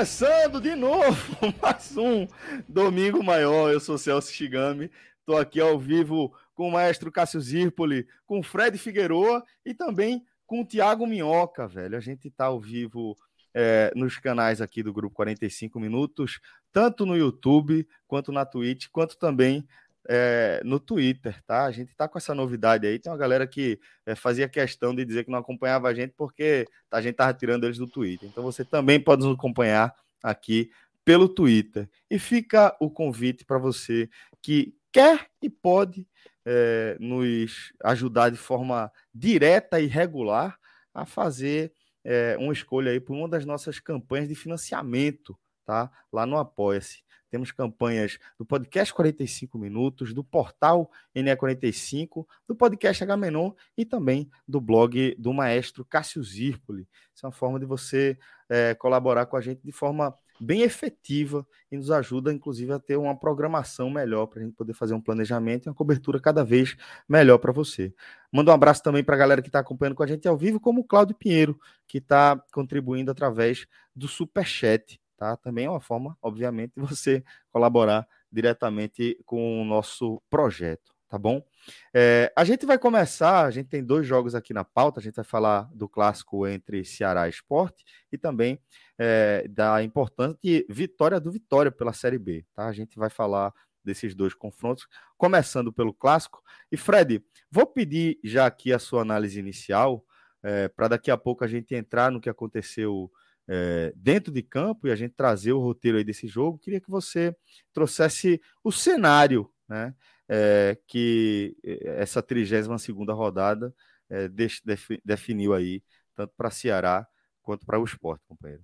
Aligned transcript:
Começando 0.00 0.62
de 0.62 0.74
novo 0.74 1.36
mais 1.60 1.94
um 1.94 2.26
Domingo 2.66 3.22
Maior. 3.22 3.70
Eu 3.70 3.78
sou 3.78 3.98
Celso 3.98 4.32
Shigami. 4.32 4.90
Estou 5.18 5.36
aqui 5.36 5.60
ao 5.60 5.78
vivo 5.78 6.34
com 6.54 6.68
o 6.68 6.72
maestro 6.72 7.12
Cássio 7.12 7.38
Zirpoli, 7.38 8.08
com 8.24 8.42
Fred 8.42 8.78
Figueroa 8.78 9.44
e 9.62 9.74
também 9.74 10.24
com 10.46 10.62
o 10.62 10.64
Tiago 10.64 11.06
Minhoca, 11.06 11.68
velho. 11.68 11.98
A 11.98 12.00
gente 12.00 12.28
está 12.28 12.46
ao 12.46 12.58
vivo 12.58 13.14
é, 13.52 13.92
nos 13.94 14.16
canais 14.16 14.62
aqui 14.62 14.82
do 14.82 14.90
Grupo 14.90 15.14
45 15.16 15.78
Minutos, 15.78 16.40
tanto 16.72 17.04
no 17.04 17.14
YouTube, 17.14 17.86
quanto 18.08 18.32
na 18.32 18.46
Twitch, 18.46 18.86
quanto 18.90 19.18
também 19.18 19.68
é, 20.12 20.60
no 20.64 20.80
Twitter, 20.80 21.40
tá? 21.46 21.64
A 21.64 21.70
gente 21.70 21.94
tá 21.94 22.08
com 22.08 22.18
essa 22.18 22.34
novidade 22.34 22.84
aí. 22.84 22.98
Tem 22.98 23.12
uma 23.12 23.16
galera 23.16 23.46
que 23.46 23.78
é, 24.04 24.16
fazia 24.16 24.48
questão 24.48 24.92
de 24.92 25.04
dizer 25.04 25.22
que 25.22 25.30
não 25.30 25.38
acompanhava 25.38 25.86
a 25.86 25.94
gente 25.94 26.14
porque 26.16 26.66
a 26.90 27.00
gente 27.00 27.14
tava 27.14 27.32
tirando 27.32 27.62
eles 27.62 27.78
do 27.78 27.86
Twitter. 27.86 28.28
Então 28.28 28.42
você 28.42 28.64
também 28.64 28.98
pode 28.98 29.24
nos 29.24 29.36
acompanhar 29.36 29.94
aqui 30.20 30.68
pelo 31.04 31.28
Twitter. 31.28 31.88
E 32.10 32.18
fica 32.18 32.76
o 32.80 32.90
convite 32.90 33.44
para 33.44 33.56
você 33.56 34.10
que 34.42 34.74
quer 34.90 35.28
e 35.40 35.48
pode 35.48 36.04
é, 36.44 36.96
nos 36.98 37.72
ajudar 37.84 38.30
de 38.30 38.36
forma 38.36 38.90
direta 39.14 39.80
e 39.80 39.86
regular 39.86 40.58
a 40.92 41.06
fazer 41.06 41.72
é, 42.02 42.36
uma 42.36 42.52
escolha 42.52 42.90
aí 42.90 42.98
por 42.98 43.14
uma 43.14 43.28
das 43.28 43.44
nossas 43.44 43.78
campanhas 43.78 44.28
de 44.28 44.34
financiamento, 44.34 45.38
tá? 45.64 45.88
Lá 46.12 46.26
no 46.26 46.36
Apoia-se. 46.36 47.04
Temos 47.30 47.52
campanhas 47.52 48.18
do 48.36 48.44
podcast 48.44 48.92
45 48.92 49.56
Minutos, 49.56 50.12
do 50.12 50.24
portal 50.24 50.90
NE45, 51.14 52.26
do 52.46 52.56
podcast 52.56 53.04
H-Menon 53.04 53.52
e 53.76 53.84
também 53.84 54.28
do 54.46 54.60
blog 54.60 55.14
do 55.18 55.32
maestro 55.32 55.84
Cássio 55.84 56.22
Zirpoli. 56.22 56.88
Isso 57.14 57.24
é 57.24 57.28
uma 57.28 57.32
forma 57.32 57.60
de 57.60 57.66
você 57.66 58.18
é, 58.48 58.74
colaborar 58.74 59.26
com 59.26 59.36
a 59.36 59.40
gente 59.40 59.60
de 59.64 59.72
forma 59.72 60.14
bem 60.40 60.62
efetiva 60.62 61.46
e 61.70 61.76
nos 61.76 61.90
ajuda, 61.90 62.32
inclusive, 62.32 62.72
a 62.72 62.78
ter 62.78 62.96
uma 62.96 63.14
programação 63.14 63.90
melhor 63.90 64.26
para 64.26 64.40
a 64.40 64.42
gente 64.42 64.54
poder 64.54 64.72
fazer 64.72 64.94
um 64.94 65.00
planejamento 65.00 65.66
e 65.66 65.68
uma 65.68 65.74
cobertura 65.74 66.18
cada 66.18 66.42
vez 66.42 66.76
melhor 67.06 67.38
para 67.38 67.52
você. 67.52 67.94
Manda 68.32 68.50
um 68.50 68.54
abraço 68.54 68.82
também 68.82 69.04
para 69.04 69.14
a 69.14 69.18
galera 69.18 69.42
que 69.42 69.48
está 69.48 69.58
acompanhando 69.58 69.94
com 69.94 70.02
a 70.02 70.06
gente 70.06 70.26
ao 70.26 70.36
vivo, 70.36 70.58
como 70.58 70.80
o 70.80 70.84
Cláudio 70.84 71.14
Pinheiro, 71.14 71.60
que 71.86 71.98
está 71.98 72.42
contribuindo 72.52 73.10
através 73.10 73.66
do 73.94 74.08
Superchat. 74.08 74.98
Tá? 75.20 75.36
Também 75.36 75.66
é 75.66 75.70
uma 75.70 75.82
forma, 75.82 76.16
obviamente, 76.22 76.72
de 76.74 76.80
você 76.80 77.22
colaborar 77.50 78.08
diretamente 78.32 79.22
com 79.26 79.60
o 79.60 79.64
nosso 79.66 80.18
projeto, 80.30 80.94
tá 81.10 81.18
bom? 81.18 81.44
É, 81.92 82.32
a 82.34 82.42
gente 82.42 82.64
vai 82.64 82.78
começar, 82.78 83.44
a 83.44 83.50
gente 83.50 83.68
tem 83.68 83.84
dois 83.84 84.06
jogos 84.06 84.34
aqui 84.34 84.54
na 84.54 84.64
pauta, 84.64 84.98
a 84.98 85.02
gente 85.02 85.16
vai 85.16 85.24
falar 85.24 85.68
do 85.74 85.86
clássico 85.86 86.46
entre 86.46 86.86
Ceará 86.86 87.26
e 87.26 87.30
Esporte 87.30 87.84
e 88.10 88.16
também 88.16 88.58
é, 88.98 89.46
da 89.46 89.82
importante 89.82 90.64
vitória 90.70 91.20
do 91.20 91.30
Vitória 91.30 91.70
pela 91.70 91.92
Série 91.92 92.18
B, 92.18 92.46
tá? 92.54 92.66
A 92.66 92.72
gente 92.72 92.98
vai 92.98 93.10
falar 93.10 93.52
desses 93.84 94.14
dois 94.14 94.32
confrontos, 94.32 94.88
começando 95.18 95.70
pelo 95.70 95.92
clássico. 95.92 96.42
E 96.72 96.78
Fred, 96.78 97.22
vou 97.50 97.66
pedir 97.66 98.18
já 98.24 98.46
aqui 98.46 98.72
a 98.72 98.78
sua 98.78 99.02
análise 99.02 99.38
inicial, 99.38 100.02
é, 100.42 100.66
para 100.68 100.88
daqui 100.88 101.10
a 101.10 101.18
pouco 101.18 101.44
a 101.44 101.46
gente 101.46 101.74
entrar 101.74 102.10
no 102.10 102.22
que 102.22 102.30
aconteceu 102.30 103.12
é, 103.52 103.92
dentro 103.96 104.32
de 104.32 104.42
campo 104.42 104.86
e 104.86 104.92
a 104.92 104.96
gente 104.96 105.12
trazer 105.12 105.52
o 105.52 105.58
roteiro 105.58 105.98
aí 105.98 106.04
desse 106.04 106.28
jogo, 106.28 106.56
queria 106.56 106.80
que 106.80 106.88
você 106.88 107.34
trouxesse 107.72 108.40
o 108.62 108.70
cenário, 108.70 109.50
né? 109.68 109.92
É, 110.28 110.78
que 110.86 111.56
essa 111.84 112.22
32 112.22 112.80
segunda 112.80 113.12
rodada 113.12 113.74
é, 114.08 114.28
def, 114.28 114.60
definiu 115.04 115.52
aí, 115.52 115.82
tanto 116.14 116.32
para 116.36 116.48
Ceará 116.48 117.04
quanto 117.42 117.66
para 117.66 117.80
o 117.80 117.84
esporte, 117.84 118.24
companheiro. 118.28 118.62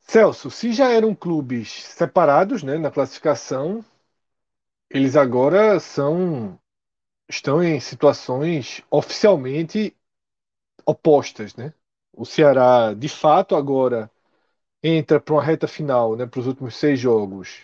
Celso, 0.00 0.50
se 0.50 0.72
já 0.72 0.90
eram 0.90 1.14
clubes 1.14 1.84
separados 1.84 2.62
né, 2.62 2.78
na 2.78 2.90
classificação, 2.90 3.84
eles 4.88 5.16
agora 5.16 5.78
são 5.78 6.58
estão 7.28 7.62
em 7.62 7.78
situações 7.80 8.82
oficialmente 8.90 9.94
opostas, 10.86 11.54
né? 11.56 11.74
O 12.16 12.24
Ceará, 12.24 12.94
de 12.94 13.08
fato, 13.08 13.56
agora 13.56 14.10
entra 14.82 15.20
para 15.20 15.34
uma 15.34 15.42
reta 15.42 15.68
final, 15.68 16.16
né, 16.16 16.26
para 16.26 16.40
os 16.40 16.46
últimos 16.46 16.76
seis 16.76 16.98
jogos. 17.00 17.60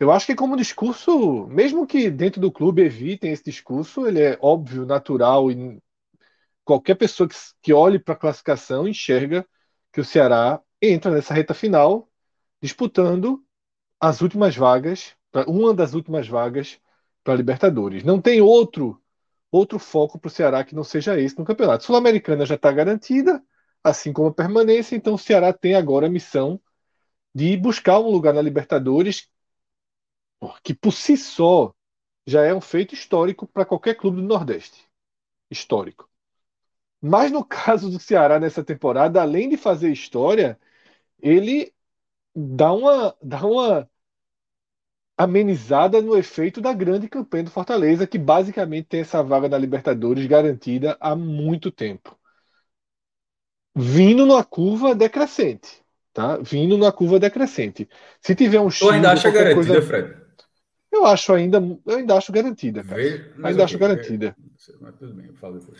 Eu 0.00 0.10
acho 0.10 0.26
que 0.26 0.34
como 0.34 0.56
discurso, 0.56 1.46
mesmo 1.48 1.86
que 1.86 2.10
dentro 2.10 2.40
do 2.40 2.52
clube 2.52 2.82
evitem 2.82 3.32
esse 3.32 3.44
discurso, 3.44 4.06
ele 4.06 4.20
é 4.22 4.38
óbvio, 4.40 4.86
natural 4.86 5.50
e 5.50 5.78
qualquer 6.64 6.96
pessoa 6.96 7.28
que, 7.28 7.36
que 7.62 7.72
olhe 7.72 7.98
para 7.98 8.14
a 8.14 8.16
classificação 8.16 8.88
enxerga 8.88 9.46
que 9.92 10.00
o 10.00 10.04
Ceará 10.04 10.60
entra 10.80 11.10
nessa 11.10 11.34
reta 11.34 11.54
final 11.54 12.08
disputando 12.62 13.44
as 14.00 14.20
últimas 14.22 14.56
vagas, 14.56 15.14
uma 15.46 15.74
das 15.74 15.94
últimas 15.94 16.28
vagas 16.28 16.80
para 17.24 17.34
a 17.34 17.36
Libertadores. 17.36 18.04
Não 18.04 18.20
tem 18.20 18.40
outro 18.40 19.00
outro 19.50 19.78
foco 19.78 20.18
para 20.18 20.28
o 20.28 20.30
Ceará 20.30 20.64
que 20.64 20.74
não 20.74 20.84
seja 20.84 21.18
esse 21.20 21.38
no 21.38 21.44
campeonato. 21.44 21.84
Sul-Americana 21.84 22.46
já 22.46 22.54
está 22.54 22.70
garantida, 22.72 23.42
assim 23.84 24.12
como 24.12 24.28
a 24.28 24.34
permanência. 24.34 24.96
Então 24.96 25.14
o 25.14 25.18
Ceará 25.18 25.52
tem 25.52 25.74
agora 25.74 26.06
a 26.06 26.10
missão 26.10 26.60
de 27.34 27.56
buscar 27.56 28.00
um 28.00 28.10
lugar 28.10 28.34
na 28.34 28.42
Libertadores, 28.42 29.30
que 30.62 30.74
por 30.74 30.92
si 30.92 31.16
só 31.16 31.74
já 32.26 32.44
é 32.44 32.54
um 32.54 32.60
feito 32.60 32.94
histórico 32.94 33.46
para 33.46 33.64
qualquer 33.64 33.94
clube 33.96 34.20
do 34.20 34.26
Nordeste. 34.28 34.88
Histórico. 35.50 36.08
Mas 37.00 37.32
no 37.32 37.44
caso 37.46 37.90
do 37.90 37.98
Ceará 38.00 38.38
nessa 38.40 38.64
temporada, 38.64 39.22
além 39.22 39.48
de 39.48 39.56
fazer 39.56 39.90
história, 39.92 40.58
ele 41.20 41.72
dá 42.34 42.72
uma, 42.72 43.16
dá 43.22 43.46
uma 43.46 43.90
amenizada 45.16 46.00
no 46.02 46.16
efeito 46.16 46.60
da 46.60 46.72
grande 46.72 47.08
campanha 47.08 47.44
do 47.44 47.50
Fortaleza, 47.52 48.06
que 48.08 48.18
basicamente 48.18 48.86
tem 48.88 49.00
essa 49.02 49.22
vaga 49.22 49.48
na 49.48 49.56
Libertadores 49.58 50.26
garantida 50.26 50.96
há 51.00 51.14
muito 51.14 51.70
tempo 51.70 52.18
vindo 53.74 54.26
numa 54.26 54.44
curva 54.44 54.94
decrescente. 54.94 55.80
Tá? 56.12 56.38
Vindo 56.38 56.76
numa 56.76 56.92
curva 56.92 57.20
decrescente. 57.20 57.88
Se 58.20 58.34
tiver 58.34 58.60
um 58.60 58.70
X. 58.70 58.80
Tu 58.80 58.90
ainda 58.90 59.12
acha 59.12 59.30
garantida, 59.30 59.54
coisa... 59.54 59.82
Fred? 59.82 60.20
Eu 60.92 61.06
acho 61.06 61.32
ainda, 61.32 61.58
eu 61.86 61.96
ainda 61.98 62.16
acho 62.16 62.32
garantida, 62.32 62.82
cara. 62.82 63.00
Vê, 63.00 63.24
ainda 63.44 63.64
acho 63.64 63.78
garantida. 63.78 64.34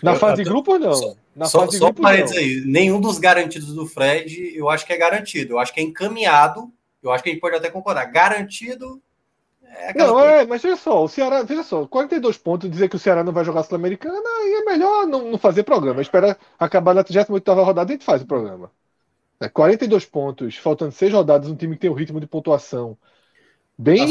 Na 0.02 0.14
fase 0.14 0.44
de 0.44 0.48
grupo 0.48 0.78
não. 0.78 0.94
Só, 0.94 1.16
Na 1.34 1.46
só, 1.46 1.60
fase 1.60 1.72
de 1.72 1.78
grupo, 1.80 2.00
parênteses 2.00 2.36
aí, 2.36 2.62
nenhum 2.64 3.00
dos 3.00 3.18
garantidos 3.18 3.74
do 3.74 3.86
Fred, 3.86 4.52
eu 4.54 4.70
acho 4.70 4.86
que 4.86 4.92
é 4.92 4.96
garantido. 4.96 5.54
Eu 5.54 5.58
acho 5.58 5.74
que 5.74 5.80
é 5.80 5.82
encaminhado. 5.82 6.72
Eu 7.02 7.10
acho 7.10 7.24
que 7.24 7.30
a 7.30 7.32
gente 7.32 7.40
pode 7.40 7.56
até 7.56 7.68
concordar. 7.68 8.04
Garantido 8.04 9.02
é 9.72 9.94
não, 9.94 10.14
coisa. 10.14 10.28
é, 10.28 10.46
mas 10.46 10.62
veja 10.62 10.76
só, 10.76 11.04
o 11.04 11.08
Ceará, 11.08 11.42
veja 11.42 11.62
só, 11.62 11.86
42 11.86 12.38
pontos, 12.38 12.70
dizer 12.70 12.88
que 12.88 12.96
o 12.96 12.98
Ceará 12.98 13.22
não 13.24 13.32
vai 13.32 13.44
jogar 13.44 13.62
Sul-Americana, 13.62 14.28
aí 14.28 14.54
é 14.54 14.64
melhor 14.64 15.06
não, 15.06 15.30
não 15.30 15.38
fazer 15.38 15.62
programa. 15.64 16.02
Espera 16.02 16.36
acabar 16.58 16.94
na 16.94 17.04
38 17.04 17.52
rodada 17.52 17.90
e 17.90 17.94
a 17.94 17.96
gente 17.96 18.04
faz 18.04 18.22
o 18.22 18.26
programa. 18.26 18.70
É, 19.40 19.48
42 19.48 20.04
pontos, 20.06 20.56
faltando 20.56 20.92
6 20.92 21.12
rodadas, 21.12 21.48
um 21.48 21.56
time 21.56 21.74
que 21.74 21.80
tem 21.82 21.90
o 21.90 21.94
ritmo 21.94 22.20
de 22.20 22.26
pontuação 22.26 22.98
bem, 23.80 24.02
a 24.02 24.08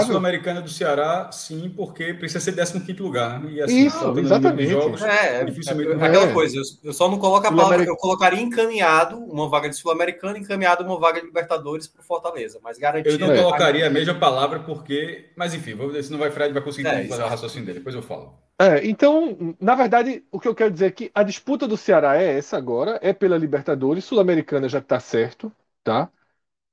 Sul-Americana 0.00 0.56
Sul 0.56 0.64
do 0.64 0.70
Ceará, 0.70 1.30
sim, 1.30 1.72
porque 1.76 2.14
precisa 2.14 2.40
ser 2.40 2.54
15 2.54 2.92
lugar, 2.94 3.38
né? 3.40 3.52
E 3.52 3.62
assim, 3.62 3.86
Isso, 3.86 4.18
exatamente. 4.18 4.70
Jogos, 4.70 5.02
é, 5.02 5.40
é, 5.40 5.44
dificilmente 5.44 5.92
é, 5.92 5.94
aquela 5.94 6.32
coisa, 6.32 6.60
eu, 6.82 6.92
só 6.92 7.10
não 7.10 7.18
coloco 7.18 7.46
a 7.46 7.52
palavra, 7.52 7.84
eu 7.84 7.96
colocaria 7.96 8.40
encaminhado 8.40 9.18
uma 9.18 9.48
vaga 9.48 9.68
de 9.68 9.76
Sul-Americana, 9.76 10.38
encaminhado 10.38 10.84
uma 10.84 10.98
vaga 10.98 11.20
de 11.20 11.26
Libertadores 11.26 11.86
para 11.86 12.02
Fortaleza, 12.02 12.58
mas 12.62 12.78
garantido. 12.78 13.22
Eu 13.22 13.28
não 13.28 13.42
colocaria 13.42 13.86
a 13.86 13.90
mesma 13.90 14.14
palavra 14.14 14.60
porque, 14.60 15.30
mas 15.36 15.52
enfim, 15.52 15.74
vou 15.74 16.02
se 16.02 16.10
não 16.10 16.18
vai 16.18 16.30
Fred 16.30 16.52
vai 16.52 16.62
conseguir 16.62 16.88
é, 16.88 17.06
fazer 17.06 17.22
o 17.22 17.28
raciocínio 17.28 17.66
dele, 17.66 17.78
depois 17.80 17.94
eu 17.94 18.02
falo. 18.02 18.34
É, 18.58 18.86
então, 18.86 19.54
na 19.60 19.74
verdade, 19.74 20.24
o 20.30 20.40
que 20.40 20.48
eu 20.48 20.54
quero 20.54 20.70
dizer 20.70 20.86
é 20.86 20.90
que 20.90 21.10
a 21.14 21.22
disputa 21.22 21.68
do 21.68 21.76
Ceará 21.76 22.20
é 22.20 22.38
essa 22.38 22.56
agora, 22.56 22.98
é 23.02 23.12
pela 23.12 23.36
Libertadores, 23.36 24.04
Sul-Americana 24.04 24.68
já 24.68 24.78
está 24.78 24.98
certo, 24.98 25.52
tá? 25.82 26.08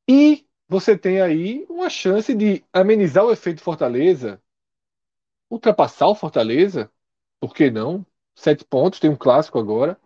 E 0.07 0.45
você 0.71 0.97
tem 0.97 1.21
aí 1.21 1.67
uma 1.69 1.87
chance 1.89 2.33
de 2.33 2.63
amenizar 2.73 3.23
o 3.25 3.31
efeito 3.31 3.61
Fortaleza, 3.61 4.41
ultrapassar 5.49 6.07
o 6.07 6.15
Fortaleza, 6.15 6.91
por 7.39 7.53
que 7.53 7.69
não? 7.71 8.05
Sete 8.35 8.65
pontos, 8.65 8.99
tem 8.99 9.09
um 9.09 9.15
clássico 9.15 9.59
agora. 9.59 9.99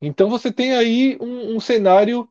Então 0.00 0.28
você 0.28 0.52
tem 0.52 0.74
aí 0.74 1.16
um, 1.20 1.56
um 1.56 1.60
cenário 1.60 2.28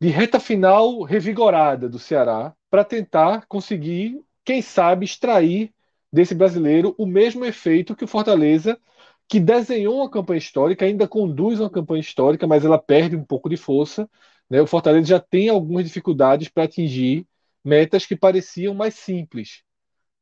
de 0.00 0.08
reta 0.08 0.40
final 0.40 1.02
revigorada 1.02 1.88
do 1.88 1.98
Ceará 1.98 2.54
para 2.70 2.84
tentar 2.84 3.46
conseguir, 3.48 4.22
quem 4.44 4.62
sabe, 4.62 5.04
extrair 5.06 5.74
desse 6.12 6.34
brasileiro 6.34 6.94
o 6.98 7.06
mesmo 7.06 7.44
efeito 7.44 7.96
que 7.96 8.04
o 8.04 8.08
Fortaleza, 8.08 8.80
que 9.28 9.40
desenhou 9.40 9.96
uma 9.98 10.10
campanha 10.10 10.38
histórica, 10.38 10.84
ainda 10.86 11.08
conduz 11.08 11.60
uma 11.60 11.70
campanha 11.70 12.00
histórica, 12.00 12.46
mas 12.46 12.64
ela 12.64 12.78
perde 12.78 13.16
um 13.16 13.24
pouco 13.24 13.48
de 13.50 13.56
força. 13.56 14.10
Né? 14.50 14.60
O 14.60 14.66
Fortaleza 14.66 15.06
já 15.06 15.20
tem 15.20 15.48
algumas 15.48 15.84
dificuldades 15.84 16.48
para 16.48 16.64
atingir 16.64 17.26
metas 17.64 18.04
que 18.04 18.16
pareciam 18.16 18.74
mais 18.74 18.94
simples, 18.94 19.62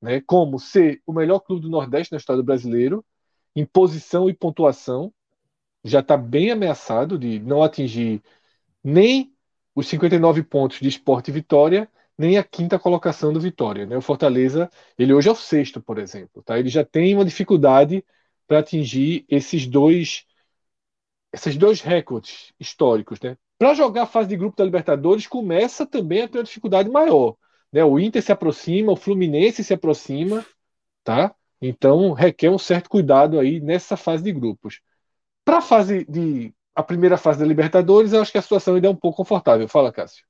né? 0.00 0.20
como 0.20 0.58
ser 0.58 1.02
o 1.06 1.12
melhor 1.12 1.40
clube 1.40 1.62
do 1.62 1.70
Nordeste 1.70 2.12
na 2.12 2.18
história 2.18 2.42
do 2.42 2.46
brasileiro, 2.46 3.04
em 3.56 3.64
posição 3.64 4.28
e 4.28 4.34
pontuação, 4.34 5.12
já 5.84 6.00
está 6.00 6.16
bem 6.16 6.50
ameaçado 6.50 7.18
de 7.18 7.38
não 7.40 7.62
atingir 7.62 8.22
nem 8.84 9.32
os 9.74 9.88
59 9.88 10.42
pontos 10.42 10.80
de 10.80 10.88
esporte 10.88 11.28
e 11.28 11.32
vitória 11.32 11.88
nem 12.18 12.36
a 12.36 12.42
quinta 12.44 12.78
colocação 12.78 13.32
do 13.32 13.40
Vitória. 13.40 13.86
Né? 13.86 13.96
O 13.96 14.02
Fortaleza, 14.02 14.68
ele 14.98 15.14
hoje 15.14 15.28
é 15.28 15.32
o 15.32 15.36
sexto, 15.36 15.80
por 15.80 15.98
exemplo. 15.98 16.42
Tá? 16.42 16.58
Ele 16.58 16.68
já 16.68 16.84
tem 16.84 17.14
uma 17.14 17.24
dificuldade 17.24 18.04
para 18.46 18.58
atingir 18.58 19.24
esses 19.28 19.66
dois, 19.66 20.26
esses 21.32 21.56
dois 21.56 21.80
recordes 21.80 22.52
históricos. 22.58 23.20
Né? 23.20 23.36
Para 23.58 23.74
jogar 23.74 24.04
a 24.04 24.06
fase 24.06 24.28
de 24.28 24.36
grupo 24.36 24.56
da 24.56 24.64
Libertadores, 24.64 25.26
começa 25.26 25.84
também 25.84 26.22
a 26.22 26.28
ter 26.28 26.38
uma 26.38 26.44
dificuldade 26.44 26.88
maior. 26.88 27.36
Né? 27.72 27.84
O 27.84 27.98
Inter 27.98 28.22
se 28.22 28.30
aproxima, 28.30 28.92
o 28.92 28.96
Fluminense 28.96 29.64
se 29.64 29.74
aproxima, 29.74 30.46
tá? 31.02 31.34
Então 31.60 32.12
requer 32.12 32.50
um 32.50 32.58
certo 32.58 32.88
cuidado 32.88 33.38
aí 33.38 33.60
nessa 33.60 33.96
fase 33.96 34.22
de 34.22 34.32
grupos. 34.32 34.80
Para 35.44 35.58
a 35.58 35.62
fase 35.62 36.04
de 36.04 36.54
a 36.74 36.82
primeira 36.82 37.16
fase 37.16 37.40
da 37.40 37.44
Libertadores, 37.44 38.12
eu 38.12 38.22
acho 38.22 38.30
que 38.30 38.38
a 38.38 38.42
situação 38.42 38.76
ainda 38.76 38.86
é 38.86 38.90
um 38.90 38.96
pouco 38.96 39.16
confortável. 39.16 39.66
Fala, 39.66 39.92
Cássio. 39.92 40.24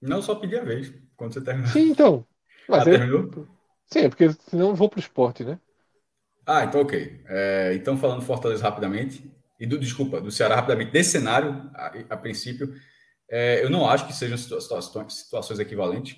Não, 0.00 0.22
só 0.22 0.34
pedir 0.34 0.60
a 0.60 0.64
vez, 0.64 0.94
quando 1.14 1.34
você 1.34 1.42
terminar. 1.42 1.68
Sim, 1.68 1.90
então. 1.90 2.26
Mas 2.66 2.86
ah, 2.86 2.90
é... 2.90 2.98
terminou? 2.98 3.46
Sim, 3.84 3.98
é 3.98 4.08
porque 4.08 4.32
senão 4.48 4.70
eu 4.70 4.74
vou 4.74 4.88
para 4.88 4.96
o 4.96 5.00
esporte, 5.00 5.44
né? 5.44 5.60
Ah, 6.46 6.64
então 6.64 6.80
ok. 6.80 7.22
É, 7.28 7.74
então, 7.74 7.98
falando 7.98 8.22
Fortaleza 8.22 8.62
rapidamente, 8.62 9.30
e 9.60 9.66
do, 9.66 9.78
desculpa, 9.78 10.20
do 10.20 10.30
Ceará 10.30 10.56
rapidamente, 10.56 10.90
desse 10.90 11.10
cenário, 11.10 11.70
a, 11.74 11.92
a 12.08 12.16
princípio, 12.16 12.74
é, 13.28 13.62
eu 13.62 13.68
não 13.68 13.88
acho 13.88 14.06
que 14.06 14.12
sejam 14.14 14.38
situações, 14.38 15.14
situações 15.14 15.60
equivalentes. 15.60 16.16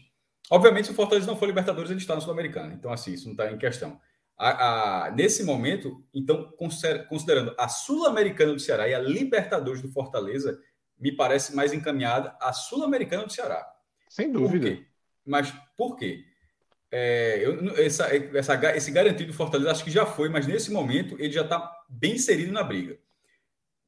Obviamente, 0.49 0.87
se 0.87 0.93
o 0.93 0.95
Fortaleza 0.95 1.27
não 1.27 1.37
for 1.37 1.47
Libertadores, 1.47 1.91
ele 1.91 1.99
está 1.99 2.15
no 2.15 2.21
Sul-Americano. 2.21 2.73
Então, 2.73 2.93
assim, 2.93 3.13
isso 3.13 3.25
não 3.25 3.33
está 3.33 3.51
em 3.51 3.59
questão. 3.59 4.01
A, 4.39 5.07
a, 5.07 5.11
nesse 5.11 5.43
momento, 5.45 6.05
então, 6.15 6.53
considerando 7.09 7.55
a 7.59 7.69
Sul-Americana 7.69 8.53
do 8.53 8.61
Ceará 8.61 8.89
e 8.89 8.95
a 8.95 8.99
Libertadores 8.99 9.83
do 9.83 9.91
Fortaleza, 9.91 10.59
me 10.99 11.11
parece 11.11 11.55
mais 11.55 11.73
encaminhada 11.73 12.37
a 12.41 12.53
Sul-Americana 12.53 13.25
do 13.25 13.33
Ceará. 13.33 13.67
Sem 14.09 14.31
dúvida. 14.31 14.71
Por 14.71 14.87
mas 15.27 15.53
por 15.77 15.97
quê? 15.97 16.25
É, 16.91 17.41
eu, 17.45 17.77
essa, 17.77 18.07
essa, 18.37 18.77
esse 18.77 18.91
garantido 18.91 19.33
do 19.33 19.37
Fortaleza 19.37 19.71
acho 19.71 19.85
que 19.85 19.91
já 19.91 20.05
foi, 20.05 20.29
mas 20.29 20.47
nesse 20.47 20.71
momento 20.71 21.17
ele 21.19 21.33
já 21.33 21.43
está 21.43 21.71
bem 21.89 22.15
inserido 22.15 22.53
na 22.53 22.63
briga. 22.63 22.99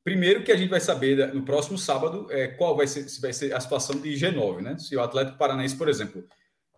Primeiro 0.05 0.45
que 0.45 0.53
a 0.53 0.57
gente 0.57 0.69
vai 0.69 0.81
saber 0.81 1.33
no 1.33 1.43
próximo 1.43 1.79
sábado 1.79 2.27
é, 2.31 2.49
qual 2.49 2.77
vai 2.77 2.87
ser, 2.87 3.09
se 3.09 3.21
vai 3.23 3.33
ser 3.33 3.55
a 3.55 3.61
situação 3.61 3.99
de 3.99 4.13
G9, 4.13 4.61
né? 4.61 4.79
Se 4.79 4.95
o 4.95 5.01
Atlético 5.01 5.39
Paranaense, 5.39 5.75
por 5.77 5.89
exemplo, 5.89 6.29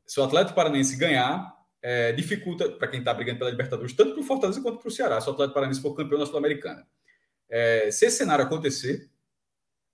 se 0.07 0.21
o 0.21 0.23
Atlético 0.23 0.55
Paranaense 0.55 0.97
ganhar, 0.97 1.53
é, 1.83 2.13
dificulta 2.13 2.69
para 2.71 2.87
quem 2.87 3.01
está 3.01 3.13
brigando 3.13 3.41
pela 3.41 3.51
Libertadores, 3.51 3.93
tanto 3.95 4.13
para 4.13 4.21
o 4.21 4.25
Fortaleza 4.25 4.63
quanto 4.63 4.79
para 4.79 4.89
o 4.89 4.93
Ceará, 4.93 5.21
se 5.21 5.29
o 5.29 5.33
Atlético 5.33 5.55
Paranaense 5.55 5.83
for 5.83 5.95
campeão 5.95 6.21
da 6.21 6.27
Sul-Americana. 6.27 6.87
É, 7.49 7.91
se 7.91 8.07
esse 8.07 8.19
cenário 8.19 8.45
acontecer, 8.45 9.11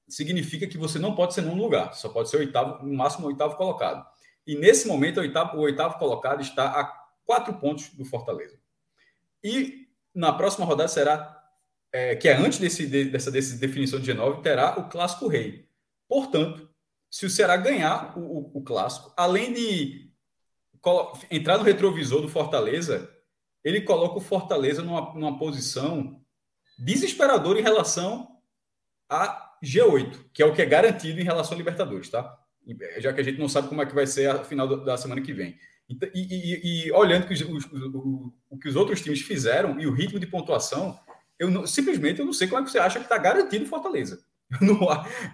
significa 0.06 0.66
que 0.66 0.76
você 0.76 0.98
não 0.98 1.14
pode 1.14 1.32
ser 1.32 1.40
num 1.40 1.56
lugar, 1.56 1.94
só 1.94 2.10
pode 2.10 2.28
ser 2.28 2.36
oitavo, 2.36 2.84
no 2.84 2.92
máximo 2.92 3.26
oitavo 3.28 3.56
colocado. 3.56 4.06
E 4.46 4.56
nesse 4.56 4.86
momento, 4.86 5.18
o 5.18 5.20
oitavo, 5.20 5.56
o 5.56 5.60
oitavo 5.60 5.98
colocado 5.98 6.42
está 6.42 6.66
a 6.66 6.84
quatro 7.24 7.54
pontos 7.54 7.88
do 7.90 8.04
Fortaleza. 8.04 8.58
E 9.42 9.88
na 10.14 10.32
próxima 10.32 10.66
rodada 10.66 10.88
será, 10.88 11.41
é, 11.92 12.16
que 12.16 12.28
é 12.28 12.34
antes 12.34 12.58
desse, 12.58 12.86
dessa, 12.86 13.30
dessa 13.30 13.56
definição 13.56 14.00
de 14.00 14.12
G9, 14.12 14.42
terá 14.42 14.78
o 14.78 14.88
Clássico 14.88 15.28
Rei. 15.28 15.68
Portanto, 16.08 16.70
se 17.10 17.26
o 17.26 17.30
Ceará 17.30 17.56
ganhar 17.56 18.18
o, 18.18 18.20
o, 18.20 18.58
o 18.58 18.62
Clássico, 18.62 19.12
além 19.16 19.52
de 19.52 20.10
entrar 21.30 21.58
no 21.58 21.64
retrovisor 21.64 22.22
do 22.22 22.28
Fortaleza, 22.28 23.10
ele 23.62 23.82
coloca 23.82 24.16
o 24.16 24.20
Fortaleza 24.20 24.82
numa, 24.82 25.12
numa 25.14 25.38
posição 25.38 26.20
desesperadora 26.78 27.60
em 27.60 27.62
relação 27.62 28.40
a 29.08 29.52
G8, 29.62 30.30
que 30.32 30.42
é 30.42 30.46
o 30.46 30.54
que 30.54 30.62
é 30.62 30.66
garantido 30.66 31.20
em 31.20 31.24
relação 31.24 31.54
a 31.54 31.58
Libertadores, 31.58 32.08
tá? 32.08 32.38
Já 32.98 33.12
que 33.12 33.20
a 33.20 33.24
gente 33.24 33.38
não 33.38 33.48
sabe 33.48 33.68
como 33.68 33.82
é 33.82 33.86
que 33.86 33.94
vai 33.94 34.06
ser 34.06 34.30
a 34.30 34.44
final 34.44 34.84
da 34.84 34.96
semana 34.96 35.20
que 35.20 35.32
vem. 35.32 35.58
Então, 35.88 36.08
e, 36.14 36.20
e, 36.20 36.86
e 36.86 36.92
olhando 36.92 37.26
que 37.26 37.34
os, 37.34 37.40
o, 37.42 38.32
o, 38.48 38.58
que 38.58 38.68
os 38.68 38.76
outros 38.76 39.02
times 39.02 39.20
fizeram 39.20 39.78
e 39.78 39.86
o 39.86 39.92
ritmo 39.92 40.18
de 40.18 40.26
pontuação, 40.26 40.98
eu 41.42 41.50
não, 41.50 41.66
simplesmente 41.66 42.20
eu 42.20 42.26
não 42.26 42.32
sei 42.32 42.46
como 42.46 42.60
é 42.60 42.64
que 42.64 42.70
você 42.70 42.78
acha 42.78 43.00
que 43.00 43.04
está 43.04 43.18
garantido 43.18 43.64
o 43.64 43.68
Fortaleza. 43.68 44.20
Não, 44.60 44.78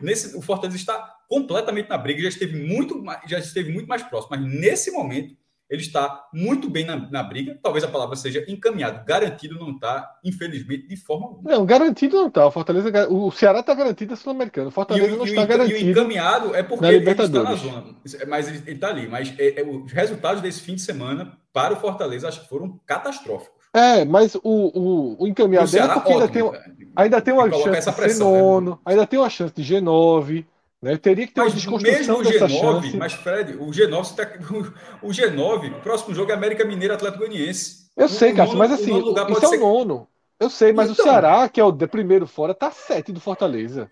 nesse, 0.01 0.37
o 0.37 0.41
Fortaleza 0.41 0.77
está 0.77 1.17
completamente 1.29 1.89
na 1.89 1.99
briga, 1.99 2.23
já 2.23 2.29
esteve 2.29 2.57
muito, 2.57 3.05
já 3.27 3.41
esteve 3.41 3.73
muito 3.73 3.89
mais 3.89 4.01
próximo, 4.05 4.31
mas 4.31 4.41
nesse 4.41 4.93
momento 4.93 5.37
ele 5.69 5.83
está 5.83 6.27
muito 6.33 6.71
bem 6.71 6.87
na, 6.87 6.97
na, 7.11 7.23
briga. 7.23 7.59
Talvez 7.63 7.85
a 7.85 7.89
palavra 7.89 8.17
seja 8.17 8.43
encaminhado. 8.49 9.05
Garantido 9.05 9.59
não 9.59 9.73
está, 9.73 10.19
infelizmente, 10.25 10.87
de 10.87 10.97
forma 10.97 11.27
alguma. 11.27 11.51
Não, 11.51 11.67
garantido 11.67 12.17
não 12.17 12.29
está. 12.29 12.47
O 12.47 12.51
Fortaleza, 12.51 13.09
o 13.11 13.31
Ceará 13.31 13.61
está 13.61 13.75
garantido 13.75 14.15
a 14.15 14.17
Sul-Americano. 14.17 14.69
O 14.69 14.71
Fortaleza 14.71 15.13
e, 15.13 15.17
não 15.17 15.27
está 15.27 15.45
garantido. 15.45 15.79
E 15.79 15.85
o 15.85 15.91
encaminhado 15.91 16.55
é 16.55 16.63
porque 16.63 16.87
ele 16.87 17.11
está 17.11 17.29
na 17.29 17.55
zona. 17.55 17.85
Mas 18.27 18.49
ele 18.49 18.71
está 18.71 18.89
ali. 18.89 19.09
Mas 19.09 19.35
é, 19.37 19.61
é, 19.61 19.63
os 19.63 19.93
resultados 19.93 20.41
desse 20.41 20.63
fim 20.63 20.77
de 20.77 20.81
semana 20.81 21.37
para 21.53 21.75
o 21.75 21.77
Fortaleza 21.77 22.29
acho 22.29 22.41
que 22.41 22.49
foram 22.49 22.81
catastróficos. 22.87 23.58
É, 23.73 24.05
mas 24.05 24.35
o, 24.35 24.41
o, 24.43 25.23
o 25.23 25.27
encaminhado 25.27 25.77
é 25.77 25.89
porque 25.89 26.13
ótimo, 26.13 26.21
ainda, 26.21 26.29
tem, 26.29 26.87
ainda 26.97 27.21
tem 27.21 27.35
uma 27.35 27.51
chance 27.51 27.91
de 27.91 27.97
pressão, 27.97 28.33
ser 28.33 28.43
nono, 28.43 28.71
né? 28.71 28.77
ainda 28.87 29.07
tem 29.07 29.19
uma 29.19 29.31
chance 29.31 29.55
de 29.55 29.63
G9. 29.63 30.45
Né? 30.81 30.97
Teria 30.97 31.27
que 31.27 31.35
ter 31.35 31.41
mas 31.41 31.53
uma 31.53 31.57
desconstrução 31.57 32.19
mesmo 32.19 32.47
o 32.47 32.49
G9, 32.49 32.61
chance. 32.61 32.97
Mas, 32.97 33.13
Fred, 33.13 33.57
o 33.57 33.67
G9, 33.67 34.15
tá, 34.15 34.31
o, 35.03 35.09
G9, 35.09 35.77
o 35.77 35.81
próximo 35.81 36.15
jogo 36.15 36.31
é 36.31 36.35
América 36.35 36.65
Mineira 36.65 36.95
Atlético 36.95 37.25
Goianiense. 37.25 37.89
Eu 37.97 38.07
o, 38.07 38.09
sei, 38.09 38.33
Cássio, 38.33 38.57
mas 38.57 38.71
assim, 38.71 38.97
isso 38.97 39.45
é 39.45 39.49
o 39.49 39.61
nono. 39.61 40.09
Eu 40.39 40.49
sei, 40.49 40.73
mas 40.73 40.89
então, 40.89 41.05
o 41.05 41.09
Ceará, 41.09 41.49
que 41.49 41.61
é 41.61 41.65
o 41.65 41.73
de 41.73 41.87
primeiro 41.89 42.27
fora, 42.27 42.55
tá 42.55 42.71
sete 42.71 43.13
do 43.13 43.21
Fortaleza. 43.21 43.91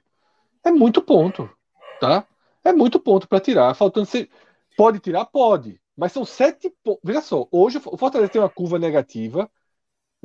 É 0.64 0.70
muito 0.70 1.02
ponto, 1.02 1.50
tá? 2.00 2.24
É 2.64 2.72
muito 2.72 3.00
ponto 3.00 3.28
para 3.28 3.40
tirar. 3.40 3.74
Faltando 3.74 4.06
ser... 4.06 4.28
Pode 4.76 5.00
tirar? 5.00 5.24
Pode. 5.24 5.80
Mas 5.96 6.12
são 6.12 6.24
sete 6.24 6.72
pontos. 6.84 7.00
Veja 7.02 7.20
só, 7.20 7.48
hoje 7.50 7.80
o 7.84 7.96
Fortaleza 7.96 8.30
tem 8.30 8.40
uma 8.40 8.48
curva 8.48 8.78
negativa. 8.78 9.50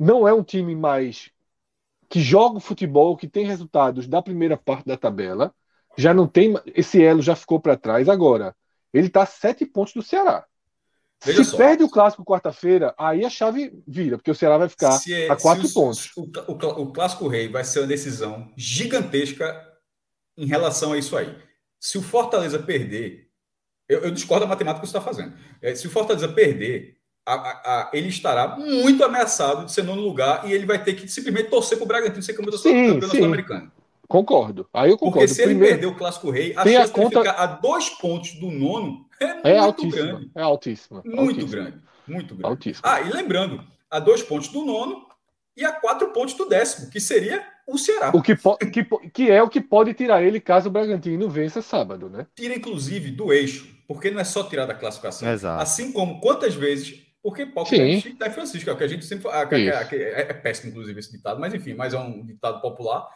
Não 0.02 0.26
é 0.26 0.34
um 0.34 0.42
time 0.42 0.74
mais 0.74 1.30
que 2.08 2.20
joga 2.20 2.56
o 2.56 2.60
futebol, 2.60 3.16
que 3.16 3.28
tem 3.28 3.46
resultados 3.46 4.08
da 4.08 4.20
primeira 4.20 4.56
parte 4.56 4.84
da 4.84 4.96
tabela 4.96 5.54
já 5.96 6.12
não 6.12 6.26
tem. 6.26 6.54
Esse 6.74 7.00
elo 7.00 7.22
já 7.22 7.36
ficou 7.36 7.60
para 7.60 7.76
trás. 7.76 8.08
Agora, 8.08 8.52
ele 8.92 9.06
está 9.06 9.22
a 9.22 9.26
sete 9.26 9.64
pontos 9.64 9.94
do 9.94 10.02
Ceará. 10.02 10.44
Veja 11.24 11.44
se 11.44 11.50
só. 11.50 11.56
perde 11.56 11.84
o 11.84 11.88
clássico 11.88 12.24
quarta-feira, 12.24 12.92
aí 12.98 13.24
a 13.24 13.30
chave 13.30 13.72
vira, 13.86 14.18
porque 14.18 14.30
o 14.32 14.34
Ceará 14.34 14.58
vai 14.58 14.68
ficar 14.68 14.98
é, 15.08 15.30
a 15.30 15.36
quatro 15.36 15.68
o, 15.68 15.72
pontos. 15.72 16.10
O, 16.16 16.22
o, 16.22 16.82
o, 16.82 16.92
clássico 16.92 17.28
rei 17.28 17.48
vai 17.48 17.62
ser 17.62 17.78
uma 17.78 17.86
decisão 17.86 18.52
gigantesca 18.56 19.64
em 20.36 20.46
relação 20.46 20.94
a 20.94 20.98
isso 20.98 21.16
aí. 21.16 21.32
Se 21.78 21.96
o 21.96 22.02
Fortaleza 22.02 22.58
perder, 22.58 23.28
eu, 23.88 24.00
eu 24.00 24.10
discordo 24.10 24.44
da 24.44 24.48
matemática 24.48 24.80
que 24.80 24.90
você 24.90 24.98
está 24.98 25.00
fazendo. 25.00 25.32
É, 25.60 25.72
se 25.76 25.86
o 25.86 25.90
Fortaleza 25.90 26.26
perder, 26.28 26.96
a, 27.24 27.34
a, 27.34 27.38
a, 27.38 27.90
ele 27.92 28.08
estará 28.08 28.56
muito 28.56 29.04
ameaçado 29.04 29.64
de 29.64 29.72
ser 29.72 29.82
nono 29.82 30.02
lugar 30.02 30.48
e 30.48 30.52
ele 30.52 30.66
vai 30.66 30.82
ter 30.82 30.94
que 30.94 31.08
simplesmente 31.08 31.50
torcer 31.50 31.78
para 31.78 31.84
o 31.84 31.88
Bragantino 31.88 32.22
ser 32.22 32.34
campeão 32.34 32.52
da 32.98 33.08
Sul-Americana. 33.08 33.72
Concordo. 34.08 34.68
Aí 34.74 34.90
eu 34.90 34.98
concordo. 34.98 35.26
Porque 35.26 35.34
se 35.34 35.42
ele 35.42 35.58
perder 35.58 35.86
o 35.86 35.94
Clássico 35.94 36.30
Rei, 36.30 36.52
a 36.54 36.64
chance 36.64 36.76
a 36.76 36.88
conta... 36.88 37.22
de 37.22 37.28
ficar 37.28 37.42
a 37.42 37.46
dois 37.46 37.88
pontos 37.88 38.32
do 38.34 38.50
nono 38.50 39.06
é, 39.18 39.24
é 39.24 39.32
muito 39.34 39.58
altíssima, 39.58 40.04
grande. 40.04 40.30
É 40.34 40.42
altíssima. 40.42 41.02
Muito 41.04 41.20
altíssima. 41.20 41.50
grande. 41.50 41.78
Muito 42.06 42.34
grande. 42.34 42.46
Altíssima. 42.46 42.92
Ah, 42.92 43.00
e 43.00 43.10
lembrando, 43.10 43.64
a 43.90 43.98
dois 43.98 44.22
pontos 44.22 44.48
do 44.48 44.64
nono 44.64 45.06
e 45.56 45.64
a 45.64 45.72
quatro 45.72 46.08
pontos 46.08 46.34
do 46.34 46.44
décimo, 46.46 46.90
que 46.90 47.00
seria 47.00 47.42
o 47.66 47.78
Ceará. 47.78 48.10
O 48.12 48.20
que, 48.20 48.34
que, 48.70 49.10
que 49.10 49.30
é 49.30 49.42
o 49.42 49.48
que 49.48 49.60
pode 49.60 49.94
tirar 49.94 50.22
ele 50.22 50.40
caso 50.40 50.68
o 50.68 50.72
Bragantino 50.72 51.30
vença 51.30 51.62
sábado, 51.62 52.10
né? 52.10 52.26
Tira, 52.34 52.54
inclusive, 52.54 53.10
do 53.10 53.32
eixo, 53.32 53.68
porque 53.86 54.10
não 54.10 54.20
é 54.20 54.24
só 54.24 54.42
tirar 54.42 54.66
da 54.66 54.74
classificação. 54.74 55.30
Exato. 55.30 55.62
Assim 55.62 55.92
como 55.92 56.20
quantas 56.20 56.54
vezes 56.54 57.00
Porque 57.22 57.46
palco 57.46 57.72
é 57.72 58.00
chique 58.00 58.18
da 58.18 58.30
Francisco, 58.30 58.68
é 58.68 58.72
o 58.72 58.76
que 58.76 58.82
a 58.82 58.88
gente 58.88 59.04
sempre 59.04 59.22
fala. 59.22 59.48
É, 59.54 59.94
é, 59.94 60.20
é, 60.22 60.32
péssimo, 60.32 60.70
inclusive, 60.70 60.98
esse 60.98 61.12
ditado, 61.12 61.38
mas 61.38 61.54
enfim, 61.54 61.74
mas 61.74 61.94
é 61.94 61.98
um 61.98 62.24
ditado 62.24 62.60
popular. 62.60 63.08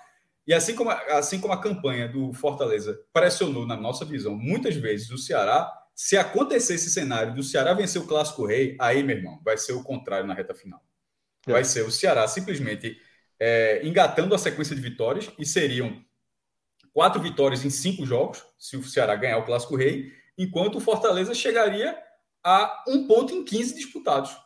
E 0.47 0.55
assim 0.55 0.77
como, 0.77 0.91
assim 0.91 1.41
como 1.41 1.53
a 1.53 1.61
campanha 1.61 2.07
do 2.07 2.33
Fortaleza 2.33 3.01
pressionou, 3.13 3.67
na 3.67 3.77
nossa 3.77 4.05
visão, 4.05 4.37
muitas 4.37 4.77
vezes 4.77 5.11
o 5.11 5.19
Ceará, 5.19 5.73
se 5.93 6.17
acontecer 6.17 6.75
esse 6.75 6.89
cenário 6.89 7.35
do 7.35 7.43
Ceará 7.43 7.75
vencer 7.75 8.01
o 8.01 8.07
Clássico 8.07 8.47
Rei, 8.47 8.77
aí, 8.79 9.03
meu 9.03 9.17
irmão, 9.17 9.41
vai 9.45 9.59
ser 9.59 9.73
o 9.73 9.83
contrário 9.83 10.27
na 10.27 10.35
reta 10.35 10.55
final. 10.55 10.81
É. 11.45 11.53
Vai 11.53 11.65
ser 11.65 11.83
o 11.83 11.91
Ceará 11.91 12.29
simplesmente 12.29 12.97
é, 13.41 13.85
engatando 13.85 14.37
a 14.37 14.39
sequência 14.39 14.77
de 14.77 14.83
vitórias, 14.83 15.33
e 15.37 15.45
seriam 15.45 16.01
quatro 16.93 17.21
vitórias 17.21 17.65
em 17.65 17.71
cinco 17.71 18.07
jogos, 18.07 18.45
se 18.57 18.77
o 18.77 18.85
Ceará 18.85 19.17
ganhar 19.17 19.39
o 19.39 19.45
Clássico 19.45 19.75
Rei, 19.75 20.13
enquanto 20.39 20.77
o 20.77 20.81
Fortaleza 20.81 21.35
chegaria 21.35 21.99
a 22.47 22.85
um 22.87 23.09
ponto 23.09 23.35
em 23.35 23.45
15 23.45 23.75
disputados. 23.75 24.37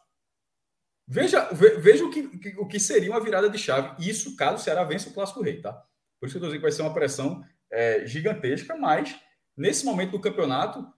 Veja, 1.07 1.51
veja 1.53 2.03
o, 2.03 2.11
que, 2.11 2.21
o 2.57 2.67
que 2.67 2.81
seria 2.81 3.11
uma 3.11 3.21
virada 3.21 3.51
de 3.51 3.59
chave. 3.59 3.95
Isso 4.09 4.35
caso 4.37 4.57
o 4.57 4.59
Ceará 4.59 4.85
vença 4.85 5.11
o 5.11 5.13
Clássico 5.13 5.43
Rei, 5.43 5.61
tá? 5.61 5.73
Por 6.19 6.27
isso 6.27 6.33
que 6.33 6.45
eu 6.45 6.49
estou 6.49 6.49
dizendo 6.49 6.61
que 6.61 6.63
vai 6.63 6.73
ser 6.73 6.81
uma 6.81 6.95
pressão 6.95 7.45
é, 7.71 8.07
gigantesca, 8.07 8.75
mas 8.75 9.15
nesse 9.55 9.85
momento 9.85 10.13
do 10.13 10.21
campeonato, 10.21 10.91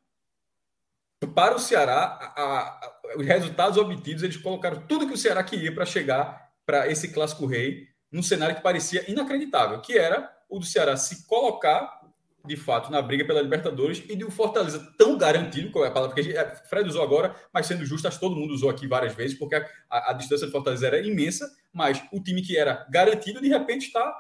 para 1.34 1.56
o 1.56 1.58
Ceará, 1.58 2.32
a, 2.36 2.42
a, 2.42 2.92
os 3.16 3.26
resultados 3.26 3.78
obtidos, 3.78 4.22
eles 4.22 4.36
colocaram 4.36 4.86
tudo 4.86 5.06
que 5.08 5.14
o 5.14 5.18
Ceará 5.18 5.42
queria 5.42 5.74
para 5.74 5.84
chegar 5.84 6.52
para 6.64 6.88
esse 6.88 7.08
Clássico 7.08 7.46
Rei, 7.46 7.88
num 8.12 8.22
cenário 8.22 8.54
que 8.54 8.62
parecia 8.62 9.10
inacreditável, 9.10 9.80
que 9.80 9.98
era 9.98 10.32
o 10.48 10.60
do 10.60 10.66
Ceará 10.66 10.96
se 10.96 11.26
colocar 11.26 12.01
de 12.44 12.56
fato 12.56 12.90
na 12.90 13.00
briga 13.00 13.24
pela 13.24 13.40
Libertadores 13.40 14.02
e 14.08 14.16
de 14.16 14.24
um 14.24 14.30
Fortaleza 14.30 14.92
tão 14.98 15.16
garantido, 15.16 15.70
qual 15.70 15.84
é 15.84 15.88
a 15.88 15.92
palavra 15.92 16.14
que 16.14 16.36
a 16.36 16.42
é, 16.42 16.54
Fred 16.68 16.88
usou 16.88 17.02
agora, 17.02 17.34
mas 17.52 17.66
sendo 17.66 17.84
justo, 17.84 18.08
acho 18.08 18.18
que 18.18 18.24
todo 18.24 18.36
mundo 18.36 18.52
usou 18.52 18.68
aqui 18.68 18.86
várias 18.86 19.14
vezes, 19.14 19.38
porque 19.38 19.54
a, 19.54 19.66
a, 19.88 20.10
a 20.10 20.12
distância 20.12 20.46
do 20.46 20.52
Fortaleza 20.52 20.86
era 20.86 21.00
imensa, 21.00 21.50
mas 21.72 22.02
o 22.12 22.20
time 22.20 22.42
que 22.42 22.56
era 22.56 22.86
garantido, 22.90 23.40
de 23.40 23.48
repente 23.48 23.86
está 23.86 24.12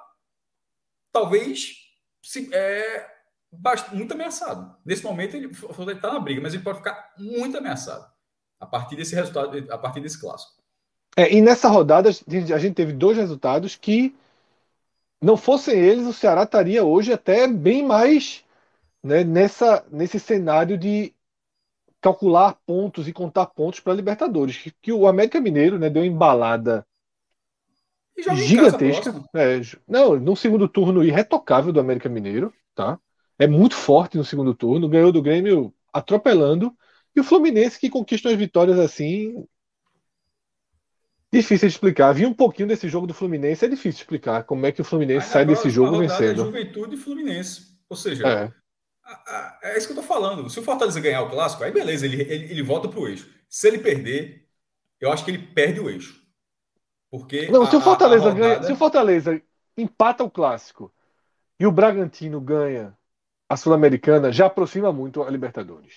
talvez 1.12 1.76
se, 2.22 2.48
é, 2.52 3.06
muito 3.92 4.14
ameaçado. 4.14 4.76
Nesse 4.84 5.04
momento, 5.04 5.36
ele 5.36 5.50
está 5.92 6.12
na 6.12 6.20
briga, 6.20 6.40
mas 6.40 6.54
ele 6.54 6.62
pode 6.62 6.78
ficar 6.78 7.12
muito 7.18 7.58
ameaçado 7.58 8.10
a 8.58 8.66
partir 8.66 8.96
desse 8.96 9.14
resultado, 9.14 9.66
a 9.70 9.78
partir 9.78 10.00
desse 10.00 10.20
clássico. 10.20 10.62
É, 11.16 11.30
e 11.32 11.42
nessa 11.42 11.68
rodada, 11.68 12.08
a 12.08 12.58
gente 12.58 12.74
teve 12.74 12.92
dois 12.92 13.18
resultados 13.18 13.76
que 13.76 14.16
não 15.22 15.36
fossem 15.36 15.78
eles, 15.78 16.06
o 16.06 16.12
Ceará 16.12 16.42
estaria 16.42 16.84
hoje 16.84 17.12
até 17.12 17.46
bem 17.46 17.86
mais 17.86 18.44
né, 19.02 19.22
nessa, 19.22 19.86
nesse 19.90 20.18
cenário 20.18 20.76
de 20.76 21.14
calcular 22.00 22.58
pontos 22.66 23.06
e 23.06 23.12
contar 23.12 23.46
pontos 23.46 23.78
para 23.78 23.92
a 23.92 23.96
Libertadores. 23.96 24.56
Que, 24.58 24.72
que, 24.82 24.92
o 24.92 25.06
América 25.06 25.40
Mineiro 25.40 25.78
né, 25.78 25.88
deu 25.88 26.02
uma 26.02 26.08
embalada 26.08 26.84
gigantesca. 28.34 29.14
É, 29.34 29.60
não, 29.86 30.18
no 30.18 30.34
segundo 30.34 30.68
turno 30.68 31.04
irretocável 31.04 31.72
do 31.72 31.80
América 31.80 32.08
Mineiro, 32.08 32.52
tá? 32.74 32.98
É 33.38 33.46
muito 33.46 33.76
forte 33.76 34.18
no 34.18 34.24
segundo 34.24 34.54
turno, 34.54 34.88
ganhou 34.88 35.12
do 35.12 35.22
Grêmio 35.22 35.72
atropelando. 35.92 36.76
E 37.14 37.20
o 37.20 37.24
Fluminense 37.24 37.78
que 37.78 37.90
conquista 37.90 38.28
as 38.28 38.36
vitórias 38.36 38.78
assim 38.78 39.46
Difícil 41.32 41.66
de 41.66 41.74
explicar. 41.74 42.12
Vi 42.12 42.26
um 42.26 42.34
pouquinho 42.34 42.68
desse 42.68 42.88
jogo 42.88 43.06
do 43.06 43.14
Fluminense, 43.14 43.64
é 43.64 43.68
difícil 43.68 43.92
de 43.92 44.00
explicar 44.00 44.44
como 44.44 44.66
é 44.66 44.72
que 44.72 44.82
o 44.82 44.84
Fluminense 44.84 45.28
sai 45.28 45.46
desse 45.46 45.70
jogo 45.70 45.98
vencendo. 45.98 46.42
É 46.42 46.44
Juventude 46.44 46.94
e 46.94 46.98
Fluminense. 46.98 47.72
Ou 47.88 47.96
seja, 47.96 48.28
é. 48.28 48.52
A, 49.02 49.12
a, 49.12 49.58
é 49.62 49.78
isso 49.78 49.86
que 49.86 49.92
eu 49.92 49.96
tô 49.96 50.02
falando. 50.02 50.50
Se 50.50 50.60
o 50.60 50.62
Fortaleza 50.62 51.00
ganhar 51.00 51.22
o 51.22 51.30
clássico, 51.30 51.64
aí 51.64 51.72
beleza, 51.72 52.04
ele, 52.04 52.20
ele, 52.20 52.52
ele 52.52 52.62
volta 52.62 52.86
pro 52.86 53.08
eixo. 53.08 53.30
Se 53.48 53.66
ele 53.66 53.78
perder, 53.78 54.46
eu 55.00 55.10
acho 55.10 55.24
que 55.24 55.30
ele 55.30 55.38
perde 55.38 55.80
o 55.80 55.88
eixo. 55.88 56.22
Porque 57.10 57.48
Não, 57.50 57.62
a, 57.62 57.66
se 57.70 57.76
o 57.76 57.80
Fortaleza 57.80 58.30
rodada... 58.30 58.54
ganha, 58.54 58.62
se 58.62 58.72
o 58.72 58.76
Fortaleza 58.76 59.40
empata 59.76 60.22
o 60.22 60.30
clássico 60.30 60.92
e 61.58 61.66
o 61.66 61.72
Bragantino 61.72 62.40
ganha 62.40 62.96
a 63.48 63.56
Sul-Americana, 63.56 64.30
já 64.30 64.46
aproxima 64.46 64.92
muito 64.92 65.22
a 65.22 65.30
Libertadores. 65.30 65.94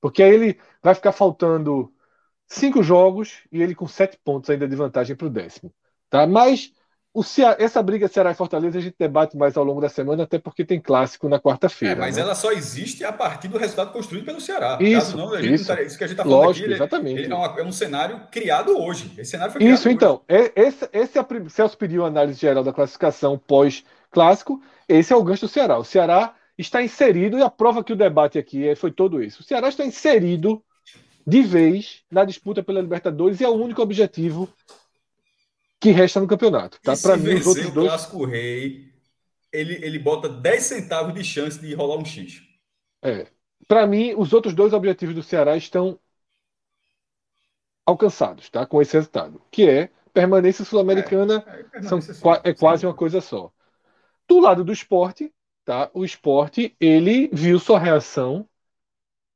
Porque 0.00 0.22
aí 0.22 0.34
ele 0.34 0.60
vai 0.82 0.94
ficar 0.94 1.12
faltando 1.12 1.92
cinco 2.48 2.82
jogos 2.82 3.42
e 3.52 3.62
ele 3.62 3.74
com 3.74 3.86
sete 3.86 4.18
pontos 4.24 4.48
ainda 4.50 4.66
de 4.66 4.74
vantagem 4.74 5.14
para 5.14 5.26
o 5.26 5.30
décimo. 5.30 5.72
Tá? 6.08 6.26
Mas 6.26 6.72
o 7.12 7.22
Ceará, 7.22 7.56
essa 7.58 7.82
briga 7.82 8.06
Ceará 8.08 8.30
e 8.30 8.34
Fortaleza 8.34 8.78
a 8.78 8.80
gente 8.80 8.94
debate 8.98 9.36
mais 9.36 9.56
ao 9.56 9.64
longo 9.64 9.80
da 9.80 9.88
semana, 9.88 10.22
até 10.22 10.38
porque 10.38 10.64
tem 10.64 10.80
clássico 10.80 11.28
na 11.28 11.38
quarta-feira. 11.40 11.94
É, 11.94 11.98
mas 11.98 12.16
né? 12.16 12.22
ela 12.22 12.34
só 12.34 12.52
existe 12.52 13.04
a 13.04 13.12
partir 13.12 13.48
do 13.48 13.58
resultado 13.58 13.92
construído 13.92 14.24
pelo 14.24 14.40
Ceará. 14.40 14.78
Isso, 14.80 15.16
não, 15.16 15.38
isso. 15.38 15.74
Não 15.74 15.82
isso 15.82 15.98
que 15.98 16.04
a 16.04 16.06
gente 16.06 16.18
está 16.18 16.22
falando 16.22 16.46
Lógico, 16.46 16.66
aqui, 16.66 16.74
exatamente. 16.74 17.20
Ele 17.20 17.32
é, 17.32 17.36
uma, 17.36 17.60
é, 17.60 17.62
um 17.62 17.72
cenário 17.72 18.20
criado 18.30 18.78
hoje. 18.78 19.12
Esse 19.18 19.32
cenário 19.32 19.52
foi 19.52 19.60
criado 19.60 19.74
Isso, 19.74 19.90
então. 19.90 20.22
É, 20.28 20.52
esse, 20.54 20.88
esse 20.92 21.18
é 21.18 21.20
a, 21.20 21.26
Celso 21.50 21.76
pediu 21.76 22.04
a 22.04 22.08
análise 22.08 22.38
geral 22.38 22.62
da 22.62 22.72
classificação 22.72 23.38
pós-clássico. 23.38 24.62
Esse 24.88 25.12
é 25.12 25.16
o 25.16 25.22
gancho 25.22 25.46
do 25.46 25.48
Ceará. 25.48 25.78
O 25.78 25.84
Ceará 25.84 26.34
está 26.56 26.82
inserido, 26.82 27.38
e 27.38 27.42
a 27.42 27.50
prova 27.50 27.82
que 27.84 27.92
o 27.92 27.96
debate 27.96 28.38
aqui 28.38 28.68
é, 28.68 28.74
foi 28.74 28.90
todo 28.90 29.22
isso. 29.22 29.40
O 29.40 29.44
Ceará 29.44 29.68
está 29.68 29.84
inserido 29.84 30.62
de 31.28 31.42
vez 31.42 32.02
na 32.10 32.24
disputa 32.24 32.62
pela 32.62 32.80
Libertadores 32.80 33.38
e 33.38 33.44
é 33.44 33.48
o 33.48 33.52
único 33.52 33.82
objetivo 33.82 34.48
que 35.78 35.90
resta 35.90 36.18
no 36.20 36.26
campeonato. 36.26 36.80
Tá? 36.80 36.94
Para 36.96 37.18
mim, 37.18 37.34
os 37.34 37.46
outros 37.46 37.70
dois. 37.70 37.86
O 37.86 37.90
Clássico 37.90 38.24
Rei, 38.24 38.90
ele, 39.52 39.74
ele 39.84 39.98
bota 39.98 40.26
10 40.26 40.62
centavos 40.62 41.12
de 41.12 41.22
chance 41.22 41.60
de 41.60 41.74
rolar 41.74 41.98
um 41.98 42.04
X. 42.04 42.42
É. 43.02 43.26
Para 43.66 43.86
mim, 43.86 44.14
os 44.16 44.32
outros 44.32 44.54
dois 44.54 44.72
objetivos 44.72 45.14
do 45.14 45.22
Ceará 45.22 45.54
estão 45.54 46.00
alcançados, 47.84 48.48
tá? 48.48 48.64
Com 48.64 48.80
esse 48.80 48.94
resultado, 48.94 49.42
que 49.50 49.68
é 49.68 49.90
permanência 50.14 50.64
sul-americana, 50.64 51.44
é, 51.46 52.46
é, 52.46 52.50
é 52.50 52.54
quase 52.54 52.86
uma 52.86 52.94
coisa 52.94 53.20
só. 53.20 53.52
Do 54.26 54.40
lado 54.40 54.64
do 54.64 54.72
esporte, 54.72 55.30
tá? 55.62 55.90
O 55.92 56.06
esporte 56.06 56.74
ele 56.80 57.28
viu 57.30 57.58
sua 57.58 57.78
reação 57.78 58.48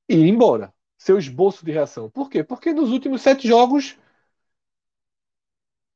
e 0.08 0.16
ir 0.16 0.28
embora 0.28 0.72
seu 1.02 1.18
esboço 1.18 1.64
de 1.64 1.72
reação. 1.72 2.08
Por 2.08 2.30
quê? 2.30 2.44
Porque 2.44 2.72
nos 2.72 2.90
últimos 2.90 3.22
sete 3.22 3.48
jogos 3.48 3.98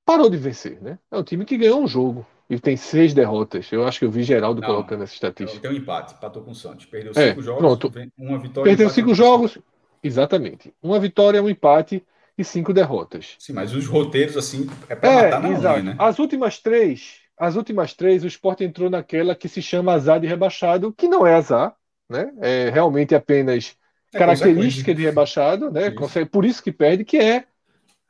parou 0.04 0.28
de 0.28 0.36
vencer, 0.36 0.82
né? 0.82 0.98
É 1.12 1.16
um 1.16 1.22
time 1.22 1.44
que 1.44 1.56
ganhou 1.56 1.80
um 1.80 1.86
jogo 1.86 2.26
e 2.50 2.58
tem 2.58 2.76
seis 2.76 3.14
derrotas. 3.14 3.70
Eu 3.70 3.86
acho 3.86 4.00
que 4.00 4.04
eu 4.04 4.10
vi 4.10 4.24
Geraldo 4.24 4.60
Não, 4.60 4.68
colocando 4.68 5.04
essa 5.04 5.14
estatística. 5.14 5.60
Tem 5.60 5.70
um 5.70 5.80
empate, 5.80 6.14
empatou 6.14 6.42
com 6.42 6.50
o 6.50 6.54
Santos. 6.56 6.86
Perdeu 6.86 7.12
é, 7.14 7.28
cinco 7.28 7.40
jogos, 7.40 7.60
pronto. 7.60 7.92
uma 8.18 8.38
vitória. 8.38 8.68
Perdeu 8.68 8.90
cinco 8.90 9.14
jogos, 9.14 9.56
exatamente. 10.02 10.74
Uma 10.82 10.98
vitória, 10.98 11.40
um 11.40 11.48
empate 11.48 12.04
e 12.36 12.42
cinco 12.42 12.72
derrotas. 12.72 13.36
Sim, 13.38 13.52
mas 13.52 13.72
os 13.72 13.86
roteiros, 13.86 14.36
assim, 14.36 14.68
é 14.88 14.96
para 14.96 15.08
é, 15.08 15.22
matar 15.22 15.40
na 15.40 15.50
exato. 15.50 15.82
né? 15.84 15.94
As 16.00 16.18
últimas 16.18 16.58
três, 16.58 17.20
as 17.38 17.54
últimas 17.54 17.94
três, 17.94 18.24
o 18.24 18.26
Sport 18.26 18.62
entrou 18.62 18.90
naquela 18.90 19.36
que 19.36 19.48
se 19.48 19.62
chama 19.62 19.92
azar 19.92 20.18
de 20.18 20.26
rebaixado, 20.26 20.92
que 20.92 21.06
não 21.06 21.24
é 21.24 21.34
azar, 21.36 21.76
né? 22.10 22.32
É 22.40 22.70
realmente 22.70 23.14
apenas 23.14 23.76
é, 24.16 24.18
característica 24.18 24.94
de 24.94 25.02
rebaixado, 25.02 25.70
né? 25.70 25.88
Isso. 25.88 26.26
Por 26.26 26.44
isso 26.44 26.62
que 26.62 26.72
perde, 26.72 27.04
que 27.04 27.18
é 27.18 27.46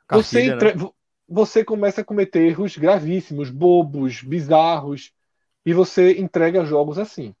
você, 0.09 0.41
entre... 0.43 0.75
né? 0.75 0.89
você 1.27 1.63
começa 1.63 2.01
a 2.01 2.05
cometer 2.05 2.39
erros 2.39 2.77
gravíssimos, 2.77 3.49
bobos, 3.49 4.21
bizarros, 4.21 5.11
e 5.65 5.73
você 5.73 6.13
entrega 6.13 6.65
jogos 6.65 6.97
assim. 6.97 7.35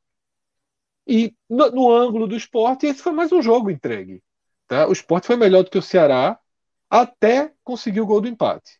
E 1.07 1.33
no, 1.49 1.71
no, 1.71 1.91
ângulo 1.91 2.27
do 2.27 2.35
esporte, 2.35 2.85
esse 2.85 3.01
foi 3.01 3.13
mais 3.13 3.31
um 3.31 3.41
jogo 3.41 3.71
entregue. 3.71 4.21
Tá? 4.67 4.87
O 4.87 4.91
esporte 4.91 5.27
foi 5.27 5.37
melhor 5.37 5.63
do 5.63 5.69
que 5.69 5.77
o 5.77 5.81
Ceará 5.81 6.37
até 6.89 7.53
conseguir 7.63 8.01
o 8.01 8.05
gol 8.05 8.19
do 8.19 8.27
empate. 8.27 8.79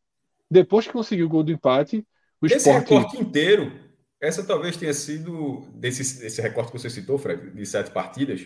Depois 0.52 0.86
que 0.86 0.94
conseguiu 0.94 1.28
o 1.28 1.30
gol 1.30 1.44
do 1.44 1.52
empate, 1.52 2.06
o 2.42 2.46
Esse 2.46 2.58
esporte... 2.58 2.94
recorte 2.94 3.22
inteiro, 3.22 3.72
essa 4.20 4.44
talvez 4.44 4.76
tenha 4.76 4.94
sido, 4.94 5.66
desse, 5.74 6.20
desse 6.20 6.42
recorte 6.42 6.72
que 6.72 6.80
você 6.80 6.90
citou, 6.90 7.18
Fred, 7.18 7.52
de 7.52 7.66
sete 7.66 7.92
partidas, 7.92 8.46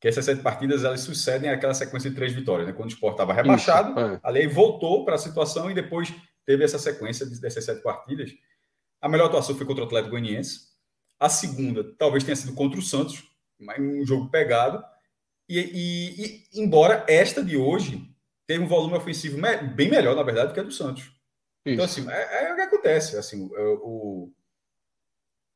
que 0.00 0.08
essas 0.08 0.24
sete 0.24 0.40
partidas 0.40 0.82
elas 0.82 1.00
sucedem 1.00 1.50
àquela 1.50 1.74
sequência 1.74 2.08
de 2.08 2.16
três 2.16 2.32
vitórias, 2.32 2.66
né? 2.66 2.72
Quando 2.72 2.88
o 2.88 2.92
Sport 2.92 3.12
estava 3.12 3.34
rebaixado, 3.34 3.90
Isso, 3.90 4.14
é. 4.14 4.20
a 4.22 4.30
lei 4.30 4.48
voltou 4.48 5.04
para 5.04 5.16
a 5.16 5.18
situação 5.18 5.70
e 5.70 5.74
depois 5.74 6.12
teve 6.46 6.64
essa 6.64 6.78
sequência 6.78 7.26
dessas 7.26 7.64
sete 7.64 7.82
partidas. 7.82 8.30
A 9.00 9.08
melhor 9.08 9.26
atuação 9.26 9.54
foi 9.54 9.66
contra 9.66 9.84
o 9.84 9.86
Atlético 9.86 10.12
Goianiense. 10.12 10.70
A 11.18 11.28
segunda 11.28 11.84
talvez 11.98 12.24
tenha 12.24 12.34
sido 12.34 12.54
contra 12.54 12.78
o 12.78 12.82
Santos, 12.82 13.22
um 13.78 14.04
jogo 14.06 14.30
pegado. 14.30 14.82
E, 15.46 15.58
e, 15.58 16.24
e 16.24 16.62
embora 16.62 17.04
esta 17.06 17.44
de 17.44 17.58
hoje 17.58 18.02
teve 18.46 18.64
um 18.64 18.68
volume 18.68 18.96
ofensivo 18.96 19.38
bem 19.74 19.90
melhor, 19.90 20.16
na 20.16 20.22
verdade, 20.22 20.48
do 20.48 20.54
que 20.54 20.60
a 20.60 20.62
do 20.62 20.72
Santos. 20.72 21.12
Então, 21.66 21.84
Isso. 21.84 22.00
Então, 22.00 22.14
assim, 22.14 22.24
é, 22.24 22.48
é, 22.48 22.52
o 22.52 22.56
que 22.56 22.62
acontece. 22.62 23.16
Assim, 23.18 23.50
o, 23.52 24.26
o 24.26 24.32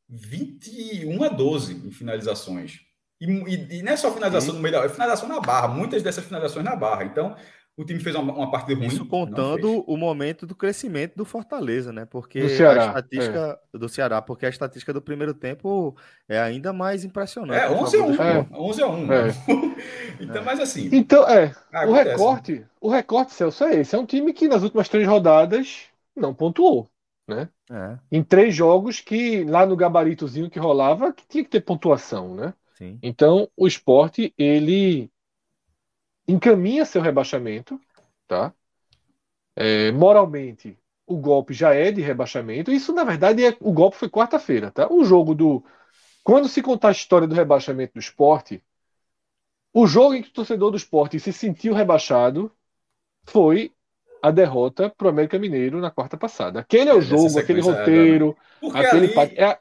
21 0.06 1.22
a 1.22 1.28
12 1.28 1.86
em 1.86 1.90
finalizações 1.90 2.84
e, 3.20 3.26
e, 3.26 3.78
e 3.78 3.82
não 3.82 3.92
é 3.92 3.96
só 3.96 4.12
finalização 4.12 4.50
Sim. 4.50 4.56
no 4.56 4.62
meio 4.62 4.74
da 4.74 4.84
é 4.84 4.88
finalização 4.88 5.28
na 5.28 5.40
barra, 5.40 5.68
muitas 5.68 6.02
dessas 6.02 6.24
finalizações 6.24 6.64
na 6.64 6.76
barra. 6.76 7.04
Então, 7.04 7.36
o 7.76 7.84
time 7.84 7.98
fez 7.98 8.14
uma, 8.14 8.32
uma 8.32 8.50
partida 8.50 8.78
ruim. 8.78 8.86
Isso 8.86 9.04
contando 9.04 9.82
o 9.86 9.96
momento 9.96 10.46
do 10.46 10.54
crescimento 10.54 11.16
do 11.16 11.24
Fortaleza, 11.24 11.92
né? 11.92 12.04
Porque 12.04 12.40
do 12.40 12.48
Ceará, 12.48 12.84
a 12.84 12.86
estatística 12.86 13.60
é. 13.74 13.78
do 13.78 13.88
Ceará, 13.88 14.22
porque 14.22 14.46
a 14.46 14.48
estatística 14.48 14.92
do 14.92 15.02
primeiro 15.02 15.34
tempo 15.34 15.96
é 16.28 16.38
ainda 16.38 16.72
mais 16.72 17.04
impressionante. 17.04 17.60
É, 17.60 17.70
11 17.70 17.96
a 17.96 18.04
1, 18.04 18.22
é. 18.22 18.46
11 18.52 18.82
a 18.82 18.86
1. 18.86 19.12
É. 19.12 19.28
então, 20.20 20.42
é. 20.42 20.44
mas 20.44 20.60
assim. 20.60 20.88
Então, 20.92 21.28
é, 21.28 21.52
o 21.86 21.92
recorte, 21.92 22.64
o 22.80 22.88
recorte, 22.88 23.32
Celso, 23.32 23.64
é 23.64 23.80
esse. 23.80 23.94
É 23.94 23.98
um 23.98 24.06
time 24.06 24.32
que 24.32 24.46
nas 24.46 24.62
últimas 24.62 24.88
três 24.88 25.06
rodadas 25.08 25.86
não 26.14 26.32
pontuou, 26.32 26.88
né? 27.26 27.48
É. 27.68 27.98
Em 28.12 28.22
três 28.22 28.54
jogos 28.54 29.00
que 29.00 29.42
lá 29.44 29.66
no 29.66 29.76
gabaritozinho 29.76 30.50
que 30.50 30.60
rolava, 30.60 31.12
que 31.12 31.26
tinha 31.26 31.42
que 31.42 31.50
ter 31.50 31.60
pontuação, 31.60 32.36
né? 32.36 32.54
Sim. 32.74 32.98
Então, 33.02 33.48
o 33.56 33.66
esporte, 33.66 34.34
ele 34.36 35.10
encaminha 36.26 36.84
seu 36.84 37.00
rebaixamento, 37.00 37.80
tá? 38.26 38.52
É, 39.56 39.92
moralmente, 39.92 40.76
o 41.06 41.16
golpe 41.16 41.54
já 41.54 41.72
é 41.74 41.92
de 41.92 42.00
rebaixamento. 42.00 42.72
Isso, 42.72 42.92
na 42.92 43.04
verdade, 43.04 43.44
é, 43.44 43.56
o 43.60 43.72
golpe 43.72 43.96
foi 43.96 44.08
quarta-feira, 44.08 44.70
tá? 44.70 44.90
O 44.90 45.04
jogo 45.04 45.34
do. 45.34 45.64
Quando 46.22 46.48
se 46.48 46.62
contar 46.62 46.88
a 46.88 46.92
história 46.92 47.28
do 47.28 47.34
rebaixamento 47.34 47.94
do 47.94 48.00
esporte, 48.00 48.62
o 49.72 49.86
jogo 49.86 50.14
em 50.14 50.22
que 50.22 50.30
o 50.30 50.32
torcedor 50.32 50.70
do 50.70 50.76
esporte 50.76 51.20
se 51.20 51.32
sentiu 51.32 51.74
rebaixado 51.74 52.50
foi 53.24 53.72
a 54.22 54.30
derrota 54.30 54.88
para 54.88 55.06
o 55.06 55.10
América 55.10 55.38
Mineiro 55.38 55.80
na 55.80 55.90
quarta 55.90 56.16
passada. 56.16 56.60
Aquele 56.60 56.88
é 56.88 56.94
o 56.94 57.00
jogo, 57.02 57.38
aquele 57.38 57.60
roteiro, 57.60 58.36
aquele 58.72 59.18
ali, 59.18 59.34
é... 59.36 59.58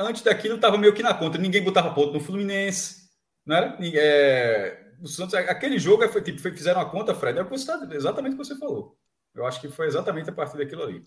Antes 0.00 0.22
daquilo 0.22 0.56
estava 0.56 0.78
meio 0.78 0.94
que 0.94 1.02
na 1.02 1.14
conta, 1.14 1.38
ninguém 1.38 1.62
botava 1.62 1.94
ponto 1.94 2.12
no 2.12 2.20
Fluminense, 2.20 3.10
não 3.44 3.56
era? 3.56 3.76
É 3.80 4.90
o 5.00 5.08
Santos, 5.08 5.34
aquele 5.34 5.78
jogo 5.78 6.06
foi 6.08 6.22
tipo, 6.22 6.38
fizeram 6.38 6.80
a 6.80 6.84
conta, 6.84 7.14
Fred, 7.14 7.38
é 7.38 7.96
exatamente 7.96 8.34
o 8.34 8.38
que 8.38 8.44
você 8.44 8.56
falou. 8.56 8.96
Eu 9.34 9.46
acho 9.46 9.60
que 9.60 9.68
foi 9.68 9.86
exatamente 9.86 10.28
a 10.28 10.32
partir 10.32 10.58
daquilo 10.58 10.82
ali. 10.82 11.02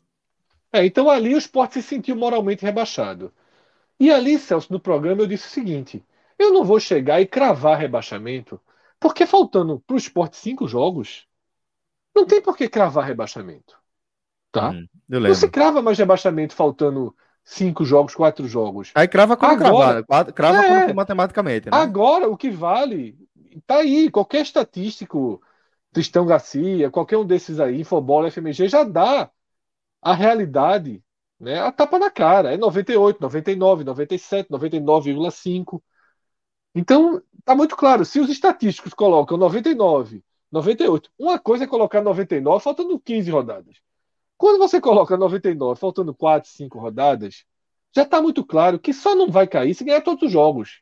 É, 0.72 0.84
então 0.86 1.10
ali 1.10 1.36
o 1.36 1.38
esporte 1.38 1.76
se 1.76 1.84
sentiu 1.84 2.16
moralmente 2.16 2.66
rebaixado. 2.66 3.32
E 4.00 4.12
ali, 4.12 4.40
Celso, 4.40 4.74
no 4.74 4.80
programa 4.80 5.22
eu 5.22 5.28
disse 5.28 5.48
o 5.48 5.52
seguinte: 5.52 6.04
eu 6.40 6.52
não 6.52 6.64
vou 6.64 6.80
chegar 6.80 7.22
e 7.22 7.28
cravar 7.28 7.78
rebaixamento, 7.78 8.60
porque 9.00 9.28
faltando 9.28 9.80
para 9.82 9.94
o 9.94 9.98
esporte 9.98 10.38
cinco 10.38 10.68
jogos, 10.68 11.28
não 12.16 12.26
tem 12.26 12.42
por 12.42 12.58
que 12.58 12.68
cravar 12.68 13.06
rebaixamento. 13.06 13.78
Tá? 14.52 14.72
Hum, 14.72 14.88
não 15.08 15.36
se 15.36 15.50
crava 15.50 15.82
mais 15.82 15.98
rebaixamento 15.98 16.56
faltando 16.56 17.16
cinco 17.44 17.84
jogos, 17.84 18.16
quatro 18.16 18.48
jogos. 18.48 18.92
Aí 18.96 19.08
crava 19.08 19.36
quando 19.36 19.66
agora, 19.66 20.04
cravar, 20.04 20.34
crava 20.34 20.64
é, 20.64 20.68
quando 20.68 20.96
matematicamente. 20.96 21.70
Né? 21.70 21.78
Agora, 21.78 22.30
o 22.30 22.38
que 22.38 22.50
vale 22.50 23.18
tá 23.68 23.78
aí, 23.78 24.10
qualquer 24.10 24.42
estatístico, 24.42 25.42
Tristão 25.92 26.26
Garcia, 26.26 26.90
qualquer 26.90 27.18
um 27.18 27.26
desses 27.26 27.60
aí, 27.60 27.82
Infobola, 27.82 28.32
FMG, 28.32 28.68
já 28.68 28.84
dá 28.84 29.30
a 30.02 30.14
realidade, 30.14 31.04
né? 31.40 31.60
A 31.60 31.72
tapa 31.72 32.00
na 32.00 32.10
cara. 32.10 32.54
É 32.54 32.58
98, 32.58 33.22
99, 33.22 33.84
97, 33.84 34.50
99,5. 34.50 35.82
Então, 36.76 37.22
tá 37.46 37.56
muito 37.56 37.76
claro. 37.76 38.04
Se 38.04 38.20
os 38.20 38.30
estatísticos 38.30 38.94
colocam 38.94 39.38
99, 39.38 40.24
98, 40.52 41.12
uma 41.18 41.40
coisa 41.40 41.66
é 41.66 41.68
colocar 41.68 42.02
99 42.02 42.64
faltando 42.64 43.00
15 43.00 43.30
rodadas. 43.30 43.78
Quando 44.44 44.60
você 44.60 44.82
coloca 44.82 45.16
99 45.16 45.80
faltando 45.80 46.14
4, 46.14 46.50
5 46.50 46.78
rodadas, 46.78 47.46
já 47.96 48.04
está 48.04 48.22
muito 48.22 48.46
claro 48.46 48.78
que 48.78 48.92
só 48.92 49.16
não 49.16 49.32
vai 49.32 49.48
cair 49.48 49.74
se 49.74 49.86
ganhar 49.86 50.02
todos 50.02 50.24
os 50.24 50.32
jogos. 50.34 50.82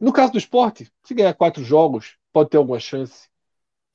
No 0.00 0.12
caso 0.12 0.30
do 0.30 0.38
esporte, 0.38 0.88
se 1.02 1.12
ganhar 1.12 1.34
quatro 1.34 1.64
jogos, 1.64 2.16
pode 2.32 2.50
ter 2.50 2.58
alguma 2.58 2.78
chance. 2.78 3.28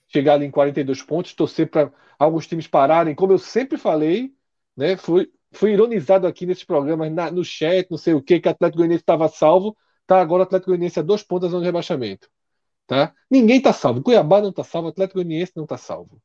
Chegar 0.09 0.33
ali 0.33 0.45
em 0.45 0.51
42 0.51 1.03
pontos, 1.03 1.33
torcer 1.33 1.69
para 1.69 1.89
alguns 2.19 2.45
times 2.45 2.67
pararem, 2.67 3.15
como 3.15 3.31
eu 3.31 3.37
sempre 3.37 3.77
falei, 3.77 4.35
né? 4.75 4.97
Fui, 4.97 5.31
fui 5.53 5.71
ironizado 5.71 6.27
aqui 6.27 6.45
nesses 6.45 6.65
programas, 6.65 7.09
na, 7.13 7.31
no 7.31 7.45
chat, 7.45 7.89
não 7.89 7.97
sei 7.97 8.13
o 8.13 8.21
que, 8.21 8.41
que 8.41 8.49
o 8.49 8.51
Atlético 8.51 8.79
Goianiense 8.79 9.03
estava 9.03 9.29
salvo. 9.29 9.77
Tá 10.05 10.19
agora 10.19 10.41
o 10.41 10.43
Atlético 10.43 10.71
Goianiense 10.71 10.99
a 10.99 11.01
dois 11.01 11.23
pontos 11.23 11.49
zona 11.49 11.61
de 11.61 11.67
rebaixamento. 11.67 12.29
Tá? 12.85 13.13
Ninguém 13.29 13.59
está 13.59 13.71
salvo. 13.71 14.03
Cuiabá 14.03 14.41
não 14.41 14.49
está 14.49 14.65
salvo, 14.65 14.89
Atlético 14.89 15.19
Goianiense 15.19 15.53
não 15.55 15.63
está 15.63 15.77
salvo. 15.77 16.21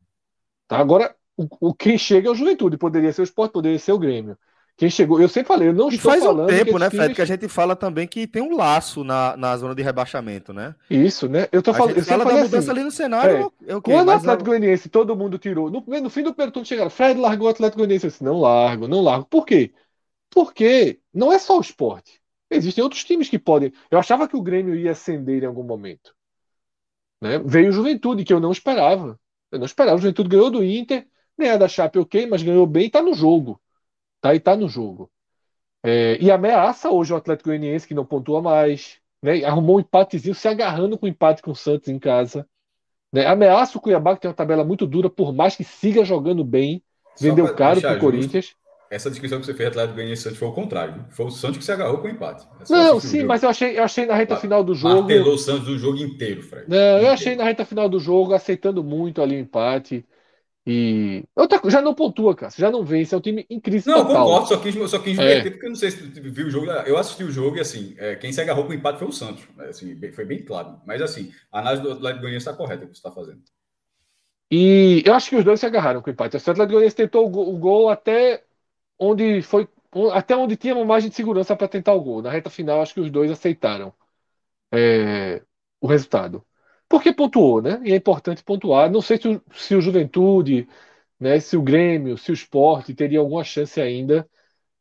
Tá? 0.67 0.79
Agora, 0.79 1.15
o, 1.37 1.69
o 1.69 1.75
quem 1.75 1.99
chega 1.99 2.29
é 2.29 2.31
o 2.31 2.35
Juventude. 2.35 2.79
Poderia 2.79 3.13
ser 3.13 3.23
o 3.23 3.25
Sport, 3.25 3.53
poderia 3.53 3.79
ser 3.79 3.93
o 3.93 3.99
Grêmio. 3.99 4.37
Quem 4.77 4.91
chegou, 4.91 5.19
eu 5.19 5.29
sempre 5.29 5.49
falei, 5.49 5.69
eu 5.69 5.73
não 5.73 5.91
e 5.91 5.95
estou 5.95 6.11
faz 6.11 6.23
falando. 6.23 6.51
Faz 6.51 6.61
um 6.61 6.65
tempo, 6.65 6.79
né, 6.79 6.91
Fred, 6.91 7.15
que 7.15 7.23
a 7.23 7.27
gente 7.27 7.49
fala 7.49 7.75
também 7.75 8.07
que 8.07 8.27
tem 8.27 8.43
um 8.43 8.55
laço 8.55 9.03
na, 9.03 9.35
na 9.35 9.57
zona 9.57 9.75
de 9.75 9.83
rebaixamento, 9.83 10.53
né? 10.53 10.75
Isso, 10.91 11.29
né? 11.29 11.49
Eu 11.51 11.63
tô 11.63 11.73
falando. 11.73 11.97
Eu 11.97 12.05
fala 12.05 12.27
da 12.27 12.33
mudança 12.33 12.59
assim, 12.59 12.71
ali 12.71 12.83
no 12.83 12.91
cenário. 12.91 13.51
É, 13.67 13.73
é 13.73 13.81
Quando 13.81 14.09
o 14.09 14.11
Atlético 14.11 14.51
Goianiense 14.51 14.91
todo 14.91 15.17
mundo 15.17 15.39
tirou, 15.39 15.71
no, 15.71 15.81
no 15.81 16.11
fim 16.11 16.23
do 16.23 16.35
primeiro 16.35 16.63
chegaram, 16.63 16.91
Fred 16.91 17.19
largou 17.19 17.47
o 17.47 17.51
Atlético 17.51 17.79
Goianiense. 17.79 18.05
Eu 18.05 18.11
disse, 18.11 18.23
não 18.25 18.39
largo, 18.39 18.87
não 18.87 19.01
largo. 19.01 19.25
Por 19.25 19.47
quê? 19.47 19.73
Porque 20.29 21.01
não 21.13 21.33
é 21.33 21.39
só 21.39 21.57
o 21.57 21.63
esporte. 21.63 22.21
Existem 22.51 22.85
outros 22.85 23.03
times 23.03 23.31
que 23.31 23.39
podem. 23.39 23.73
Eu 23.91 23.99
achava 23.99 24.29
que 24.29 24.37
o 24.37 24.43
Grêmio 24.43 24.75
ia 24.75 24.91
ascender 24.91 25.43
em 25.43 25.47
algum 25.47 25.63
momento. 25.63 26.15
Né? 27.21 27.39
Veio 27.39 27.71
o 27.71 27.73
Juventude, 27.73 28.25
que 28.25 28.33
eu 28.33 28.41
não 28.41 28.53
esperava. 28.53 29.19
Eu 29.51 29.59
não 29.59 29.67
esperava. 29.67 29.97
O 29.97 30.01
Juventude 30.01 30.29
ganhou 30.29 30.51
do 30.51 30.63
Inter, 30.63 31.07
ganhar 31.39 31.57
da 31.57 31.69
Chape, 31.69 31.99
ok, 31.99 32.27
mas 32.27 32.43
ganhou 32.43 32.67
bem 32.67 32.87
e 32.87 32.91
tá 32.91 33.03
no 33.03 33.15
jogo. 33.15 33.61
Tá? 34.21 34.35
E 34.35 34.41
tá 34.41 34.57
no 34.57 34.69
jogo. 34.69 35.11
É, 35.83 36.19
e 36.21 36.31
ameaça 36.31 36.91
hoje 36.91 37.13
o 37.13 37.17
Atlético 37.17 37.51
Goianiense, 37.51 37.87
que 37.87 37.95
não 37.95 38.05
pontua 38.05 38.43
mais. 38.43 38.99
Né? 39.23 39.45
Arrumou 39.45 39.77
um 39.77 39.81
empatezinho, 39.81 40.35
se 40.35 40.49
agarrando 40.49 40.99
com 40.99 41.07
o 41.07 41.09
empate 41.09 41.43
com 41.43 41.53
o 41.53 41.57
Santos 41.57 41.89
em 41.89 41.99
casa. 41.99 42.47
Né? 43.13 43.27
Ameaça 43.27 43.79
o 43.79 43.81
Cuiabá, 43.81 44.15
que 44.15 44.23
tem 44.23 44.29
uma 44.29 44.35
tabela 44.35 44.65
muito 44.65 44.87
dura, 44.87 45.09
por 45.09 45.33
mais 45.33 45.57
que 45.57 45.65
siga 45.65 46.05
jogando 46.05 46.45
bem. 46.45 46.83
Vendeu 47.21 47.55
caro 47.55 47.81
para 47.81 47.97
o 47.97 48.01
Corinthians. 48.01 48.55
Essa 48.91 49.11
descrição 49.11 49.41
que 49.41 49.47
você 49.47 49.55
fez, 49.55 49.69
Atlético 49.69 49.95
Goianiense 49.95 50.23
Santos, 50.23 50.39
foi 50.39 50.49
o 50.49 50.53
contrário. 50.53 51.05
Foi 51.11 51.27
o 51.27 51.31
Santos 51.31 51.59
que 51.59 51.65
se 51.65 51.73
agarrou 51.73 51.99
com 51.99 52.07
o 52.07 52.11
empate. 52.11 52.47
É 52.47 52.73
não, 52.73 53.01
sim, 53.01 53.25
mas 53.25 53.43
eu 53.43 53.49
achei, 53.49 53.79
eu 53.79 53.83
achei 53.83 54.07
na 54.07 54.15
reta 54.15 54.37
final 54.37 54.63
do 54.63 54.75
jogo. 54.75 55.01
Martelou 55.01 55.35
o 55.35 55.39
Santos 55.39 55.65
do 55.65 55.79
jogo 55.79 55.99
inteiro, 55.99 56.43
Fred. 56.43 56.67
Não, 56.69 56.99
eu 56.99 57.11
achei 57.11 57.35
na 57.35 57.45
reta 57.45 57.65
final 57.65 57.89
do 57.89 57.99
jogo, 57.99 58.33
aceitando 58.33 58.85
muito 58.85 59.21
ali 59.21 59.37
o 59.37 59.41
empate. 59.41 60.07
E 60.67 61.23
outra, 61.37 61.61
já 61.71 61.81
não 61.81 61.95
pontua, 61.95 62.35
cara. 62.35 62.53
Já 62.57 62.71
não 62.73 62.85
vence. 62.85 63.15
É 63.15 63.19
um 63.19 63.21
time 63.21 63.47
em 63.49 63.61
crise 63.61 63.89
não, 63.89 64.05
total. 64.05 64.15
Não, 64.15 64.25
concordo. 64.25 64.49
Só 64.49 64.57
quis, 64.59 64.91
só 64.91 64.99
quis 64.99 65.17
é. 65.17 65.49
porque 65.49 65.65
eu 65.65 65.71
não 65.71 65.77
sei 65.77 65.93
se 65.93 66.11
tu 66.11 66.21
viu 66.23 66.49
o 66.49 66.51
jogo. 66.51 66.67
Eu 66.67 66.99
assisti 66.99 67.23
o 67.23 67.31
jogo 67.31 67.57
e, 67.57 67.61
assim, 67.61 67.95
é, 67.99 68.17
quem 68.17 68.33
se 68.33 68.41
agarrou 68.41 68.65
com 68.65 68.71
o 68.71 68.75
empate 68.75 68.99
foi 68.99 69.07
o 69.07 69.13
Santos. 69.13 69.45
É, 69.61 69.69
assim, 69.69 69.97
foi 70.13 70.25
bem 70.25 70.45
claro. 70.45 70.81
Mas, 70.85 71.01
assim, 71.01 71.33
a 71.53 71.61
análise 71.61 71.83
do 71.85 71.93
Atlético 71.93 72.23
Goianiense 72.23 72.49
está 72.49 72.57
correta 72.57 72.85
que 72.85 72.95
você 72.95 72.99
está 72.99 73.13
fazendo. 73.13 73.43
E 74.51 75.05
eu 75.07 75.15
acho 75.15 75.31
que 75.31 75.37
os 75.37 75.45
dois 75.45 75.61
se 75.61 75.67
agarraram 75.67 76.03
com 76.03 76.11
o 76.11 76.13
empate. 76.13 76.35
O 76.35 76.39
Atlético 76.39 76.67
Goianiense 76.67 76.97
tentou 76.97 77.27
o 77.27 77.31
gol, 77.31 77.55
o 77.55 77.59
gol 77.59 77.89
até 77.89 78.43
onde 78.99 79.43
foi 79.43 79.69
até 80.13 80.37
onde 80.37 80.57
tinha 80.57 80.75
uma 80.75 80.85
margem 80.85 81.09
de 81.09 81.17
segurança 81.17 81.57
para 81.57 81.69
tentar 81.69 81.93
o 81.95 82.01
gol. 82.03 82.21
Na 82.23 82.31
reta 82.31 82.51
final, 82.51 82.83
acho 82.83 82.93
que 82.93 83.01
os 83.01 83.11
dois 83.11 83.31
aceitaram 83.31 83.95
é, 84.73 85.43
o 85.81 85.87
resultado. 85.87 86.45
Porque 86.89 87.13
pontuou, 87.13 87.61
né? 87.63 87.81
E 87.85 87.93
é 87.93 87.97
importante 87.97 88.45
pontuar. 88.45 88.91
Não 88.91 89.03
sei 89.03 89.19
se 89.19 89.29
o, 89.29 89.43
se 89.55 89.75
o 89.75 89.81
Juventude, 89.81 90.69
né, 91.21 91.41
se 91.41 91.57
o 91.57 91.63
Grêmio, 91.63 92.19
se 92.19 92.31
o 92.33 92.35
Sport 92.35 92.91
teria 92.95 93.19
alguma 93.21 93.45
chance 93.45 93.81
ainda 93.81 94.29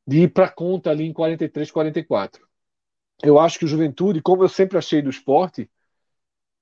de 0.07 0.23
ir 0.23 0.29
para 0.33 0.49
conta 0.49 0.91
ali 0.91 1.05
em 1.05 1.13
43, 1.13 1.71
44. 1.71 2.47
Eu 3.23 3.39
acho 3.39 3.59
que 3.59 3.65
o 3.65 3.67
Juventude, 3.67 4.21
como 4.21 4.43
eu 4.43 4.49
sempre 4.49 4.77
achei 4.77 5.01
do 5.01 5.09
esporte, 5.09 5.69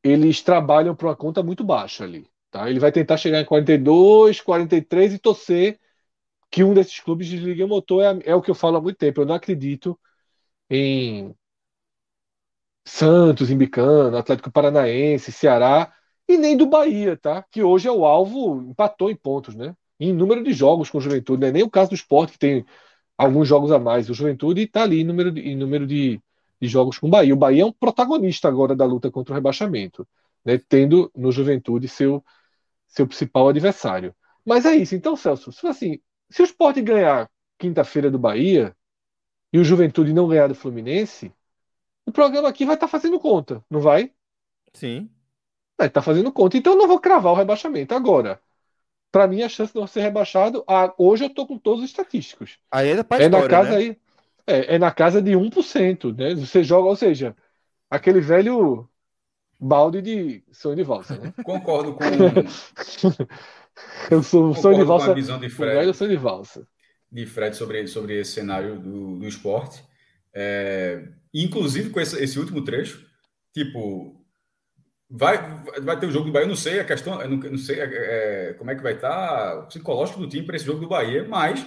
eles 0.04 0.42
trabalham 0.42 0.96
para 0.96 1.08
uma 1.10 1.16
conta 1.16 1.44
muito 1.44 1.64
baixa 1.64 2.04
ali. 2.04 2.28
Tá? 2.52 2.70
Ele 2.70 2.80
vai 2.80 2.92
tentar 2.92 3.18
chegar 3.18 3.42
em 3.42 3.46
42, 3.46 4.42
43 4.42 5.14
e 5.14 5.20
torcer 5.20 5.80
que 6.52 6.64
um 6.64 6.74
desses 6.74 7.00
clubes 7.00 7.28
desligue 7.30 7.64
o 7.64 7.68
motor. 7.68 8.04
É, 8.04 8.32
é 8.32 8.36
o 8.36 8.42
que 8.42 8.52
eu 8.52 8.56
falo 8.56 8.78
há 8.78 8.82
muito 8.82 8.98
tempo. 8.98 9.22
Eu 9.22 9.26
não 9.26 9.36
acredito 9.36 10.00
em 10.70 11.36
Santos, 12.86 13.50
Imbicano, 13.50 14.18
Atlético 14.18 14.52
Paranaense, 14.52 15.32
Ceará 15.32 15.94
e 16.28 16.38
nem 16.38 16.58
do 16.58 16.66
Bahia, 16.66 17.18
tá? 17.18 17.44
Que 17.52 17.64
hoje 17.64 17.88
é 17.88 17.92
o 17.92 18.06
alvo, 18.06 18.62
empatou 18.70 19.10
em 19.10 19.16
pontos, 19.16 19.56
né? 19.56 19.76
Em 20.00 20.14
número 20.14 20.44
de 20.44 20.54
jogos 20.54 20.90
com 20.90 20.98
o 20.98 21.02
Juventude, 21.02 21.42
não 21.42 21.48
é 21.48 21.52
nem 21.52 21.64
o 21.64 21.70
caso 21.70 21.90
do 21.92 21.96
esporte, 21.96 22.34
que 22.34 22.40
tem 22.40 22.66
alguns 23.18 23.48
jogos 23.48 23.72
a 23.72 23.80
mais. 23.80 24.10
O 24.10 24.14
Juventude 24.14 24.64
está 24.64 24.84
ali 24.84 25.02
em 25.02 25.04
número, 25.04 25.32
de, 25.32 25.42
em 25.42 25.56
número 25.56 25.88
de, 25.88 26.22
de, 26.62 26.68
jogos 26.68 26.98
com 27.00 27.08
o 27.08 27.10
Bahia. 27.10 27.34
O 27.34 27.38
Bahia 27.38 27.64
é 27.64 27.66
um 27.66 27.72
protagonista 27.72 28.48
agora 28.48 28.76
da 28.76 28.86
luta 28.86 29.12
contra 29.12 29.34
o 29.34 29.36
rebaixamento, 29.36 30.08
né? 30.46 30.58
Tendo 30.58 31.12
no 31.16 31.32
Juventude 31.32 31.88
seu, 31.88 32.24
seu 32.88 33.08
principal 33.08 33.50
adversário. 33.50 34.16
Mas 34.46 34.66
é 34.66 34.76
isso. 34.76 34.96
Então, 34.96 35.16
Celso, 35.16 35.52
se, 35.52 35.66
assim, 35.68 36.00
se 36.30 36.42
o 36.42 36.46
esporte 36.46 36.82
ganhar 36.82 37.30
quinta-feira 37.58 38.12
do 38.12 38.20
Bahia 38.20 38.76
e 39.54 39.60
o 39.60 39.64
Juventude 39.64 40.14
não 40.14 40.28
ganhar 40.28 40.48
do 40.48 40.56
Fluminense 40.56 41.32
o 42.06 42.12
programa 42.12 42.50
aqui 42.50 42.66
vai 42.66 42.76
estar 42.76 42.88
tá 42.88 42.92
fazendo 42.92 43.20
conta, 43.20 43.64
não 43.70 43.80
vai? 43.80 44.12
Sim. 44.74 45.10
Vai 45.78 45.88
estar 45.88 46.02
tá 46.02 46.06
fazendo 46.06 46.32
conta. 46.32 46.58
Então 46.58 46.74
eu 46.74 46.80
não 46.80 46.88
vou 46.88 47.00
cravar 47.00 47.34
o 47.34 47.36
rebaixamento. 47.36 47.96
Agora, 47.96 48.40
para 49.12 49.28
mim, 49.28 49.44
a 49.44 49.50
chance 49.50 49.72
de 49.72 49.80
não 49.80 49.88
ser 49.88 50.02
rebaixado, 50.02 50.64
ah, 50.68 50.94
hoje 50.98 51.24
eu 51.24 51.28
estou 51.28 51.46
com 51.46 51.58
todos 51.58 51.84
os 51.84 51.90
estatísticos. 51.90 52.58
Aí 52.72 52.90
é, 52.90 52.94
é 52.94 53.30
na 53.30 53.48
casa 53.48 53.72
né? 53.72 53.78
aí. 53.78 53.98
É, 54.46 54.76
é 54.76 54.80
na 54.80 54.92
casa 54.92 55.22
de 55.22 55.32
1%, 55.32 56.18
né? 56.18 56.36
Você 56.36 56.64
joga, 56.64 56.90
ou 56.90 56.96
seja, 56.96 57.36
aquele 57.90 58.20
velho 58.20 58.90
balde 59.60 60.02
de 60.02 60.44
sonho 60.52 60.76
de 60.76 60.84
valsa, 60.84 61.18
né? 61.18 61.34
Concordo 61.46 61.94
com. 61.94 62.04
eu 64.12 64.22
sou 64.22 64.50
o 64.50 64.56
sonho 64.56 64.80
de 64.80 64.84
valsa. 64.84 65.12
a 65.12 65.14
visão 65.14 65.40
de 65.40 65.50
Fred, 65.50 65.76
velho 65.76 65.94
sonho 65.94 66.10
de 66.10 66.18
valsa. 66.18 66.68
De 67.10 67.26
Fred 67.26 67.56
sobre, 67.56 67.88
sobre 67.88 68.20
esse 68.20 68.32
cenário 68.32 68.80
do, 68.80 69.20
do 69.20 69.28
esporte. 69.28 69.86
É, 70.34 71.08
inclusive 71.34 71.90
com 71.90 72.00
esse, 72.00 72.22
esse 72.22 72.38
último 72.40 72.64
trecho, 72.64 73.06
tipo, 73.54 74.24
Vai, 75.16 75.38
vai 75.84 76.00
ter 76.00 76.08
o 76.08 76.12
jogo 76.12 76.26
do 76.26 76.32
Bahia, 76.32 76.48
não 76.48 76.56
sei 76.56 76.80
a 76.80 76.84
questão, 76.84 77.20
não, 77.28 77.38
não 77.38 77.58
sei 77.58 77.80
é, 77.80 78.50
é 78.50 78.54
como 78.54 78.72
é 78.72 78.76
que 78.76 78.82
vai 78.82 78.94
estar 78.94 79.60
o 79.60 79.68
psicológico 79.68 80.20
do 80.20 80.28
time 80.28 80.44
para 80.44 80.56
esse 80.56 80.66
jogo 80.66 80.80
do 80.80 80.88
Bahia, 80.88 81.24
mas 81.28 81.64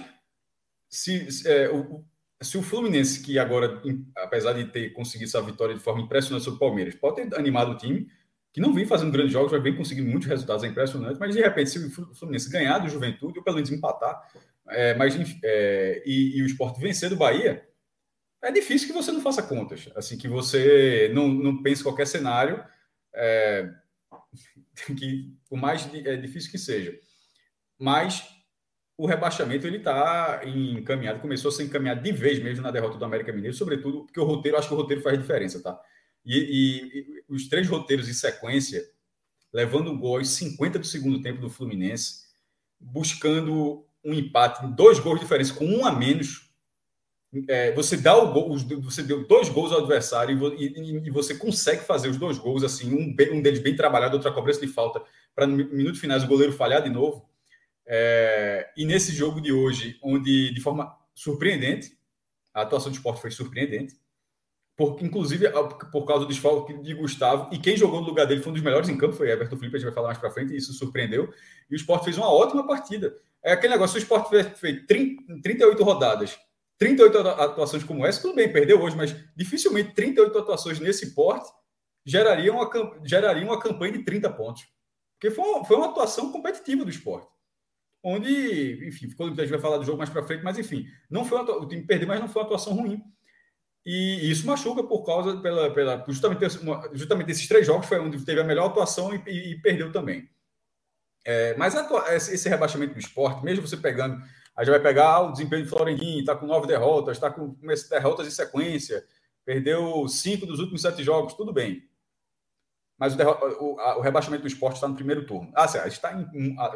se, 0.89 1.31
se, 1.31 1.49
é, 1.49 1.69
o, 1.69 2.03
se 2.41 2.57
o 2.57 2.61
Fluminense, 2.61 3.21
que 3.21 3.39
agora, 3.39 3.81
apesar 4.17 4.51
de 4.51 4.65
ter 4.65 4.89
conseguido 4.89 5.29
essa 5.29 5.41
vitória 5.41 5.73
de 5.73 5.79
forma 5.79 6.01
impressionante 6.01 6.43
sobre 6.43 6.57
o 6.57 6.59
Palmeiras, 6.59 6.95
pode 6.95 7.25
ter 7.25 7.39
animado 7.39 7.71
o 7.71 7.77
time, 7.77 8.09
que 8.51 8.59
não 8.59 8.73
vem 8.73 8.85
fazendo 8.85 9.13
grandes 9.13 9.31
jogos, 9.31 9.51
já 9.51 9.59
vem 9.59 9.77
conseguindo 9.77 10.09
muitos 10.09 10.27
resultados, 10.27 10.65
é 10.65 10.67
impressionante, 10.67 11.17
mas 11.17 11.33
de 11.33 11.41
repente, 11.41 11.69
se 11.69 11.79
o 11.79 12.15
Fluminense 12.15 12.49
ganhar 12.49 12.79
do 12.79 12.89
Juventude, 12.89 13.37
ou 13.37 13.45
pelo 13.45 13.55
menos 13.55 13.71
empatar, 13.71 14.21
é, 14.69 14.93
mas, 14.95 15.15
é, 15.41 16.03
e, 16.05 16.37
e, 16.37 16.41
o 16.41 16.45
esporte 16.45 16.81
vencer 16.81 17.09
do 17.09 17.15
Bahia, 17.15 17.65
é 18.47 18.51
difícil 18.51 18.87
que 18.87 18.93
você 18.93 19.11
não 19.11 19.21
faça 19.21 19.43
contas, 19.43 19.89
assim, 19.95 20.17
que 20.17 20.27
você 20.27 21.11
não, 21.13 21.27
não 21.27 21.61
pense 21.61 21.83
qualquer 21.83 22.07
cenário 22.07 22.63
é, 23.13 23.69
que 24.97 25.35
por 25.49 25.57
mais 25.57 25.87
é 25.93 26.15
difícil 26.15 26.49
que 26.49 26.57
seja. 26.57 26.97
Mas 27.77 28.25
o 28.97 29.05
rebaixamento 29.05 29.67
ele 29.67 29.77
está 29.77 30.41
encaminhado, 30.45 31.19
começou 31.19 31.49
a 31.49 31.51
ser 31.51 31.63
encaminhado 31.63 32.01
de 32.01 32.11
vez 32.11 32.41
mesmo 32.41 32.63
na 32.63 32.71
derrota 32.71 32.97
do 32.97 33.05
América 33.05 33.33
Mineiro, 33.33 33.55
sobretudo 33.55 34.05
porque 34.05 34.19
o 34.19 34.23
roteiro, 34.23 34.57
acho 34.57 34.69
que 34.69 34.73
o 34.73 34.77
roteiro 34.77 35.03
faz 35.03 35.19
diferença, 35.19 35.61
tá? 35.61 35.79
E, 36.25 36.37
e, 36.37 37.23
e 37.29 37.33
os 37.33 37.47
três 37.47 37.67
roteiros 37.67 38.07
em 38.07 38.13
sequência, 38.13 38.83
levando 39.53 39.91
o 39.91 39.97
gol 39.97 40.17
aos 40.17 40.29
50 40.29 40.79
do 40.79 40.87
segundo 40.87 41.21
tempo 41.21 41.41
do 41.41 41.49
Fluminense, 41.49 42.25
buscando 42.79 43.85
um 44.03 44.13
empate, 44.13 44.65
dois 44.67 44.99
gols 44.99 45.19
de 45.19 45.25
diferença, 45.25 45.53
com 45.53 45.65
um 45.65 45.85
a 45.85 45.91
menos 45.91 46.46
é, 47.47 47.71
você 47.73 47.97
dá 47.97 48.15
o 48.15 48.31
gol, 48.31 48.57
você 48.81 49.03
deu 49.03 49.27
dois 49.27 49.49
gols 49.49 49.71
ao 49.71 49.79
adversário 49.79 50.55
e, 50.55 50.67
e, 50.67 51.07
e, 51.07 51.09
você 51.09 51.35
consegue 51.35 51.83
fazer 51.83 52.07
os 52.07 52.17
dois 52.17 52.37
gols 52.37 52.63
assim, 52.63 52.93
um, 52.93 53.15
um 53.35 53.41
deles 53.41 53.59
bem 53.59 53.75
trabalhado, 53.75 54.15
outra 54.15 54.31
cobrança 54.31 54.59
de 54.59 54.67
falta, 54.67 55.01
para 55.35 55.45
no 55.45 55.55
minuto 55.55 55.99
finais 55.99 56.23
o 56.23 56.27
goleiro 56.27 56.53
falhar 56.53 56.83
de 56.83 56.89
novo. 56.89 57.27
É, 57.85 58.69
e 58.77 58.85
nesse 58.85 59.13
jogo 59.13 59.41
de 59.41 59.51
hoje, 59.51 59.97
onde 60.01 60.53
de 60.53 60.61
forma 60.61 60.95
surpreendente, 61.13 61.97
a 62.53 62.61
atuação 62.61 62.91
do 62.91 62.95
esporte 62.95 63.21
foi 63.21 63.31
surpreendente, 63.31 63.95
por, 64.75 64.97
inclusive 65.01 65.49
por 65.91 66.05
causa 66.05 66.25
do 66.25 66.29
desfalque 66.29 66.73
de 66.81 66.93
Gustavo, 66.93 67.49
e 67.51 67.57
quem 67.57 67.75
jogou 67.75 67.99
no 67.99 68.07
lugar 68.07 68.27
dele 68.27 68.41
foi 68.41 68.51
um 68.51 68.53
dos 68.53 68.63
melhores 68.63 68.89
em 68.89 68.97
campo, 68.97 69.15
foi 69.15 69.29
Everton 69.31 69.57
Felipe, 69.57 69.75
a 69.75 69.79
gente 69.79 69.87
vai 69.87 69.95
falar 69.95 70.07
mais 70.07 70.19
para 70.19 70.29
frente, 70.29 70.53
e 70.53 70.57
isso 70.57 70.71
surpreendeu. 70.73 71.33
E 71.69 71.73
o 71.73 71.75
esporte 71.75 72.05
fez 72.05 72.17
uma 72.17 72.31
ótima 72.31 72.65
partida. 72.67 73.17
É 73.43 73.53
aquele 73.53 73.73
negócio: 73.73 73.95
o 73.95 73.99
esporte 73.99 74.29
fez 74.29 74.85
30, 74.85 75.41
38 75.41 75.83
rodadas 75.83 76.37
38 76.77 77.17
atuações 77.17 77.83
como 77.83 78.05
essa, 78.05 78.21
tudo 78.21 78.35
bem, 78.35 78.51
perdeu 78.51 78.81
hoje, 78.81 78.95
mas 78.95 79.15
dificilmente 79.35 79.93
38 79.93 80.37
atuações 80.37 80.79
nesse 80.79 81.15
porte 81.15 81.49
gerariam 82.05 82.55
uma, 82.55 82.69
gerariam 83.03 83.49
uma 83.49 83.59
campanha 83.59 83.93
de 83.93 84.03
30 84.03 84.29
pontos. 84.31 84.63
Porque 85.19 85.33
foi 85.33 85.43
uma, 85.43 85.65
foi 85.65 85.75
uma 85.75 85.89
atuação 85.89 86.31
competitiva 86.31 86.83
do 86.85 86.91
esporte. 86.91 87.27
Onde, 88.03 88.87
enfim, 88.87 89.09
quando 89.15 89.33
a 89.39 89.43
gente 89.43 89.51
vai 89.51 89.59
falar 89.59 89.77
do 89.77 89.83
jogo 89.83 89.97
mais 89.97 90.09
para 90.09 90.23
frente, 90.23 90.43
mas 90.43 90.57
enfim, 90.57 90.85
não 91.09 91.25
foi 91.25 91.41
uma, 91.41 91.51
o 91.57 91.67
time 91.67 91.81
perdeu, 91.83 92.07
mas 92.07 92.19
não 92.19 92.29
foi 92.29 92.41
uma 92.41 92.45
atuação 92.45 92.73
ruim. 92.73 93.01
E 93.85 94.29
isso 94.29 94.45
machuca 94.45 94.83
por 94.83 95.03
causa, 95.03 95.37
pela, 95.37 95.73
pela 95.73 96.05
justamente, 96.07 96.45
justamente 96.93 97.31
esses 97.31 97.47
três 97.47 97.65
jogos 97.65 97.87
foi 97.87 97.99
onde 97.99 98.23
teve 98.23 98.39
a 98.39 98.43
melhor 98.43 98.67
atuação 98.67 99.15
e, 99.15 99.23
e, 99.25 99.51
e 99.53 99.61
perdeu 99.61 99.91
também. 99.91 100.29
É, 101.25 101.57
mas 101.57 101.75
a, 101.75 102.15
esse 102.15 102.47
rebaixamento 102.47 102.93
do 102.93 102.99
esporte, 102.99 103.43
mesmo 103.43 103.67
você 103.67 103.75
pegando 103.75 104.21
a 104.57 104.63
gente 104.63 104.71
vai 104.71 104.81
pegar 104.81 105.21
o 105.21 105.31
desempenho 105.31 105.63
de 105.63 105.69
Florentino, 105.69 106.19
está 106.19 106.35
com 106.35 106.47
nove 106.47 106.65
derrotas, 106.65 107.17
está 107.17 107.29
com 107.29 107.55
derrotas 107.91 108.25
em 108.25 108.31
sequência, 108.31 109.05
perdeu 109.45 110.07
cinco 110.07 110.47
dos 110.47 110.59
últimos 110.59 110.81
sete 110.81 111.03
jogos, 111.03 111.35
tudo 111.35 111.53
bem. 111.53 111.87
Mas 112.97 113.15
o, 113.15 113.17
o, 113.63 113.79
a, 113.79 113.99
o 113.99 114.01
rebaixamento 114.01 114.41
do 114.41 114.47
esporte 114.47 114.75
está 114.75 114.87
no 114.87 114.95
primeiro 114.95 115.27
turno. 115.27 115.51
Ah, 115.53 115.67
certo, 115.67 115.87
está 115.89 116.09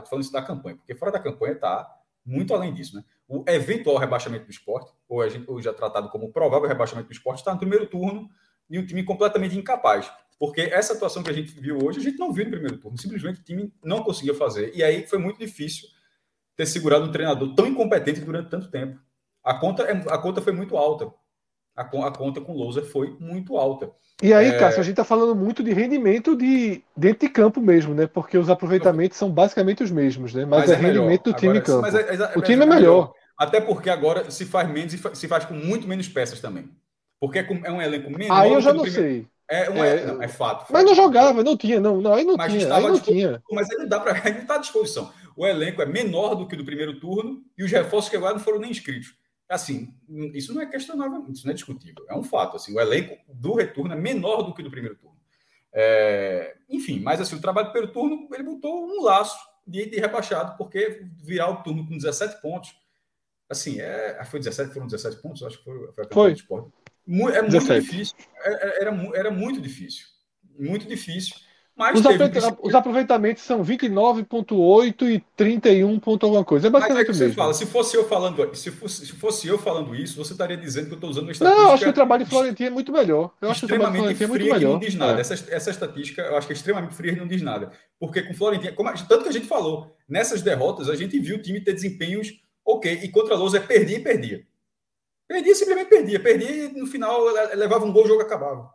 falando 0.07 0.23
isso 0.23 0.31
da 0.31 0.43
campanha, 0.43 0.75
porque 0.75 0.93
fora 0.93 1.11
da 1.11 1.19
campanha 1.19 1.53
está 1.53 1.91
muito 2.23 2.53
além 2.53 2.71
disso. 2.71 2.95
Né? 2.95 3.03
O 3.27 3.43
eventual 3.47 3.97
rebaixamento 3.97 4.45
do 4.45 4.51
esporte, 4.51 4.93
ou, 5.09 5.19
a 5.19 5.27
gente, 5.27 5.47
já 5.63 5.73
tratado 5.73 6.09
como 6.09 6.31
provável 6.31 6.69
rebaixamento 6.69 7.07
do 7.07 7.13
esporte, 7.13 7.39
está 7.39 7.51
no 7.51 7.59
primeiro 7.59 7.87
turno 7.87 8.29
e 8.69 8.77
um 8.77 8.85
time 8.85 9.03
completamente 9.03 9.57
incapaz. 9.57 10.11
Porque 10.37 10.61
essa 10.61 10.93
atuação 10.93 11.23
que 11.23 11.31
a 11.31 11.33
gente 11.33 11.51
viu 11.59 11.79
hoje, 11.83 11.99
a 11.99 12.03
gente 12.03 12.19
não 12.19 12.31
viu 12.31 12.45
no 12.45 12.51
primeiro 12.51 12.77
turno. 12.77 12.97
Simplesmente 12.99 13.41
o 13.41 13.43
time 13.43 13.73
não 13.83 14.03
conseguia 14.03 14.35
fazer. 14.35 14.71
E 14.75 14.83
aí 14.83 15.07
foi 15.07 15.17
muito 15.17 15.39
difícil 15.39 15.89
ter 16.61 16.67
segurado 16.67 17.05
um 17.05 17.11
treinador 17.11 17.55
tão 17.55 17.65
incompetente 17.65 18.21
durante 18.21 18.49
tanto 18.49 18.69
tempo. 18.69 18.99
A 19.43 19.55
conta, 19.55 19.83
é, 19.83 19.91
a 19.91 20.17
conta 20.19 20.41
foi 20.41 20.53
muito 20.53 20.77
alta. 20.77 21.11
A, 21.75 21.81
a 21.81 22.11
conta 22.11 22.39
com 22.39 22.53
o 22.53 22.57
Louser 22.57 22.83
foi 22.85 23.17
muito 23.19 23.57
alta. 23.57 23.89
E 24.21 24.31
aí, 24.31 24.49
é... 24.49 24.59
Cássio, 24.59 24.81
a 24.81 24.83
gente 24.83 24.91
está 24.91 25.03
falando 25.03 25.33
muito 25.33 25.63
de 25.63 25.73
rendimento 25.73 26.35
de 26.35 26.83
dentro 26.95 27.27
de 27.27 27.33
campo 27.33 27.59
mesmo, 27.59 27.95
né? 27.95 28.05
Porque 28.05 28.37
os 28.37 28.49
aproveitamentos 28.49 29.17
são 29.17 29.31
basicamente 29.31 29.81
os 29.81 29.89
mesmos, 29.89 30.35
né? 30.35 30.45
Mas, 30.45 30.61
mas 30.61 30.71
é, 30.71 30.73
é 30.73 30.77
rendimento 30.77 31.31
do 31.31 31.33
time 31.33 31.57
agora, 31.57 31.81
em 31.81 31.91
campo. 31.91 31.97
É, 31.97 32.33
é, 32.35 32.37
o 32.37 32.41
time 32.41 32.63
é, 32.63 32.65
melhor. 32.67 32.75
melhor. 32.75 33.13
Até 33.35 33.59
porque 33.59 33.89
agora 33.89 34.29
se 34.29 34.45
faz 34.45 34.69
menos 34.69 34.93
e 34.93 35.15
se 35.15 35.27
faz 35.27 35.45
com 35.45 35.55
muito 35.55 35.87
menos 35.87 36.07
peças 36.07 36.39
também. 36.39 36.69
Porque 37.19 37.39
é 37.39 37.71
um 37.71 37.81
elenco 37.81 38.11
menor. 38.11 38.39
Aí 38.39 38.53
eu 38.53 38.61
já 38.61 38.71
não 38.71 38.83
primeiro... 38.83 39.09
sei. 39.09 39.27
É, 39.51 39.69
um, 39.69 39.83
é, 39.83 40.05
não, 40.05 40.23
é 40.23 40.27
fato. 40.27 40.71
Mas 40.71 40.85
não 40.85 40.95
jogava, 40.95 41.43
não 41.43 41.57
tinha, 41.57 41.79
não, 41.79 41.99
não 41.99 42.13
aí 42.13 42.23
não 42.23 42.37
mas 42.37 42.53
tinha, 42.53 42.73
aí 42.73 42.83
não 42.83 42.99
tinha. 42.99 43.43
Mas 43.51 43.69
aí 43.69 43.77
não 43.77 43.87
dá 43.87 43.99
para, 43.99 44.13
não 44.31 44.41
está 44.41 44.55
à 44.55 44.57
disposição 44.59 45.11
o 45.35 45.45
elenco 45.45 45.81
é 45.81 45.85
menor 45.85 46.35
do 46.35 46.47
que 46.47 46.55
o 46.55 46.57
do 46.57 46.65
primeiro 46.65 46.99
turno 46.99 47.43
e 47.57 47.63
os 47.63 47.71
reforços 47.71 48.09
que 48.09 48.17
agora 48.17 48.33
não 48.33 48.41
foram 48.41 48.59
nem 48.59 48.71
inscritos. 48.71 49.15
Assim, 49.49 49.93
isso 50.33 50.53
não 50.53 50.61
é 50.61 50.65
questionável, 50.65 51.25
isso 51.29 51.45
não 51.45 51.51
é 51.51 51.55
discutível, 51.55 52.05
é 52.07 52.15
um 52.15 52.23
fato. 52.23 52.55
Assim, 52.55 52.73
o 52.73 52.79
elenco 52.79 53.17
do 53.27 53.55
retorno 53.55 53.93
é 53.93 53.97
menor 53.97 54.43
do 54.43 54.53
que 54.53 54.61
o 54.61 54.63
do 54.63 54.71
primeiro 54.71 54.95
turno. 54.97 55.17
É, 55.73 56.57
enfim, 56.69 56.99
mas 56.99 57.19
assim, 57.19 57.35
o 57.35 57.41
trabalho 57.41 57.67
do 57.67 57.71
primeiro 57.71 57.93
turno 57.93 58.27
ele 58.33 58.43
botou 58.43 58.85
um 58.85 59.03
laço 59.03 59.37
de, 59.65 59.85
de 59.87 59.99
rebaixado, 59.99 60.57
porque 60.57 61.05
virar 61.21 61.49
o 61.49 61.63
turno 61.63 61.87
com 61.87 61.97
17 61.97 62.41
pontos, 62.41 62.73
assim, 63.49 63.79
é, 63.79 64.23
foi 64.25 64.39
17, 64.39 64.73
foram 64.73 64.87
17 64.87 65.21
pontos, 65.21 65.43
acho 65.43 65.57
que 65.57 65.63
foi, 65.63 65.91
foi 65.91 66.05
a 66.05 66.13
foi. 66.13 66.31
esporte. 66.33 66.71
É 67.07 67.11
muito 67.11 67.51
17. 67.51 67.81
difícil, 67.81 68.15
é, 68.43 68.49
é, 68.49 68.81
era, 68.81 69.11
era 69.15 69.31
muito 69.31 69.59
difícil, 69.59 70.05
muito 70.57 70.87
difícil. 70.87 71.35
Mas 71.75 71.99
os, 71.99 72.05
teve... 72.05 72.23
os, 72.61 72.75
aproveitamentos 72.75 73.43
são 73.43 73.63
29,8 73.63 75.09
e 75.09 75.23
31 75.35 75.99
ponto 75.99 76.25
alguma 76.25 76.43
coisa. 76.43 76.67
É 76.67 76.69
basicamente 76.69 77.07
Mas 77.07 77.21
é 77.21 77.23
mesmo. 77.23 77.35
Fala, 77.35 77.53
se 77.53 77.65
fosse 77.65 77.95
eu 77.95 78.07
falando, 78.07 78.55
se 78.55 78.69
fosse, 78.69 79.05
se 79.05 79.13
fosse 79.13 79.47
eu 79.47 79.57
falando 79.57 79.95
isso, 79.95 80.23
você 80.23 80.33
estaria 80.33 80.57
dizendo 80.57 80.87
que 80.87 80.91
eu 80.91 80.95
estou 80.95 81.09
usando 81.09 81.23
uma 81.23 81.31
estatística. 81.31 81.59
Não, 81.59 81.69
eu 81.69 81.73
acho 81.73 81.83
que 81.83 81.89
o 81.89 81.93
trabalho 81.93 82.23
de 82.23 82.29
Florentino 82.29 82.67
é 82.67 82.71
muito 82.71 82.91
melhor. 82.91 83.31
Eu 83.41 83.49
acho 83.49 83.61
que 83.61 83.65
o 83.65 83.79
trabalho 83.79 83.93
de 83.93 83.99
Florentino 83.99 84.25
é 84.25 84.27
muito 84.27 84.53
melhor. 84.53 84.71
não 84.73 84.79
diz 84.79 84.95
nada. 84.95 85.17
É. 85.17 85.21
Essa, 85.21 85.33
essa 85.33 85.69
estatística 85.71 86.21
eu 86.21 86.37
acho 86.37 86.45
que 86.45 86.53
é 86.53 86.55
extremamente 86.55 86.93
fria 86.93 87.13
e 87.13 87.15
não 87.15 87.27
diz 87.27 87.41
nada. 87.41 87.71
Porque 87.99 88.21
com 88.21 88.33
Florentino, 88.33 88.75
como, 88.75 88.91
tanto 89.07 89.23
que 89.23 89.29
a 89.29 89.33
gente 89.33 89.47
falou, 89.47 89.95
nessas 90.07 90.41
derrotas 90.41 90.87
a 90.89 90.95
gente 90.95 91.17
viu 91.19 91.37
o 91.37 91.41
time 91.41 91.61
ter 91.61 91.73
desempenhos 91.73 92.31
ok, 92.65 92.99
e 93.01 93.09
contra 93.09 93.33
a 93.33 93.37
Lousa 93.37 93.57
é 93.57 93.59
perdia 93.59 93.97
e 93.97 94.01
perdia. 94.01 94.45
Perdia, 95.31 95.55
simplesmente 95.55 95.87
perdia. 95.87 96.19
Perdia 96.19 96.65
e 96.65 96.67
no 96.73 96.85
final 96.85 97.23
levava 97.55 97.85
um 97.85 97.93
gol, 97.93 98.03
o 98.03 98.07
jogo 98.07 98.21
acabava. 98.21 98.69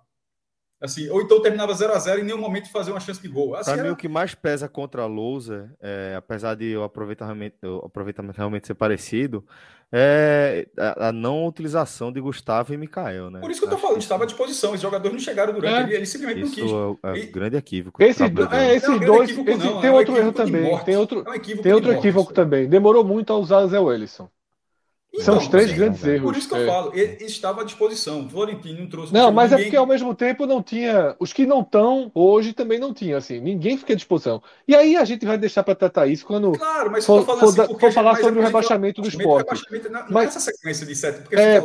Assim, 0.79 1.09
ou 1.09 1.23
então 1.23 1.40
terminava 1.40 1.73
0 1.73 1.92
a 1.95 1.99
0 1.99 2.19
e 2.19 2.23
em 2.23 2.25
nenhum 2.27 2.38
momento 2.38 2.71
fazer 2.71 2.90
uma 2.90 3.01
chance 3.01 3.21
de 3.21 3.29
gol. 3.29 3.55
Assim, 3.55 3.71
Para 3.71 3.81
era... 3.81 3.88
mim, 3.88 3.95
o 3.95 3.97
que 3.97 4.09
mais 4.09 4.35
pesa 4.35 4.69
contra 4.69 5.03
a 5.03 5.07
Lousa, 5.07 5.75
é, 5.81 6.14
apesar 6.16 6.55
de 6.55 6.77
o 6.77 6.83
aproveitamento, 6.83 7.57
o 7.66 7.87
aproveitamento 7.87 8.37
realmente 8.37 8.66
ser 8.66 8.75
parecido, 8.75 9.42
é 9.90 10.66
a, 10.77 11.09
a, 11.09 11.12
não 11.12 11.47
utilização 11.47 12.12
de 12.12 12.21
Gustavo 12.21 12.75
e 12.75 12.77
Mikael, 12.77 13.31
né? 13.31 13.40
Por 13.40 13.51
isso 13.51 13.61
que 13.61 13.66
eu 13.66 13.71
tô 13.71 13.79
falando, 13.79 14.01
estava 14.01 14.25
à 14.25 14.27
disposição. 14.27 14.73
Os 14.73 14.81
jogadores 14.81 15.12
não 15.12 15.21
chegaram 15.21 15.55
durante, 15.55 15.75
é. 15.75 15.83
ele, 15.83 15.95
ele 15.95 16.07
simplesmente 16.07 16.42
isso 16.42 16.66
não 16.66 16.95
quis. 16.95 17.23
É, 17.23 17.25
é 17.25 17.27
grande 17.27 17.57
equívoco. 17.57 18.03
Esse, 18.03 18.23
é, 18.23 18.75
esses 18.75 18.88
não, 18.88 18.99
dois. 18.99 19.31
Esse, 19.31 19.42
não, 19.42 19.81
tem 19.81 19.90
é 19.90 19.92
outro 19.92 20.16
erro 20.16 20.33
também. 20.33 20.79
Tem 20.85 20.97
outro, 20.97 21.21
um 21.21 21.62
tem 21.62 21.73
outro 21.73 21.92
equívoco 21.92 22.35
também. 22.35 22.69
Demorou 22.69 23.03
muito 23.03 23.33
a 23.33 23.37
usar 23.38 23.61
o 23.61 23.69
Zé 23.69 23.79
Wellison. 23.81 24.29
Então, 25.16 25.24
São 25.24 25.38
os 25.38 25.48
três 25.48 25.70
sim, 25.70 25.76
grandes 25.76 26.05
é. 26.05 26.14
erros. 26.14 26.31
Por 26.31 26.37
isso 26.37 26.48
que 26.48 26.55
eu 26.55 26.62
é. 26.62 26.66
falo, 26.66 26.92
ele 26.94 27.24
estava 27.24 27.62
à 27.62 27.64
disposição. 27.64 28.26
O 28.26 28.29
Florentino 28.29 28.81
não 28.81 28.88
trouxe. 28.88 29.12
Não, 29.12 29.33
mas 29.33 29.50
é 29.50 29.55
ninguém... 29.55 29.62
é 29.62 29.64
porque 29.64 29.76
ao 29.76 29.87
mesmo 29.87 30.14
tempo 30.14 30.46
não 30.46 30.62
tinha. 30.62 31.16
Os 31.18 31.33
que 31.33 31.46
não 31.46 31.62
estão 31.62 32.11
hoje 32.14 32.52
também 32.52 32.79
não 32.79 32.92
tinham, 32.92 33.16
assim. 33.16 33.40
Ninguém 33.40 33.79
fica 33.79 33.94
à 33.94 33.96
disposição. 33.96 34.42
E 34.68 34.74
aí 34.74 34.96
a 34.96 35.05
gente 35.05 35.24
vai 35.24 35.38
deixar 35.38 35.62
para 35.62 35.74
tratar 35.74 36.07
isso 36.07 36.26
quando. 36.26 36.52
Claro, 36.52 36.90
mas 36.90 37.07
for, 37.07 37.24
for, 37.24 37.42
assim, 37.42 37.79
for 37.79 37.92
falar 37.92 38.16
sobre 38.16 38.38
o 38.38 38.42
rebaixamento 38.42 39.00
do 39.00 39.09
esporte. 39.09 39.46
Rebaixamento, 39.46 39.90
não, 39.90 40.05
mas... 40.11 40.24
é 40.24 40.29
essa 40.29 40.40
sequência 40.40 40.87
de 40.87 40.94
sete. 40.94 41.22
Porque 41.22 41.37
é... 41.37 41.62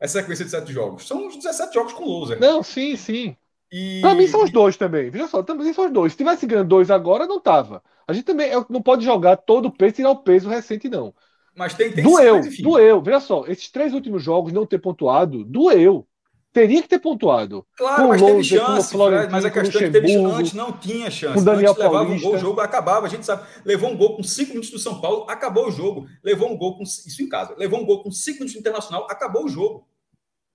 essa 0.00 0.20
sequência 0.20 0.44
de 0.44 0.50
sete 0.50 0.72
jogos. 0.72 1.06
São 1.06 1.28
os 1.28 1.36
17 1.36 1.72
jogos 1.72 1.92
com 1.92 2.04
loser. 2.04 2.40
Não, 2.40 2.62
sim, 2.62 2.96
sim. 2.96 3.36
E... 3.72 4.00
Para 4.00 4.16
mim 4.16 4.26
são 4.26 4.42
os 4.42 4.50
dois 4.50 4.76
também. 4.76 5.10
Veja 5.10 5.28
só, 5.28 5.44
também 5.44 5.72
são 5.72 5.86
os 5.86 5.92
dois. 5.92 6.12
Se 6.12 6.18
tivesse 6.18 6.44
ganhando 6.44 6.68
dois 6.68 6.90
agora, 6.90 7.26
não 7.26 7.38
tava. 7.38 7.82
A 8.06 8.12
gente 8.12 8.24
também 8.24 8.50
não 8.68 8.82
pode 8.82 9.04
jogar 9.04 9.36
todo 9.36 9.66
o 9.66 9.70
peso 9.70 9.90
e 9.90 9.96
tirar 9.96 10.10
o 10.10 10.22
peso 10.22 10.48
recente, 10.48 10.88
não. 10.88 11.14
Mas 11.60 11.74
tem, 11.74 11.92
tem 11.92 12.02
doeu, 12.02 12.42
sim, 12.42 12.62
doeu. 12.62 13.02
Veja 13.02 13.20
só, 13.20 13.44
esses 13.46 13.70
três 13.70 13.92
últimos 13.92 14.22
jogos 14.22 14.50
não 14.50 14.64
ter 14.64 14.78
pontuado, 14.78 15.44
doeu. 15.44 16.08
teria 16.54 16.80
que 16.80 16.88
ter 16.88 16.98
pontuado. 16.98 17.66
Claro, 17.76 18.08
mas 18.08 18.22
teve 18.22 18.42
chance, 18.42 18.96
mas 19.30 19.44
a 19.44 19.50
questão 19.50 19.82
é 19.82 19.84
que 19.84 19.90
teve 19.90 20.08
chance, 20.08 20.34
antes 20.40 20.52
não 20.54 20.72
tinha 20.72 21.10
chance. 21.10 21.38
O 21.38 21.44
Daniel 21.44 21.72
antes 21.72 21.82
levava 21.82 22.10
um 22.10 22.18
gol, 22.18 22.34
o 22.34 22.38
jogo 22.38 22.62
acabava, 22.62 23.04
a 23.04 23.10
gente 23.10 23.26
sabe. 23.26 23.46
Levou 23.62 23.90
um 23.90 23.96
gol 23.98 24.16
com 24.16 24.22
cinco 24.22 24.52
minutos 24.52 24.70
do 24.70 24.78
São 24.78 25.02
Paulo, 25.02 25.26
acabou 25.28 25.68
o 25.68 25.70
jogo. 25.70 26.06
Levou 26.24 26.50
um 26.50 26.56
gol 26.56 26.78
com 26.78 26.82
isso 26.82 27.22
em 27.22 27.28
casa. 27.28 27.54
Levou 27.58 27.78
um 27.78 27.84
gol 27.84 28.02
com 28.02 28.10
cinco 28.10 28.38
minutos 28.38 28.54
do 28.54 28.60
Internacional, 28.60 29.06
acabou 29.10 29.44
o 29.44 29.48
jogo. 29.48 29.86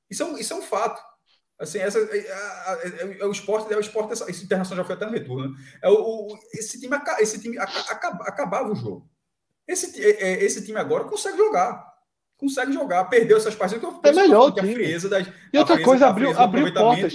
Isso 0.10 0.24
é 0.24 0.26
um, 0.26 0.38
isso 0.40 0.54
é 0.54 0.56
um 0.56 0.64
fato. 0.64 1.00
Assim, 1.60 1.78
essa, 1.78 2.00
é, 2.00 2.18
é, 2.18 3.18
é, 3.20 3.26
o 3.28 3.32
esporte, 3.32 3.72
é 3.72 3.78
o 3.78 3.80
esporte, 3.80 4.12
esse 4.28 4.44
internacional 4.44 4.84
já 4.84 4.88
foi 4.88 4.96
até 4.96 5.06
no 5.06 5.12
retorno. 5.12 5.52
Né? 5.52 5.58
É 5.84 5.90
o, 5.90 5.94
o, 5.94 6.38
esse 6.56 6.80
time, 6.80 6.98
esse 7.20 7.40
time 7.40 7.60
acaba, 7.60 8.24
acabava 8.24 8.72
o 8.72 8.76
jogo. 8.76 9.08
Esse, 9.68 10.00
esse 10.00 10.64
time 10.64 10.80
agora 10.80 11.06
consegue 11.06 11.38
jogar 11.38 11.96
consegue 12.38 12.74
jogar, 12.74 13.06
perdeu 13.06 13.38
essas 13.38 13.56
partidas 13.56 13.82
que 13.82 13.86
eu 13.86 14.00
é 14.04 14.14
melhor 14.14 14.52
que 14.52 14.60
a 14.60 14.64
frieza 14.64 15.10
das 15.10 15.28
E 15.54 15.58
outra 15.58 15.76
frieza, 15.76 15.90
coisa, 15.90 16.08
abriu, 16.08 16.38
abriu 16.38 16.74
portas. 16.74 17.14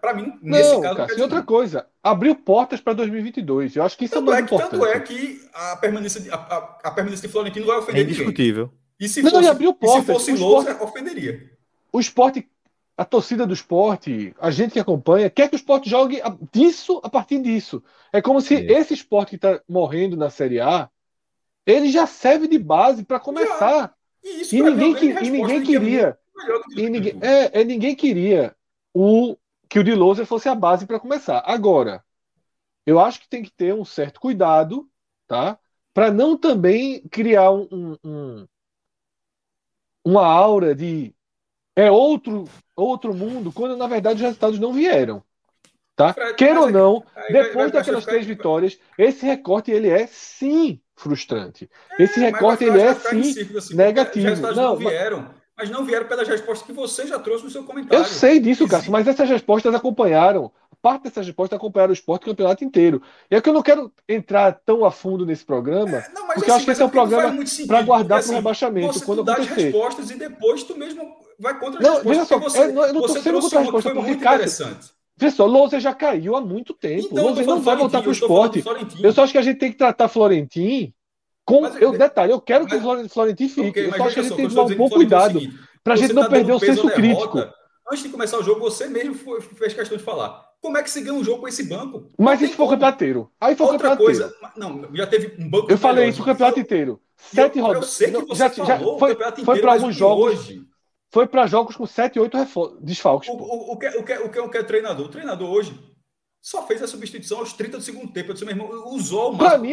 Para 0.00 0.14
mim, 0.14 0.32
nesse 0.42 0.72
não, 0.72 0.80
caso, 0.80 0.96
cara, 0.96 1.14
e 1.14 1.22
outra 1.22 1.42
coisa, 1.42 1.86
abriu 2.02 2.34
portas 2.34 2.80
para 2.80 2.94
2022. 2.94 3.76
Eu 3.76 3.82
acho 3.84 3.96
que 3.96 4.06
isso 4.06 4.14
tanto 4.14 4.30
é 4.30 4.34
mais 4.34 4.44
é 4.44 4.48
que, 4.48 4.54
importante. 4.54 4.80
Tanto 4.80 4.86
é 4.86 5.00
que 5.00 5.40
a 5.52 5.76
permanência 5.76 6.20
de, 6.20 6.30
a, 6.30 6.34
a, 6.34 6.78
a 6.84 6.90
permanência 6.90 7.26
de 7.26 7.32
Florentino 7.32 7.66
vai 7.66 7.78
ofender 7.78 8.00
é 8.00 8.04
indiscutível. 8.04 8.72
E 8.98 9.08
se 9.08 9.22
não, 9.22 9.30
fosse, 9.30 9.48
abriu 9.48 9.74
portas, 9.74 10.06
se 10.06 10.12
fosse 10.12 10.32
Lousa, 10.32 10.82
ofenderia. 10.82 11.50
O 11.92 12.00
esporte, 12.00 12.48
a 12.96 13.04
torcida 13.04 13.46
do 13.46 13.52
esporte, 13.52 14.34
a 14.40 14.50
gente 14.50 14.72
que 14.72 14.80
acompanha, 14.80 15.28
quer 15.28 15.48
que 15.48 15.54
o 15.54 15.58
esporte 15.58 15.90
jogue 15.90 16.22
disso 16.50 16.98
a 17.04 17.10
partir 17.10 17.40
disso. 17.42 17.82
É 18.10 18.22
como 18.22 18.40
se 18.40 18.54
é. 18.54 18.72
esse 18.72 18.94
esporte 18.94 19.30
que 19.30 19.36
está 19.36 19.60
morrendo 19.68 20.16
na 20.16 20.30
Série 20.30 20.60
A, 20.60 20.88
ele 21.66 21.90
já 21.90 22.06
serve 22.06 22.46
de 22.46 22.58
base 22.58 23.04
para 23.04 23.18
começar. 23.18 23.92
E, 24.22 24.42
isso, 24.42 24.54
e 24.54 24.62
ninguém, 24.62 24.94
que, 24.94 25.06
e 25.06 25.30
ninguém 25.30 25.62
queria. 25.64 26.18
E 26.76 26.88
ninguém, 26.88 27.18
é, 27.20 27.60
é, 27.60 27.64
ninguém 27.64 27.96
queria 27.96 28.54
o, 28.94 29.36
que 29.68 29.78
o 29.80 29.84
de 29.84 29.94
Lousa 29.94 30.24
fosse 30.24 30.48
a 30.48 30.54
base 30.54 30.86
para 30.86 31.00
começar. 31.00 31.42
Agora, 31.44 32.04
eu 32.86 33.00
acho 33.00 33.20
que 33.20 33.28
tem 33.28 33.42
que 33.42 33.50
ter 33.50 33.74
um 33.74 33.84
certo 33.84 34.20
cuidado, 34.20 34.88
tá? 35.26 35.58
Para 35.92 36.12
não 36.12 36.36
também 36.36 37.00
criar 37.08 37.50
um, 37.50 37.96
um, 38.04 38.46
uma 40.04 40.24
aura 40.24 40.74
de 40.74 41.12
é 41.74 41.90
outro 41.90 42.44
outro 42.74 43.12
mundo, 43.12 43.52
quando 43.52 43.76
na 43.76 43.86
verdade 43.86 44.16
os 44.16 44.22
resultados 44.22 44.58
não 44.58 44.72
vieram. 44.72 45.22
Tá? 45.96 46.14
Queira 46.34 46.60
ou 46.60 46.70
não, 46.70 47.02
depois 47.30 47.72
daquelas 47.72 48.04
três 48.04 48.26
vitórias, 48.26 48.78
esse 48.98 49.24
recorte 49.24 49.70
ele 49.70 49.88
é 49.88 50.06
sim 50.06 50.80
frustrante. 50.96 51.70
É, 51.98 52.02
Esse 52.02 52.18
recorte 52.18 52.64
ele 52.64 52.80
é 52.80 52.94
sim 52.94 53.20
assim, 53.56 53.76
negativo. 53.76 54.40
Não, 54.40 54.54
não 54.54 54.76
vieram, 54.76 55.30
mas... 55.56 55.70
não 55.70 55.84
vieram 55.84 56.06
pelas 56.06 56.26
respostas 56.26 56.66
que 56.66 56.72
você 56.72 57.06
já 57.06 57.18
trouxe 57.18 57.44
no 57.44 57.50
seu 57.50 57.62
comentário. 57.62 58.02
Eu 58.02 58.04
sei 58.04 58.40
disso, 58.40 58.66
Cássio, 58.66 58.90
mas 58.90 59.06
essas 59.06 59.28
respostas 59.28 59.74
acompanharam. 59.74 60.50
Parte 60.82 61.04
dessas 61.04 61.26
respostas 61.26 61.56
acompanharam 61.56 61.90
o 61.90 61.94
esporte 61.94 62.22
o 62.22 62.26
campeonato 62.26 62.64
inteiro. 62.64 63.02
E 63.30 63.34
é 63.34 63.40
que 63.40 63.48
eu 63.48 63.52
não 63.52 63.62
quero 63.62 63.92
entrar 64.08 64.52
tão 64.64 64.84
a 64.84 64.90
fundo 64.90 65.26
nesse 65.26 65.44
programa, 65.44 65.98
é, 65.98 66.10
não, 66.14 66.26
porque 66.26 66.40
assim, 66.40 66.50
eu 66.50 66.54
acho 66.54 66.64
que 66.64 66.70
esse 66.70 66.82
é 66.82 66.84
um 66.84 66.90
programa 66.90 67.44
para 67.66 67.82
guardar 67.82 68.22
para 68.22 68.30
o 68.30 68.34
rebaixamento. 68.34 69.04
quando 69.04 69.24
dá 69.24 69.34
as 69.34 69.46
respostas 69.46 70.10
e 70.10 70.14
depois 70.16 70.62
tu 70.62 70.78
mesmo 70.78 71.16
vai 71.38 71.58
contra 71.58 71.80
as 71.80 71.86
não, 71.86 71.94
respostas. 71.96 72.28
Só, 72.28 72.38
você, 72.38 72.58
eu, 72.58 72.84
eu 72.84 72.92
não 72.92 73.06
estou 73.06 73.22
sendo 73.22 73.40
contra 73.40 73.58
a 73.58 73.62
resposta, 73.62 73.90
porque, 73.90 74.06
muito 74.06 74.22
Cássio, 74.22 74.78
interessante. 75.16 75.32
Pessoal, 75.32 75.48
Lousa 75.48 75.80
já 75.80 75.94
caiu 75.94 76.36
há 76.36 76.40
muito 76.40 76.74
tempo. 76.74 77.08
Então, 77.10 77.24
Lousa 77.24 77.42
não 77.42 77.60
vai 77.60 77.76
voltar 77.76 78.00
para 78.00 78.08
o 78.08 78.12
esporte. 78.12 78.62
Eu 79.02 79.12
só 79.12 79.24
acho 79.24 79.32
que 79.32 79.38
a 79.38 79.42
gente 79.42 79.58
tem 79.58 79.72
que 79.72 79.78
tratar 79.78 80.08
Florentin 80.08 80.92
com, 81.44 81.60
mas, 81.62 81.80
eu, 81.80 81.92
detalhe, 81.92 82.32
eu 82.32 82.40
quero 82.40 82.64
mas, 82.64 82.72
que 82.72 82.78
o 82.78 83.08
Florentino 83.08 83.50
fique. 83.50 83.68
Okay, 83.68 83.86
eu 83.86 83.94
só 83.94 84.04
acho 84.04 84.14
que 84.14 84.20
a 84.20 84.22
gente 84.24 84.36
tem 84.36 84.48
que 84.48 84.54
tomar 84.54 84.72
um 84.72 84.76
bom 84.76 84.90
cuidado 84.90 85.40
para 85.82 85.94
a 85.94 85.96
gente 85.96 86.12
não 86.12 86.24
tá 86.24 86.30
perder 86.30 86.52
o 86.52 86.58
senso 86.58 86.90
crítico. 86.90 87.38
Antes 87.88 88.02
de 88.02 88.08
começar 88.08 88.38
o 88.38 88.42
jogo, 88.42 88.60
você 88.60 88.88
mesmo 88.88 89.14
foi, 89.14 89.40
fez 89.40 89.72
questão 89.72 89.96
de 89.96 90.02
falar. 90.02 90.44
Como 90.60 90.76
é 90.76 90.82
que 90.82 90.90
se 90.90 91.00
ganha 91.00 91.14
um 91.14 91.22
jogo 91.22 91.42
com 91.42 91.48
esse 91.48 91.62
banco? 91.62 92.10
Mas 92.18 92.42
isso 92.42 92.54
foi 92.54 92.66
o 92.66 92.68
campeonato 92.68 92.96
inteiro. 92.96 93.30
Aí 93.40 93.54
foi 93.54 93.66
Outra 93.66 93.76
o 93.76 93.96
campeonato 93.96 94.02
coisa, 94.02 94.34
inteiro. 94.36 94.52
Não, 94.56 94.96
já 94.96 95.06
teve 95.06 95.40
um 95.40 95.48
banco. 95.48 95.70
Eu 95.70 95.78
falei 95.78 96.08
isso 96.08 96.20
o 96.20 96.24
campeonato 96.24 96.58
inteiro. 96.58 97.00
Sete 97.16 97.60
rodadas. 97.60 97.84
Eu 97.84 97.88
sei 97.88 98.10
que 98.10 98.26
você 98.26 98.38
já, 98.42 98.50
falou 98.50 98.66
já 98.66 98.98
foi, 98.98 99.44
foi 99.44 99.60
para 99.60 99.72
alguns 99.74 99.94
jogos. 99.94 100.40
Hoje, 100.40 100.66
foi 101.16 101.26
para 101.26 101.46
jogos 101.46 101.74
com 101.74 101.86
7, 101.86 102.20
8 102.20 102.78
desfalques. 102.82 103.30
O, 103.30 103.32
o, 103.32 103.72
o, 103.72 103.78
que, 103.78 103.88
o, 103.88 104.04
que, 104.04 104.12
o, 104.18 104.28
que, 104.28 104.38
o 104.38 104.50
que 104.50 104.58
é 104.58 104.60
o 104.60 104.64
treinador? 104.64 105.06
O 105.06 105.08
treinador 105.08 105.48
hoje 105.48 105.74
só 106.42 106.66
fez 106.66 106.82
a 106.82 106.86
substituição 106.86 107.38
aos 107.38 107.54
30 107.54 107.78
do 107.78 107.82
segundo 107.82 108.12
tempo. 108.12 108.28
Eu 108.28 108.34
disse, 108.34 108.44
meu 108.44 108.54
irmão, 108.54 108.94
usou 108.94 109.32
o 109.32 109.38
Para 109.38 109.56
mim, 109.56 109.72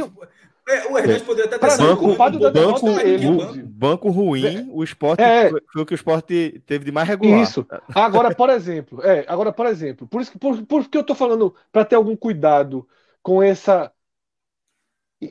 é, 0.69 0.87
o 0.87 0.97
Hernandes 0.97 1.23
poderia 1.23 1.53
até 1.53 1.59
ter 1.59 1.77
banco, 1.77 2.01
culpado 2.01 2.39
da 2.39 2.49
banco, 2.49 2.87
ele. 3.01 3.61
banco 3.61 4.09
ruim, 4.09 4.69
o 4.71 4.85
esporte 4.85 5.21
é, 5.21 5.49
foi 5.49 5.81
o 5.81 5.85
que 5.85 5.93
o 5.93 5.95
esporte 5.95 6.63
teve 6.65 6.85
de 6.85 6.93
mais 6.93 7.09
regular. 7.09 7.41
Isso. 7.41 7.67
Agora, 7.93 8.33
por 8.33 8.49
exemplo, 8.49 9.01
é, 9.03 9.25
agora, 9.27 9.51
por 9.51 9.65
exemplo, 9.65 10.07
por 10.07 10.21
isso 10.21 10.31
que 10.31 10.39
por, 10.39 10.65
por 10.65 10.87
que 10.87 10.97
eu 10.97 11.03
tô 11.03 11.13
falando 11.13 11.53
para 11.73 11.83
ter 11.83 11.97
algum 11.97 12.15
cuidado 12.15 12.87
com 13.21 13.43
essa 13.43 13.91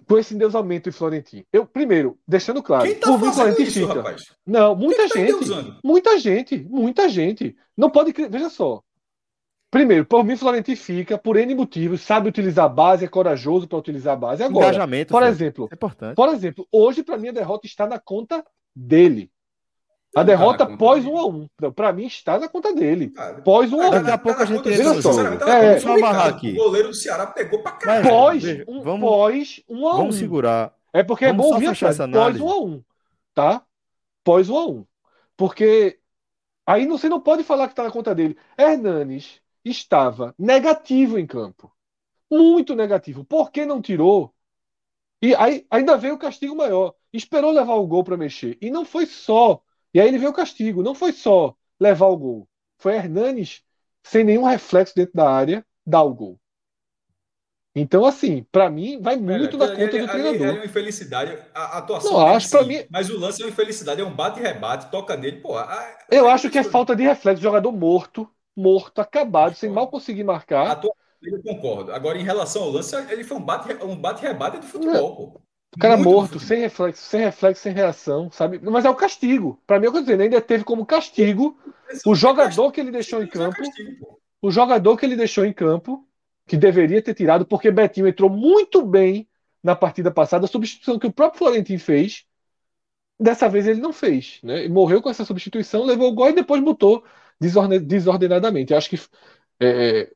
com 0.00 0.18
esse 0.18 0.34
endeusamento 0.34 0.88
em 0.88 0.92
Florentino. 0.92 1.44
Eu, 1.52 1.66
primeiro, 1.66 2.18
deixando 2.26 2.62
claro, 2.62 2.84
Quem 2.84 2.94
tá 2.94 3.06
por 3.06 3.20
mim 3.20 3.32
Florentino 3.32 3.68
isso, 3.68 3.80
fica. 3.80 3.94
Rapaz? 3.94 4.22
Não, 4.46 4.76
muita 4.76 5.08
tá 5.08 5.18
gente. 5.18 5.48
Tá 5.48 5.78
muita 5.82 6.18
gente, 6.18 6.66
muita 6.68 7.08
gente. 7.08 7.56
Não 7.76 7.90
pode, 7.90 8.12
veja 8.12 8.50
só. 8.50 8.82
Primeiro, 9.72 10.04
por 10.04 10.22
mim, 10.22 10.36
Florentino 10.36 10.76
fica, 10.76 11.16
por 11.16 11.38
N 11.38 11.54
motivos, 11.54 12.02
sabe 12.02 12.28
utilizar 12.28 12.66
a 12.66 12.68
base, 12.68 13.06
é 13.06 13.08
corajoso 13.08 13.66
para 13.66 13.78
utilizar 13.78 14.12
a 14.12 14.16
base. 14.16 14.42
Agora, 14.42 14.66
Engajamento, 14.66 15.10
por 15.10 15.22
exemplo, 15.22 15.68
é 15.72 15.74
importante. 15.74 16.14
por 16.14 16.28
exemplo, 16.28 16.68
hoje, 16.70 17.02
para 17.02 17.16
mim, 17.16 17.28
a 17.28 17.32
derrota 17.32 17.66
está 17.66 17.86
na 17.86 17.98
conta 17.98 18.44
dele. 18.76 19.31
A 20.14 20.22
derrota 20.22 20.66
tá 20.66 20.76
pós 20.76 21.04
1 21.04 21.10
um 21.10 21.18
a 21.18 21.26
1 21.26 21.30
um. 21.30 21.48
Então, 21.56 21.72
para 21.72 21.92
mim, 21.92 22.04
está 22.04 22.38
na 22.38 22.48
conta 22.48 22.74
dele. 22.74 23.12
Ah, 23.16 23.40
pós 23.42 23.72
1 23.72 23.76
um 23.76 23.80
a 23.80 23.88
1 23.88 23.90
Daqui 23.90 24.10
a 24.10 24.18
pouco 24.18 24.42
a 24.42 24.44
gente 24.44 24.68
entra 24.68 25.00
só. 25.00 25.10
É, 25.48 25.80
só 25.80 25.94
amarrar 25.94 26.26
aqui. 26.28 26.52
O 26.52 26.56
goleiro 26.56 26.88
do 26.88 26.94
Ceará 26.94 27.26
pegou 27.26 27.62
para 27.62 27.72
caralho. 27.72 28.08
Pós 28.08 28.44
1 28.44 28.64
um, 28.68 29.00
pós 29.00 29.62
1 29.68 29.74
um 29.78 29.88
a 29.88 29.94
1 29.94 29.96
Vamos 29.96 30.16
segurar. 30.16 30.74
É 30.92 31.02
porque 31.02 31.26
vamos 31.26 31.46
é 31.46 31.48
bom 31.48 31.54
ouvir 31.54 31.68
essa 31.70 32.08
pós 32.08 32.40
1 32.40 32.44
um 32.44 32.50
a 32.50 32.60
1 32.60 32.84
tá? 33.34 33.62
Pós 34.22 34.50
1 34.50 34.54
um 34.54 34.58
a 34.58 34.66
1 34.66 34.86
Porque 35.34 35.98
aí 36.66 36.86
você 36.86 37.08
não 37.08 37.20
pode 37.20 37.42
falar 37.42 37.66
que 37.66 37.72
está 37.72 37.84
na 37.84 37.90
conta 37.90 38.14
dele. 38.14 38.36
Hernanes 38.58 39.40
estava 39.64 40.34
negativo 40.38 41.18
em 41.18 41.26
campo. 41.26 41.72
Muito 42.30 42.74
negativo. 42.74 43.24
Por 43.24 43.50
que 43.50 43.64
não 43.64 43.80
tirou? 43.80 44.34
E 45.22 45.34
aí 45.36 45.66
ainda 45.70 45.96
veio 45.96 46.14
o 46.14 46.18
castigo 46.18 46.54
maior. 46.54 46.94
Esperou 47.12 47.50
levar 47.50 47.74
o 47.74 47.86
gol 47.86 48.04
para 48.04 48.16
mexer. 48.16 48.58
E 48.60 48.70
não 48.70 48.84
foi 48.84 49.06
só. 49.06 49.62
E 49.94 50.00
aí 50.00 50.08
ele 50.08 50.18
veio 50.18 50.30
o 50.30 50.34
castigo. 50.34 50.82
Não 50.82 50.94
foi 50.94 51.12
só 51.12 51.54
levar 51.78 52.06
o 52.06 52.16
gol. 52.16 52.48
Foi 52.78 52.94
Hernanes, 52.94 53.62
sem 54.02 54.24
nenhum 54.24 54.44
reflexo 54.44 54.94
dentro 54.94 55.14
da 55.14 55.30
área, 55.30 55.64
dar 55.86 56.02
o 56.02 56.14
gol. 56.14 56.38
Então, 57.74 58.04
assim, 58.04 58.44
para 58.52 58.68
mim, 58.68 59.00
vai 59.00 59.16
muito 59.16 59.56
na 59.56 59.68
conta 59.68 59.98
do 59.98 60.06
treinador. 60.06 60.46
É 60.46 60.52
uma 60.52 60.64
infelicidade. 60.64 61.38
A 61.54 61.78
atuação. 61.78 62.12
Não, 62.12 62.26
acho 62.26 62.50
para 62.50 62.64
mim. 62.64 62.84
Mas 62.90 63.08
o 63.08 63.18
lance 63.18 63.40
é 63.40 63.46
uma 63.46 63.50
infelicidade, 63.50 64.00
é 64.00 64.04
um 64.04 64.14
bate-rebate, 64.14 64.90
toca 64.90 65.16
nele. 65.16 65.40
Pô, 65.40 65.56
a, 65.56 65.98
eu 66.10 66.28
acho 66.28 66.50
que 66.50 66.58
é 66.58 66.62
falta 66.62 66.94
de 66.94 67.02
reflexo. 67.02 67.42
Jogador 67.42 67.72
morto, 67.72 68.28
morto, 68.54 69.00
acabado, 69.00 69.54
sem 69.54 69.70
mal 69.70 69.88
conseguir 69.88 70.24
marcar. 70.24 70.82
Eu 71.22 71.42
concordo. 71.42 71.92
Agora, 71.92 72.18
em 72.18 72.24
relação 72.24 72.64
ao 72.64 72.70
lance, 72.70 72.94
ele 73.10 73.24
foi 73.24 73.38
um 73.38 73.42
bate-rebate 73.42 73.86
um 73.86 74.36
bate 74.36 74.58
de 74.58 74.66
futebol, 74.66 75.16
pô. 75.16 75.40
O 75.74 75.78
cara 75.78 75.96
Muito 75.96 76.10
morto, 76.10 76.38
sem 76.38 76.60
reflexo, 76.60 77.02
sem 77.02 77.20
reflexo, 77.20 77.62
sem 77.62 77.72
reação, 77.72 78.30
sabe? 78.30 78.60
Mas 78.62 78.84
é 78.84 78.90
o 78.90 78.94
castigo. 78.94 79.58
Para 79.66 79.80
mim, 79.80 79.86
eu 79.86 79.92
tô 79.92 80.00
dizendo, 80.00 80.20
ainda 80.20 80.40
teve 80.40 80.64
como 80.64 80.84
castigo 80.84 81.58
o 82.04 82.14
jogador 82.14 82.70
que 82.70 82.80
ele 82.80 82.90
deixou 82.90 83.22
em 83.22 83.26
campo. 83.26 83.62
O 84.42 84.50
jogador 84.50 84.96
que 84.98 85.06
ele 85.06 85.16
deixou 85.16 85.46
em 85.46 85.52
campo, 85.52 86.06
que 86.46 86.58
deveria 86.58 87.00
ter 87.00 87.14
tirado, 87.14 87.46
porque 87.46 87.70
Betinho 87.70 88.06
entrou 88.06 88.28
muito 88.28 88.84
bem 88.84 89.26
na 89.62 89.74
partida 89.74 90.10
passada, 90.10 90.44
a 90.44 90.48
substituição 90.48 90.98
que 90.98 91.06
o 91.06 91.12
próprio 91.12 91.38
Florentino 91.38 91.80
fez. 91.80 92.26
Dessa 93.18 93.48
vez 93.48 93.66
ele 93.66 93.80
não 93.80 93.92
fez, 93.92 94.40
né? 94.42 94.68
Morreu 94.68 95.00
com 95.00 95.08
essa 95.08 95.24
substituição, 95.24 95.84
levou 95.84 96.10
o 96.10 96.14
gol 96.14 96.30
e 96.30 96.34
depois 96.34 96.62
botou 96.62 97.04
desordenadamente. 97.40 98.72
Eu 98.72 98.78
acho 98.78 98.90
que 98.90 99.00
é, 99.60 100.12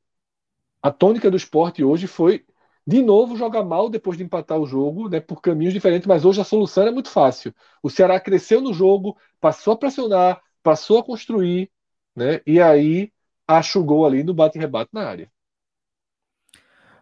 a 0.83 0.91
tônica 0.91 1.31
do 1.31 1.37
esporte 1.37 1.83
hoje 1.83 2.07
foi, 2.07 2.45
de 2.87 3.03
novo, 3.03 3.37
jogar 3.37 3.65
mal 3.65 3.89
depois 3.91 4.17
de 4.17 4.23
empatar 4.25 4.59
o 4.59 4.67
jogo, 4.67 5.09
né, 5.09 5.21
por 5.21 5.41
caminhos 5.41 5.75
diferentes, 5.75 6.07
mas 6.07 6.25
hoje 6.25 6.41
a 6.41 6.45
solução 6.45 6.87
é 6.87 6.91
muito 6.91 7.11
fácil. 7.11 7.53
O 7.83 7.91
Ceará 7.91 8.21
cresceu 8.21 8.61
no 8.61 8.73
jogo, 8.73 9.17
passou 9.41 9.73
a 9.73 9.77
pressionar, 9.77 10.41
passou 10.63 10.99
a 10.99 11.05
construir, 11.05 11.71
né, 12.15 12.41
e 12.47 12.61
aí 12.61 13.13
acha 13.47 13.79
o 13.79 13.85
gol 13.85 14.07
ali 14.07 14.23
no 14.23 14.33
bate-rebate 14.35 14.91
na 14.93 15.09
área. 15.09 15.31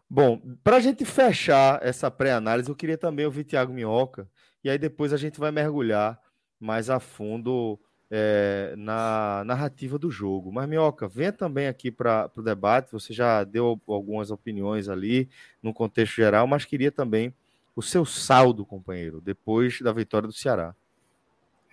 Bom, 0.08 0.40
para 0.62 0.76
a 0.76 0.80
gente 0.80 1.04
fechar 1.04 1.84
essa 1.84 2.10
pré-análise, 2.10 2.68
eu 2.68 2.76
queria 2.76 2.96
também 2.96 3.26
ouvir 3.26 3.44
Thiago 3.44 3.72
Minhoca, 3.72 4.28
e 4.62 4.70
aí 4.70 4.78
depois 4.78 5.12
a 5.12 5.16
gente 5.16 5.38
vai 5.38 5.50
mergulhar 5.50 6.18
mais 6.58 6.88
a 6.88 6.98
fundo 6.98 7.78
é, 8.10 8.74
na 8.76 9.42
narrativa 9.44 9.98
do 9.98 10.10
jogo. 10.10 10.52
Mas, 10.52 10.68
Minhoca, 10.68 11.08
venha 11.08 11.32
também 11.32 11.66
aqui 11.66 11.90
para 11.90 12.30
o 12.36 12.42
debate. 12.42 12.92
Você 12.92 13.12
já 13.12 13.44
deu 13.44 13.80
algumas 13.88 14.30
opiniões 14.30 14.88
ali 14.88 15.28
no 15.62 15.72
contexto 15.72 16.16
geral, 16.16 16.46
mas 16.46 16.64
queria 16.64 16.92
também 16.92 17.34
o 17.74 17.82
seu 17.82 18.04
saldo, 18.04 18.64
companheiro, 18.64 19.20
depois 19.20 19.80
da 19.80 19.92
vitória 19.92 20.28
do 20.28 20.34
Ceará. 20.34 20.74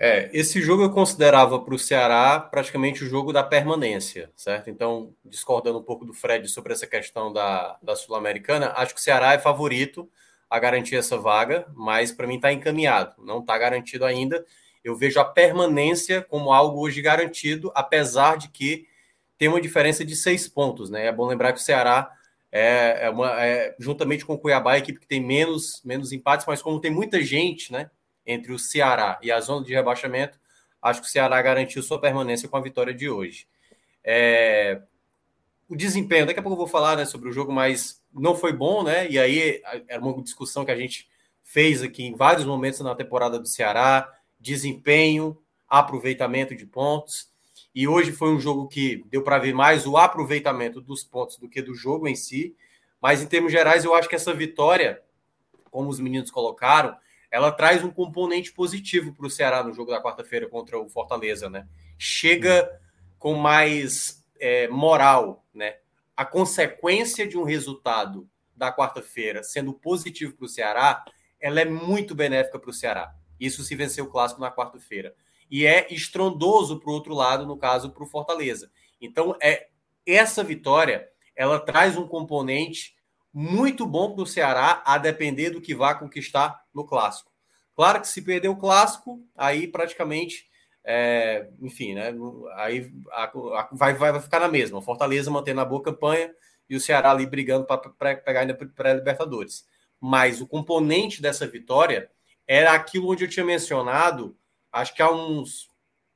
É, 0.04 0.32
esse 0.34 0.60
jogo 0.60 0.82
eu 0.82 0.89
considerava 0.89 1.60
para 1.60 1.76
o 1.76 1.78
Ceará 1.78 2.39
praticamente 2.39 3.04
o 3.04 3.08
jogo 3.08 3.32
da 3.32 3.44
permanência, 3.44 4.32
certo? 4.36 4.67
Então, 4.67 5.13
discordando 5.24 5.78
um 5.78 5.84
pouco 5.84 6.06
do 6.06 6.12
Fred 6.12 6.48
sobre 6.48 6.74
essa 6.74 6.88
questão 6.88 7.32
da, 7.32 7.78
da 7.84 7.96
Sul-Americana, 7.96 8.74
acho 8.76 8.96
que 8.96 9.00
o 9.00 9.04
Ceará 9.04 9.34
é 9.34 9.38
favorito 9.38 10.10
a 10.50 10.58
garantir 10.58 10.96
essa 10.96 11.20
vaga, 11.20 11.67
mas 11.76 12.12
para 12.12 12.26
mim 12.26 12.38
está 12.38 12.52
encaminhado, 12.52 13.13
não 13.24 13.41
está 13.41 13.56
garantido 13.60 14.04
ainda. 14.04 14.44
Eu 14.84 14.96
vejo 14.96 15.20
a 15.20 15.26
permanência 15.26 16.22
como 16.22 16.52
algo 16.52 16.80
hoje 16.80 17.02
garantido, 17.02 17.72
apesar 17.76 18.38
de 18.38 18.50
que 18.50 18.88
tem 19.38 19.48
uma 19.48 19.62
diferença 19.62 20.04
de 20.06 20.15
seis 20.15 20.48
pontos, 20.48 20.89
né? 20.89 21.08
É 21.08 21.12
bom 21.12 21.28
lembrar 21.28 21.54
que 21.54 21.60
o 21.60 21.63
Ceará 21.63 22.12
é, 22.52 23.06
é, 23.06 23.10
uma, 23.10 23.44
é 23.44 23.76
juntamente 23.80 24.26
com 24.26 24.34
o 24.34 24.38
Cuiabá, 24.38 24.74
a 24.74 24.78
equipe 24.78 25.00
que 25.00 25.08
tem 25.08 25.20
menos, 25.20 25.82
menos 25.84 26.12
empates, 26.12 26.46
mas 26.46 26.62
como 26.62 26.80
tem 26.80 26.91
muita 26.91 27.22
gente, 27.22 27.72
né? 27.72 27.89
entre 28.26 28.52
o 28.52 28.60
Ceará 28.60 29.20
e 29.22 29.32
a 29.32 29.39
zona 29.39 29.65
de 29.65 29.74
rebaixamento, 29.74 30.39
acho 30.82 31.02
que 31.02 31.08
o 31.08 31.10
Ceará 31.10 31.41
garantiu 31.41 31.82
sua 31.84 32.00
permanência 32.00 32.48
com 32.48 32.58
a 32.58 32.62
vitória 32.62 32.94
de 32.94 33.10
hoje. 33.10 33.48
É... 34.04 34.82
O 35.67 35.76
desempenho, 35.76 36.26
daqui 36.26 36.39
a 36.39 36.44
pouco 36.44 36.56
eu 36.56 36.65
vou 36.65 36.67
falar 36.67 36.98
né, 36.98 37.06
sobre 37.06 37.30
o 37.30 37.32
jogo, 37.32 37.52
mas 37.52 38.04
não 38.13 38.36
foi 38.36 38.52
bom, 38.52 38.84
né? 38.84 39.10
E 39.10 39.17
aí 39.17 39.62
era 39.88 40.02
uma 40.02 40.22
discussão 40.22 40.65
que 40.65 40.72
a 40.72 40.76
gente 40.76 41.10
fez 41.44 41.82
aqui 41.82 42.04
em 42.04 42.13
vários 42.13 42.46
momentos 42.46 42.82
na 42.82 42.94
temporada 42.94 43.39
do 43.39 43.48
Ceará: 43.48 44.12
desempenho, 44.41 45.38
aproveitamento 45.69 46.56
de 46.56 46.65
pontos. 46.65 47.30
E 47.73 47.88
hoje 47.88 48.12
foi 48.12 48.30
um 48.30 48.39
jogo 48.39 48.67
que 48.67 49.06
deu 49.10 49.23
para 49.23 49.39
ver 49.39 49.54
mais 49.54 49.86
o 49.86 49.95
aproveitamento 49.95 50.82
dos 50.82 51.04
pontos 51.04 51.38
do 51.38 51.47
que 51.47 51.62
do 51.62 51.73
jogo 51.73 52.08
em 52.08 52.15
si. 52.15 52.56
Mas 52.99 53.21
em 53.21 53.27
termos 53.27 53.51
gerais, 53.51 53.86
eu 53.86 53.95
acho 53.95 54.10
que 54.10 54.15
essa 54.15 54.34
vitória, 54.34 55.01
como 55.69 55.89
os 55.89 55.99
meninos 55.99 56.30
colocaram, 56.30 56.95
ela 57.32 57.51
traz 57.51 57.84
um 57.84 57.89
componente 57.89 58.51
positivo 58.51 59.13
para 59.13 59.25
o 59.25 59.30
Ceará 59.30 59.63
no 59.63 59.73
jogo 59.73 59.91
da 59.91 60.04
quarta-feira 60.04 60.49
contra 60.49 60.77
o 60.77 60.89
Fortaleza, 60.89 61.49
né? 61.49 61.65
Chega 61.97 62.69
com 63.17 63.36
mais 63.36 64.25
é, 64.38 64.67
moral, 64.67 65.45
né? 65.54 65.77
A 66.17 66.25
consequência 66.25 67.25
de 67.25 67.38
um 67.38 67.43
resultado 67.43 68.27
da 68.54 68.71
quarta-feira 68.71 69.41
sendo 69.43 69.73
positivo 69.73 70.34
para 70.34 70.45
o 70.45 70.49
Ceará, 70.49 71.06
ela 71.39 71.62
é 71.62 71.65
muito 71.65 72.13
benéfica 72.13 72.60
para 72.60 72.69
o 72.69 72.73
Ceará. 72.73 73.15
Isso 73.41 73.63
se 73.63 73.75
vencer 73.75 74.04
o 74.04 74.08
clássico 74.08 74.39
na 74.39 74.51
quarta-feira. 74.51 75.15
E 75.49 75.65
é 75.65 75.91
estrondoso 75.91 76.80
para 76.80 76.91
o 76.91 76.93
outro 76.93 77.15
lado, 77.15 77.45
no 77.45 77.58
caso, 77.58 77.89
para 77.89 78.04
o 78.04 78.08
Fortaleza. 78.08 78.71
Então, 79.01 79.36
é 79.41 79.67
essa 80.06 80.43
vitória, 80.43 81.10
ela 81.36 81.60
traz 81.60 81.97
um 81.97 82.08
componente 82.08 82.95
muito 83.34 83.86
bom 83.86 84.13
para 84.13 84.23
o 84.23 84.27
Ceará, 84.27 84.84
a 84.86 84.97
depender 84.97 85.49
do 85.49 85.62
que 85.62 85.73
vá 85.73 85.95
conquistar 85.95 86.63
no 86.73 86.86
clássico. 86.86 87.32
Claro 87.75 88.01
que 88.01 88.08
se 88.08 88.21
perder 88.21 88.49
o 88.49 88.56
clássico, 88.56 89.25
aí 89.36 89.67
praticamente, 89.67 90.45
é, 90.84 91.49
enfim, 91.62 91.95
né? 91.95 92.13
Aí 92.58 92.93
a, 93.12 93.23
a, 93.23 93.69
vai, 93.71 93.93
vai 93.93 94.19
ficar 94.21 94.39
na 94.39 94.47
mesma. 94.47 94.77
O 94.77 94.82
Fortaleza 94.84 95.32
mantendo 95.32 95.62
a 95.62 95.65
boa 95.65 95.82
campanha 95.82 96.32
e 96.69 96.75
o 96.75 96.80
Ceará 96.80 97.12
ali 97.12 97.25
brigando 97.25 97.65
para 97.65 98.15
pegar 98.15 98.41
ainda 98.41 98.54
pré-Libertadores. 98.54 99.65
Mas 99.99 100.41
o 100.41 100.47
componente 100.47 101.21
dessa 101.21 101.47
vitória 101.47 102.10
era 102.54 102.74
aquilo 102.74 103.10
onde 103.10 103.24
eu 103.24 103.30
tinha 103.30 103.46
mencionado, 103.46 104.38
acho 104.74 104.94
que 104.94 105.02
há 105.02 105.10
uns, 105.10 105.70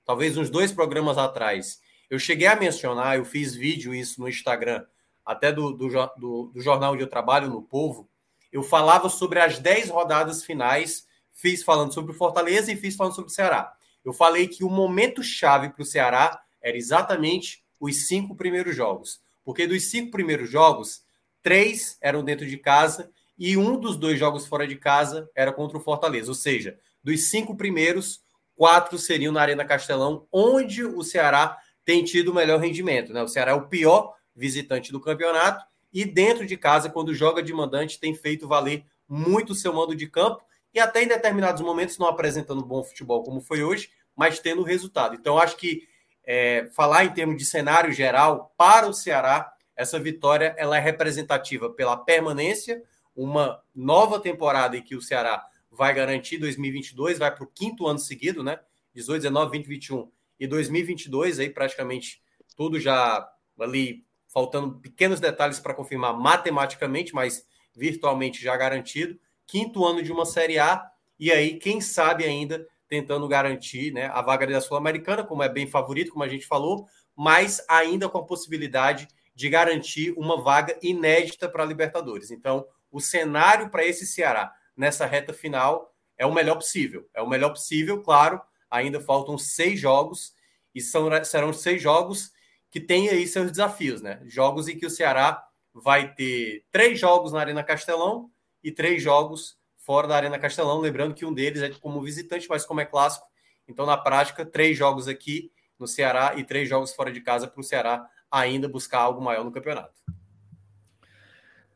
talvez 0.03 0.35
uns 0.35 0.49
dois 0.49 0.69
programas 0.69 1.17
atrás. 1.17 1.79
Eu 2.09 2.19
cheguei 2.19 2.45
a 2.45 2.57
mencionar, 2.57 3.15
eu 3.15 3.23
fiz 3.23 3.55
vídeo 3.55 3.95
isso 3.95 4.19
no 4.19 4.27
Instagram 4.27 4.85
até 5.23 5.49
do, 5.49 5.71
do, 5.71 5.87
do, 5.87 6.51
do 6.53 6.61
jornal 6.61 6.91
onde 6.91 7.01
eu 7.01 7.09
trabalho, 7.09 7.49
no 7.49 7.61
Povo, 7.61 8.09
eu 8.51 8.61
falava 8.61 9.07
sobre 9.07 9.39
as 9.39 9.59
10 9.59 9.89
rodadas 9.89 10.43
finais, 10.43 11.07
fiz 11.31 11.63
falando 11.63 11.93
sobre 11.93 12.11
o 12.11 12.17
Fortaleza 12.17 12.69
e 12.69 12.75
fiz 12.75 12.97
falando 12.97 13.15
sobre 13.15 13.31
o 13.31 13.33
Ceará. 13.33 13.73
Eu 14.03 14.11
falei 14.11 14.45
que 14.49 14.65
o 14.65 14.69
momento 14.69 15.23
chave 15.23 15.69
para 15.69 15.83
o 15.83 15.85
Ceará 15.85 16.37
era 16.61 16.75
exatamente 16.75 17.63
os 17.79 18.07
cinco 18.07 18.35
primeiros 18.35 18.75
jogos. 18.75 19.21
Porque 19.41 19.65
dos 19.65 19.89
cinco 19.89 20.11
primeiros 20.11 20.49
jogos, 20.49 21.01
três 21.41 21.97
eram 22.01 22.25
dentro 22.25 22.45
de 22.45 22.57
casa 22.57 23.09
e 23.37 23.57
um 23.57 23.79
dos 23.79 23.97
dois 23.97 24.17
jogos 24.17 24.47
fora 24.47 24.67
de 24.67 24.75
casa 24.75 25.29
era 25.35 25.51
contra 25.51 25.77
o 25.77 25.81
Fortaleza. 25.81 26.29
Ou 26.29 26.35
seja, 26.35 26.77
dos 27.03 27.29
cinco 27.29 27.55
primeiros, 27.55 28.21
quatro 28.55 28.97
seriam 28.97 29.33
na 29.33 29.41
Arena 29.41 29.65
Castelão, 29.65 30.27
onde 30.31 30.83
o 30.83 31.03
Ceará 31.03 31.57
tem 31.83 32.03
tido 32.03 32.31
o 32.31 32.33
melhor 32.33 32.59
rendimento. 32.59 33.13
Né? 33.13 33.21
O 33.21 33.27
Ceará 33.27 33.51
é 33.51 33.55
o 33.55 33.67
pior 33.67 34.13
visitante 34.35 34.91
do 34.91 34.99
campeonato, 34.99 35.65
e 35.93 36.03
dentro 36.03 36.45
de 36.45 36.57
casa, 36.57 36.89
quando 36.89 37.13
joga 37.13 37.41
de 37.41 37.53
mandante, 37.53 37.99
tem 37.99 38.13
feito 38.13 38.47
valer 38.47 38.85
muito 39.07 39.51
o 39.51 39.55
seu 39.55 39.71
mando 39.71 39.95
de 39.95 40.07
campo 40.07 40.43
e 40.73 40.79
até 40.79 41.01
em 41.01 41.07
determinados 41.07 41.61
momentos 41.61 41.97
não 41.97 42.07
apresentando 42.07 42.65
bom 42.65 42.83
futebol 42.83 43.23
como 43.23 43.39
foi 43.39 43.63
hoje, 43.63 43.89
mas 44.13 44.39
tendo 44.39 44.61
resultado. 44.61 45.15
Então, 45.15 45.37
acho 45.37 45.55
que 45.55 45.87
é, 46.25 46.67
falar 46.75 47.05
em 47.05 47.13
termos 47.13 47.37
de 47.37 47.45
cenário 47.45 47.93
geral 47.93 48.53
para 48.57 48.87
o 48.87 48.93
Ceará, 48.93 49.49
essa 49.73 49.97
vitória 49.97 50.53
ela 50.57 50.75
é 50.75 50.81
representativa 50.81 51.69
pela 51.69 51.95
permanência, 51.95 52.83
uma 53.15 53.61
nova 53.73 54.19
temporada 54.19 54.77
em 54.77 54.81
que 54.81 54.95
o 54.95 55.01
Ceará 55.01 55.45
vai 55.71 55.93
garantir 55.93 56.37
2022, 56.37 57.19
vai 57.19 57.33
para 57.33 57.43
o 57.43 57.47
quinto 57.47 57.87
ano 57.87 57.99
seguido, 57.99 58.43
né? 58.43 58.59
18, 58.93 59.23
19, 59.23 59.57
20, 59.57 59.67
21 59.67 60.11
e 60.39 60.47
2022, 60.47 61.39
aí 61.39 61.49
praticamente 61.49 62.21
tudo 62.55 62.79
já 62.79 63.29
ali 63.59 64.05
faltando 64.27 64.79
pequenos 64.79 65.19
detalhes 65.19 65.59
para 65.59 65.73
confirmar 65.73 66.13
matematicamente, 66.17 67.13
mas 67.13 67.45
virtualmente 67.75 68.41
já 68.41 68.55
garantido. 68.55 69.17
Quinto 69.47 69.85
ano 69.85 70.01
de 70.01 70.11
uma 70.11 70.25
Série 70.25 70.59
A, 70.59 70.89
e 71.17 71.31
aí, 71.31 71.57
quem 71.57 71.79
sabe 71.79 72.25
ainda 72.25 72.67
tentando 72.87 73.27
garantir 73.27 73.91
né, 73.91 74.07
a 74.07 74.21
vaga 74.21 74.45
da 74.45 74.59
Sul-Americana, 74.59 75.23
como 75.23 75.41
é 75.41 75.49
bem 75.49 75.65
favorito, 75.65 76.11
como 76.11 76.23
a 76.23 76.27
gente 76.27 76.45
falou, 76.45 76.87
mas 77.15 77.63
ainda 77.69 78.09
com 78.09 78.17
a 78.17 78.25
possibilidade 78.25 79.07
de 79.33 79.49
garantir 79.49 80.13
uma 80.17 80.41
vaga 80.41 80.77
inédita 80.81 81.47
para 81.49 81.63
a 81.63 81.65
Libertadores. 81.65 82.31
Então, 82.31 82.65
o 82.95 83.01
cenário 83.01 83.69
para 83.69 83.83
esse 83.83 84.07
Ceará 84.07 84.55
nessa 84.73 85.05
reta 85.05 85.33
final 85.33 85.93
é 86.17 86.25
o 86.25 86.33
melhor 86.33 86.55
possível. 86.55 87.05
É 87.13 87.21
o 87.21 87.27
melhor 87.27 87.49
possível, 87.49 88.01
claro. 88.01 88.41
Ainda 88.71 89.01
faltam 89.01 89.37
seis 89.37 89.77
jogos 89.77 90.33
e 90.73 90.79
são, 90.79 91.09
serão 91.25 91.51
seis 91.51 91.81
jogos 91.81 92.31
que 92.71 92.79
tem 92.79 93.09
aí 93.09 93.27
seus 93.27 93.51
desafios, 93.51 94.01
né? 94.01 94.21
Jogos 94.23 94.69
em 94.69 94.77
que 94.77 94.85
o 94.85 94.89
Ceará 94.89 95.45
vai 95.73 96.13
ter 96.13 96.63
três 96.71 96.97
jogos 96.97 97.33
na 97.33 97.41
Arena 97.41 97.65
Castelão 97.65 98.31
e 98.63 98.71
três 98.71 99.03
jogos 99.03 99.57
fora 99.77 100.07
da 100.07 100.15
Arena 100.15 100.39
Castelão. 100.39 100.79
Lembrando 100.79 101.13
que 101.13 101.25
um 101.25 101.33
deles 101.33 101.61
é 101.61 101.69
como 101.71 102.01
visitante, 102.01 102.47
mas 102.47 102.65
como 102.65 102.79
é 102.79 102.85
clássico. 102.85 103.27
Então, 103.67 103.85
na 103.85 103.97
prática, 103.97 104.45
três 104.45 104.77
jogos 104.77 105.09
aqui 105.09 105.51
no 105.77 105.85
Ceará 105.85 106.35
e 106.37 106.45
três 106.45 106.69
jogos 106.69 106.93
fora 106.93 107.11
de 107.11 107.19
casa 107.19 107.45
para 107.45 107.59
o 107.59 107.63
Ceará 107.63 108.09
ainda 108.31 108.69
buscar 108.69 108.99
algo 108.99 109.21
maior 109.21 109.43
no 109.43 109.51
campeonato. 109.51 109.99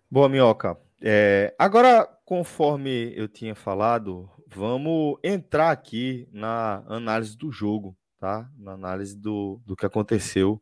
Boa, 0.09 0.29
Minhoca. 0.29 0.88
É, 1.01 1.55
agora, 1.57 2.05
conforme 2.25 3.13
eu 3.15 3.27
tinha 3.27 3.55
falado, 3.55 4.29
vamos 4.47 5.17
entrar 5.23 5.71
aqui 5.71 6.27
na 6.31 6.83
análise 6.87 7.37
do 7.37 7.51
jogo, 7.51 7.97
tá? 8.19 8.49
Na 8.57 8.73
análise 8.73 9.15
do, 9.17 9.61
do 9.65 9.75
que 9.75 9.85
aconteceu 9.85 10.61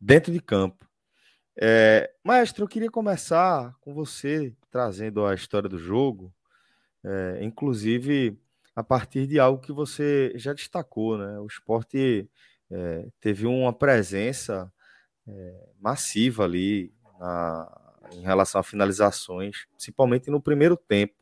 dentro 0.00 0.32
de 0.32 0.40
campo. 0.40 0.88
É, 1.60 2.12
maestro, 2.24 2.64
eu 2.64 2.68
queria 2.68 2.90
começar 2.90 3.74
com 3.80 3.94
você 3.94 4.52
trazendo 4.70 5.24
a 5.24 5.34
história 5.34 5.68
do 5.68 5.78
jogo, 5.78 6.34
é, 7.04 7.38
inclusive 7.44 8.36
a 8.74 8.82
partir 8.82 9.26
de 9.28 9.38
algo 9.38 9.62
que 9.62 9.72
você 9.72 10.32
já 10.36 10.52
destacou, 10.52 11.16
né? 11.16 11.38
O 11.38 11.46
esporte 11.46 12.28
é, 12.70 13.06
teve 13.20 13.46
uma 13.46 13.72
presença 13.72 14.72
é, 15.28 15.68
massiva 15.80 16.44
ali 16.44 16.92
na, 17.20 17.83
em 18.16 18.22
relação 18.22 18.60
a 18.60 18.64
finalizações, 18.64 19.66
principalmente 19.70 20.30
no 20.30 20.40
primeiro 20.40 20.76
tempo. 20.76 21.14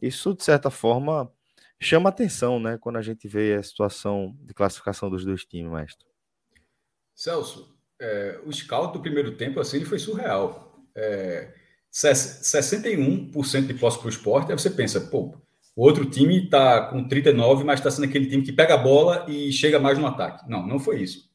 Isso, 0.00 0.34
de 0.34 0.44
certa 0.44 0.70
forma, 0.70 1.30
chama 1.78 2.08
atenção, 2.08 2.60
né? 2.60 2.78
Quando 2.78 2.96
a 2.96 3.02
gente 3.02 3.26
vê 3.26 3.54
a 3.54 3.62
situação 3.62 4.36
de 4.40 4.54
classificação 4.54 5.10
dos 5.10 5.24
dois 5.24 5.44
times, 5.44 5.72
mestre. 5.72 6.06
Celso, 7.14 7.76
é, 8.00 8.40
o 8.44 8.52
scout 8.52 8.92
do 8.92 9.00
primeiro 9.00 9.36
tempo 9.36 9.60
assim 9.60 9.84
foi 9.84 9.98
surreal. 9.98 10.82
É, 10.94 11.54
61% 11.92 13.66
de 13.66 13.74
posse 13.74 13.98
para 13.98 14.06
o 14.06 14.10
esporte, 14.10 14.50
aí 14.50 14.58
você 14.58 14.70
pensa, 14.70 15.00
pô, 15.00 15.36
o 15.76 15.84
outro 15.84 16.04
time 16.04 16.44
está 16.44 16.86
com 16.88 17.06
39, 17.06 17.64
mas 17.64 17.80
está 17.80 17.90
sendo 17.90 18.04
aquele 18.04 18.26
time 18.26 18.42
que 18.42 18.52
pega 18.52 18.74
a 18.74 18.78
bola 18.78 19.26
e 19.28 19.52
chega 19.52 19.78
mais 19.78 19.98
no 19.98 20.06
ataque. 20.06 20.48
Não, 20.48 20.66
não 20.66 20.78
foi 20.78 21.02
isso. 21.02 21.31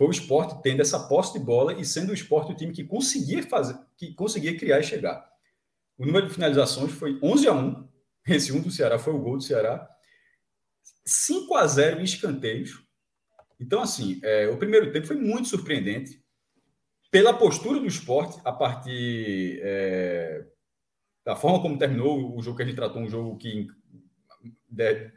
Foi 0.00 0.06
o 0.06 0.10
esporte 0.10 0.62
tendo 0.62 0.80
essa 0.80 0.98
posse 0.98 1.38
de 1.38 1.44
bola 1.44 1.74
e 1.74 1.84
sendo 1.84 2.08
o 2.08 2.14
esporte 2.14 2.52
o 2.52 2.56
time 2.56 2.72
que 2.72 2.82
conseguia 2.82 3.42
fazer, 3.42 3.78
que 3.98 4.14
conseguia 4.14 4.56
criar 4.56 4.80
e 4.80 4.82
chegar. 4.82 5.30
O 5.98 6.06
número 6.06 6.26
de 6.26 6.32
finalizações 6.32 6.90
foi 6.90 7.20
11 7.22 7.48
a 7.48 7.52
1. 7.52 7.88
Esse 8.26 8.50
1 8.50 8.62
do 8.62 8.70
Ceará 8.70 8.98
foi 8.98 9.12
o 9.12 9.18
gol 9.18 9.36
do 9.36 9.42
Ceará. 9.42 9.86
5 11.04 11.54
a 11.54 11.66
0 11.66 12.00
em 12.00 12.04
escanteios. 12.04 12.82
Então, 13.60 13.82
assim, 13.82 14.18
é, 14.24 14.48
o 14.48 14.56
primeiro 14.56 14.90
tempo 14.90 15.06
foi 15.06 15.16
muito 15.16 15.48
surpreendente 15.48 16.24
pela 17.10 17.34
postura 17.34 17.78
do 17.78 17.86
esporte 17.86 18.40
a 18.42 18.52
partir 18.52 19.60
é, 19.62 20.46
da 21.26 21.36
forma 21.36 21.60
como 21.60 21.76
terminou 21.76 22.34
o 22.38 22.42
jogo 22.42 22.56
que 22.56 22.62
a 22.62 22.66
gente 22.66 22.76
tratou, 22.76 23.02
um 23.02 23.10
jogo 23.10 23.36
que 23.36 23.68
de, 24.66 25.12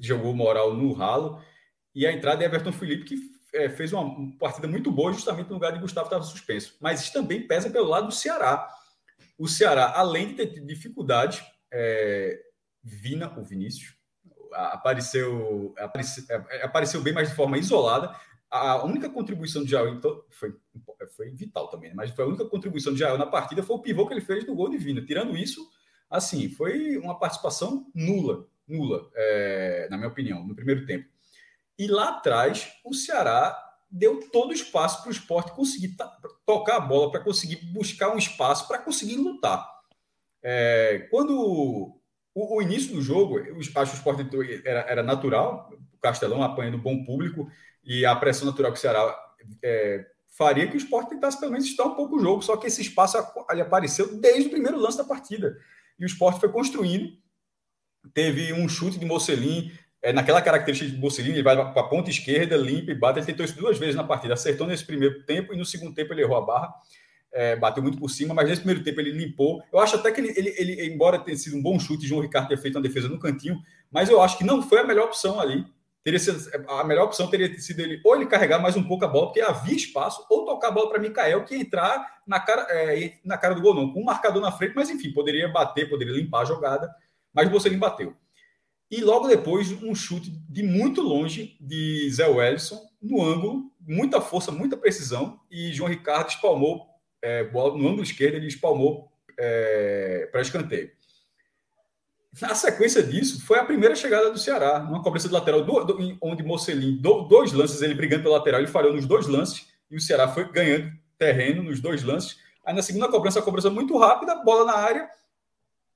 jogou 0.00 0.34
moral 0.34 0.74
no 0.74 0.94
ralo. 0.94 1.38
E 1.94 2.06
a 2.06 2.12
entrada 2.12 2.42
é 2.42 2.46
Everton 2.46 2.72
Felipe, 2.72 3.04
que 3.04 3.31
é, 3.52 3.68
fez 3.68 3.92
uma, 3.92 4.36
partida 4.38 4.66
muito 4.66 4.90
boa, 4.90 5.12
justamente 5.12 5.48
no 5.48 5.54
lugar 5.54 5.72
de 5.72 5.78
Gustavo 5.78 6.06
estava 6.06 6.24
suspenso. 6.24 6.76
Mas 6.80 7.02
isso 7.02 7.12
também 7.12 7.46
pesa 7.46 7.70
pelo 7.70 7.88
lado 7.88 8.06
do 8.06 8.14
Ceará. 8.14 8.68
O 9.38 9.46
Ceará, 9.46 9.92
além 9.96 10.28
de 10.28 10.34
ter 10.34 10.64
dificuldades, 10.64 11.42
é, 11.70 12.40
Vina, 12.82 13.32
o 13.38 13.44
Vinícius, 13.44 13.94
apareceu, 14.52 15.74
apareceu, 15.78 16.24
é, 16.28 16.64
apareceu 16.64 17.00
bem, 17.00 17.12
mas 17.12 17.30
de 17.30 17.36
forma 17.36 17.58
isolada. 17.58 18.14
A 18.50 18.84
única 18.84 19.08
contribuição 19.08 19.64
de 19.64 19.70
Jael 19.70 19.88
então, 19.94 20.24
foi, 20.28 20.54
foi 21.16 21.30
vital 21.30 21.68
também, 21.68 21.88
né? 21.88 21.96
mas 21.96 22.10
foi 22.10 22.24
a 22.24 22.28
única 22.28 22.44
contribuição 22.44 22.92
de 22.92 22.98
Jael 22.98 23.16
na 23.16 23.24
partida 23.24 23.62
foi 23.62 23.76
o 23.76 23.78
pivô 23.78 24.06
que 24.06 24.12
ele 24.12 24.20
fez 24.20 24.46
no 24.46 24.54
gol 24.54 24.68
de 24.68 24.76
Vina. 24.76 25.02
Tirando 25.02 25.34
isso, 25.36 25.66
assim, 26.10 26.50
foi 26.50 26.98
uma 26.98 27.18
participação 27.18 27.90
nula, 27.94 28.46
nula, 28.68 29.10
é, 29.14 29.88
na 29.90 29.96
minha 29.96 30.08
opinião, 30.08 30.46
no 30.46 30.54
primeiro 30.54 30.84
tempo. 30.84 31.08
E 31.82 31.88
lá 31.88 32.10
atrás, 32.10 32.68
o 32.84 32.94
Ceará 32.94 33.60
deu 33.90 34.20
todo 34.30 34.50
o 34.50 34.54
espaço 34.54 35.02
para 35.02 35.08
o 35.08 35.12
esporte 35.12 35.50
conseguir 35.50 35.96
tocar 36.46 36.76
a 36.76 36.80
bola, 36.80 37.10
para 37.10 37.24
conseguir 37.24 37.56
buscar 37.72 38.14
um 38.14 38.18
espaço, 38.18 38.68
para 38.68 38.78
conseguir 38.78 39.16
lutar. 39.16 39.68
É, 40.40 41.08
quando 41.10 41.36
o, 41.36 42.56
o, 42.56 42.62
início 42.62 42.94
do 42.94 43.02
jogo, 43.02 43.40
eu 43.40 43.58
acho 43.58 43.72
que 43.72 43.78
o 43.80 43.82
esporte 43.82 44.24
era, 44.64 44.80
era 44.82 45.02
natural, 45.02 45.72
o 45.92 45.98
Castelão 45.98 46.40
apanhando 46.40 46.78
bom 46.78 47.04
público 47.04 47.50
e 47.82 48.06
a 48.06 48.14
pressão 48.14 48.46
natural 48.46 48.70
que 48.70 48.78
o 48.78 48.80
Ceará 48.80 49.18
é, 49.60 50.06
faria 50.38 50.68
que 50.68 50.76
o 50.76 50.78
esporte 50.78 51.10
tentasse 51.10 51.40
pelo 51.40 51.50
menos 51.50 51.66
estar 51.66 51.84
um 51.84 51.96
pouco 51.96 52.14
o 52.14 52.20
jogo, 52.20 52.42
só 52.42 52.56
que 52.56 52.68
esse 52.68 52.80
espaço 52.80 53.18
ali 53.48 53.60
apareceu 53.60 54.20
desde 54.20 54.46
o 54.46 54.52
primeiro 54.52 54.78
lance 54.78 54.98
da 54.98 55.04
partida. 55.04 55.58
E 55.98 56.04
o 56.04 56.06
esporte 56.06 56.38
foi 56.38 56.52
construindo, 56.52 57.12
teve 58.14 58.52
um 58.52 58.68
chute 58.68 59.00
de 59.00 59.04
Mocelin, 59.04 59.72
é, 60.02 60.12
naquela 60.12 60.42
característica 60.42 60.90
de 60.90 60.98
Mocelin, 60.98 61.30
ele 61.30 61.42
vai 61.42 61.54
para 61.56 61.80
a 61.80 61.88
ponta 61.88 62.10
esquerda, 62.10 62.56
limpa 62.56 62.90
e 62.90 62.94
bate, 62.94 63.20
ele 63.20 63.26
tentou 63.26 63.44
isso 63.44 63.56
duas 63.56 63.78
vezes 63.78 63.94
na 63.94 64.04
partida, 64.04 64.34
acertou 64.34 64.66
nesse 64.66 64.84
primeiro 64.84 65.22
tempo 65.22 65.54
e 65.54 65.56
no 65.56 65.64
segundo 65.64 65.94
tempo 65.94 66.12
ele 66.12 66.22
errou 66.22 66.36
a 66.36 66.40
barra 66.44 66.74
é, 67.32 67.56
bateu 67.56 67.82
muito 67.82 67.98
por 67.98 68.10
cima, 68.10 68.34
mas 68.34 68.48
nesse 68.48 68.60
primeiro 68.60 68.84
tempo 68.84 69.00
ele 69.00 69.10
limpou. 69.10 69.62
Eu 69.72 69.80
acho 69.80 69.96
até 69.96 70.12
que 70.12 70.20
ele, 70.20 70.32
ele, 70.36 70.54
ele, 70.58 70.86
embora 70.86 71.18
tenha 71.18 71.36
sido 71.36 71.56
um 71.56 71.62
bom 71.62 71.78
chute, 71.78 72.06
João 72.06 72.20
Ricardo 72.20 72.48
ter 72.48 72.58
feito 72.58 72.76
uma 72.76 72.82
defesa 72.82 73.08
no 73.08 73.18
cantinho, 73.18 73.60
mas 73.90 74.10
eu 74.10 74.20
acho 74.20 74.36
que 74.36 74.44
não 74.44 74.62
foi 74.62 74.80
a 74.80 74.84
melhor 74.84 75.06
opção 75.06 75.40
ali. 75.40 75.64
Teria 76.04 76.18
sido, 76.18 76.38
a 76.68 76.84
melhor 76.84 77.04
opção 77.04 77.28
teria 77.28 77.58
sido 77.60 77.80
ele 77.80 78.00
ou 78.04 78.16
ele 78.16 78.26
carregar 78.26 78.58
mais 78.58 78.76
um 78.76 78.82
pouco 78.82 79.04
a 79.04 79.08
bola, 79.08 79.26
porque 79.26 79.40
havia 79.40 79.74
espaço, 79.74 80.26
ou 80.28 80.44
tocar 80.44 80.68
a 80.68 80.70
bola 80.72 80.90
para 80.90 81.00
Mikael, 81.00 81.44
que 81.44 81.54
entrar 81.54 82.20
na 82.26 82.40
cara, 82.40 82.66
é, 82.70 83.14
na 83.24 83.38
cara 83.38 83.54
do 83.54 83.62
gol, 83.62 83.74
não, 83.74 83.92
com 83.92 84.00
um 84.00 84.04
marcador 84.04 84.42
na 84.42 84.52
frente, 84.52 84.74
mas 84.74 84.90
enfim, 84.90 85.12
poderia 85.12 85.48
bater, 85.48 85.88
poderia 85.88 86.14
limpar 86.14 86.42
a 86.42 86.44
jogada, 86.44 86.92
mas 87.32 87.48
você 87.48 87.70
bateu. 87.70 88.14
E 88.92 89.00
logo 89.00 89.26
depois, 89.26 89.72
um 89.82 89.94
chute 89.94 90.30
de 90.50 90.62
muito 90.62 91.00
longe 91.00 91.56
de 91.58 92.10
Zé 92.10 92.26
Wellison, 92.26 92.78
no 93.00 93.22
ângulo, 93.24 93.72
muita 93.80 94.20
força, 94.20 94.52
muita 94.52 94.76
precisão, 94.76 95.40
e 95.50 95.72
João 95.72 95.88
Ricardo 95.88 96.28
espalmou 96.28 96.88
é, 97.22 97.42
no 97.42 97.88
ângulo 97.88 98.02
esquerdo, 98.02 98.34
ele 98.34 98.48
espalmou 98.48 99.10
é, 99.38 100.28
para 100.30 100.42
escanteio. 100.42 100.90
Na 102.38 102.54
sequência 102.54 103.02
disso, 103.02 103.42
foi 103.46 103.58
a 103.58 103.64
primeira 103.64 103.96
chegada 103.96 104.30
do 104.30 104.38
Ceará, 104.38 104.80
numa 104.80 105.02
cobrança 105.02 105.26
de 105.26 105.32
lateral, 105.32 105.64
do, 105.64 105.84
do, 105.84 106.18
onde 106.20 106.42
Mocelin, 106.42 106.98
do, 106.98 107.22
dois 107.22 107.50
lances, 107.50 107.80
ele 107.80 107.94
brigando 107.94 108.24
pelo 108.24 108.34
lateral, 108.34 108.60
ele 108.60 108.70
falhou 108.70 108.92
nos 108.92 109.06
dois 109.06 109.26
lances, 109.26 109.68
e 109.90 109.96
o 109.96 110.00
Ceará 110.02 110.28
foi 110.28 110.52
ganhando 110.52 110.92
terreno 111.16 111.62
nos 111.62 111.80
dois 111.80 112.02
lances. 112.02 112.36
Aí 112.62 112.74
na 112.74 112.82
segunda 112.82 113.08
cobrança, 113.08 113.38
a 113.38 113.42
cobrança 113.42 113.70
muito 113.70 113.96
rápida, 113.96 114.34
bola 114.44 114.66
na 114.66 114.74
área. 114.74 115.08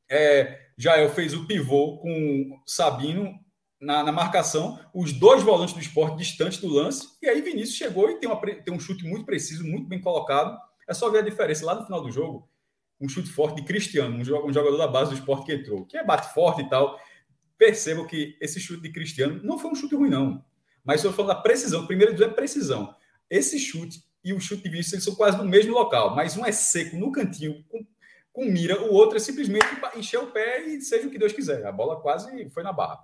É, 0.08 0.65
Jael 0.78 1.08
fez 1.10 1.32
o 1.32 1.46
pivô 1.46 1.98
com 1.98 2.60
Sabino 2.66 3.34
na, 3.80 4.02
na, 4.02 4.12
marcação, 4.12 4.78
os 4.94 5.12
dois 5.12 5.42
volantes 5.42 5.74
do 5.74 5.80
esporte 5.80 6.16
distantes 6.16 6.58
do 6.58 6.68
lance, 6.68 7.08
e 7.22 7.28
aí 7.28 7.40
Vinícius 7.40 7.76
chegou 7.76 8.10
e 8.10 8.18
tem, 8.18 8.28
uma, 8.28 8.40
tem 8.40 8.72
um 8.74 8.80
chute 8.80 9.04
muito 9.04 9.24
preciso, 9.24 9.64
muito 9.64 9.86
bem 9.86 10.00
colocado, 10.00 10.58
é 10.88 10.94
só 10.94 11.10
ver 11.10 11.18
a 11.18 11.22
diferença 11.22 11.64
lá 11.64 11.74
no 11.74 11.84
final 11.84 12.02
do 12.02 12.10
jogo. 12.10 12.48
Um 13.00 13.08
chute 13.08 13.28
forte 13.28 13.56
de 13.56 13.64
Cristiano, 13.64 14.16
um 14.16 14.24
jogador 14.24 14.76
da 14.78 14.88
base 14.88 15.10
do 15.10 15.16
esporte 15.16 15.44
que 15.44 15.52
entrou, 15.52 15.84
que 15.84 15.98
é 15.98 16.04
bate 16.04 16.32
forte 16.32 16.62
e 16.62 16.68
tal. 16.68 16.98
Percebo 17.58 18.06
que 18.06 18.36
esse 18.40 18.58
chute 18.58 18.82
de 18.82 18.90
Cristiano 18.90 19.40
não 19.42 19.58
foi 19.58 19.70
um 19.70 19.74
chute 19.74 19.94
ruim, 19.94 20.08
não. 20.08 20.42
Mas 20.82 21.00
se 21.00 21.06
eu 21.06 21.12
falar 21.12 21.34
da 21.34 21.40
precisão, 21.40 21.86
primeiro 21.86 22.22
é 22.22 22.28
precisão. 22.28 22.94
Esse 23.28 23.58
chute 23.58 24.02
e 24.24 24.32
o 24.32 24.40
chute 24.40 24.62
de 24.62 24.70
Vinícius 24.70 25.04
são 25.04 25.14
quase 25.14 25.36
no 25.36 25.44
mesmo 25.44 25.72
local, 25.72 26.14
mas 26.14 26.36
um 26.36 26.44
é 26.44 26.52
seco 26.52 26.96
no 26.96 27.12
cantinho, 27.12 27.62
com, 27.68 27.86
com 28.36 28.44
mira, 28.44 28.82
o 28.82 28.92
outro 28.92 29.16
é 29.16 29.18
simplesmente 29.18 29.64
encher 29.96 30.18
o 30.18 30.30
pé 30.30 30.60
e 30.60 30.78
seja 30.82 31.08
o 31.08 31.10
que 31.10 31.18
Deus 31.18 31.32
quiser. 31.32 31.64
A 31.64 31.72
bola 31.72 32.02
quase 32.02 32.50
foi 32.50 32.62
na 32.62 32.70
barra. 32.70 33.02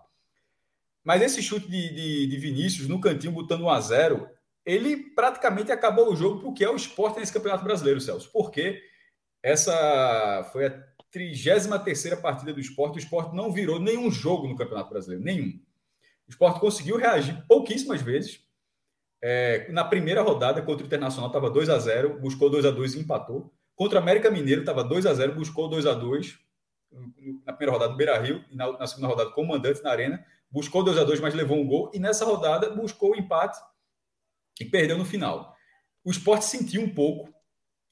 Mas 1.02 1.22
esse 1.22 1.42
chute 1.42 1.70
de, 1.70 1.94
de, 1.94 2.26
de 2.26 2.36
Vinícius 2.36 2.86
no 2.86 3.00
cantinho, 3.00 3.32
botando 3.32 3.62
1 3.62 3.70
a 3.70 3.80
0 3.80 4.28
ele 4.62 4.94
praticamente 5.14 5.72
acabou 5.72 6.12
o 6.12 6.14
jogo 6.14 6.42
porque 6.42 6.62
é 6.62 6.68
o 6.68 6.76
esporte 6.76 7.18
nesse 7.18 7.32
Campeonato 7.32 7.64
Brasileiro, 7.64 7.98
Celso. 7.98 8.28
Porque 8.30 8.82
essa 9.42 10.46
foi 10.52 10.66
a 10.66 10.84
33 11.10 12.20
partida 12.20 12.52
do 12.52 12.60
esporte. 12.60 12.96
O 12.96 12.98
esporte 12.98 13.34
não 13.34 13.50
virou 13.50 13.80
nenhum 13.80 14.10
jogo 14.10 14.46
no 14.46 14.54
Campeonato 14.54 14.90
Brasileiro, 14.90 15.24
nenhum. 15.24 15.58
O 16.28 16.30
esporte 16.30 16.60
conseguiu 16.60 16.98
reagir 16.98 17.42
pouquíssimas 17.48 18.02
vezes. 18.02 18.44
É, 19.22 19.72
na 19.72 19.82
primeira 19.82 20.20
rodada 20.20 20.60
contra 20.60 20.84
o 20.84 20.86
Internacional 20.86 21.30
estava 21.30 21.48
2 21.48 21.70
a 21.70 21.78
0 21.78 22.20
buscou 22.20 22.50
2 22.50 22.66
a 22.66 22.70
2 22.70 22.96
e 22.96 23.00
empatou. 23.00 23.50
Contra 23.74 23.98
o 23.98 24.02
América 24.02 24.30
Mineiro 24.30 24.62
estava 24.62 24.84
2 24.84 25.06
a 25.06 25.14
0 25.14 25.34
buscou 25.34 25.68
2 25.68 25.86
a 25.86 25.94
2 25.94 26.38
na 27.46 27.52
primeira 27.52 27.72
rodada 27.72 27.92
no 27.92 27.96
Beira 27.96 28.18
Rio 28.18 28.44
e 28.50 28.56
na, 28.56 28.70
na 28.78 28.86
segunda 28.86 29.08
rodada 29.08 29.30
comandante 29.30 29.82
na 29.82 29.90
Arena. 29.90 30.24
Buscou 30.50 30.84
2 30.84 30.98
a 30.98 31.04
2 31.04 31.20
mas 31.20 31.34
levou 31.34 31.58
um 31.58 31.66
gol. 31.66 31.90
E 31.94 31.98
nessa 31.98 32.24
rodada 32.24 32.70
buscou 32.70 33.12
o 33.12 33.16
empate 33.16 33.58
e 34.60 34.64
perdeu 34.64 34.98
no 34.98 35.04
final. 35.04 35.56
O 36.04 36.10
esporte 36.10 36.44
sentiu 36.44 36.82
um 36.82 36.92
pouco, 36.92 37.32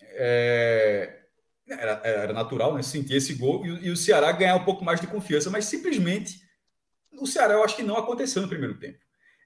é, 0.00 1.20
era, 1.68 2.00
era, 2.04 2.32
natural, 2.32 2.74
né? 2.74 2.82
Sentir 2.82 3.14
esse 3.14 3.34
gol 3.34 3.64
e, 3.64 3.86
e, 3.86 3.90
o 3.90 3.96
Ceará 3.96 4.32
ganhar 4.32 4.56
um 4.56 4.64
pouco 4.64 4.84
mais 4.84 5.00
de 5.00 5.06
confiança, 5.06 5.48
mas 5.48 5.66
simplesmente 5.66 6.40
o 7.12 7.26
Ceará 7.26 7.54
eu 7.54 7.62
acho 7.62 7.76
que 7.76 7.82
não 7.82 7.96
aconteceu 7.96 8.42
no 8.42 8.48
primeiro 8.48 8.78
tempo. 8.78 8.98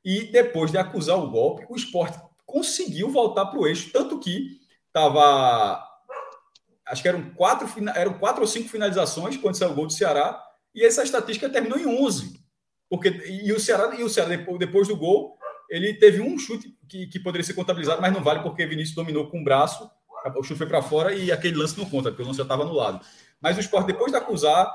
E 0.04 0.24
depois 0.24 0.70
de 0.70 0.78
acusar 0.78 1.18
o 1.18 1.30
golpe, 1.30 1.66
o 1.68 1.76
esporte 1.76 2.18
conseguiu 2.44 3.10
voltar 3.10 3.46
para 3.46 3.58
o 3.58 3.66
eixo, 3.66 3.90
tanto 3.92 4.18
que 4.18 4.60
estava. 4.86 5.82
Acho 6.86 7.02
que 7.02 7.08
eram 7.08 7.30
quatro, 7.30 7.68
eram 7.94 8.14
quatro 8.14 8.42
ou 8.42 8.46
cinco 8.46 8.68
finalizações 8.68 9.36
quando 9.36 9.56
saiu 9.56 9.72
o 9.72 9.74
gol 9.74 9.86
do 9.86 9.92
Ceará, 9.92 10.42
e 10.74 10.84
essa 10.84 11.02
estatística 11.02 11.48
terminou 11.48 11.78
em 11.78 11.86
11. 11.86 12.38
Porque, 12.90 13.08
e 13.08 13.52
o 13.52 13.60
Ceará, 13.60 13.94
e 13.94 14.02
o 14.02 14.08
Ceará 14.08 14.36
depois 14.58 14.88
do 14.88 14.96
gol, 14.96 15.38
ele 15.70 15.94
teve 15.94 16.20
um 16.20 16.38
chute 16.38 16.76
que, 16.88 17.06
que 17.06 17.18
poderia 17.18 17.44
ser 17.44 17.54
contabilizado, 17.54 18.02
mas 18.02 18.12
não 18.12 18.22
vale 18.22 18.40
porque 18.40 18.66
Vinícius 18.66 18.94
dominou 18.94 19.30
com 19.30 19.40
o 19.40 19.44
braço, 19.44 19.90
o 20.36 20.42
chute 20.42 20.58
foi 20.58 20.66
para 20.66 20.82
fora 20.82 21.14
e 21.14 21.30
aquele 21.32 21.56
lance 21.56 21.78
não 21.78 21.88
conta, 21.88 22.10
porque 22.10 22.22
o 22.22 22.26
lance 22.26 22.38
já 22.38 22.44
estava 22.44 22.64
no 22.64 22.72
lado. 22.72 23.04
Mas 23.40 23.56
o 23.56 23.60
esporte, 23.60 23.86
depois 23.86 24.10
de 24.10 24.18
acusar. 24.18 24.72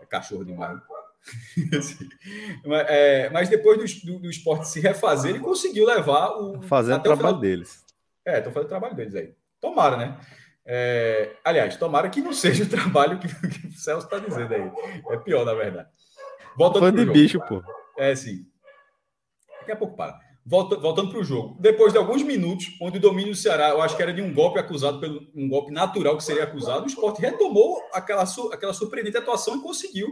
É 0.00 0.06
cachorro 0.06 0.44
demais. 0.44 0.78
é, 2.88 3.30
mas 3.30 3.48
depois 3.48 3.78
do, 3.78 4.12
do, 4.12 4.18
do, 4.20 4.30
esporte 4.30 4.68
se 4.68 4.78
refazer, 4.80 5.30
ele 5.30 5.40
conseguiu 5.40 5.86
levar 5.86 6.30
o. 6.36 6.60
Fazendo 6.62 7.00
o 7.00 7.02
trabalho 7.02 7.38
deles. 7.38 7.82
É, 8.26 8.38
estão 8.38 8.52
fazendo 8.52 8.66
o 8.66 8.68
trabalho 8.68 8.94
deles 8.94 9.14
aí. 9.14 9.34
Tomara, 9.60 9.96
né? 9.96 10.20
É, 10.66 11.36
aliás, 11.44 11.76
tomara 11.76 12.08
que 12.08 12.20
não 12.20 12.32
seja 12.32 12.64
o 12.64 12.68
trabalho 12.68 13.18
que, 13.18 13.28
que 13.28 13.66
o 13.68 13.72
Celso 13.72 14.06
está 14.06 14.18
dizendo 14.18 14.54
aí. 14.54 14.70
É 15.10 15.16
pior, 15.18 15.44
na 15.44 15.54
verdade. 15.54 15.88
Volta 16.56 16.92
de 16.92 16.98
jogo. 16.98 17.12
bicho, 17.12 17.40
pô. 17.40 17.62
É, 17.98 18.14
sim. 18.14 18.46
Daqui 19.60 19.72
a 19.72 19.76
pouco 19.76 19.96
para. 19.96 20.18
Volta, 20.46 20.76
voltando 20.76 21.10
para 21.10 21.20
o 21.20 21.24
jogo. 21.24 21.56
Depois 21.58 21.92
de 21.92 21.98
alguns 21.98 22.22
minutos, 22.22 22.76
onde 22.80 22.98
o 22.98 23.00
domínio 23.00 23.32
do 23.32 23.36
Ceará, 23.36 23.70
eu 23.70 23.80
acho 23.80 23.96
que 23.96 24.02
era 24.02 24.12
de 24.12 24.20
um 24.20 24.32
golpe 24.32 24.58
acusado, 24.58 25.00
pelo 25.00 25.26
um 25.34 25.48
golpe 25.48 25.72
natural 25.72 26.16
que 26.16 26.24
seria 26.24 26.44
acusado, 26.44 26.84
o 26.84 26.86
esporte 26.86 27.20
retomou 27.20 27.82
aquela, 27.92 28.24
aquela 28.52 28.74
surpreendente 28.74 29.16
atuação 29.16 29.56
e 29.56 29.62
conseguiu 29.62 30.08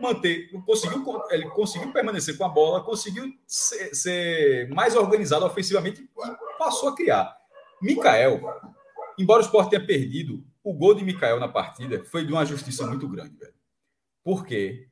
manter, 0.00 0.50
conseguiu, 0.64 1.04
ele 1.30 1.50
conseguiu 1.50 1.92
permanecer 1.92 2.38
com 2.38 2.44
a 2.44 2.48
bola, 2.48 2.82
conseguiu 2.82 3.24
ser, 3.46 3.94
ser 3.94 4.68
mais 4.70 4.96
organizado 4.96 5.44
ofensivamente 5.44 6.00
e 6.02 6.58
passou 6.58 6.88
a 6.88 6.94
criar. 6.94 7.36
Mikael, 7.82 8.40
embora 9.18 9.42
o 9.42 9.44
esporte 9.44 9.70
tenha 9.70 9.86
perdido, 9.86 10.44
o 10.62 10.72
gol 10.74 10.94
de 10.94 11.04
Mikael 11.04 11.40
na 11.40 11.48
partida 11.48 12.04
foi 12.04 12.24
de 12.24 12.32
uma 12.32 12.44
justiça 12.44 12.86
muito 12.86 13.08
grande, 13.08 13.36
velho. 13.36 13.54
Porque 14.24 14.88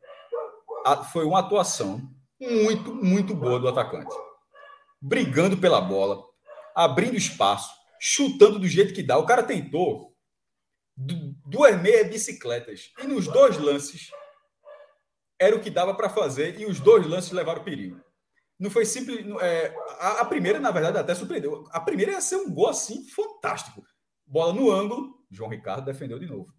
a, 0.84 1.04
foi 1.04 1.24
uma 1.24 1.40
atuação 1.40 2.10
muito, 2.40 2.94
muito 2.94 3.34
boa 3.34 3.58
do 3.58 3.68
atacante. 3.68 4.14
Brigando 5.00 5.56
pela 5.56 5.80
bola, 5.80 6.24
abrindo 6.74 7.16
espaço, 7.16 7.74
chutando 8.00 8.58
do 8.58 8.66
jeito 8.66 8.94
que 8.94 9.02
dá. 9.02 9.18
O 9.18 9.26
cara 9.26 9.42
tentou 9.42 10.14
duas 10.96 11.80
meias 11.80 12.08
bicicletas. 12.08 12.92
E 13.02 13.06
nos 13.06 13.26
dois 13.26 13.58
lances 13.58 14.10
era 15.38 15.54
o 15.54 15.60
que 15.60 15.70
dava 15.70 15.94
para 15.94 16.08
fazer 16.08 16.58
e 16.58 16.66
os 16.66 16.80
dois 16.80 17.06
lances 17.06 17.32
levaram 17.32 17.62
perigo. 17.62 18.00
Não 18.58 18.70
foi 18.70 18.86
simples. 18.86 19.24
É, 19.42 19.74
a, 19.98 20.20
a, 20.20 20.24
primeira, 20.24 20.58
na 20.58 20.70
verdade, 20.70 20.96
até 20.96 21.14
surpreendeu. 21.14 21.66
A 21.70 21.80
primeira 21.80 22.12
ia 22.12 22.20
ser 22.20 22.36
um 22.36 22.50
gol 22.50 22.68
assim 22.68 23.06
fantástico. 23.08 23.84
Bola 24.26 24.52
no 24.52 24.70
ângulo, 24.70 25.24
João 25.30 25.50
Ricardo 25.50 25.84
defendeu 25.84 26.18
de 26.18 26.26
novo. 26.26 26.52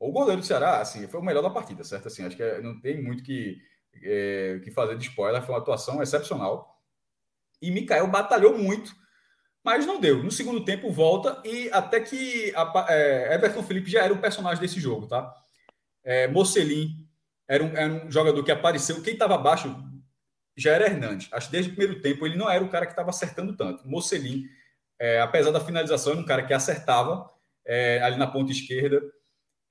O 0.00 0.12
goleiro 0.12 0.40
do 0.40 0.46
Ceará, 0.46 0.80
assim, 0.80 1.06
foi 1.08 1.20
o 1.20 1.22
melhor 1.22 1.42
da 1.42 1.50
partida, 1.50 1.82
certo? 1.84 2.08
Assim, 2.08 2.24
acho 2.24 2.36
que 2.36 2.42
é, 2.42 2.60
não 2.60 2.80
tem 2.80 3.02
muito 3.02 3.22
que 3.22 3.58
é, 4.02 4.60
que 4.62 4.70
fazer 4.70 4.96
de 4.96 5.08
spoiler, 5.08 5.42
foi 5.42 5.54
uma 5.54 5.60
atuação 5.60 6.02
excepcional. 6.02 6.78
E 7.60 7.70
Mikael 7.70 8.06
batalhou 8.06 8.56
muito, 8.56 8.94
mas 9.64 9.84
não 9.84 10.00
deu. 10.00 10.22
No 10.22 10.30
segundo 10.30 10.64
tempo, 10.64 10.90
volta 10.90 11.42
e 11.44 11.68
até 11.72 12.00
que 12.00 12.52
a, 12.54 12.86
é, 12.88 13.34
Everton 13.34 13.62
Felipe 13.62 13.90
já 13.90 14.02
era 14.02 14.14
o 14.14 14.20
personagem 14.20 14.60
desse 14.60 14.78
jogo, 14.78 15.06
tá? 15.06 15.34
É, 16.04 16.28
Mocelin 16.28 17.06
era 17.48 17.64
um, 17.64 17.76
era 17.76 17.92
um 17.92 18.10
jogador 18.10 18.42
que 18.44 18.52
apareceu. 18.52 19.02
Quem 19.02 19.14
estava 19.14 19.34
abaixo 19.34 19.74
já 20.56 20.72
era 20.72 20.86
Hernandes. 20.86 21.28
Acho 21.32 21.46
que 21.46 21.52
desde 21.52 21.72
o 21.72 21.74
primeiro 21.74 22.00
tempo 22.00 22.26
ele 22.26 22.36
não 22.36 22.48
era 22.48 22.64
o 22.64 22.68
cara 22.68 22.86
que 22.86 22.92
estava 22.92 23.10
acertando 23.10 23.56
tanto. 23.56 23.88
Mocelin, 23.88 24.44
é, 24.98 25.20
apesar 25.20 25.50
da 25.50 25.60
finalização, 25.60 26.12
era 26.12 26.20
um 26.20 26.24
cara 26.24 26.42
que 26.42 26.52
acertava 26.52 27.30
é, 27.66 28.00
ali 28.02 28.16
na 28.16 28.26
ponta 28.26 28.50
esquerda. 28.50 29.00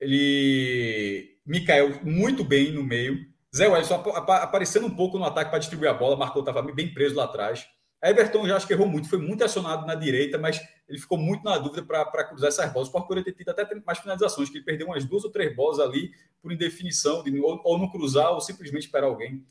Ele. 0.00 1.36
Mikael 1.44 2.04
muito 2.04 2.44
bem 2.44 2.72
no 2.72 2.82
meio. 2.82 3.26
Zé 3.54 3.66
Wellington 3.66 4.02
aparecendo 4.14 4.86
um 4.86 4.94
pouco 4.94 5.18
no 5.18 5.24
ataque 5.24 5.50
para 5.50 5.58
distribuir 5.58 5.90
a 5.90 5.94
bola, 5.94 6.16
marcou, 6.16 6.40
estava 6.40 6.62
bem 6.62 6.92
preso 6.92 7.16
lá 7.16 7.24
atrás. 7.24 7.66
Everton 8.02 8.46
já 8.46 8.56
acho 8.56 8.66
que 8.66 8.72
errou 8.72 8.86
muito, 8.86 9.08
foi 9.08 9.18
muito 9.18 9.42
acionado 9.42 9.84
na 9.84 9.94
direita, 9.94 10.38
mas 10.38 10.60
ele 10.88 10.98
ficou 10.98 11.18
muito 11.18 11.42
na 11.42 11.58
dúvida 11.58 11.82
para 11.82 12.24
cruzar 12.24 12.48
essas 12.48 12.72
bolas. 12.72 12.88
Por 12.88 13.02
poderia 13.02 13.24
ter 13.24 13.32
tido 13.32 13.48
até 13.48 13.66
mais 13.84 13.98
finalizações, 13.98 14.48
que 14.48 14.58
ele 14.58 14.64
perdeu 14.64 14.86
umas 14.86 15.04
duas 15.04 15.24
ou 15.24 15.32
três 15.32 15.54
bolas 15.56 15.80
ali 15.80 16.10
por 16.40 16.52
indefinição, 16.52 17.22
de, 17.24 17.40
ou, 17.40 17.60
ou 17.64 17.78
não 17.78 17.90
cruzar, 17.90 18.32
ou 18.32 18.40
simplesmente 18.40 18.84
esperar 18.84 19.06
alguém. 19.06 19.44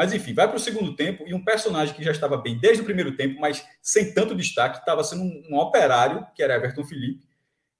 Mas 0.00 0.14
enfim, 0.14 0.32
vai 0.32 0.48
para 0.48 0.56
o 0.56 0.58
segundo 0.58 0.96
tempo 0.96 1.24
e 1.26 1.34
um 1.34 1.44
personagem 1.44 1.94
que 1.94 2.02
já 2.02 2.10
estava 2.10 2.38
bem 2.38 2.58
desde 2.58 2.80
o 2.80 2.86
primeiro 2.86 3.18
tempo, 3.18 3.38
mas 3.38 3.62
sem 3.82 4.14
tanto 4.14 4.34
destaque, 4.34 4.78
estava 4.78 5.04
sendo 5.04 5.24
um, 5.24 5.42
um, 5.50 5.58
operário, 5.58 6.26
que 6.34 6.42
era 6.42 6.54
Everton 6.54 6.82
Felipe. 6.82 7.28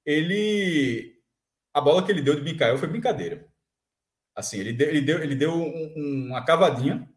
Ele. 0.05 1.15
A 1.73 1.81
bola 1.81 2.05
que 2.05 2.11
ele 2.11 2.21
deu 2.21 2.35
de 2.35 2.43
Mikael 2.43 2.77
foi 2.77 2.87
brincadeira. 2.87 3.47
Assim, 4.35 4.59
ele 4.59 4.71
deu, 4.71 4.87
ele 4.89 5.01
deu, 5.01 5.23
ele 5.23 5.33
deu 5.33 5.51
um, 5.51 6.27
uma 6.29 6.45
cavadinha 6.45 7.09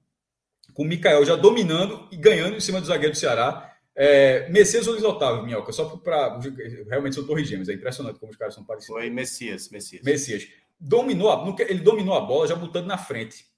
com 0.73 0.85
o 0.85 0.87
Mikael 0.87 1.23
já 1.27 1.37
dominando 1.37 2.09
e 2.11 2.17
ganhando 2.17 2.57
em 2.57 2.61
cima 2.61 2.81
do 2.81 2.87
zagueiro 2.87 3.13
do 3.13 3.19
Ceará. 3.19 3.77
É, 3.95 4.49
Messias 4.49 4.87
ou 4.87 4.95
Luiz 4.95 5.05
Otávio, 5.05 5.45
Minhoca? 5.45 5.71
Só 5.71 5.85
para. 5.99 6.41
Realmente 6.89 7.17
são 7.17 7.27
torres 7.27 7.47
gêmeas, 7.47 7.69
é 7.69 7.75
impressionante 7.75 8.19
como 8.19 8.33
os 8.33 8.39
caras 8.39 8.55
são 8.55 8.65
parecidos. 8.65 8.97
Foi 8.97 9.11
Messias, 9.11 9.69
Messias. 9.69 10.03
Messias. 10.03 10.49
Dominou 10.81 11.31
a, 11.31 11.57
ele 11.69 11.81
dominou 11.81 12.15
a 12.15 12.23
bola 12.23 12.49
já 12.49 12.55
botando 12.57 12.87
na 12.87 12.97
frente. 12.97 13.53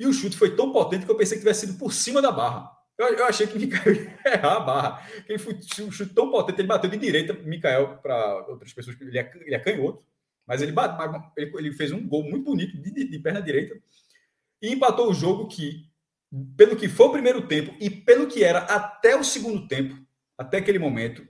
E 0.00 0.06
o 0.06 0.14
chute 0.14 0.34
foi 0.34 0.56
tão 0.56 0.72
potente 0.72 1.04
que 1.04 1.10
eu 1.10 1.16
pensei 1.16 1.36
que 1.36 1.42
tivesse 1.42 1.66
sido 1.66 1.78
por 1.78 1.92
cima 1.92 2.22
da 2.22 2.32
barra. 2.32 2.72
Eu, 2.96 3.06
eu 3.08 3.26
achei 3.26 3.46
que 3.46 3.58
Mikael 3.58 3.94
ia 3.94 4.18
errar 4.32 4.56
a 4.56 4.60
barra. 4.60 5.10
Ele 5.28 5.38
foi 5.38 5.54
um 5.54 5.92
chute 5.92 6.14
tão 6.14 6.30
potente, 6.30 6.58
ele 6.58 6.68
bateu 6.68 6.88
de 6.88 6.96
direita, 6.96 7.34
Mikael, 7.34 7.98
para 7.98 8.46
outras 8.48 8.72
pessoas, 8.72 8.98
ele 8.98 9.18
é, 9.18 9.30
ele 9.44 9.54
é 9.54 9.58
canhoto, 9.58 10.02
mas 10.46 10.62
ele, 10.62 10.72
bate, 10.72 10.96
ele, 11.36 11.52
ele 11.58 11.72
fez 11.72 11.92
um 11.92 12.08
gol 12.08 12.24
muito 12.24 12.46
bonito 12.46 12.80
de, 12.80 12.90
de, 12.90 13.10
de 13.10 13.18
perna 13.18 13.42
direita 13.42 13.78
e 14.62 14.72
empatou 14.72 15.10
o 15.10 15.14
jogo 15.14 15.48
que 15.48 15.86
pelo 16.56 16.76
que 16.76 16.88
foi 16.88 17.06
o 17.06 17.12
primeiro 17.12 17.46
tempo 17.46 17.76
e 17.78 17.90
pelo 17.90 18.26
que 18.26 18.42
era 18.42 18.60
até 18.60 19.14
o 19.16 19.22
segundo 19.22 19.68
tempo, 19.68 19.98
até 20.38 20.58
aquele 20.58 20.78
momento, 20.78 21.26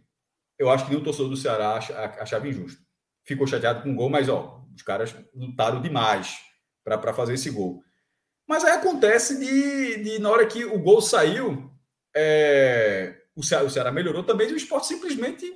eu 0.57 0.71
acho 0.71 0.87
que 0.87 0.95
o 0.95 1.03
torcedor 1.03 1.31
do 1.31 1.37
Ceará 1.37 1.75
achava 2.21 2.47
injusto. 2.47 2.81
Ficou 3.25 3.49
chateado 3.49 3.83
com 3.83 3.91
o 3.91 3.95
gol, 3.97 4.11
mas 4.11 4.29
ó, 4.29 4.65
os 4.73 4.83
caras 4.83 5.17
lutaram 5.35 5.83
demais 5.83 6.39
para 6.85 7.13
fazer 7.13 7.35
esse 7.35 7.51
gol. 7.51 7.83
Mas 8.51 8.65
aí 8.65 8.73
acontece 8.73 9.39
de, 9.39 10.03
de, 10.03 10.19
na 10.19 10.29
hora 10.29 10.45
que 10.45 10.65
o 10.65 10.77
gol 10.77 11.01
saiu, 11.01 11.71
é, 12.13 13.15
o, 13.37 13.45
Ceará, 13.45 13.65
o 13.65 13.71
Ceará 13.71 13.93
melhorou 13.93 14.25
também 14.25 14.51
e 14.51 14.53
o 14.53 14.57
esporte 14.57 14.89
simplesmente 14.89 15.47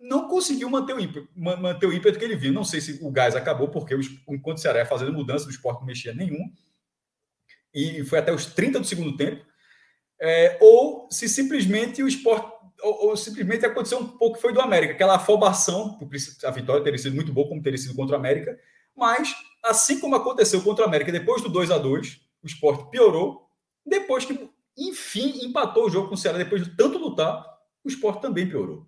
não 0.00 0.26
conseguiu 0.26 0.68
manter 0.68 0.94
o 0.94 0.98
ímpeto, 0.98 1.28
manter 1.36 1.86
o 1.86 1.92
ímpeto 1.92 2.18
que 2.18 2.24
ele 2.24 2.34
viu. 2.34 2.52
Não 2.52 2.64
sei 2.64 2.80
se 2.80 2.98
o 3.00 3.12
gás 3.12 3.36
acabou, 3.36 3.68
porque 3.68 3.94
enquanto 4.28 4.58
o 4.58 4.60
Ceará 4.60 4.80
ia 4.80 4.84
fazendo 4.84 5.12
mudança, 5.12 5.46
o 5.46 5.50
esporte 5.50 5.78
não 5.78 5.86
mexia 5.86 6.12
nenhum. 6.12 6.52
E 7.72 8.02
foi 8.02 8.18
até 8.18 8.32
os 8.32 8.46
30 8.46 8.80
do 8.80 8.86
segundo 8.86 9.16
tempo, 9.16 9.46
é, 10.20 10.58
ou 10.60 11.08
se 11.12 11.28
simplesmente 11.28 12.02
o 12.02 12.08
esporte, 12.08 12.52
ou, 12.82 13.10
ou, 13.10 13.16
simplesmente 13.16 13.64
aconteceu 13.64 14.00
um 14.00 14.08
pouco 14.08 14.34
que 14.34 14.42
foi 14.42 14.52
do 14.52 14.60
América, 14.60 14.94
aquela 14.94 15.14
afobação, 15.14 16.00
a 16.42 16.50
vitória 16.50 16.82
teria 16.82 16.98
sido 16.98 17.14
muito 17.14 17.32
boa, 17.32 17.48
como 17.48 17.62
teria 17.62 17.78
sido 17.78 17.94
contra 17.94 18.16
o 18.16 18.18
América, 18.18 18.58
mas 18.96 19.34
assim 19.62 19.98
como 19.98 20.14
aconteceu 20.14 20.62
contra 20.62 20.84
o 20.84 20.88
América, 20.88 21.10
depois 21.10 21.42
do 21.42 21.48
2 21.48 21.70
a 21.70 21.78
2 21.78 22.20
o 22.42 22.46
esporte 22.46 22.90
piorou, 22.90 23.48
depois 23.86 24.24
que, 24.24 24.50
enfim, 24.76 25.44
empatou 25.44 25.86
o 25.86 25.90
jogo 25.90 26.08
com 26.08 26.14
o 26.14 26.18
Ceará, 26.18 26.36
depois 26.36 26.62
de 26.62 26.76
tanto 26.76 26.98
lutar, 26.98 27.42
o 27.82 27.88
esporte 27.88 28.20
também 28.20 28.48
piorou. 28.48 28.86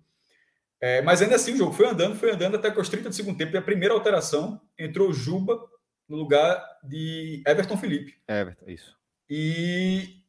É, 0.79 1.01
mas 1.01 1.21
ainda 1.21 1.35
assim 1.35 1.53
o 1.53 1.57
jogo 1.57 1.73
foi 1.73 1.87
andando, 1.87 2.15
foi 2.15 2.31
andando 2.31 2.55
até 2.55 2.69
que 2.69 2.77
aos 2.77 2.89
30 2.89 3.09
do 3.09 3.15
segundo 3.15 3.37
tempo, 3.37 3.55
e 3.55 3.57
a 3.57 3.61
primeira 3.61 3.95
alteração 3.95 4.61
entrou 4.77 5.11
Juba 5.11 5.59
no 6.07 6.17
lugar 6.17 6.63
de 6.83 7.41
Everton 7.45 7.77
Felipe. 7.77 8.15
Everton, 8.27 8.69
isso. 8.69 8.95
E 9.29 10.21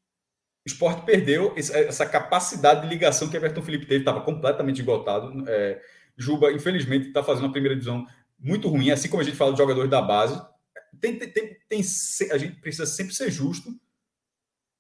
o 0.67 0.69
esporte 0.69 1.05
perdeu 1.05 1.55
essa 1.57 2.07
capacidade 2.07 2.83
de 2.83 2.89
ligação 2.89 3.29
que 3.29 3.37
Everton 3.37 3.63
Felipe 3.63 3.87
teve, 3.87 4.01
estava 4.01 4.23
completamente 4.23 4.81
esgotado. 4.81 5.45
É, 5.47 5.81
Juba, 6.17 6.51
infelizmente, 6.51 7.09
está 7.09 7.23
fazendo 7.23 7.45
uma 7.45 7.53
primeira 7.53 7.77
divisão 7.77 8.05
muito 8.39 8.69
ruim, 8.69 8.91
assim 8.91 9.09
como 9.09 9.21
a 9.21 9.25
gente 9.25 9.37
fala 9.37 9.53
de 9.53 9.59
jogadores 9.59 9.91
da 9.91 10.01
base. 10.01 10.41
Tem, 11.01 11.19
tem, 11.19 11.31
tem, 11.31 11.57
tem 11.69 11.81
a 12.31 12.39
gente 12.39 12.61
precisa 12.61 12.87
sempre 12.87 13.15
ser 13.15 13.31
justo. 13.31 13.71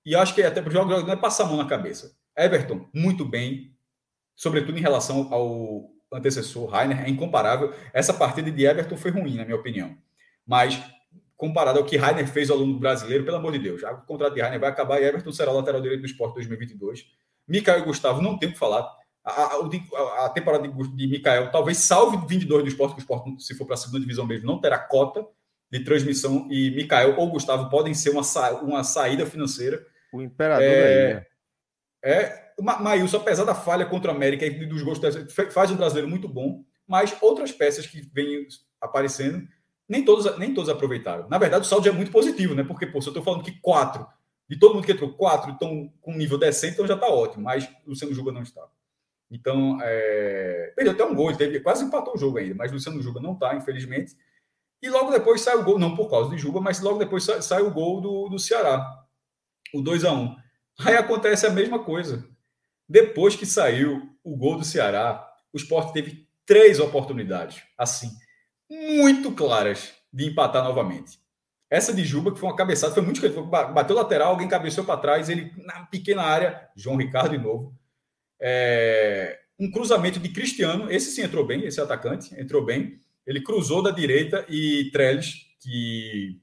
E 0.04 0.14
acho 0.14 0.34
que 0.34 0.42
até 0.42 0.62
para 0.62 0.70
o 0.70 0.72
jogador 0.72 1.04
não 1.04 1.12
é 1.12 1.16
passar 1.16 1.44
a 1.44 1.46
mão 1.46 1.56
na 1.56 1.66
cabeça. 1.66 2.16
Everton, 2.36 2.88
muito 2.94 3.24
bem, 3.24 3.76
sobretudo 4.34 4.78
em 4.78 4.80
relação 4.80 5.32
ao 5.32 5.90
antecessor 6.12 6.70
Rainer, 6.70 7.04
é 7.04 7.08
incomparável. 7.08 7.74
Essa 7.92 8.14
partida 8.14 8.50
de 8.50 8.64
Everton 8.64 8.96
foi 8.96 9.10
ruim, 9.10 9.36
na 9.36 9.44
minha 9.44 9.56
opinião. 9.56 9.96
Mas, 10.46 10.80
comparado 11.36 11.78
ao 11.78 11.84
que 11.84 11.96
Rainer 11.96 12.26
fez 12.26 12.48
ao 12.48 12.58
do 12.58 12.78
brasileiro, 12.78 13.24
pelo 13.24 13.36
amor 13.36 13.52
de 13.52 13.58
Deus, 13.58 13.80
já 13.80 13.92
o 13.92 14.06
contrato 14.06 14.34
de 14.34 14.40
Rainer 14.40 14.60
vai 14.60 14.70
acabar 14.70 15.00
e 15.00 15.04
Everton 15.04 15.32
será 15.32 15.50
o 15.50 15.56
lateral 15.56 15.80
direito 15.80 16.00
do 16.00 16.06
esporte 16.06 16.34
2022. 16.34 17.04
Mikael 17.46 17.80
e 17.80 17.82
Gustavo 17.82 18.22
não 18.22 18.38
tem 18.38 18.48
o 18.48 18.52
que 18.52 18.58
falar. 18.58 18.88
A, 19.28 20.22
a, 20.22 20.26
a 20.26 20.28
temporada 20.30 20.66
de, 20.66 20.96
de 20.96 21.06
Mikael 21.06 21.50
talvez 21.50 21.78
salve 21.78 22.16
22 22.26 22.62
do 22.62 22.68
esporte, 22.68 22.94
que 22.94 23.00
o 23.00 23.02
esporte, 23.02 23.42
se 23.42 23.54
for 23.54 23.66
para 23.66 23.74
a 23.74 23.78
segunda 23.78 24.00
divisão 24.00 24.26
mesmo, 24.26 24.46
não 24.46 24.60
terá 24.60 24.78
cota 24.78 25.26
de 25.70 25.80
transmissão 25.80 26.48
e 26.50 26.70
Mikael 26.70 27.14
ou 27.18 27.30
Gustavo 27.30 27.68
podem 27.68 27.92
ser 27.92 28.10
uma, 28.10 28.22
sa 28.22 28.52
uma 28.62 28.82
saída 28.82 29.26
financeira. 29.26 29.84
O 30.12 30.22
imperador 30.22 30.64
é, 30.64 31.06
aí, 31.06 31.14
né? 31.14 31.26
É, 32.02 32.48
Maílson, 32.60 33.18
apesar 33.18 33.44
da 33.44 33.54
falha 33.54 33.84
contra 33.84 34.10
a 34.10 34.14
América 34.14 34.46
e 34.46 34.66
dos 34.66 34.82
gols, 34.82 35.00
faz 35.52 35.70
um 35.70 35.76
brasileiro 35.76 36.08
muito 36.08 36.28
bom, 36.28 36.64
mas 36.86 37.14
outras 37.20 37.52
peças 37.52 37.86
que 37.86 38.00
vêm 38.12 38.46
aparecendo 38.80 39.46
nem 39.88 40.04
todos, 40.04 40.38
nem 40.38 40.52
todos 40.52 40.68
aproveitaram. 40.68 41.28
Na 41.28 41.38
verdade, 41.38 41.62
o 41.62 41.68
saldo 41.68 41.88
é 41.88 41.92
muito 41.92 42.10
positivo, 42.10 42.54
né? 42.54 42.62
Porque, 42.62 42.86
pô, 42.86 43.00
se 43.00 43.08
eu 43.08 43.10
estou 43.10 43.22
falando 43.22 43.42
que 43.42 43.58
quatro, 43.60 44.06
de 44.48 44.58
todo 44.58 44.74
mundo 44.74 44.84
que 44.84 44.92
entrou, 44.92 45.14
quatro 45.14 45.52
estão 45.52 45.92
com 46.00 46.12
nível 46.12 46.38
decente, 46.38 46.74
então 46.74 46.86
já 46.86 46.94
está 46.94 47.08
ótimo, 47.08 47.44
mas 47.44 47.64
o 47.86 47.90
Luciano 47.90 48.14
Juba 48.14 48.32
não 48.32 48.42
está. 48.42 48.66
Então, 49.30 49.78
é... 49.82 50.72
perdeu 50.74 50.92
até 50.92 51.04
um 51.04 51.14
gol, 51.14 51.28
ele 51.30 51.38
teve, 51.38 51.60
quase 51.60 51.84
empatou 51.84 52.14
o 52.14 52.18
jogo 52.18 52.38
ainda, 52.38 52.54
mas 52.54 52.72
Luciano 52.72 53.02
Juba 53.02 53.20
não 53.20 53.34
está, 53.34 53.54
infelizmente. 53.54 54.16
E 54.80 54.88
logo 54.88 55.10
depois 55.10 55.40
sai 55.40 55.56
o 55.56 55.64
gol, 55.64 55.78
não 55.78 55.96
por 55.96 56.08
causa 56.08 56.30
de 56.30 56.38
Juba, 56.38 56.60
mas 56.60 56.80
logo 56.80 56.98
depois 56.98 57.24
sai, 57.24 57.42
sai 57.42 57.62
o 57.62 57.70
gol 57.70 58.00
do, 58.00 58.28
do 58.28 58.38
Ceará, 58.38 59.04
o 59.74 59.82
2 59.82 60.04
a 60.04 60.12
1 60.12 60.36
Aí 60.80 60.96
acontece 60.96 61.46
a 61.46 61.50
mesma 61.50 61.80
coisa. 61.80 62.24
Depois 62.88 63.34
que 63.34 63.44
saiu 63.44 64.08
o 64.22 64.36
gol 64.36 64.56
do 64.56 64.64
Ceará, 64.64 65.28
o 65.52 65.56
Sport 65.56 65.92
teve 65.92 66.28
três 66.46 66.78
oportunidades, 66.78 67.62
assim, 67.76 68.10
muito 68.70 69.32
claras 69.32 69.92
de 70.12 70.26
empatar 70.26 70.64
novamente. 70.64 71.18
Essa 71.70 71.92
de 71.92 72.02
Juba, 72.02 72.32
que 72.32 72.38
foi 72.38 72.48
uma 72.48 72.56
cabeçada, 72.56 72.94
foi 72.94 73.02
muito 73.02 73.20
bateu 73.42 73.94
lateral, 73.94 74.30
alguém 74.30 74.48
cabeceou 74.48 74.86
para 74.86 75.00
trás, 75.00 75.28
ele 75.28 75.52
na 75.58 75.84
pequena 75.86 76.22
área, 76.22 76.68
João 76.74 76.96
Ricardo 76.96 77.36
de 77.36 77.38
novo. 77.38 77.74
É, 78.40 79.38
um 79.58 79.70
cruzamento 79.70 80.18
de 80.20 80.28
Cristiano, 80.28 80.90
esse 80.90 81.10
sim 81.10 81.22
entrou 81.22 81.46
bem, 81.46 81.64
esse 81.64 81.80
atacante 81.80 82.34
entrou 82.40 82.64
bem. 82.64 83.00
Ele 83.26 83.42
cruzou 83.42 83.82
da 83.82 83.90
direita 83.90 84.44
e 84.48 84.90
Trellis, 84.92 85.46
que 85.60 86.40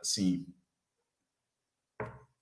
assim, 0.00 0.46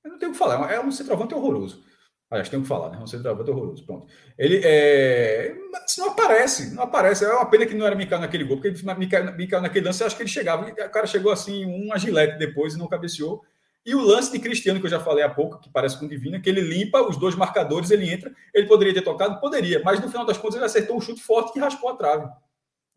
eu 0.04 0.11
não 0.11 0.18
tenho 0.18 0.30
o 0.30 0.32
que 0.32 0.38
falar, 0.38 0.72
é 0.72 0.80
um 0.80 0.90
centroavante 0.90 1.34
horroroso. 1.34 1.84
Aliás, 2.28 2.48
tem 2.48 2.61
que 2.61 2.66
falar, 2.66 2.90
né? 2.90 2.98
Um 2.98 3.07
centroavante 3.07 3.50
horroroso. 3.50 3.86
Pronto. 3.86 4.12
Ele 4.36 4.61
é. 4.64 5.54
Mas 5.70 5.96
não 5.96 6.09
aparece, 6.09 6.74
não 6.74 6.82
aparece. 6.82 7.24
É 7.24 7.32
uma 7.32 7.48
pena 7.48 7.66
que 7.66 7.74
não 7.74 7.86
era 7.86 7.94
Mikael 7.94 8.20
naquele 8.20 8.42
gol, 8.42 8.59
porque 8.61 8.74
Mikael, 8.98 9.36
Mikael 9.36 9.62
naquele 9.62 9.86
lance, 9.86 10.02
eu 10.02 10.09
acho 10.09 10.16
que 10.16 10.22
ele 10.22 10.28
chegava. 10.28 10.68
O 10.68 10.90
cara 10.90 11.07
chegou 11.07 11.30
assim, 11.30 11.64
um 11.64 11.92
agilete 11.92 12.36
depois 12.36 12.74
e 12.74 12.78
não 12.78 12.88
cabeceou. 12.88 13.44
E 13.87 13.95
o 13.95 14.01
lance 14.01 14.32
de 14.32 14.41
Cristiano, 14.41 14.80
que 14.80 14.87
eu 14.87 14.91
já 14.91 14.99
falei 14.99 15.22
há 15.22 15.28
pouco, 15.30 15.61
que 15.61 15.70
parece 15.70 15.97
com 15.97 16.09
Divina, 16.09 16.41
que 16.41 16.51
ele 16.51 16.61
limpa 16.61 17.01
os 17.03 17.16
dois 17.16 17.37
marcadores, 17.37 17.93
ele 17.93 18.12
entra. 18.12 18.34
Ele 18.53 18.66
poderia 18.66 18.93
ter 18.93 19.03
tocado? 19.03 19.39
Poderia, 19.39 19.80
mas 19.84 20.01
no 20.01 20.09
final 20.09 20.26
das 20.26 20.37
contas 20.37 20.57
ele 20.57 20.64
acertou 20.64 20.97
um 20.97 21.01
chute 21.01 21.22
forte 21.22 21.53
que 21.53 21.61
raspou 21.61 21.91
a 21.91 21.95
trave. 21.95 22.28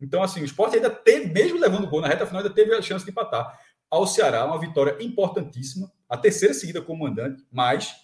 Então, 0.00 0.20
assim, 0.20 0.40
o 0.40 0.44
esporte 0.44 0.74
ainda 0.74 0.90
teve, 0.90 1.32
mesmo 1.32 1.60
levando 1.60 1.84
o 1.84 1.86
gol 1.86 2.00
na 2.00 2.08
reta 2.08 2.26
final, 2.26 2.42
ainda 2.42 2.52
teve 2.52 2.74
a 2.74 2.82
chance 2.82 3.04
de 3.04 3.12
empatar. 3.12 3.56
Ao 3.88 4.04
Ceará, 4.04 4.44
uma 4.44 4.58
vitória 4.58 4.96
importantíssima, 4.98 5.92
a 6.08 6.16
terceira 6.16 6.52
seguida 6.52 6.82
como 6.82 7.04
mandante, 7.04 7.44
mas 7.52 7.94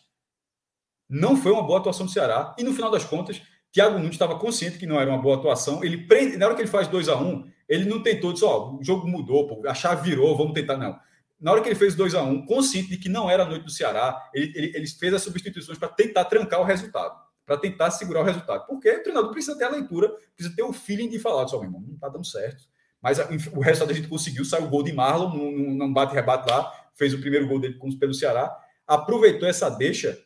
não 1.08 1.36
foi 1.36 1.50
uma 1.50 1.64
boa 1.64 1.80
atuação 1.80 2.06
do 2.06 2.12
Ceará. 2.12 2.54
E 2.56 2.62
no 2.62 2.72
final 2.72 2.90
das 2.90 3.04
contas, 3.04 3.42
Thiago 3.72 3.98
Nunes 3.98 4.12
estava 4.12 4.38
consciente 4.38 4.78
que 4.78 4.86
não 4.86 5.00
era 5.00 5.10
uma 5.10 5.20
boa 5.20 5.36
atuação. 5.36 5.82
Ele 5.82 6.06
prende, 6.06 6.36
na 6.36 6.46
hora 6.46 6.54
que 6.54 6.62
ele 6.62 6.68
faz 6.68 6.86
2 6.86 7.08
a 7.08 7.16
1 7.16 7.26
um, 7.26 7.50
ele 7.68 7.84
não 7.84 8.00
tentou, 8.00 8.32
disse: 8.32 8.44
Ó, 8.44 8.70
oh, 8.70 8.78
o 8.78 8.84
jogo 8.84 9.08
mudou, 9.08 9.48
pô, 9.48 9.68
a 9.68 9.74
chave 9.74 10.08
virou, 10.08 10.36
vamos 10.36 10.52
tentar. 10.52 10.76
Não. 10.76 10.96
Na 11.40 11.52
hora 11.52 11.60
que 11.60 11.68
ele 11.68 11.74
fez 11.74 11.94
2 11.94 12.14
a 12.14 12.22
1 12.22 12.30
um, 12.30 12.46
consciente 12.46 12.88
de 12.88 12.96
que 12.96 13.08
não 13.08 13.28
era 13.28 13.42
a 13.42 13.46
noite 13.46 13.64
do 13.64 13.70
Ceará, 13.70 14.30
ele, 14.34 14.52
ele, 14.54 14.72
ele 14.74 14.86
fez 14.86 15.12
as 15.12 15.22
substituições 15.22 15.78
para 15.78 15.88
tentar 15.88 16.24
trancar 16.24 16.60
o 16.60 16.64
resultado, 16.64 17.14
para 17.44 17.58
tentar 17.58 17.90
segurar 17.90 18.20
o 18.20 18.24
resultado. 18.24 18.66
Porque 18.66 18.90
o 18.90 19.02
treinador 19.02 19.30
precisa 19.30 19.56
ter 19.56 19.64
a 19.64 19.70
leitura, 19.70 20.08
precisa 20.34 20.54
ter 20.56 20.62
o 20.62 20.72
feeling 20.72 21.08
de 21.08 21.18
falar, 21.18 21.46
só, 21.46 21.58
meu 21.58 21.66
irmão, 21.66 21.82
não 21.86 21.94
está 21.94 22.08
dando 22.08 22.26
certo. 22.26 22.64
Mas 23.02 23.20
a, 23.20 23.28
o 23.54 23.60
resultado 23.60 23.90
a 23.90 23.94
gente 23.94 24.08
conseguiu, 24.08 24.44
saiu 24.44 24.64
o 24.64 24.68
gol 24.68 24.82
de 24.82 24.92
Marlon, 24.92 25.30
num 25.30 25.92
bate-rebate 25.92 26.50
lá, 26.50 26.72
fez 26.94 27.12
o 27.12 27.20
primeiro 27.20 27.46
gol 27.46 27.60
dele 27.60 27.78
pelo 28.00 28.14
Ceará, 28.14 28.56
aproveitou 28.86 29.48
essa 29.48 29.68
deixa. 29.68 30.18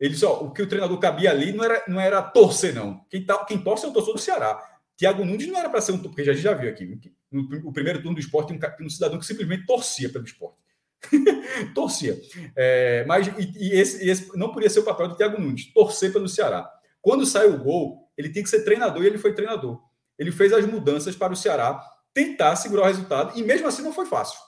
Ele 0.00 0.16
só, 0.16 0.42
o 0.42 0.50
que 0.52 0.62
o 0.62 0.68
treinador 0.68 0.98
cabia 0.98 1.30
ali 1.30 1.52
não 1.52 1.64
era, 1.64 1.84
não 1.86 2.00
era 2.00 2.22
torcer, 2.22 2.74
não. 2.74 3.04
Quem, 3.10 3.24
tá, 3.24 3.44
quem 3.44 3.58
torce 3.58 3.84
é 3.84 3.88
o 3.88 3.92
torcedor 3.92 4.16
do 4.16 4.20
Ceará. 4.20 4.62
Thiago 4.96 5.24
Nunes 5.24 5.46
não 5.46 5.58
era 5.58 5.68
para 5.68 5.80
ser 5.80 5.92
um, 5.92 5.98
porque 5.98 6.24
já, 6.24 6.32
já 6.32 6.54
viu 6.54 6.70
aqui, 6.70 6.98
no, 7.30 7.72
primeiro 7.72 8.00
turno 8.00 8.14
do 8.14 8.20
esporte, 8.20 8.52
um, 8.52 8.84
um 8.84 8.90
cidadão 8.90 9.18
que 9.18 9.26
simplesmente 9.26 9.66
torcia 9.66 10.08
pelo 10.08 10.24
esporte. 10.24 10.58
torcia. 11.74 12.20
É, 12.54 13.04
mas 13.06 13.26
e, 13.26 13.52
e 13.56 13.72
esse, 13.72 14.08
esse, 14.08 14.36
não 14.36 14.52
podia 14.52 14.70
ser 14.70 14.80
o 14.80 14.84
papel 14.84 15.08
do 15.08 15.16
Thiago 15.16 15.40
Nunes, 15.40 15.72
torcer 15.72 16.12
pelo 16.12 16.28
Ceará. 16.28 16.70
Quando 17.00 17.26
sai 17.26 17.46
o 17.46 17.58
gol, 17.58 18.10
ele 18.16 18.30
tem 18.30 18.42
que 18.42 18.50
ser 18.50 18.64
treinador 18.64 19.02
e 19.02 19.06
ele 19.06 19.18
foi 19.18 19.34
treinador. 19.34 19.80
Ele 20.18 20.32
fez 20.32 20.52
as 20.52 20.66
mudanças 20.66 21.14
para 21.14 21.32
o 21.32 21.36
Ceará 21.36 21.80
tentar 22.12 22.56
segurar 22.56 22.84
o 22.84 22.86
resultado 22.86 23.38
e 23.38 23.42
mesmo 23.42 23.68
assim 23.68 23.82
não 23.82 23.92
foi 23.92 24.06
fácil. 24.06 24.38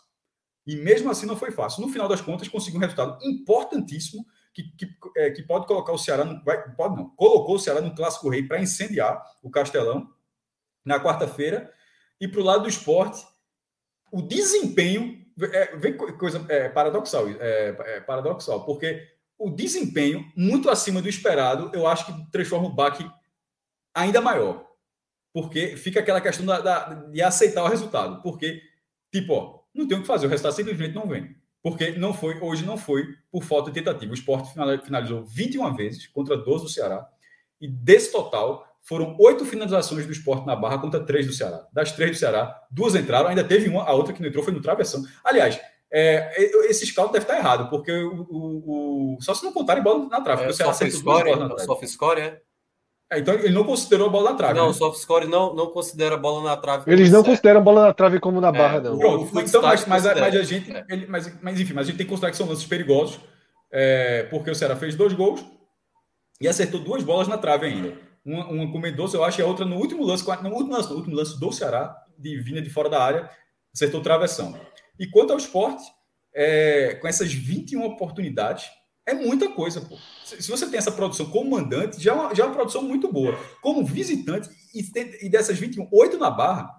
E 0.67 0.77
mesmo 0.77 1.11
assim 1.11 1.27
não 1.27 1.37
foi 1.37 1.51
fácil. 1.51 1.83
No 1.83 1.93
final 1.93 2.09
das 2.09 2.21
contas, 2.21 2.49
conseguiu 2.49 2.79
um 2.79 2.83
resultado 2.83 3.19
importantíssimo 3.25 4.25
que, 4.53 4.65
que, 4.77 4.89
é, 5.17 5.31
que 5.31 5.43
pode 5.43 5.67
colocar 5.67 5.93
o 5.93 5.99
Ceará, 5.99 6.25
no, 6.25 6.43
vai, 6.45 6.63
pode 6.75 6.97
não, 6.97 7.09
colocou 7.11 7.55
o 7.55 7.59
Ceará 7.59 7.81
no 7.81 7.95
Clássico 7.95 8.29
Rei 8.29 8.43
para 8.43 8.61
incendiar 8.61 9.23
o 9.43 9.51
Castelão 9.51 10.09
na 10.85 10.99
quarta-feira. 10.99 11.73
E 12.21 12.27
para 12.27 12.41
o 12.41 12.45
lado 12.45 12.63
do 12.63 12.69
esporte, 12.69 13.25
o 14.11 14.23
desempenho 14.23 15.25
é, 15.53 15.77
vem 15.77 15.97
coisa 15.97 16.45
é, 16.49 16.69
paradoxal, 16.69 17.29
é, 17.29 17.77
é, 17.79 18.01
paradoxal, 18.01 18.65
porque 18.65 19.07
o 19.39 19.51
desempenho 19.51 20.31
muito 20.37 20.69
acima 20.69 21.01
do 21.01 21.09
esperado, 21.09 21.71
eu 21.73 21.87
acho 21.87 22.07
que 22.07 22.31
transforma 22.33 22.67
o 22.67 22.75
baque 22.75 23.09
ainda 23.95 24.21
maior, 24.21 24.67
porque 25.33 25.77
fica 25.77 26.01
aquela 26.01 26.21
questão 26.21 26.45
da, 26.45 26.61
da, 26.61 26.95
de 26.95 27.23
aceitar 27.23 27.63
o 27.63 27.69
resultado, 27.69 28.21
porque 28.23 28.61
tipo, 29.13 29.33
ó, 29.33 29.61
não 29.73 29.87
tem 29.87 29.97
o 29.97 30.01
que 30.01 30.07
fazer, 30.07 30.27
o 30.27 30.31
resultado 30.31 30.57
simplesmente 30.57 30.95
não 30.95 31.07
vem, 31.07 31.37
porque 31.63 31.93
não 31.93 32.13
foi 32.13 32.41
hoje 32.41 32.65
não 32.65 32.77
foi 32.77 33.07
por 33.31 33.45
falta 33.45 33.71
de 33.71 33.81
tentativa. 33.81 34.11
O 34.11 34.15
esporte 34.15 34.53
finalizou 34.53 35.25
21 35.25 35.75
vezes 35.75 36.07
contra 36.07 36.37
12 36.37 36.65
do 36.65 36.71
Ceará. 36.71 37.09
E 37.61 37.69
desse 37.69 38.13
total 38.13 38.68
foram 38.83 39.17
oito 39.19 39.45
finalizações 39.45 40.07
do 40.07 40.13
esporte 40.13 40.47
na 40.47 40.57
barra 40.57 40.79
contra 40.79 41.05
três 41.05 41.27
do 41.27 41.33
Ceará. 41.33 41.67
Das 41.73 41.93
três 41.93 42.13
do 42.13 42.17
Ceará, 42.17 42.59
duas 42.71 42.95
entraram, 42.95 43.29
ainda 43.29 43.45
teve 43.45 43.69
uma, 43.69 43.85
a 43.85 43.93
outra 43.93 44.13
que 44.13 44.21
não 44.21 44.29
entrou 44.29 44.43
foi 44.43 44.53
no 44.53 44.63
travessão. 44.63 45.03
Aliás, 45.25 45.61
é, 45.91 46.43
esse 46.69 46.87
scout 46.87 47.13
deve 47.13 47.25
estar 47.25 47.39
errado, 47.39 47.71
porque 47.71 47.91
o, 47.93 48.27
o, 48.31 49.15
o, 49.17 49.19
só 49.21 49.35
se 49.35 49.45
não 49.45 49.53
contarem 49.53 49.83
bola 49.83 50.07
na 50.09 50.21
trave. 50.21 50.45
É, 50.45 50.49
o 50.49 50.53
Ceará 50.53 50.73
soft 50.73 50.93
score, 50.93 51.31
na 51.31 51.49
trave. 51.49 51.65
soft 51.65 51.87
score, 51.87 52.21
é? 52.21 52.41
é? 53.11 53.19
Então 53.19 53.35
ele 53.35 53.55
não 53.55 53.65
considerou 53.65 54.09
a 54.09 54.11
bola 54.11 54.31
na 54.31 54.37
trave. 54.37 54.55
Não, 54.55 54.65
né? 54.65 54.71
o 54.71 54.75
soft 54.75 54.99
score 55.01 55.27
não, 55.27 55.55
não 55.55 55.69
considera 55.69 56.15
a 56.15 56.19
bola 56.19 56.43
na 56.43 56.57
trave. 56.57 56.91
Eles 56.91 57.11
não 57.11 57.21
certo. 57.21 57.31
consideram 57.31 57.61
a 57.61 57.63
bola 57.63 57.87
na 57.87 57.95
trave 57.95 58.21
como 58.21 58.41
na 58.41 58.49
é, 58.49 58.53
barra, 58.53 58.81
não. 58.81 58.99
Pronto, 58.99 59.41
então, 59.41 59.63
mas, 59.63 59.87
mas, 59.87 60.05
mas, 60.05 60.37
a 60.37 60.43
gente. 60.43 60.71
É. 60.71 60.85
Ele, 60.89 61.07
mas, 61.07 61.43
mas 61.43 61.61
enfim, 61.61 61.73
mas 61.73 61.87
a 61.87 61.89
gente 61.89 61.97
tem 61.97 62.07
que 62.07 62.11
considerar 62.11 62.33
que 62.33 62.37
são 62.37 62.47
lances 62.47 62.67
perigosos, 62.67 63.19
é, 63.71 64.25
porque 64.25 64.51
o 64.51 64.55
Ceará 64.55 64.77
fez 64.77 64.95
dois 64.95 65.15
gols 65.15 65.45
e 66.41 66.47
acertou 66.47 66.81
duas 66.81 67.03
bolas 67.03 67.29
na 67.29 67.39
trave 67.39 67.67
ainda. 67.67 68.08
Uma, 68.29 68.47
uma 68.47 68.81
Mendonça, 68.81 69.17
eu 69.17 69.25
acho, 69.25 69.41
e 69.41 69.43
a 69.43 69.47
outra 69.47 69.65
no 69.65 69.77
último 69.77 70.05
lance, 70.05 70.23
no 70.43 70.51
último 70.51 70.73
lance, 70.75 70.91
no 70.91 70.97
último 70.97 71.17
lance 71.17 71.41
do 71.41 71.51
Ceará, 71.51 71.97
de 72.19 72.39
vinda 72.43 72.61
de 72.61 72.69
fora 72.69 72.91
da 72.91 73.03
área, 73.03 73.31
acertou 73.73 74.03
travessão. 74.03 74.61
E 74.99 75.07
quanto 75.07 75.33
ao 75.33 75.39
esporte, 75.39 75.83
é, 76.35 76.97
com 76.97 77.09
essas 77.09 77.33
21 77.33 77.83
oportunidades, 77.85 78.69
é 79.07 79.15
muita 79.15 79.51
coisa, 79.51 79.81
pô. 79.81 79.97
Se, 80.27 80.43
se, 80.43 80.51
você 80.51 80.69
tem 80.69 80.77
essa 80.77 80.93
produção 80.93 81.31
como 81.31 81.53
mandante, 81.53 82.03
já 82.03 82.13
é 82.13 82.15
uma, 82.15 82.35
já 82.35 82.45
é 82.45 82.47
uma 82.47 82.55
produção 82.55 82.83
muito 82.83 83.11
boa. 83.11 83.35
Como 83.63 83.83
visitante, 83.83 84.51
e, 84.75 84.85
e 85.23 85.31
dessas 85.31 85.59
21, 85.59 85.89
8 85.91 86.19
na 86.19 86.31
barra, 86.31 86.71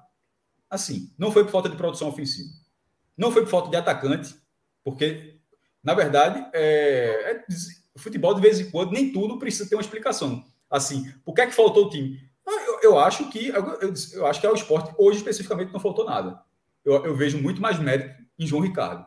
assim, 0.70 1.12
não 1.18 1.32
foi 1.32 1.44
por 1.46 1.52
falta 1.52 1.70
de 1.70 1.76
produção 1.76 2.10
ofensiva. 2.10 2.50
Não 3.18 3.32
foi 3.32 3.42
por 3.42 3.50
falta 3.50 3.72
de 3.72 3.76
atacante, 3.76 4.36
porque, 4.84 5.40
na 5.84 5.96
verdade, 5.96 6.46
é, 6.54 7.32
é, 7.32 7.46
futebol, 7.98 8.36
de 8.36 8.42
vez 8.42 8.60
em 8.60 8.70
quando, 8.70 8.92
nem 8.92 9.12
tudo 9.12 9.40
precisa 9.40 9.68
ter 9.68 9.76
uma 9.76 9.82
explicação. 9.82 10.46
Assim, 10.70 11.12
por 11.26 11.34
que 11.34 11.42
é 11.42 11.48
que 11.48 11.56
faltou 11.56 11.88
o 11.88 11.90
time? 11.90 12.20
Eu, 12.46 12.80
eu 12.82 13.00
acho 13.00 13.30
que 13.30 13.48
eu, 13.48 13.94
eu, 14.14 14.26
acho 14.26 14.42
que 14.42 14.48
ao 14.48 14.56
esporte 14.56 14.94
hoje 14.98 15.18
especificamente 15.18 15.74
não 15.74 15.80
faltou 15.80 16.06
nada. 16.06 16.42
Eu, 16.84 17.06
eu 17.06 17.16
vejo 17.16 17.42
muito 17.42 17.62
mais 17.62 17.80
mérito 17.80 18.16
em 18.38 18.48
João 18.48 18.62
Ricardo. 18.62 19.06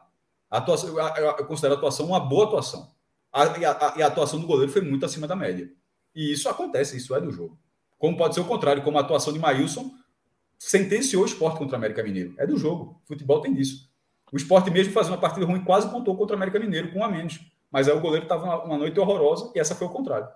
A 0.51 0.59
atuação, 0.59 0.97
eu, 0.99 1.47
considero 1.47 1.75
a 1.75 1.77
atuação 1.77 2.07
uma 2.07 2.21
boa 2.21 2.45
atuação. 2.47 2.91
A, 3.33 3.59
e, 3.59 3.65
a, 3.65 3.71
a 3.71 4.07
atuação 4.07 4.39
do 4.39 4.47
goleiro 4.47 4.71
foi 4.71 4.83
muito 4.83 5.07
acima 5.07 5.27
da 5.27 5.35
média. 5.35 5.71
E 6.15 6.33
isso 6.33 6.49
acontece, 6.49 6.97
isso 6.97 7.15
é 7.15 7.21
do 7.21 7.33
jogo. 7.33 7.59
Como 7.99 8.17
pode 8.17 8.35
ser 8.35 8.41
o 8.41 8.45
contrário, 8.45 8.83
como 8.83 8.99
a 8.99 9.01
atuação 9.01 9.33
de 9.33 9.39
Maílson 9.39 9.91
sentenciou 10.59 11.23
o 11.23 11.27
esporte 11.27 11.59
contra 11.59 11.75
o 11.75 11.79
América 11.79 12.03
Mineiro. 12.03 12.35
É 12.39 12.47
do 12.47 12.57
jogo. 12.57 13.01
O 13.05 13.07
futebol 13.07 13.41
tem 13.41 13.53
disso. 13.55 13.91
O 14.31 14.37
esporte, 14.37 14.71
mesmo 14.71 14.93
fazendo 14.93 15.15
uma 15.15 15.21
partida 15.21 15.45
ruim, 15.45 15.65
quase 15.65 15.91
contou 15.91 16.17
contra 16.17 16.35
o 16.35 16.37
América 16.37 16.59
Mineiro 16.59 16.93
com 16.93 17.01
um 17.01 17.05
a 17.05 17.09
menos. 17.09 17.41
Mas 17.71 17.89
aí 17.89 17.97
o 17.97 18.01
goleiro 18.01 18.25
estava 18.25 18.65
uma 18.65 18.77
noite 18.77 18.99
horrorosa 19.01 19.51
e 19.55 19.59
essa 19.59 19.75
foi 19.75 19.87
o 19.87 19.91
contrário. 19.91 20.29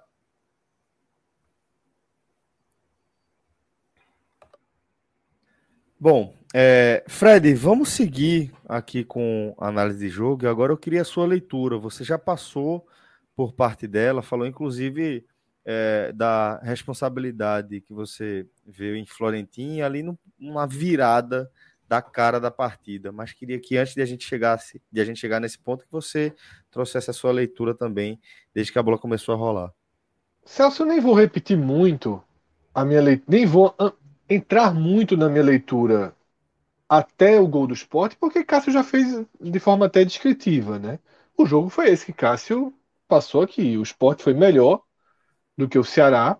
Bom, 6.08 6.32
é, 6.54 7.02
Fred, 7.08 7.52
vamos 7.54 7.88
seguir 7.88 8.52
aqui 8.68 9.02
com 9.02 9.52
a 9.58 9.66
análise 9.66 9.98
de 9.98 10.08
jogo. 10.08 10.46
Agora 10.46 10.72
eu 10.72 10.76
queria 10.76 11.02
a 11.02 11.04
sua 11.04 11.26
leitura. 11.26 11.78
Você 11.78 12.04
já 12.04 12.16
passou 12.16 12.86
por 13.34 13.52
parte 13.54 13.88
dela, 13.88 14.22
falou 14.22 14.46
inclusive 14.46 15.26
é, 15.64 16.12
da 16.12 16.60
responsabilidade 16.60 17.80
que 17.80 17.92
você 17.92 18.46
viu 18.64 18.94
em 18.94 19.04
Florentim 19.04 19.80
ali 19.80 20.04
numa 20.38 20.64
virada 20.64 21.50
da 21.88 22.00
cara 22.00 22.38
da 22.38 22.52
partida. 22.52 23.10
Mas 23.10 23.32
queria 23.32 23.58
que 23.58 23.76
antes 23.76 23.96
de 23.96 24.00
a 24.00 24.06
gente 24.06 24.24
chegasse, 24.24 24.80
de 24.92 25.00
a 25.00 25.04
gente 25.04 25.18
chegar 25.18 25.40
nesse 25.40 25.58
ponto, 25.58 25.84
que 25.84 25.90
você 25.90 26.32
trouxesse 26.70 27.10
a 27.10 27.14
sua 27.14 27.32
leitura 27.32 27.74
também, 27.74 28.20
desde 28.54 28.72
que 28.72 28.78
a 28.78 28.82
bola 28.84 28.96
começou 28.96 29.34
a 29.34 29.38
rolar. 29.38 29.72
Celso, 30.44 30.84
eu 30.84 30.86
nem 30.86 31.00
vou 31.00 31.14
repetir 31.14 31.58
muito 31.58 32.22
a 32.72 32.84
minha 32.84 33.02
leitura, 33.02 33.26
nem 33.28 33.44
vou 33.44 33.74
entrar 34.28 34.74
muito 34.74 35.16
na 35.16 35.28
minha 35.28 35.44
leitura 35.44 36.14
até 36.88 37.40
o 37.40 37.48
gol 37.48 37.66
do 37.66 37.74
esporte, 37.74 38.16
porque 38.16 38.44
Cássio 38.44 38.72
já 38.72 38.84
fez 38.84 39.24
de 39.40 39.58
forma 39.58 39.86
até 39.86 40.04
descritiva, 40.04 40.78
né? 40.78 40.98
O 41.36 41.46
jogo 41.46 41.68
foi 41.68 41.88
esse 41.90 42.06
que 42.06 42.12
Cássio 42.12 42.72
passou 43.08 43.42
aqui. 43.42 43.76
O 43.76 43.82
esporte 43.82 44.22
foi 44.22 44.34
melhor 44.34 44.82
do 45.56 45.68
que 45.68 45.78
o 45.78 45.84
Ceará, 45.84 46.38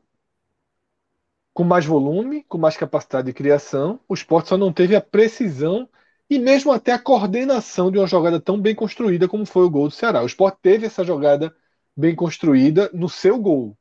com 1.52 1.64
mais 1.64 1.86
volume, 1.86 2.44
com 2.44 2.58
mais 2.58 2.76
capacidade 2.76 3.26
de 3.26 3.32
criação. 3.32 3.98
O 4.08 4.14
esporte 4.14 4.48
só 4.50 4.56
não 4.56 4.72
teve 4.72 4.94
a 4.94 5.00
precisão 5.00 5.88
e 6.28 6.38
mesmo 6.38 6.72
até 6.72 6.92
a 6.92 6.98
coordenação 6.98 7.90
de 7.90 7.98
uma 7.98 8.06
jogada 8.06 8.40
tão 8.40 8.60
bem 8.60 8.74
construída 8.74 9.28
como 9.28 9.46
foi 9.46 9.64
o 9.64 9.70
gol 9.70 9.88
do 9.88 9.94
Ceará. 9.94 10.22
O 10.22 10.26
esporte 10.26 10.58
teve 10.60 10.86
essa 10.86 11.04
jogada 11.04 11.54
bem 11.96 12.14
construída 12.14 12.90
no 12.92 13.08
seu 13.08 13.38
gol, 13.38 13.76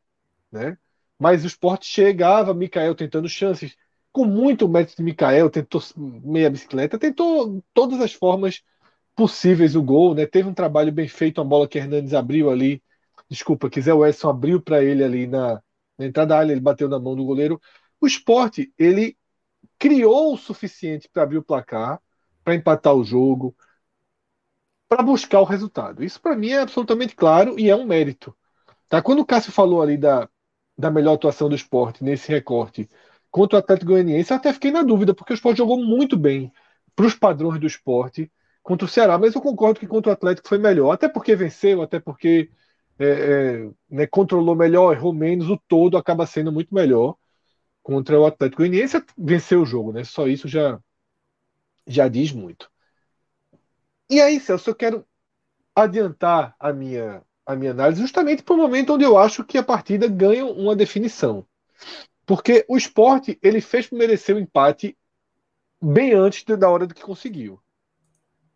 né? 0.52 0.78
Mas 1.20 1.44
o 1.44 1.48
esporte 1.48 1.86
chegava, 1.86 2.54
Mikael 2.54 2.96
tentando 2.96 3.28
chances, 3.28 3.76
com 4.16 4.24
muito 4.24 4.70
mérito 4.70 4.96
de 4.96 5.04
Mikael, 5.04 5.50
tentou 5.50 5.82
meia 5.98 6.50
bicicleta, 6.50 6.98
tentou 6.98 7.62
todas 7.74 8.00
as 8.00 8.14
formas 8.14 8.64
possíveis 9.14 9.76
o 9.76 9.84
gol, 9.84 10.16
né? 10.16 10.26
Teve 10.26 10.48
um 10.48 10.54
trabalho 10.54 10.90
bem 10.90 11.06
feito, 11.06 11.42
uma 11.42 11.50
bola 11.50 11.68
que 11.68 11.78
Hernandes 11.78 12.14
abriu 12.14 12.50
ali, 12.50 12.82
desculpa, 13.30 13.70
que 13.70 13.82
Zé 13.82 13.94
Wesson 13.94 14.30
abriu 14.30 14.62
para 14.62 14.82
ele 14.82 15.04
ali 15.04 15.28
na, 15.28 15.62
na, 15.98 16.06
entrada 16.06 16.30
da 16.30 16.38
área, 16.40 16.54
ele 16.54 16.62
bateu 16.62 16.88
na 16.88 16.98
mão 16.98 17.14
do 17.14 17.26
goleiro. 17.26 17.60
O 18.00 18.08
esporte, 18.08 18.74
ele 18.80 19.18
criou 19.78 20.34
o 20.34 20.38
suficiente 20.38 21.10
para 21.12 21.24
abrir 21.24 21.40
o 21.40 21.44
placar, 21.44 22.02
para 22.42 22.56
empatar 22.56 22.96
o 22.96 23.04
jogo, 23.04 23.54
para 24.88 25.04
buscar 25.04 25.42
o 25.42 25.44
resultado. 25.44 26.06
Isso 26.06 26.22
para 26.22 26.38
mim 26.38 26.52
é 26.52 26.62
absolutamente 26.62 27.18
claro 27.18 27.60
e 27.60 27.70
é 27.70 27.76
um 27.76 27.86
mérito. 27.86 28.34
Tá? 28.88 29.02
Quando 29.02 29.20
o 29.20 29.26
Cássio 29.26 29.52
falou 29.52 29.82
ali 29.82 29.98
da, 29.98 30.30
da 30.78 30.90
melhor 30.90 31.16
atuação 31.16 31.50
do 31.50 31.56
esporte 31.56 32.02
nesse 32.02 32.30
recorte 32.32 32.90
contra 33.36 33.58
o 33.58 33.60
Atlético 33.60 33.92
Goianiense, 33.92 34.32
eu 34.32 34.38
até 34.38 34.54
fiquei 34.54 34.72
na 34.72 34.82
dúvida, 34.82 35.14
porque 35.14 35.34
o 35.34 35.36
esporte 35.36 35.58
jogou 35.58 35.78
muito 35.78 36.16
bem 36.16 36.54
para 36.96 37.06
os 37.06 37.14
padrões 37.16 37.60
do 37.60 37.68
esporte 37.68 38.32
contra 38.64 38.86
o 38.86 38.90
Ceará, 38.90 39.18
mas 39.18 39.36
eu 39.36 39.42
concordo 39.42 39.78
que 39.78 39.86
contra 39.86 40.10
o 40.10 40.14
Atlético 40.14 40.48
foi 40.48 40.58
melhor, 40.58 40.92
até 40.92 41.10
porque 41.10 41.36
venceu, 41.36 41.82
até 41.82 42.00
porque 42.00 42.50
é, 42.98 43.06
é, 43.06 43.70
né, 43.90 44.08
controlou 44.08 44.56
melhor, 44.56 44.94
errou 44.94 45.12
menos, 45.12 45.50
o 45.50 45.58
todo 45.68 45.98
acaba 45.98 46.26
sendo 46.26 46.50
muito 46.50 46.74
melhor 46.74 47.18
contra 47.84 48.18
o 48.18 48.26
Atlético 48.26 48.62
Goianiense, 48.62 49.04
venceu 49.18 49.64
o 49.64 49.66
jogo, 49.66 49.92
né? 49.92 50.06
Só 50.06 50.30
isso 50.30 50.48
já, 50.48 50.80
já 51.86 52.08
diz 52.08 52.32
muito. 52.32 52.72
E 54.10 54.22
aí, 54.22 54.40
Celso, 54.40 54.70
eu 54.70 54.76
quero 54.76 55.06
adiantar 55.76 56.56
a 56.58 56.72
minha, 56.72 57.22
a 57.46 57.54
minha 57.54 57.72
análise 57.72 58.00
justamente 58.00 58.44
para 58.44 58.54
o 58.54 58.58
momento 58.58 58.94
onde 58.94 59.04
eu 59.04 59.18
acho 59.18 59.44
que 59.44 59.58
a 59.58 59.64
partida 59.64 60.08
ganha 60.08 60.46
uma 60.46 60.74
definição. 60.74 61.46
Porque 62.26 62.66
o 62.68 62.76
esporte 62.76 63.38
ele 63.42 63.62
fez 63.62 63.90
merecer 63.92 64.36
o 64.36 64.40
empate 64.40 64.98
bem 65.82 66.14
antes 66.14 66.44
da 66.44 66.70
hora 66.70 66.88
do 66.88 66.94
que 66.94 67.04
conseguiu. 67.04 67.60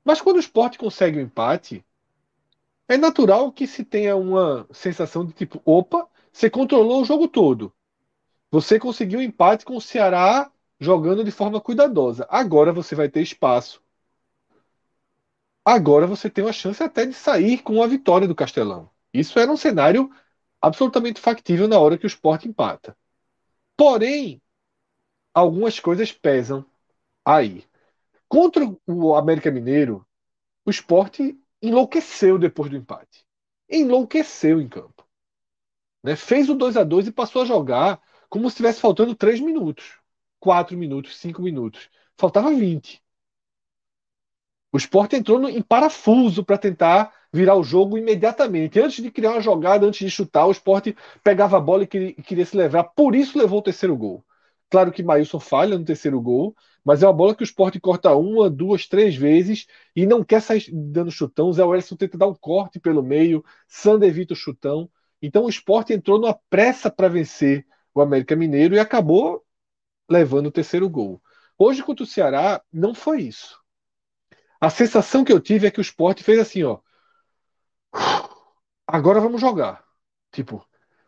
Mas 0.03 0.21
quando 0.21 0.37
o 0.37 0.39
esporte 0.39 0.77
consegue 0.77 1.17
o 1.17 1.21
empate, 1.21 1.85
é 2.87 2.97
natural 2.97 3.51
que 3.51 3.67
se 3.67 3.85
tenha 3.85 4.15
uma 4.15 4.67
sensação 4.71 5.23
de 5.23 5.33
tipo, 5.33 5.61
opa, 5.63 6.07
você 6.31 6.49
controlou 6.49 7.01
o 7.01 7.05
jogo 7.05 7.27
todo. 7.27 7.71
Você 8.51 8.79
conseguiu 8.79 9.19
um 9.19 9.21
empate 9.21 9.63
com 9.63 9.75
o 9.75 9.81
Ceará 9.81 10.51
jogando 10.79 11.23
de 11.23 11.31
forma 11.31 11.61
cuidadosa. 11.61 12.25
Agora 12.29 12.73
você 12.73 12.95
vai 12.95 13.07
ter 13.07 13.21
espaço. 13.21 13.81
Agora 15.63 16.07
você 16.07 16.29
tem 16.29 16.43
uma 16.43 16.53
chance 16.53 16.81
até 16.81 17.05
de 17.05 17.13
sair 17.13 17.61
com 17.61 17.83
a 17.83 17.87
vitória 17.87 18.27
do 18.27 18.33
Castelão. 18.33 18.89
Isso 19.13 19.37
era 19.37 19.51
um 19.51 19.57
cenário 19.57 20.09
absolutamente 20.59 21.21
factível 21.21 21.67
na 21.67 21.77
hora 21.77 21.97
que 21.97 22.05
o 22.05 22.07
esporte 22.07 22.47
empata. 22.47 22.97
Porém, 23.79 24.41
algumas 25.33 25.79
coisas 25.79 26.11
pesam 26.11 26.65
aí. 27.23 27.65
Contra 28.27 28.65
o 28.85 29.15
América 29.15 29.49
Mineiro, 29.49 30.05
o 30.65 30.69
esporte 30.69 31.39
enlouqueceu 31.61 32.37
depois 32.37 32.69
do 32.69 32.75
empate. 32.75 33.25
Enlouqueceu 33.69 34.59
em 34.59 34.67
campo. 34.67 35.07
Né? 36.03 36.17
Fez 36.17 36.49
o 36.49 36.55
2 36.55 36.75
a 36.75 36.83
2 36.83 37.07
e 37.07 37.11
passou 37.13 37.43
a 37.43 37.45
jogar 37.45 38.01
como 38.27 38.49
se 38.49 38.55
estivesse 38.55 38.81
faltando 38.81 39.15
3 39.15 39.39
minutos, 39.39 39.97
4 40.41 40.77
minutos, 40.77 41.15
5 41.15 41.41
minutos. 41.41 41.89
Faltava 42.17 42.51
20. 42.51 43.01
O 44.73 44.77
esporte 44.77 45.15
entrou 45.15 45.39
no, 45.39 45.47
em 45.47 45.61
parafuso 45.61 46.43
para 46.43 46.57
tentar 46.57 47.15
virar 47.31 47.55
o 47.55 47.63
jogo 47.63 47.97
imediatamente. 47.97 48.79
Antes 48.79 49.03
de 49.03 49.11
criar 49.11 49.31
uma 49.31 49.41
jogada, 49.41 49.85
antes 49.85 49.99
de 49.99 50.09
chutar, 50.09 50.45
o 50.45 50.51
esporte 50.51 50.95
pegava 51.23 51.57
a 51.57 51.61
bola 51.61 51.83
e 51.83 51.87
queria, 51.87 52.45
se 52.45 52.57
levar. 52.57 52.83
Por 52.83 53.15
isso 53.15 53.37
levou 53.37 53.59
o 53.59 53.63
terceiro 53.63 53.95
gol. 53.95 54.23
Claro 54.69 54.91
que 54.91 55.01
Maílson 55.03 55.39
falha 55.39 55.77
no 55.77 55.85
terceiro 55.85 56.21
gol, 56.21 56.55
mas 56.83 57.01
é 57.01 57.07
uma 57.07 57.13
bola 57.13 57.33
que 57.33 57.41
o 57.41 57.43
esporte 57.43 57.79
corta 57.79 58.13
uma, 58.15 58.49
duas, 58.49 58.87
três 58.87 59.15
vezes 59.15 59.65
e 59.95 60.05
não 60.05 60.23
quer 60.23 60.41
sair 60.41 60.69
dando 60.71 61.11
chutão. 61.11 61.51
Zé 61.51 61.63
Wellington 61.63 61.95
tenta 61.95 62.17
dar 62.17 62.27
um 62.27 62.35
corte 62.35 62.79
pelo 62.79 63.01
meio, 63.01 63.43
Sander 63.67 64.09
evita 64.09 64.33
o 64.33 64.37
chutão. 64.37 64.89
Então 65.21 65.45
o 65.45 65.49
esporte 65.49 65.93
entrou 65.93 66.19
numa 66.19 66.39
pressa 66.49 66.89
para 66.89 67.07
vencer 67.07 67.65
o 67.93 68.01
América 68.01 68.35
Mineiro 68.35 68.75
e 68.75 68.79
acabou 68.79 69.43
levando 70.09 70.47
o 70.47 70.51
terceiro 70.51 70.89
gol. 70.89 71.21
Hoje, 71.57 71.83
contra 71.83 72.03
o 72.03 72.07
Ceará, 72.07 72.61
não 72.71 72.93
foi 72.93 73.23
isso. 73.23 73.59
A 74.61 74.69
sensação 74.69 75.23
que 75.23 75.31
eu 75.31 75.39
tive 75.39 75.67
é 75.67 75.71
que 75.71 75.79
o 75.79 75.81
esporte 75.81 76.23
fez 76.23 76.39
assim, 76.39 76.63
ó. 76.63 76.79
Agora 78.87 79.19
vamos 79.19 79.41
jogar. 79.41 79.83
Tipo, 80.31 80.57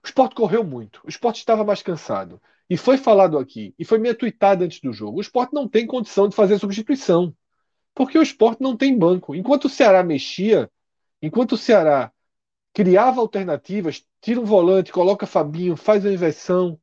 o 0.03 0.07
esporte 0.07 0.35
correu 0.35 0.63
muito. 0.63 1.01
O 1.05 1.09
esporte 1.09 1.37
estava 1.37 1.63
mais 1.63 1.81
cansado. 1.81 2.41
E 2.69 2.77
foi 2.77 2.97
falado 2.97 3.37
aqui, 3.37 3.75
e 3.77 3.83
foi 3.83 3.97
minha 3.97 4.15
tweetada 4.15 4.63
antes 4.63 4.79
do 4.79 4.93
jogo. 4.93 5.17
O 5.17 5.21
esporte 5.21 5.53
não 5.53 5.67
tem 5.67 5.85
condição 5.85 6.27
de 6.27 6.35
fazer 6.35 6.57
substituição. 6.57 7.35
Porque 7.93 8.17
o 8.17 8.21
esporte 8.23 8.61
não 8.61 8.77
tem 8.77 8.97
banco. 8.97 9.35
Enquanto 9.35 9.65
o 9.65 9.69
Ceará 9.69 10.03
mexia, 10.03 10.71
enquanto 11.21 11.53
o 11.53 11.57
Ceará 11.57 12.11
criava 12.73 13.19
alternativas, 13.19 14.05
tira 14.21 14.39
um 14.39 14.45
volante, 14.45 14.91
coloca 14.91 15.27
Fabinho, 15.27 15.75
faz 15.75 16.05
a 16.05 16.11
inversão, 16.13 16.79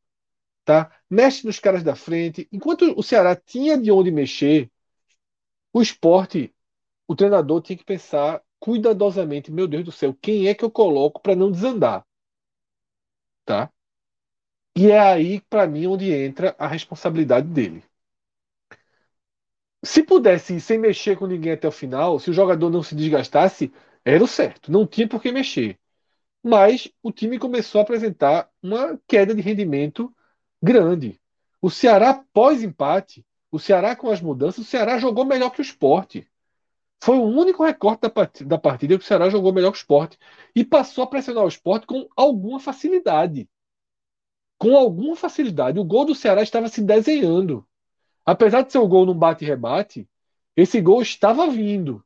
tá? 0.65 0.93
mexe 1.09 1.47
nos 1.47 1.59
caras 1.59 1.83
da 1.83 1.97
frente. 1.97 2.47
Enquanto 2.53 2.93
o 2.97 3.03
Ceará 3.03 3.35
tinha 3.35 3.79
de 3.79 3.91
onde 3.91 4.11
mexer, 4.11 4.71
o 5.73 5.81
esporte, 5.81 6.55
o 7.07 7.17
treinador 7.17 7.63
tinha 7.63 7.79
que 7.79 7.85
pensar 7.85 8.43
cuidadosamente, 8.61 9.51
meu 9.53 9.67
Deus 9.69 9.85
do 9.85 9.93
céu, 9.93 10.17
quem 10.21 10.49
é 10.49 10.55
que 10.55 10.65
eu 10.65 10.71
coloco 10.71 11.21
para 11.21 11.37
não 11.37 11.51
desandar? 11.51 12.05
Tá? 13.45 13.73
E 14.75 14.91
é 14.91 14.99
aí, 14.99 15.41
para 15.43 15.67
mim, 15.67 15.87
onde 15.87 16.11
entra 16.11 16.57
a 16.59 16.67
responsabilidade 16.67 17.49
dele. 17.49 17.85
Se 19.85 20.03
pudesse 20.03 20.55
ir 20.55 20.61
sem 20.61 20.79
mexer 20.79 21.17
com 21.17 21.27
ninguém 21.27 21.53
até 21.53 21.69
o 21.69 21.73
final, 21.73 22.19
se 22.19 22.31
o 22.31 22.33
jogador 22.33 22.71
não 22.71 22.83
se 22.83 22.95
desgastasse, 22.95 23.73
era 24.05 24.23
o 24.23 24.27
certo. 24.27 24.73
Não 24.73 24.87
tinha 24.87 25.09
por 25.09 25.23
que 25.23 25.31
mexer. 25.33 25.79
Mas 26.43 26.91
o 27.03 27.13
time 27.13 27.39
começou 27.39 27.81
a 27.81 27.83
apresentar 27.85 28.51
uma 28.63 29.01
queda 29.09 29.35
de 29.35 29.43
rendimento 29.43 30.15
grande. 30.63 31.21
O 31.63 31.71
Ceará, 31.71 32.25
pós-empate, 32.33 33.27
o 33.51 33.59
Ceará 33.59 33.97
com 33.97 34.11
as 34.11 34.21
mudanças, 34.21 34.67
o 34.67 34.69
Ceará 34.69 34.99
jogou 34.99 35.25
melhor 35.25 35.51
que 35.51 35.61
o 35.61 35.63
esporte. 35.63 36.29
Foi 37.01 37.17
o 37.17 37.25
único 37.25 37.65
recorte 37.65 38.03
da 38.03 38.11
partida, 38.11 38.49
da 38.49 38.59
partida 38.59 38.99
que 38.99 39.05
o 39.05 39.07
Ceará 39.07 39.31
jogou 39.31 39.53
melhor 39.53 39.71
que 39.71 39.79
o 39.79 39.81
esporte. 39.81 40.19
E 40.55 40.65
passou 40.65 41.05
a 41.05 41.07
pressionar 41.07 41.45
o 41.45 41.49
esporte 41.49 41.87
com 41.87 42.09
alguma 42.17 42.59
facilidade. 42.59 43.49
Com 44.59 44.77
alguma 44.77 45.15
facilidade. 45.15 45.79
O 45.79 45.85
gol 45.85 46.05
do 46.05 46.15
Ceará 46.15 46.43
estava 46.43 46.69
se 46.69 46.83
desenhando. 46.83 47.67
Apesar 48.27 48.63
de 48.63 48.73
ser 48.73 48.79
o 48.79 48.89
gol 48.89 49.07
num 49.07 49.15
bate-rebate, 49.15 50.09
esse 50.57 50.81
gol 50.81 51.01
estava 51.01 51.49
vindo. 51.49 52.05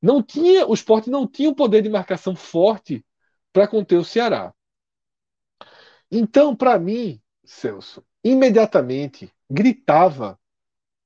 Não 0.00 0.22
tinha, 0.22 0.66
o 0.66 0.74
esporte 0.74 1.08
não 1.08 1.26
tinha 1.26 1.48
o 1.48 1.54
poder 1.54 1.80
de 1.80 1.88
marcação 1.88 2.36
forte 2.36 3.04
para 3.52 3.66
conter 3.66 3.96
o 3.96 4.04
Ceará. 4.04 4.52
Então, 6.10 6.54
para 6.54 6.78
mim, 6.78 7.20
Celso, 7.44 8.04
imediatamente 8.22 9.32
gritava 9.50 10.38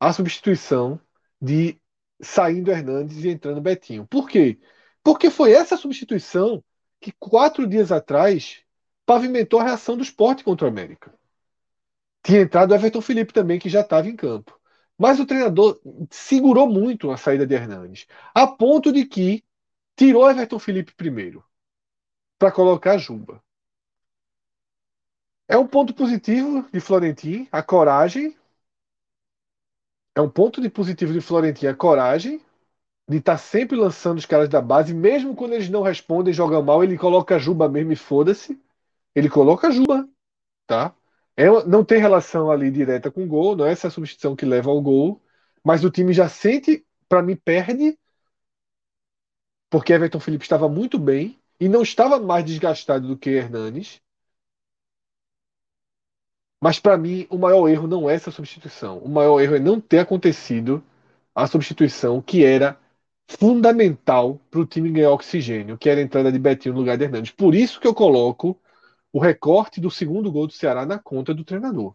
a 0.01 0.13
substituição 0.13 1.01
de 1.41 1.81
saindo 2.21 2.71
Hernandes 2.71 3.25
e 3.25 3.29
entrando 3.29 3.61
Betinho. 3.61 4.07
Por 4.07 4.29
quê? 4.29 4.59
Porque 5.03 5.31
foi 5.31 5.53
essa 5.53 5.77
substituição 5.77 6.63
que 7.01 7.13
quatro 7.13 7.67
dias 7.67 7.93
atrás 7.93 8.63
pavimentou 9.05 9.61
a 9.61 9.65
reação 9.65 9.97
do 9.97 10.03
esporte 10.03 10.43
contra 10.43 10.67
o 10.67 10.71
América. 10.71 11.15
Tinha 12.23 12.41
entrado 12.41 12.73
o 12.73 12.75
Everton 12.75 13.01
Felipe 13.01 13.33
também, 13.33 13.59
que 13.59 13.69
já 13.69 13.83
estava 13.83 14.09
em 14.09 14.17
campo. 14.17 14.59
Mas 14.99 15.21
o 15.21 15.27
treinador 15.27 15.81
segurou 16.11 16.67
muito 16.67 17.11
a 17.11 17.17
saída 17.17 17.47
de 17.47 17.55
Hernandes, 17.55 18.07
a 18.35 18.47
ponto 18.47 18.93
de 18.93 19.05
que 19.05 19.45
tirou 19.95 20.29
Everton 20.29 20.59
Felipe 20.59 20.95
primeiro 20.95 21.45
para 22.39 22.51
colocar 22.51 22.99
Juba. 22.99 23.43
É 25.49 25.57
um 25.57 25.67
ponto 25.67 25.95
positivo 25.95 26.67
de 26.73 26.81
Florentin, 26.81 27.47
a 27.53 27.63
coragem 27.63 28.37
é 30.17 30.21
um 30.21 30.31
ponto 30.31 30.63
de 30.63 30.71
positivo 30.71 31.13
de 31.13 31.21
Florentino 31.21 31.71
a 31.71 31.75
coragem 31.75 32.41
de 33.09 33.19
estar 33.19 33.35
tá 33.35 33.39
sempre 33.39 33.77
lançando 33.77 34.19
os 34.19 34.27
caras 34.27 34.49
da 34.49 34.61
base, 34.61 34.93
mesmo 34.93 35.37
quando 35.37 35.53
eles 35.53 35.69
não 35.69 35.83
respondem, 35.83 36.33
jogam 36.33 36.63
mal, 36.63 36.83
ele 36.83 36.99
coloca 36.99 37.37
a 37.37 37.39
Juba 37.39 37.69
mesmo 37.69 37.93
e 37.93 37.97
foda-se. 37.97 38.61
Ele 39.15 39.29
coloca 39.29 39.69
a 39.69 39.71
Juba, 39.71 40.09
tá? 40.67 40.95
É, 41.37 41.47
não 41.67 41.85
tem 41.85 41.99
relação 41.99 42.51
ali 42.51 42.71
direta 42.71 43.11
com 43.11 43.25
o 43.25 43.29
gol, 43.29 43.55
não 43.55 43.67
é 43.67 43.73
essa 43.73 43.91
substituição 43.91 44.35
que 44.35 44.47
leva 44.47 44.71
ao 44.71 44.81
gol, 44.83 45.23
mas 45.63 45.85
o 45.85 45.91
time 45.91 46.13
já 46.13 46.29
sente, 46.29 46.85
para 47.09 47.23
mim, 47.23 47.37
perde, 47.37 47.99
porque 49.71 49.93
Everton 49.93 50.19
Felipe 50.19 50.45
estava 50.45 50.69
muito 50.69 50.99
bem 50.99 51.39
e 51.61 51.69
não 51.69 51.83
estava 51.83 52.19
mais 52.19 52.45
desgastado 52.45 53.07
do 53.07 53.19
que 53.19 53.31
Hernanes. 53.31 54.01
Mas 56.61 56.79
para 56.79 56.97
mim, 56.97 57.27
o 57.31 57.39
maior 57.39 57.69
erro 57.69 57.87
não 57.87 58.09
é 58.09 58.15
essa 58.15 58.31
substituição. 58.31 58.99
O 58.99 59.09
maior 59.09 59.41
erro 59.41 59.57
é 59.57 59.59
não 59.59 59.81
ter 59.81 59.99
acontecido 59.99 60.83
a 61.35 61.47
substituição 61.47 62.21
que 62.23 62.45
era 62.45 62.79
fundamental 63.29 64.41
para 64.51 64.61
o 64.61 64.67
time 64.67 64.91
ganhar 64.91 65.11
oxigênio, 65.11 65.77
que 65.77 65.91
era 65.91 66.01
a 66.01 66.03
entrada 66.03 66.33
de 66.33 66.39
Betinho 66.39 66.75
no 66.75 66.81
lugar 66.81 66.97
de 66.97 67.05
Hernandes. 67.05 67.33
Por 67.33 67.55
isso 67.55 67.81
que 67.81 67.87
eu 67.87 67.95
coloco 67.95 68.59
o 69.13 69.19
recorte 69.21 69.81
do 69.81 69.91
segundo 69.91 70.31
gol 70.33 70.47
do 70.47 70.53
Ceará 70.53 70.87
na 70.87 70.99
conta 70.99 71.35
do 71.35 71.45
treinador. 71.45 71.95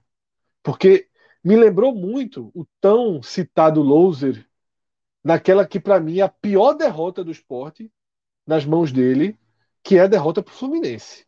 Porque 0.64 1.08
me 1.44 1.56
lembrou 1.56 1.96
muito 1.96 2.52
o 2.54 2.66
tão 2.80 3.22
citado 3.24 3.82
loser 3.82 4.46
naquela 5.24 5.66
que 5.66 5.80
para 5.80 6.00
mim 6.00 6.20
é 6.20 6.24
a 6.24 6.30
pior 6.30 6.74
derrota 6.74 7.24
do 7.24 7.32
esporte 7.32 7.92
nas 8.46 8.66
mãos 8.66 8.92
dele, 8.92 9.38
que 9.84 9.98
é 9.98 10.02
a 10.02 10.08
derrota 10.08 10.44
para 10.44 10.52
o 10.52 10.56
Fluminense 10.56 11.26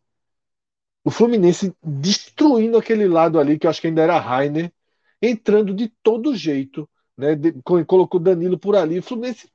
o 1.04 1.10
Fluminense 1.10 1.76
destruindo 1.82 2.78
aquele 2.78 3.06
lado 3.06 3.38
ali, 3.38 3.58
que 3.58 3.66
eu 3.66 3.70
acho 3.70 3.80
que 3.80 3.86
ainda 3.86 4.02
era 4.02 4.18
Rainer, 4.18 4.72
entrando 5.20 5.74
de 5.74 5.88
todo 6.02 6.34
jeito, 6.34 6.88
né? 7.16 7.34
De, 7.34 7.52
colocou 7.62 8.18
Danilo 8.18 8.58
por 8.58 8.74
ali, 8.74 8.98
o 8.98 9.02
Fluminense 9.02 9.48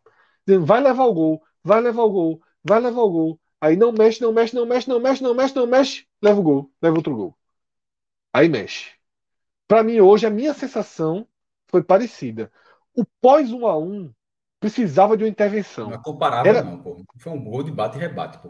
vai 0.61 0.79
levar 0.79 1.05
o 1.05 1.13
gol, 1.13 1.43
vai 1.63 1.81
levar 1.81 2.03
o 2.03 2.09
gol, 2.11 2.41
vai 2.63 2.79
levar 2.79 3.01
o 3.01 3.09
gol. 3.09 3.39
Aí 3.59 3.75
não 3.75 3.91
mexe, 3.91 4.21
não 4.21 4.31
mexe, 4.31 4.55
não 4.55 4.65
mexe, 4.65 4.87
não 4.87 4.99
mexe, 4.99 5.23
não 5.23 5.33
mexe, 5.33 5.55
não 5.55 5.67
mexe, 5.67 6.07
leva 6.21 6.39
o 6.39 6.43
gol, 6.43 6.71
leva 6.81 6.95
outro 6.95 7.15
gol. 7.15 7.37
Aí 8.31 8.47
mexe. 8.47 8.91
Para 9.67 9.83
mim, 9.83 9.99
hoje, 9.99 10.25
a 10.25 10.29
minha 10.29 10.53
sensação 10.53 11.27
foi 11.67 11.83
parecida. 11.83 12.51
O 12.95 13.03
pós 13.19 13.51
1 13.51 13.67
a 13.67 13.77
1 13.77 14.11
precisava 14.59 15.17
de 15.17 15.23
uma 15.23 15.29
intervenção. 15.29 15.89
Não 15.89 15.95
é 15.95 16.01
comparável, 16.01 16.49
Era... 16.49 16.63
não, 16.63 16.81
pô. 16.81 17.03
Foi 17.17 17.31
um 17.31 17.43
gol 17.43 17.63
de 17.63 17.71
bate 17.71 17.97
e 17.97 17.99
rebate, 17.99 18.37
pô. 18.39 18.49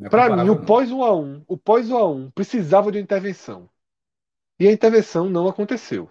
É 0.00 0.08
Para 0.08 0.36
mim, 0.36 0.50
o 0.50 0.64
pós 0.64 0.90
1 0.90 1.02
a 1.02 1.14
1, 1.16 1.44
o 1.48 1.56
pós 1.56 1.90
1 1.90 1.96
a 1.96 2.06
1 2.06 2.30
precisava 2.32 2.92
de 2.92 2.98
uma 2.98 3.02
intervenção. 3.02 3.68
E 4.58 4.68
a 4.68 4.72
intervenção 4.72 5.28
não 5.28 5.48
aconteceu, 5.48 6.10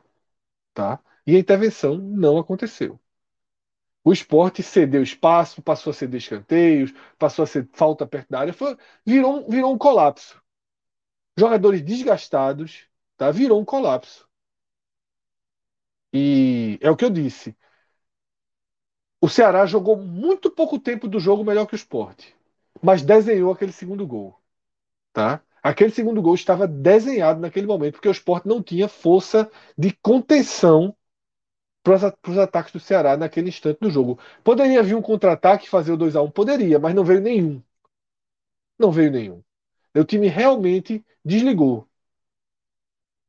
tá? 0.73 0.99
E 1.25 1.35
a 1.35 1.39
intervenção 1.39 1.97
não 1.97 2.37
aconteceu. 2.37 2.99
O 4.03 4.13
esporte 4.13 4.61
cedeu 4.61 5.01
espaço, 5.01 5.61
passou 5.63 5.91
a 5.91 5.93
ceder 5.93 6.19
escanteios, 6.19 6.93
passou 7.17 7.43
a 7.43 7.47
ser 7.47 7.67
falta 7.73 8.05
perto 8.05 8.29
da 8.29 8.39
área, 8.39 8.53
foi, 8.53 8.77
virou, 9.05 9.49
virou 9.49 9.73
um 9.73 9.77
colapso. 9.77 10.39
Jogadores 11.37 11.81
desgastados, 11.81 12.87
tá? 13.17 13.31
Virou 13.31 13.59
um 13.59 13.65
colapso. 13.65 14.27
E 16.13 16.77
é 16.81 16.89
o 16.89 16.95
que 16.95 17.05
eu 17.05 17.09
disse. 17.09 17.55
O 19.19 19.27
Ceará 19.27 19.65
jogou 19.65 19.97
muito 19.97 20.51
pouco 20.51 20.79
tempo 20.79 21.07
do 21.07 21.19
jogo 21.19 21.43
melhor 21.43 21.65
que 21.65 21.73
o 21.73 21.75
Sport, 21.75 22.27
mas 22.81 23.01
desenhou 23.01 23.51
aquele 23.51 23.71
segundo 23.71 24.05
gol. 24.07 24.39
Tá? 25.13 25.41
Aquele 25.63 25.91
segundo 25.91 26.21
gol 26.21 26.35
estava 26.35 26.67
desenhado 26.67 27.39
naquele 27.39 27.67
momento, 27.67 27.93
porque 27.93 28.07
o 28.07 28.11
Sport 28.11 28.45
não 28.45 28.61
tinha 28.61 28.87
força 28.87 29.49
de 29.77 29.91
contenção 30.01 30.95
para 31.83 32.13
os 32.27 32.37
ataques 32.37 32.73
do 32.73 32.79
Ceará 32.79 33.15
naquele 33.15 33.49
instante 33.49 33.79
do 33.79 33.89
jogo. 33.89 34.19
Poderia 34.43 34.81
vir 34.83 34.95
um 34.95 35.01
contra-ataque 35.01 35.65
e 35.65 35.69
fazer 35.69 35.91
o 35.93 35.97
2 35.97 36.15
a 36.15 36.21
1 36.21 36.31
Poderia, 36.31 36.79
mas 36.79 36.95
não 36.95 37.03
veio 37.03 37.21
nenhum. 37.21 37.61
Não 38.79 38.91
veio 38.91 39.11
nenhum. 39.11 39.43
O 39.95 40.03
time 40.03 40.27
realmente 40.27 41.05
desligou. 41.23 41.87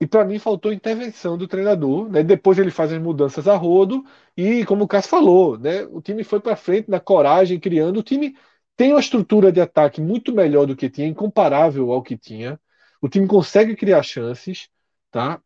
E 0.00 0.06
para 0.06 0.24
mim 0.24 0.38
faltou 0.38 0.72
intervenção 0.72 1.38
do 1.38 1.48
treinador. 1.48 2.08
Né? 2.10 2.22
Depois 2.22 2.58
ele 2.58 2.70
faz 2.70 2.92
as 2.92 3.00
mudanças 3.00 3.48
a 3.48 3.56
rodo 3.56 4.04
e, 4.36 4.64
como 4.66 4.84
o 4.84 4.88
Cássio 4.88 5.10
falou, 5.10 5.58
né? 5.58 5.84
o 5.84 6.00
time 6.02 6.22
foi 6.24 6.40
para 6.40 6.56
frente 6.56 6.90
na 6.90 7.00
coragem, 7.00 7.58
criando. 7.60 7.98
O 7.98 8.02
time 8.02 8.36
tem 8.76 8.92
uma 8.92 9.00
estrutura 9.00 9.52
de 9.52 9.60
ataque 9.60 10.00
muito 10.00 10.32
melhor 10.34 10.66
do 10.66 10.76
que 10.76 10.90
tinha, 10.90 11.08
incomparável 11.08 11.90
ao 11.92 12.02
que 12.02 12.16
tinha. 12.18 12.60
O 13.00 13.08
time 13.08 13.26
consegue 13.26 13.76
criar 13.76 14.02
chances, 14.02 14.68
tá? 15.10 15.40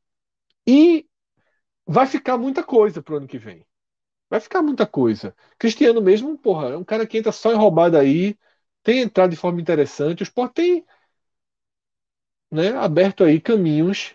E 0.67 1.07
vai 1.87 2.07
ficar 2.07 2.39
muita 2.39 2.65
coisa 2.65 3.03
pro 3.03 3.17
ano 3.17 3.29
que 3.29 3.39
vem. 3.39 3.67
Vai 4.31 4.41
ficar 4.41 4.63
muita 4.63 4.87
coisa. 4.87 5.35
Cristiano 5.59 6.03
mesmo, 6.03 6.39
porra, 6.39 6.71
é 6.71 6.77
um 6.77 6.85
cara 6.85 7.07
que 7.07 7.19
entra 7.19 7.33
só 7.33 7.53
em 7.53 7.57
roubada 7.57 8.01
aí, 8.01 8.39
tem 8.83 9.01
entrado 9.01 9.31
de 9.31 9.37
forma 9.37 9.61
interessante. 9.61 10.23
O 10.23 10.25
Sport 10.25 10.53
tem 10.55 10.87
né, 12.51 12.71
aberto 12.77 13.25
aí 13.25 13.41
caminhos 13.41 14.15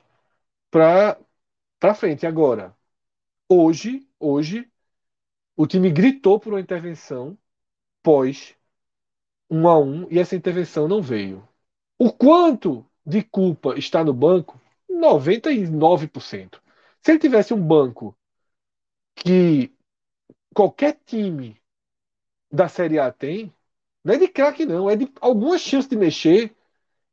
para 0.71 1.19
para 1.79 1.95
frente. 1.95 2.25
Agora, 2.27 2.75
hoje, 3.49 4.07
hoje, 4.19 4.69
o 5.55 5.67
time 5.67 5.91
gritou 5.91 6.39
por 6.39 6.53
uma 6.53 6.61
intervenção 6.61 7.37
pós 8.03 8.55
um 9.49 9.67
a 9.67 9.77
um 9.77 10.07
e 10.09 10.19
essa 10.19 10.35
intervenção 10.35 10.87
não 10.87 11.01
veio. 11.01 11.47
O 11.97 12.11
quanto 12.11 12.85
de 13.05 13.23
culpa 13.23 13.77
está 13.77 14.03
no 14.03 14.13
banco? 14.13 14.59
99%. 14.89 16.61
Se 17.01 17.11
ele 17.11 17.19
tivesse 17.19 17.53
um 17.53 17.61
banco 17.61 18.17
que 19.15 19.71
qualquer 20.53 20.99
time 21.05 21.61
da 22.51 22.67
Série 22.67 22.99
A 22.99 23.11
tem, 23.11 23.53
não 24.03 24.13
é 24.13 24.17
de 24.17 24.27
craque 24.27 24.65
não, 24.65 24.89
é 24.89 24.95
de 24.95 25.11
alguma 25.19 25.57
chance 25.57 25.89
de 25.89 25.95
mexer, 25.95 26.55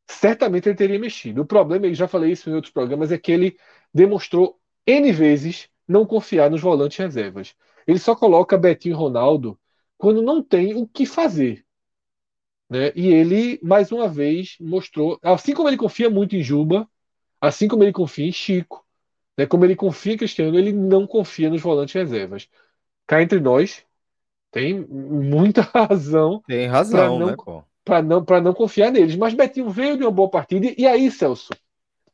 certamente 0.06 0.68
ele 0.68 0.76
teria 0.76 0.98
mexido. 0.98 1.42
O 1.42 1.46
problema, 1.46 1.86
e 1.86 1.94
já 1.94 2.06
falei 2.08 2.32
isso 2.32 2.50
em 2.50 2.54
outros 2.54 2.72
programas, 2.72 3.12
é 3.12 3.18
que 3.18 3.32
ele 3.32 3.58
demonstrou 3.92 4.60
N 4.86 5.12
vezes 5.12 5.68
não 5.86 6.06
confiar 6.06 6.50
nos 6.50 6.60
volantes 6.60 6.98
reservas. 6.98 7.54
Ele 7.86 7.98
só 7.98 8.14
coloca 8.14 8.58
Betinho 8.58 8.94
e 8.94 8.96
Ronaldo 8.96 9.58
quando 9.98 10.22
não 10.22 10.42
tem 10.42 10.74
o 10.74 10.86
que 10.86 11.06
fazer. 11.06 11.64
Né? 12.72 12.90
E 12.96 13.08
ele, 13.08 13.60
mais 13.62 13.92
uma 13.92 14.08
vez, 14.08 14.56
mostrou, 14.58 15.18
assim 15.22 15.52
como 15.52 15.68
ele 15.68 15.76
confia 15.76 16.08
muito 16.08 16.34
em 16.34 16.42
Juba, 16.42 16.88
assim 17.38 17.68
como 17.68 17.84
ele 17.84 17.92
confia 17.92 18.26
em 18.26 18.32
Chico, 18.32 18.82
né? 19.36 19.44
como 19.44 19.66
ele 19.66 19.76
confia 19.76 20.14
em 20.14 20.16
Cristiano, 20.16 20.58
ele 20.58 20.72
não 20.72 21.06
confia 21.06 21.50
nos 21.50 21.60
volantes 21.60 21.94
reservas. 21.94 22.48
Cá 23.06 23.22
entre 23.22 23.40
nós, 23.40 23.84
tem 24.50 24.80
muita 24.88 25.60
razão. 25.74 26.42
Tem 26.46 26.66
razão, 26.66 27.18
não, 27.18 27.26
né, 27.26 27.36
Para 27.84 28.00
não, 28.00 28.24
não 28.42 28.54
confiar 28.54 28.90
neles. 28.90 29.16
Mas 29.16 29.34
Betinho 29.34 29.68
veio 29.68 29.98
de 29.98 30.02
uma 30.04 30.10
boa 30.10 30.30
partida. 30.30 30.72
E 30.78 30.86
aí, 30.86 31.10
Celso, 31.10 31.50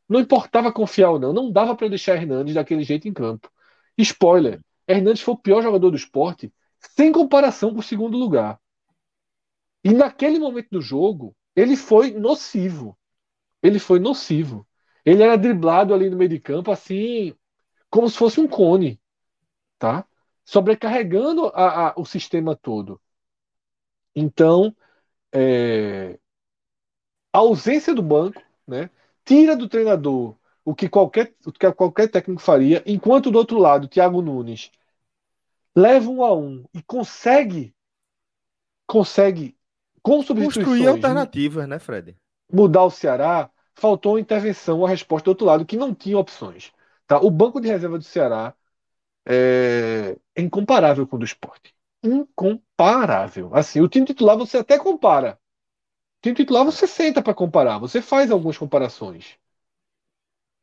não 0.08 0.18
importava 0.18 0.72
confiar 0.72 1.10
ou 1.10 1.20
não. 1.20 1.32
Não 1.32 1.52
dava 1.52 1.76
para 1.76 1.88
deixar 1.88 2.16
Hernandes 2.16 2.54
daquele 2.54 2.82
jeito 2.82 3.06
em 3.06 3.12
campo. 3.12 3.48
Spoiler: 3.96 4.60
Hernandes 4.88 5.22
foi 5.22 5.34
o 5.34 5.38
pior 5.38 5.62
jogador 5.62 5.90
do 5.90 5.96
esporte, 5.96 6.52
sem 6.96 7.12
comparação 7.12 7.72
com 7.72 7.78
o 7.78 7.82
segundo 7.82 8.18
lugar. 8.18 8.58
E 9.84 9.92
naquele 9.92 10.38
momento 10.38 10.68
do 10.70 10.80
jogo, 10.80 11.36
ele 11.54 11.76
foi 11.76 12.12
nocivo. 12.12 12.98
Ele 13.62 13.78
foi 13.78 13.98
nocivo. 13.98 14.66
Ele 15.04 15.22
era 15.22 15.36
driblado 15.38 15.94
ali 15.94 16.10
no 16.10 16.16
meio 16.16 16.30
de 16.30 16.40
campo, 16.40 16.70
assim, 16.70 17.34
como 17.90 18.08
se 18.10 18.18
fosse 18.18 18.40
um 18.40 18.48
cone, 18.48 19.00
tá? 19.78 20.06
Sobrecarregando 20.44 21.46
a, 21.48 21.90
a, 21.90 21.94
o 21.96 22.04
sistema 22.04 22.56
todo. 22.56 23.00
Então, 24.14 24.74
é, 25.32 26.18
a 27.32 27.38
ausência 27.38 27.94
do 27.94 28.02
banco, 28.02 28.42
né? 28.66 28.90
Tira 29.24 29.56
do 29.56 29.68
treinador 29.68 30.36
o 30.64 30.74
que 30.74 30.86
qualquer, 30.88 31.34
o 31.46 31.52
que 31.52 31.72
qualquer 31.72 32.08
técnico 32.10 32.42
faria, 32.42 32.82
enquanto 32.86 33.30
do 33.30 33.38
outro 33.38 33.58
lado, 33.58 33.88
Thiago 33.88 34.20
Nunes 34.20 34.70
leva 35.74 36.10
um 36.10 36.22
a 36.22 36.34
um 36.34 36.64
e 36.74 36.82
consegue 36.82 37.74
consegue 38.86 39.56
com 40.08 40.22
substituições. 40.22 40.66
Construir 40.66 40.88
alternativas, 40.88 41.68
né, 41.68 41.78
Fred? 41.78 42.16
Mudar 42.50 42.84
o 42.84 42.90
Ceará, 42.90 43.50
faltou 43.74 44.18
intervenção, 44.18 44.84
a 44.84 44.88
resposta 44.88 45.26
do 45.26 45.28
outro 45.28 45.46
lado, 45.46 45.66
que 45.66 45.76
não 45.76 45.94
tinha 45.94 46.18
opções. 46.18 46.72
Tá? 47.06 47.18
O 47.18 47.30
banco 47.30 47.60
de 47.60 47.68
reserva 47.68 47.98
do 47.98 48.04
Ceará 48.04 48.54
é, 49.26 50.16
é 50.34 50.42
incomparável 50.42 51.06
com 51.06 51.16
o 51.16 51.18
do 51.18 51.24
esporte. 51.24 51.74
Incomparável. 52.02 53.50
Assim, 53.54 53.80
o 53.80 53.88
time 53.88 54.06
titular 54.06 54.36
você 54.36 54.58
até 54.58 54.78
compara. 54.78 55.38
O 56.18 56.22
time 56.22 56.34
titular 56.34 56.64
você 56.64 56.86
senta 56.86 57.22
para 57.22 57.34
comparar, 57.34 57.78
você 57.78 58.00
faz 58.00 58.30
algumas 58.30 58.56
comparações. 58.56 59.36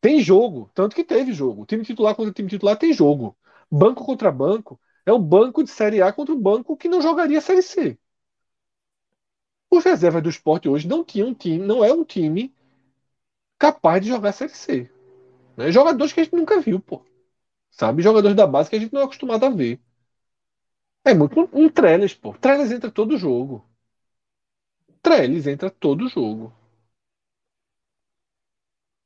Tem 0.01 0.19
jogo, 0.21 0.69
tanto 0.73 0.95
que 0.95 1.03
teve 1.03 1.33
jogo. 1.33 1.63
O 1.63 1.65
time 1.65 1.83
titular 1.83 2.15
contra 2.15 2.31
o 2.31 2.33
time 2.33 2.49
titular 2.49 2.77
tem 2.77 2.93
jogo. 2.93 3.37
Banco 3.71 4.03
contra 4.05 4.31
banco 4.31 4.79
é 5.05 5.13
um 5.13 5.21
banco 5.21 5.63
de 5.63 5.69
Série 5.69 6.01
A 6.01 6.11
contra 6.11 6.33
um 6.33 6.39
banco 6.39 6.75
que 6.75 6.89
não 6.89 7.01
jogaria 7.01 7.41
Série 7.41 7.61
C. 7.61 7.97
Os 9.75 9.83
reservas 9.83 10.23
do 10.23 10.29
esporte 10.29 10.69
hoje 10.69 10.87
não 10.87 11.03
tinham 11.03 11.27
um 11.27 11.33
time, 11.33 11.57
não 11.57 11.83
é 11.83 11.91
um 11.91 12.05
time 12.05 12.55
capaz 13.59 14.01
de 14.01 14.07
jogar 14.07 14.31
Série 14.31 14.53
C. 14.53 14.89
Né? 15.57 15.69
Jogadores 15.69 16.13
que 16.13 16.21
a 16.21 16.23
gente 16.23 16.35
nunca 16.35 16.61
viu, 16.61 16.79
pô. 16.79 17.01
Sabe? 17.71 18.01
Jogadores 18.01 18.37
da 18.37 18.47
base 18.47 18.69
que 18.69 18.77
a 18.77 18.79
gente 18.79 18.93
não 18.93 19.01
é 19.01 19.03
acostumado 19.03 19.45
a 19.45 19.49
ver. 19.49 19.79
É 21.03 21.13
muito 21.13 21.49
um 21.51 21.69
Trellis, 21.69 22.13
pô. 22.13 22.33
Trellis 22.33 22.71
entra 22.71 22.89
todo 22.89 23.17
jogo. 23.17 23.63
Trellis 25.01 25.45
entra 25.45 25.69
todo 25.69 26.07
jogo. 26.07 26.53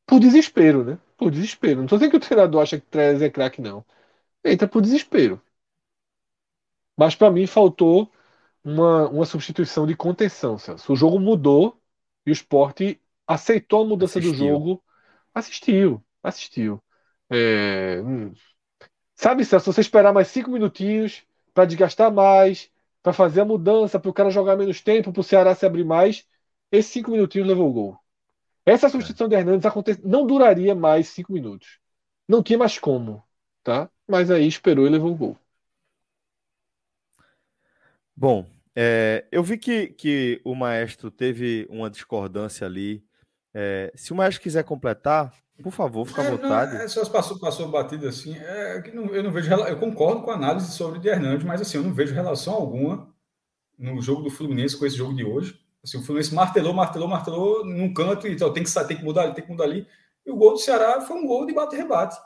Por 0.06 0.20
desespero, 0.20 0.84
né? 0.84 1.00
Por 1.18 1.32
desespero. 1.32 1.80
Não 1.82 1.88
tô 1.88 1.96
dizendo 1.96 2.12
que 2.12 2.18
o 2.18 2.20
treinador 2.20 2.62
acha 2.62 2.80
que 2.80 2.86
Trellis 2.86 3.22
é 3.22 3.30
craque, 3.30 3.62
não. 3.62 3.84
Entra 4.44 4.68
por 4.68 4.82
desespero. 4.82 5.42
Mas 6.96 7.16
para 7.16 7.32
mim 7.32 7.48
faltou 7.48 8.12
uma, 8.70 9.10
uma 9.10 9.26
substituição 9.26 9.88
de 9.88 9.96
contenção, 9.96 10.58
Celso. 10.58 10.94
O 10.94 10.96
jogo 10.96 11.20
mudou 11.20 11.82
e 12.26 12.32
o 12.32 12.34
esporte 12.34 13.02
aceitou 13.28 13.84
a 13.84 13.88
mudança 13.88 14.20
assistiu. 14.20 14.32
do 14.32 14.38
jogo. 14.38 14.84
Assistiu, 15.34 16.04
assistiu. 16.24 16.84
É, 17.30 18.02
hum. 18.04 18.34
Sabe, 19.16 19.44
Celso, 19.46 19.72
você 19.72 19.82
esperar 19.82 20.14
mais 20.14 20.28
cinco 20.30 20.52
minutinhos 20.52 21.24
para 21.54 21.66
desgastar 21.66 22.12
mais, 22.12 22.72
para 23.02 23.14
fazer 23.14 23.42
a 23.42 23.46
mudança, 23.46 24.00
para 24.00 24.10
o 24.10 24.14
cara 24.14 24.30
jogar 24.30 24.56
menos 24.56 24.82
tempo, 24.82 25.12
para 25.12 25.22
o 25.22 25.24
Ceará 25.24 25.54
se 25.56 25.66
abrir 25.66 25.84
mais, 25.84 26.26
esses 26.72 26.92
cinco 26.92 27.12
minutinhos 27.12 27.48
levou 27.48 27.70
o 27.70 27.74
gol. 27.74 28.00
Essa 28.66 28.88
é. 28.88 28.90
substituição 28.90 29.28
é. 29.28 29.30
de 29.30 29.36
Hernandes 29.36 29.66
acontece, 29.66 30.02
não 30.06 30.26
duraria 30.26 30.76
mais 30.76 31.10
cinco 31.10 31.34
minutos. 31.34 31.80
Não 32.28 32.44
tinha 32.44 32.60
mais 32.60 32.78
como, 32.78 33.24
tá? 33.64 33.90
Mas 34.08 34.30
aí 34.30 34.48
esperou 34.48 34.86
e 34.86 34.90
levou 34.90 35.12
o 35.12 35.16
gol. 35.16 35.38
Bom, 38.16 38.46
é, 38.76 39.26
eu 39.32 39.44
vi 39.44 39.58
que, 39.58 39.88
que 39.88 40.42
o 40.44 40.56
maestro 40.56 41.10
teve 41.12 41.68
uma 41.70 41.90
discordância 41.90 42.66
ali. 42.66 43.04
É, 43.54 43.92
se 43.96 44.14
o 44.14 44.16
maestro 44.16 44.42
quiser 44.42 44.64
completar, 44.64 45.34
por 45.62 45.72
favor, 45.72 46.06
fica 46.06 46.22
à 46.22 46.26
é, 46.26 46.32
vontade. 46.32 46.74
Não, 46.74 46.82
é, 46.82 46.88
só 46.88 47.06
passou, 47.10 47.38
passou 47.40 47.68
batido 47.68 48.08
assim. 48.08 48.36
É, 48.38 48.92
não, 48.94 49.08
eu 49.08 49.24
não 49.24 49.32
vejo. 49.32 49.52
Eu 49.52 49.78
concordo 49.78 50.22
com 50.22 50.32
a 50.32 50.36
análise 50.36 50.72
sobre 50.72 51.00
o 51.00 51.02
de 51.02 51.10
Hernandes, 51.10 51.46
mas 51.46 51.62
assim, 51.62 51.78
eu 51.78 51.84
não 51.84 51.94
vejo 51.94 52.14
relação 52.14 52.54
alguma 52.54 53.14
no 53.78 54.02
jogo 54.02 54.22
do 54.22 54.30
Fluminense 54.30 54.78
com 54.78 54.86
esse 54.86 54.96
jogo 54.96 55.16
de 55.16 55.24
hoje. 55.24 55.60
Assim, 55.84 55.98
o 55.98 56.04
Fluminense 56.04 56.34
martelou, 56.34 56.74
martelou, 56.74 57.08
martelou 57.08 57.66
num 57.66 57.94
canto 57.94 58.28
e 58.28 58.34
então, 58.34 58.52
tem 58.52 58.64
que 58.64 58.88
tem 58.88 58.98
que 58.98 59.04
mudar 59.04 59.24
ali, 59.24 59.34
tem 59.34 59.44
que 59.44 59.52
mudar 59.52 59.64
ali. 59.66 59.88
E 60.26 60.32
o 60.32 60.36
gol 60.36 60.52
do 60.52 60.60
Ceará 60.60 61.02
foi 61.02 61.18
um 61.18 61.26
gol 61.26 61.46
de 61.46 61.54
bate-rebate. 61.54 62.18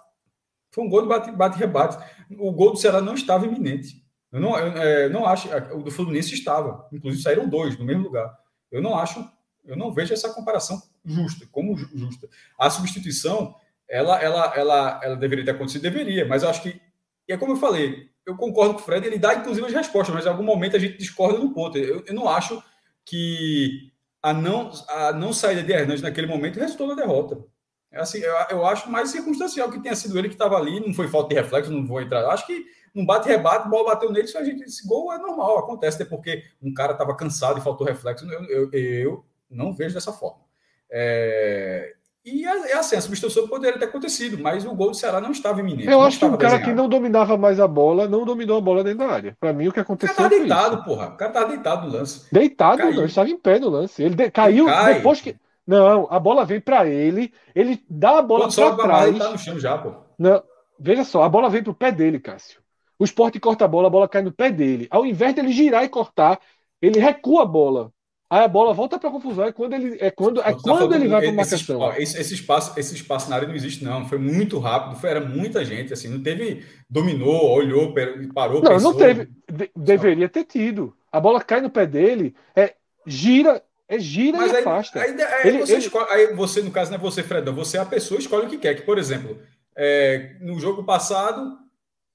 Foi 0.72 0.84
um 0.84 0.90
gol 0.90 1.04
de 1.04 1.32
bate-rebate. 1.32 2.04
O 2.38 2.52
gol 2.52 2.72
do 2.72 2.78
Ceará 2.78 3.00
não 3.00 3.14
estava 3.14 3.46
iminente. 3.46 4.03
Eu 4.34 4.40
não, 4.40 4.58
eu, 4.58 4.82
é, 4.82 5.10
não 5.10 5.26
acho. 5.28 5.48
O 5.74 5.84
do 5.84 5.92
Fluminense 5.92 6.34
estava. 6.34 6.88
Inclusive 6.92 7.22
saíram 7.22 7.48
dois 7.48 7.78
no 7.78 7.86
mesmo 7.86 8.04
lugar. 8.04 8.36
Eu 8.72 8.82
não 8.82 8.98
acho. 8.98 9.24
Eu 9.64 9.78
não 9.78 9.94
vejo 9.94 10.12
essa 10.12 10.34
comparação 10.34 10.82
justa, 11.06 11.48
como 11.52 11.78
justa. 11.78 12.28
A 12.60 12.70
substituição, 12.70 13.56
ela, 13.88 14.20
ela, 14.22 14.54
ela, 14.56 15.00
ela 15.04 15.16
deveria 15.16 15.46
ter 15.46 15.52
acontecido, 15.52 15.84
deveria, 15.84 16.26
mas 16.26 16.44
eu 16.44 16.50
acho 16.50 16.64
que. 16.64 16.82
E 17.28 17.32
é 17.32 17.38
como 17.38 17.54
eu 17.54 17.58
falei, 17.58 18.10
eu 18.26 18.36
concordo 18.36 18.74
com 18.74 18.82
o 18.82 18.84
Fred, 18.84 19.06
ele 19.06 19.18
dá 19.18 19.36
inclusive 19.36 19.66
as 19.68 19.74
respostas, 19.74 20.14
mas 20.14 20.26
em 20.26 20.30
algum 20.30 20.44
momento 20.44 20.76
a 20.76 20.80
gente 20.80 20.98
discorda 20.98 21.40
no 21.40 21.54
ponto. 21.54 21.78
Eu, 21.78 22.04
eu 22.06 22.14
não 22.14 22.28
acho 22.28 22.62
que 23.06 23.92
a 24.22 24.34
não, 24.34 24.72
a 24.90 25.14
não 25.14 25.32
saída 25.32 25.62
de 25.62 25.72
Hernandes 25.72 26.02
naquele 26.02 26.28
momento 26.28 26.60
resultou 26.60 26.88
na 26.88 26.96
derrota. 26.96 27.44
É 27.92 28.00
assim, 28.00 28.20
eu, 28.20 28.34
eu 28.50 28.66
acho 28.66 28.90
mais 28.90 29.10
circunstancial 29.10 29.70
que 29.70 29.80
tenha 29.80 29.96
sido 29.96 30.18
ele 30.18 30.28
que 30.28 30.36
estava 30.36 30.58
ali, 30.58 30.80
não 30.80 30.94
foi 30.94 31.08
falta 31.08 31.30
de 31.30 31.36
reflexo, 31.40 31.72
não 31.72 31.86
vou 31.86 32.02
entrar. 32.02 32.28
Acho 32.28 32.48
que 32.48 32.66
não 32.94 33.06
bate-rebate, 33.06 33.70
bola 33.70 33.92
bateu 33.92 34.12
nele, 34.12 34.28
a 34.36 34.44
gente, 34.44 34.64
esse 34.64 34.88
gol 34.88 35.12
é 35.12 35.18
normal, 35.18 35.60
acontece, 35.60 36.02
até 36.02 36.06
porque 36.06 36.44
um 36.62 36.74
cara 36.74 36.94
estava 36.94 37.16
cansado 37.16 37.58
e 37.58 37.64
faltou 37.64 37.88
reflexo. 37.88 38.26
Eu, 38.32 38.44
eu, 38.46 38.72
eu, 38.72 39.26
não 39.50 39.74
vejo 39.74 39.96
dessa 39.96 40.12
forma. 40.12 40.44
É, 40.92 41.94
e 42.26 42.46
é, 42.46 42.72
é 42.72 42.78
assim, 42.78 42.96
a 42.96 43.02
substituição 43.02 43.48
poderia 43.50 43.78
ter 43.78 43.86
acontecido, 43.86 44.42
mas 44.42 44.66
o 44.66 44.74
gol 44.74 44.92
do 44.92 44.96
Ceará 44.96 45.20
não 45.20 45.32
estava 45.32 45.60
iminente. 45.60 45.90
Eu 45.90 46.02
acho 46.02 46.18
que 46.18 46.24
um 46.24 46.38
cara 46.38 46.54
desenhado. 46.54 46.66
que 46.66 46.74
não 46.74 46.88
dominava 46.88 47.38
mais 47.38 47.60
a 47.60 47.68
bola, 47.68 48.08
não 48.08 48.24
dominou 48.24 48.58
a 48.58 48.62
bola 48.62 48.82
dentro 48.82 49.00
da 49.00 49.08
área. 49.08 49.36
Para 49.38 49.52
mim, 49.52 49.68
o 49.68 49.74
que 49.74 49.82
aconteceu. 49.82 50.14
O 50.14 50.18
cara 50.18 50.30
tá 50.30 50.36
deitado, 50.38 50.76
isso. 50.76 50.86
porra. 50.86 51.08
O 51.08 51.18
cara 51.18 51.32
tá 51.32 51.44
deitado 51.44 51.88
no 51.88 51.94
lance. 51.94 52.26
Deitado, 52.32 52.78
caiu. 52.78 52.94
ele 52.94 53.06
estava 53.06 53.30
em 53.30 53.38
pé 53.38 53.60
no 53.60 53.70
lance. 53.70 54.02
Ele 54.02 54.16
de... 54.16 54.32
caiu 54.32 54.66
Cai. 54.66 54.94
depois 54.94 55.20
que. 55.20 55.36
Não, 55.68 56.08
a 56.10 56.20
bola 56.20 56.46
vem 56.46 56.62
para 56.62 56.88
ele, 56.88 57.34
ele 57.56 57.82
dá 57.90 58.20
a 58.20 58.22
bola 58.22 58.50
para 58.50 58.76
trás. 58.76 59.08
Ele 59.10 59.20
tá 59.20 59.30
no 59.30 59.38
chão 59.38 59.60
já, 59.60 59.78
pô. 59.78 59.94
Não, 60.18 60.42
veja 60.80 61.04
só, 61.04 61.24
a 61.24 61.30
bola 61.30 61.50
vem 61.50 61.64
pro 61.64 61.74
pé 61.74 61.92
dele, 61.92 62.20
Cássio. 62.20 62.63
O 63.04 63.06
esporte 63.06 63.38
corta 63.38 63.66
a 63.66 63.68
bola, 63.68 63.88
a 63.88 63.92
bola 63.92 64.08
cai 64.08 64.22
no 64.22 64.32
pé 64.32 64.50
dele. 64.50 64.88
Ao 64.90 65.06
invés 65.06 65.36
dele 65.36 65.52
girar 65.52 65.84
e 65.84 65.90
cortar, 65.90 66.40
ele 66.82 67.02
recua 67.02 67.44
a 67.44 67.46
bola. 67.46 67.92
Aí 68.30 68.46
a 68.46 68.48
bola 68.48 68.74
volta 68.74 68.98
para 68.98 69.12
confusão. 69.12 69.44
É 69.44 69.52
quando 69.52 69.74
ele, 69.74 69.98
é 70.00 70.10
quando, 70.10 70.40
é 70.40 70.54
quando 70.54 70.96
ele 70.96 71.10
vai 71.10 71.22
para 71.22 71.34
marcação. 71.34 71.92
Esse, 71.98 72.18
esse, 72.18 72.34
espaço, 72.36 72.80
esse 72.80 72.96
espaço 72.96 73.30
na 73.30 73.36
área 73.36 73.48
não 73.50 73.56
existe, 73.56 73.84
não. 73.84 74.08
Foi 74.08 74.18
muito 74.18 74.58
rápido, 74.58 74.96
foi, 75.02 75.10
era 75.10 75.20
muita 75.20 75.66
gente. 75.66 75.92
Assim, 75.92 76.08
não 76.08 76.24
teve. 76.24 76.64
Dominou, 76.90 77.52
olhou, 77.52 77.94
parou. 78.34 78.64
Não, 78.64 78.72
pensou. 78.72 78.94
não 78.94 78.98
teve. 78.98 79.28
De, 79.52 79.70
deveria 79.76 80.30
ter 80.30 80.46
tido. 80.46 80.96
A 81.12 81.20
bola 81.20 81.42
cai 81.42 81.60
no 81.60 81.70
pé 81.70 81.86
dele, 81.86 82.34
é, 82.56 82.74
gira, 83.06 83.62
é 83.86 84.00
gira 84.00 84.38
Mas 84.38 84.54
e 84.54 84.56
aí, 84.56 84.62
afasta. 84.62 85.02
Aí, 85.02 85.22
aí, 85.22 85.48
ele, 85.50 85.60
você 85.60 85.74
ele... 85.74 85.82
Escolhe, 85.82 86.08
aí, 86.10 86.34
você, 86.34 86.62
no 86.62 86.72
caso, 86.72 86.90
não 86.90 86.98
é 86.98 87.02
você, 87.02 87.22
Fredão, 87.22 87.54
você 87.54 87.76
é 87.76 87.82
a 87.82 87.86
pessoa 87.86 88.18
escolhe 88.18 88.46
o 88.46 88.50
que 88.50 88.58
quer. 88.58 88.76
Que, 88.76 88.84
por 88.84 88.98
exemplo, 88.98 89.38
é, 89.76 90.38
no 90.40 90.58
jogo 90.58 90.86
passado, 90.86 91.62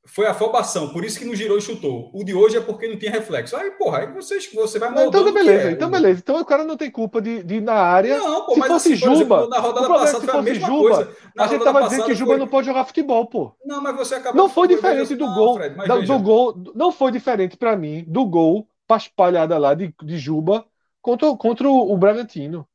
foi 0.07 0.27
afobação, 0.27 0.89
por 0.89 1.05
isso 1.05 1.19
que 1.19 1.25
não 1.25 1.35
girou 1.35 1.59
e 1.59 1.61
chutou. 1.61 2.11
O 2.15 2.25
de 2.25 2.35
hoje 2.35 2.57
é 2.57 2.61
porque 2.61 2.89
não 2.89 2.99
tinha 2.99 3.11
reflexo. 3.11 3.55
Aí, 3.57 3.71
porra, 3.73 3.99
aí 3.99 4.13
você, 4.13 4.39
você 4.55 4.79
vai 4.79 4.91
moldando. 4.91 5.29
Então, 5.29 5.33
beleza, 5.33 5.69
é, 5.69 5.73
então, 5.73 5.91
beleza. 5.91 6.21
Então 6.21 6.41
o 6.41 6.45
cara 6.45 6.65
não 6.65 6.77
tem 6.77 6.91
culpa 6.91 7.21
de, 7.21 7.43
de 7.43 7.57
ir 7.57 7.61
na 7.61 7.75
área. 7.75 8.19
Não, 8.19 8.47
pô, 8.47 8.55
se 8.55 8.61
mas 8.61 8.69
fosse 8.69 8.93
assim, 8.95 9.03
Juba. 9.03 9.15
Exemplo, 9.15 9.49
na 9.49 9.59
rodada 9.59 9.89
passada 9.89 10.27
foi 10.27 10.41
a 10.41 10.43
mesma 10.43 10.67
Juba, 10.67 10.91
coisa. 10.91 11.17
Na 11.37 11.45
a 11.45 11.47
gente 11.47 11.65
tava 11.65 11.83
dizendo 11.83 12.05
que 12.05 12.15
Juba 12.15 12.33
foi... 12.33 12.39
não 12.39 12.49
pode 12.49 12.67
jogar 12.67 12.85
futebol, 12.85 13.27
pô. 13.27 13.53
Não, 13.65 13.83
mas 13.83 13.97
você 13.97 14.15
acabou. 14.15 14.43
Não 14.43 14.49
foi 14.49 14.69
diferente 14.69 15.15
do 15.15 15.27
não, 15.27 15.35
gol. 15.35 15.55
Fred, 15.57 15.75
do, 15.77 16.03
do, 16.03 16.19
gol. 16.19 16.55
Não 16.75 16.91
foi 16.91 17.13
diferente 17.13 17.57
para 17.57 17.77
mim 17.77 18.05
do 18.07 18.25
gol 18.25 18.67
espalhada 18.97 19.59
lá 19.59 19.75
de, 19.75 19.95
de 20.03 20.17
Juba 20.17 20.65
contra, 21.03 21.37
contra 21.37 21.69
o, 21.69 21.93
o 21.93 21.97
Bragantino. 21.99 22.67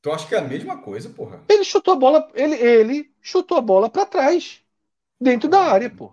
Tu 0.00 0.10
acha 0.10 0.26
que 0.26 0.34
é 0.34 0.38
a 0.38 0.42
mesma 0.42 0.78
coisa, 0.78 1.10
porra? 1.10 1.44
Ele 1.48 1.62
chutou 1.62 1.94
a 1.94 1.96
bola, 1.96 2.28
ele, 2.34 2.54
ele 2.56 3.12
chutou 3.20 3.58
a 3.58 3.60
bola 3.60 3.88
para 3.88 4.06
trás, 4.06 4.60
dentro 5.20 5.48
da 5.48 5.60
área, 5.60 5.90
pô. 5.90 6.12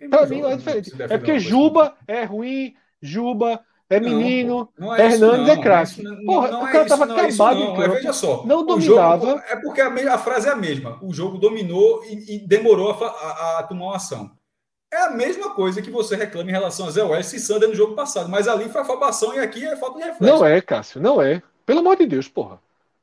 É 0.00 0.08
Para 0.08 0.26
mim 0.26 0.42
não 0.42 0.50
é 0.50 0.56
diferente. 0.56 0.92
É 0.98 1.18
porque 1.18 1.38
Juba 1.38 1.94
é 2.06 2.24
ruim, 2.24 2.74
Juba 3.00 3.60
é 3.90 3.98
menino, 3.98 4.68
não, 4.76 4.88
não 4.88 4.94
é 4.94 5.06
Hernandes 5.06 5.48
é 5.48 5.56
craque. 5.56 6.02
Porra, 6.26 6.50
não, 6.50 6.62
o 6.62 6.66
cara 6.66 6.82
estava 6.82 7.04
é 7.04 7.26
acabado 7.26 7.60
em 7.60 7.74
campo. 7.74 7.94
Veja 7.94 8.12
só, 8.12 8.44
não 8.44 8.64
dominava. 8.64 9.26
Jogo, 9.26 9.42
é 9.48 9.56
porque 9.56 9.80
a, 9.80 10.14
a, 10.14 10.18
frase 10.18 10.48
é 10.48 10.52
a 10.52 10.56
mesma. 10.56 10.98
O 11.02 11.12
jogo 11.12 11.38
dominou 11.38 12.04
e, 12.04 12.36
e 12.36 12.38
demorou 12.38 12.90
a, 12.90 13.06
a, 13.06 13.58
a, 13.58 13.62
tomar 13.62 13.86
uma 13.86 13.96
ação. 13.96 14.30
É 14.92 15.04
a 15.04 15.10
mesma 15.10 15.54
coisa 15.54 15.80
que 15.80 15.90
você 15.90 16.16
reclama 16.16 16.50
em 16.50 16.52
relação 16.52 16.86
a 16.86 16.90
Zé 16.90 17.02
West 17.02 17.32
e 17.32 17.38
Sander 17.38 17.68
no 17.68 17.74
jogo 17.74 17.94
passado. 17.94 18.28
Mas 18.28 18.46
ali 18.46 18.68
foi 18.68 18.80
afobação 18.80 19.34
e 19.34 19.38
aqui 19.38 19.64
é 19.64 19.76
falta 19.76 19.98
de 19.98 20.04
reflexo. 20.04 20.36
Não 20.36 20.44
é, 20.44 20.60
Cássio, 20.60 21.00
não 21.00 21.20
é. 21.20 21.42
Pelo 21.64 21.80
amor 21.80 21.96
de 21.96 22.06
Deus, 22.06 22.28
porra. 22.28 22.58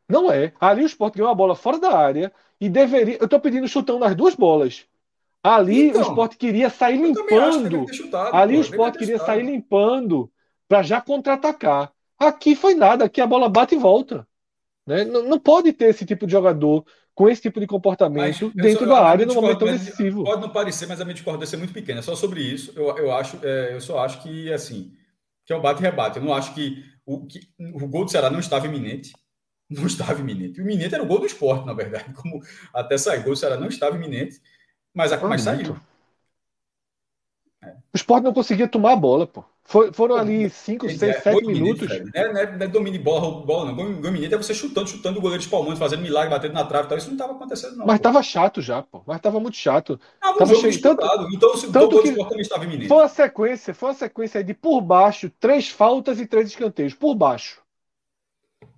Não 0.08 0.32
é. 0.32 0.54
Ali 0.60 0.84
o 0.84 0.88
Sport 0.88 1.16
ganhou 1.16 1.32
a 1.32 1.36
bola 1.36 1.56
fora 1.56 1.80
da 1.80 1.98
área 1.98 2.32
e 2.62 2.70
deveria. 2.70 3.18
Eu 3.20 3.28
tô 3.28 3.40
pedindo 3.40 3.68
chutão 3.68 4.00
nas 4.00 4.16
duas 4.16 4.36
bolas. 4.36 4.86
Ali 5.46 5.90
então, 5.90 6.02
o 6.02 6.04
esporte 6.04 6.38
queria 6.38 6.72
sair 6.72 6.98
limpando. 6.98 7.86
Chutado, 7.94 8.36
ali 8.36 8.54
pô, 8.54 8.60
o 8.60 8.62
esporte 8.64 8.98
queria 8.98 9.20
sair 9.20 9.44
limpando 9.44 10.32
para 10.68 10.82
já 10.82 11.00
contra-atacar. 11.00 11.92
Aqui 12.18 12.56
foi 12.56 12.74
nada, 12.74 13.06
aqui 13.06 13.22
a 13.22 13.28
bola 13.28 13.48
bate 13.48 13.76
e 13.76 13.78
volta. 13.78 14.28
Né? 14.88 15.04
Não, 15.04 15.22
não, 15.24 15.40
pode 15.40 15.72
ter 15.72 15.90
esse 15.90 16.04
tipo 16.04 16.26
de 16.26 16.32
jogador 16.32 16.84
com 17.14 17.30
esse 17.30 17.44
tipo 17.44 17.60
de 17.60 17.68
comportamento 17.68 18.52
mas, 18.56 18.56
dentro 18.56 18.88
só, 18.88 18.96
da 18.96 19.06
área 19.06 19.26
no 19.26 19.36
momento 19.36 19.60
tão 19.60 19.68
decisivo. 19.68 20.24
Pode 20.24 20.42
não 20.42 20.50
parecer, 20.50 20.88
mas 20.88 21.00
a 21.00 21.06
minha 21.06 21.14
discordância 21.14 21.56
é 21.56 21.60
muito 21.60 21.74
pequena. 21.74 22.02
Só 22.02 22.16
sobre 22.16 22.42
isso, 22.42 22.74
eu, 22.76 22.98
eu 22.98 23.12
acho, 23.12 23.38
é, 23.44 23.74
eu 23.74 23.82
só 23.82 24.00
acho 24.00 24.24
que 24.24 24.52
assim, 24.52 24.94
que 25.46 25.54
é 25.54 25.56
um 25.56 25.62
bate-rebate. 25.62 26.18
Eu 26.18 26.24
não 26.24 26.34
acho 26.34 26.56
que 26.56 26.84
o, 27.06 27.24
que 27.26 27.40
o 27.60 27.88
gol 27.88 28.06
do 28.06 28.12
Ceará 28.12 28.32
não 28.32 28.40
estava 28.40 28.66
iminente. 28.66 29.14
Não 29.70 29.86
estava 29.88 30.20
iminente. 30.20 30.60
O 30.60 30.64
iminente 30.64 30.96
era 30.96 31.04
o 31.04 31.08
gol 31.08 31.20
do 31.20 31.28
esporte, 31.28 31.68
na 31.68 31.74
verdade. 31.74 32.12
Como 32.14 32.42
até 32.74 32.98
sair, 32.98 33.20
o 33.20 33.24
gol 33.24 33.34
do 33.34 33.40
Ceará 33.40 33.58
não 33.58 33.68
estava 33.68 33.96
iminente. 33.96 34.42
Mas, 34.96 35.12
a, 35.12 35.18
mas 35.18 35.42
saiu. 35.42 35.76
É. 37.62 37.72
O 37.94 37.96
esporte 37.96 38.24
não 38.24 38.34
conseguia 38.34 38.68
tomar 38.68 38.94
a 38.94 38.96
bola, 38.96 39.28
pô. 39.28 39.44
For, 39.68 39.92
foram 39.92 40.16
ali 40.16 40.48
5, 40.48 40.88
6, 40.88 41.24
7 41.24 41.44
minutos. 41.44 41.90
Não 41.90 41.96
é, 42.14 42.32
não, 42.32 42.40
é, 42.40 42.58
não 42.58 42.66
é 42.66 42.68
domínio 42.68 43.00
de 43.00 43.04
bola, 43.04 43.44
bola 43.44 43.66
não. 43.66 43.76
Gol 43.76 44.14
é 44.14 44.38
você 44.38 44.54
chutando, 44.54 44.88
chutando 44.88 45.18
o 45.18 45.22
goleiro 45.22 45.42
espalmando, 45.42 45.76
fazendo 45.76 46.04
milagre, 46.04 46.30
batendo 46.30 46.54
na 46.54 46.64
trave 46.64 46.86
e 46.86 46.90
tal. 46.90 46.98
Isso 47.00 47.08
não 47.08 47.16
estava 47.16 47.34
acontecendo, 47.34 47.76
não. 47.76 47.86
Mas 47.86 47.96
estava 47.96 48.22
chato 48.22 48.62
já, 48.62 48.84
pô. 48.84 49.02
Mas 49.08 49.18
estava 49.18 49.40
muito 49.40 49.58
chato. 49.58 50.00
Tava, 50.22 50.38
tava 50.38 50.56
cheio, 50.56 50.80
tanto, 50.80 51.04
então, 51.34 51.58
se 51.58 51.72
tanto 51.72 52.02
que 52.04 52.14
também 52.14 52.42
estava 52.42 52.64
iminente. 52.64 52.88
Foi 52.88 52.98
uma 52.98 53.08
sequência, 53.08 53.74
foi 53.74 53.90
uma 53.90 53.96
sequência 53.96 54.44
de 54.44 54.54
por 54.54 54.82
baixo, 54.82 55.32
três 55.40 55.68
faltas 55.68 56.20
e 56.20 56.28
três 56.28 56.48
escanteios. 56.50 56.94
Por 56.94 57.16
baixo. 57.16 57.65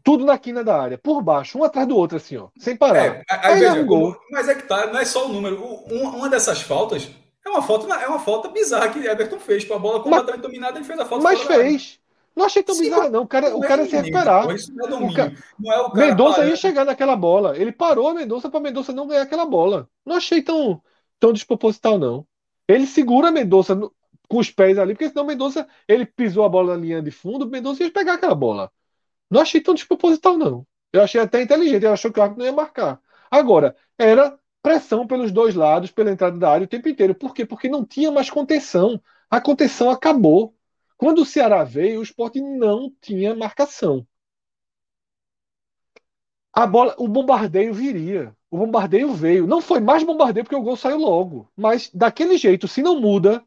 Tudo 0.04 0.26
na 0.26 0.38
quina 0.38 0.64
da 0.64 0.82
área, 0.82 0.98
por 0.98 1.22
baixo, 1.22 1.58
um 1.58 1.64
atrás 1.64 1.88
do 1.88 1.98
outro, 1.98 2.18
assim, 2.18 2.38
ó, 2.38 2.48
sem 2.58 2.78
parar. 2.78 3.06
É, 3.06 3.24
aí, 3.30 3.40
aí 3.54 3.60
veja, 3.60 3.74
um 3.74 3.86
gol. 3.86 4.16
Mas 4.32 4.48
é 4.48 4.56
que 4.56 4.64
tá, 4.64 4.88
não 4.88 5.00
é 5.00 5.06
só 5.06 5.26
o 5.26 5.34
número. 5.34 5.62
uma 5.62 6.30
dessas 6.30 6.62
faltas 6.62 7.10
é 7.46 7.50
uma 7.50 7.62
falta, 7.62 7.94
é 7.96 8.08
uma 8.08 8.20
falta 8.20 8.50
bizarra 8.50 8.90
que 8.90 9.00
Everton 9.00 9.40
fez 9.40 9.66
para 9.66 9.76
a 9.76 9.80
bola 9.80 10.02
completamente 10.02 10.36
mas, 10.36 10.42
dominada, 10.42 10.78
ele 10.78 10.86
fez 10.86 11.00
a 11.00 11.06
falta. 11.06 11.24
Mas 11.24 11.42
fez. 11.42 12.00
Não 12.36 12.46
achei 12.46 12.62
tão 12.62 12.76
Sim, 12.76 12.84
bizarro, 12.84 13.10
não. 13.10 13.24
O 13.24 13.28
cara, 13.28 13.56
o 13.56 13.62
cara 13.62 13.82
é 13.82 13.86
se 13.86 13.96
recuperar. 13.96 14.46
É 14.48 14.90
não 14.90 15.08
é 15.16 15.96
Mendonça 15.96 16.46
ia 16.46 16.56
chegar 16.56 16.86
naquela 16.86 17.16
bola. 17.16 17.58
Ele 17.58 17.72
parou 17.72 18.08
a 18.10 18.14
Mendonça 18.14 18.48
para 18.48 18.60
Mendonça 18.60 18.94
não 18.94 19.08
ganhar 19.08 19.24
aquela 19.24 19.46
bola. 19.46 19.90
Não 20.06 20.16
achei 20.16 20.44
tão, 20.44 20.80
tão 21.20 21.34
desproposital, 21.34 21.98
não. 21.98 22.28
Ele 22.68 22.86
segura 22.86 23.30
a 23.30 23.32
Mendonça 23.32 23.76
com 24.28 24.38
os 24.38 24.52
pés 24.52 24.78
ali, 24.78 24.94
porque 24.94 25.10
senão 25.10 25.26
Mendonça 25.26 25.68
ele 25.88 26.06
pisou 26.06 26.44
a 26.44 26.50
bola 26.50 26.76
na 26.76 26.82
linha 26.82 27.02
de 27.02 27.10
fundo, 27.10 27.50
Mendonça 27.50 27.84
ia 27.84 27.92
pegar 27.92 28.14
aquela 28.14 28.36
bola. 28.36 28.72
Não 29.30 29.42
achei 29.42 29.62
tão 29.62 29.74
desproposital, 29.74 30.38
não. 30.38 30.66
Eu 30.92 31.02
achei 31.04 31.20
até 31.22 31.42
inteligente. 31.42 31.84
Ele 31.84 31.88
achou 31.88 32.12
que 32.12 32.20
o 32.20 32.24
árbitro 32.24 32.44
não 32.44 32.50
ia 32.50 32.56
marcar. 32.56 33.02
Agora, 33.30 33.76
era 33.98 34.38
pressão 34.62 35.06
pelos 35.08 35.32
dois 35.32 35.56
lados, 35.56 35.92
pela 35.92 36.12
entrada 36.12 36.38
da 36.38 36.50
área 36.52 36.66
o 36.66 36.68
tempo 36.68 36.90
inteiro. 36.90 37.16
Por 37.16 37.34
quê? 37.34 37.46
Porque 37.46 37.70
não 37.70 37.86
tinha 37.86 38.12
mais 38.12 38.30
contenção. 38.30 39.02
A 39.30 39.42
contenção 39.42 39.90
acabou. 39.90 40.56
Quando 40.98 41.20
o 41.22 41.26
Ceará 41.26 41.64
veio, 41.64 42.00
o 42.00 42.04
esporte 42.04 42.42
não 42.42 42.92
tinha 43.02 43.36
marcação. 43.36 44.06
A 46.54 46.66
bola, 46.66 46.96
o 46.98 47.08
bombardeio 47.08 47.74
viria. 47.74 48.36
O 48.50 48.58
bombardeio 48.58 49.14
veio. 49.14 49.46
Não 49.48 49.62
foi 49.62 49.80
mais 49.80 50.04
bombardeio 50.04 50.44
porque 50.44 50.56
o 50.56 50.62
gol 50.62 50.76
saiu 50.76 50.98
logo. 50.98 51.52
Mas 51.56 51.90
daquele 51.94 52.38
jeito, 52.38 52.68
se 52.68 52.82
não 52.82 53.00
muda, 53.00 53.46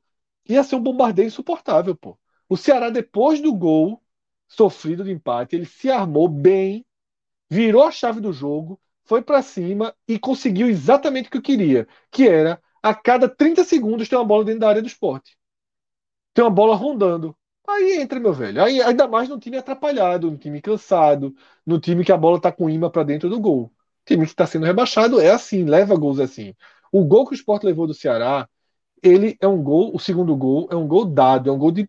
ia 0.49 0.63
ser 0.63 0.77
um 0.77 0.83
bombardeio 0.83 1.27
insuportável, 1.27 1.97
pô. 1.97 2.19
O 2.49 2.57
Ceará, 2.57 2.91
depois 2.91 3.41
do 3.41 3.53
gol, 3.55 4.01
sofrido 4.51 5.05
de 5.05 5.13
empate, 5.13 5.57
ele 5.57 5.65
se 5.65 5.91
armou 5.91 6.29
bem, 6.29 6.85
virou 7.49 7.85
a 7.85 7.91
chave 7.91 8.21
do 8.21 8.33
jogo, 8.33 8.79
foi 9.05 9.23
para 9.23 9.43
cima 9.43 9.95
e 10.07 10.19
conseguiu 10.19 10.69
exatamente 10.69 11.29
o 11.29 11.31
que 11.31 11.41
queria, 11.41 11.89
que 12.11 12.29
era 12.29 12.61
a 12.83 12.95
cada 12.95 13.29
30 13.29 13.65
segundos 13.65 14.09
ter 14.09 14.17
uma 14.17 14.25
bola 14.25 14.45
dentro 14.45 14.61
da 14.61 14.69
área 14.69 14.83
do 14.83 14.89
esporte. 14.89 15.39
Tem 16.35 16.45
uma 16.45 16.51
bola 16.51 16.77
rondando. 16.77 17.37
Aí 17.69 18.01
entra, 18.01 18.19
meu 18.19 18.33
velho. 18.33 18.63
Aí, 18.63 18.83
ainda 18.83 19.07
mais 19.07 19.29
num 19.29 19.39
time 19.39 19.57
atrapalhado, 19.57 20.31
num 20.31 20.37
time 20.37 20.61
cansado, 20.61 21.35
num 21.65 21.79
time 21.79 22.05
que 22.05 22.13
a 22.13 22.17
bola 22.17 22.41
tá 22.41 22.51
com 22.51 22.69
imã 22.69 22.91
para 22.91 23.05
dentro 23.05 23.29
do 23.29 23.41
gol. 23.41 23.73
Time 24.05 24.25
que 24.25 24.33
está 24.33 24.47
sendo 24.47 24.67
rebaixado 24.67 25.21
é 25.21 25.31
assim, 25.31 25.65
leva 25.65 25.97
gols 25.97 26.19
assim. 26.19 26.55
O 26.93 27.05
gol 27.05 27.27
que 27.27 27.33
o 27.33 27.35
Sport 27.35 27.65
levou 27.65 27.87
do 27.87 27.95
Ceará, 27.95 28.49
ele 29.03 29.37
é 29.41 29.47
um 29.49 29.63
gol, 29.63 29.95
o 29.95 29.99
segundo 29.99 30.37
gol 30.37 30.69
é 30.71 30.77
um 30.77 30.87
gol 30.87 31.05
dado, 31.05 31.49
é 31.49 31.53
um 31.53 31.59
gol 31.59 31.71
de 31.73 31.89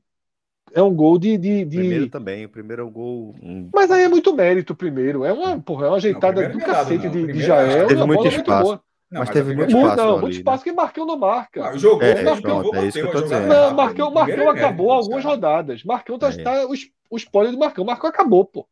é 0.73 0.81
um 0.81 0.93
gol 0.93 1.17
de, 1.17 1.37
de, 1.37 1.65
de... 1.65 1.77
Primeiro 1.77 2.09
também, 2.09 2.45
o 2.45 2.49
primeiro 2.49 2.81
é 2.81 2.85
um 2.85 2.91
gol. 2.91 3.35
Mas 3.73 3.91
aí 3.91 4.03
é 4.03 4.09
muito 4.09 4.33
mérito, 4.33 4.75
primeiro. 4.75 5.23
É 5.25 5.33
uma, 5.33 5.59
porra, 5.59 5.87
é 5.87 5.89
uma 5.89 5.97
ajeitada 5.97 6.47
não, 6.47 6.51
do 6.51 6.59
cacete 6.59 7.05
não. 7.05 7.11
de, 7.11 7.33
de 7.33 7.41
Jael. 7.41 7.87
Teve 7.87 8.05
muito 8.05 8.27
espaço. 8.27 8.67
Muito 8.67 8.83
não, 9.11 9.19
mas, 9.19 9.27
mas 9.27 9.29
teve 9.29 9.55
muito 9.55 9.77
espaço. 9.77 9.97
Não, 9.97 10.19
muito 10.19 10.33
espaço 10.33 10.63
que 10.63 10.71
Marcão 10.71 11.05
não 11.05 11.17
marca. 11.17 11.67
Ah, 11.67 11.77
jogou, 11.77 12.01
é, 12.01 12.23
Marcão, 12.23 12.61
pronto, 12.61 12.75
é 12.77 12.85
isso 12.87 12.99
que 12.99 13.05
eu 13.05 13.11
tô 13.11 13.21
dizendo. 13.21 13.47
Não, 13.47 13.73
Marcão, 13.73 14.11
Marcão 14.11 14.49
acabou 14.49 14.91
algumas 14.91 15.25
rodadas. 15.25 15.83
Marcão 15.83 16.17
tá, 16.17 16.29
é. 16.29 16.37
tá 16.41 16.65
o, 16.65 16.71
o 17.09 17.17
spoiler 17.17 17.51
do 17.51 17.59
Marcão. 17.59 17.83
Marcão 17.83 18.09
acabou, 18.09 18.45
pô. 18.45 18.65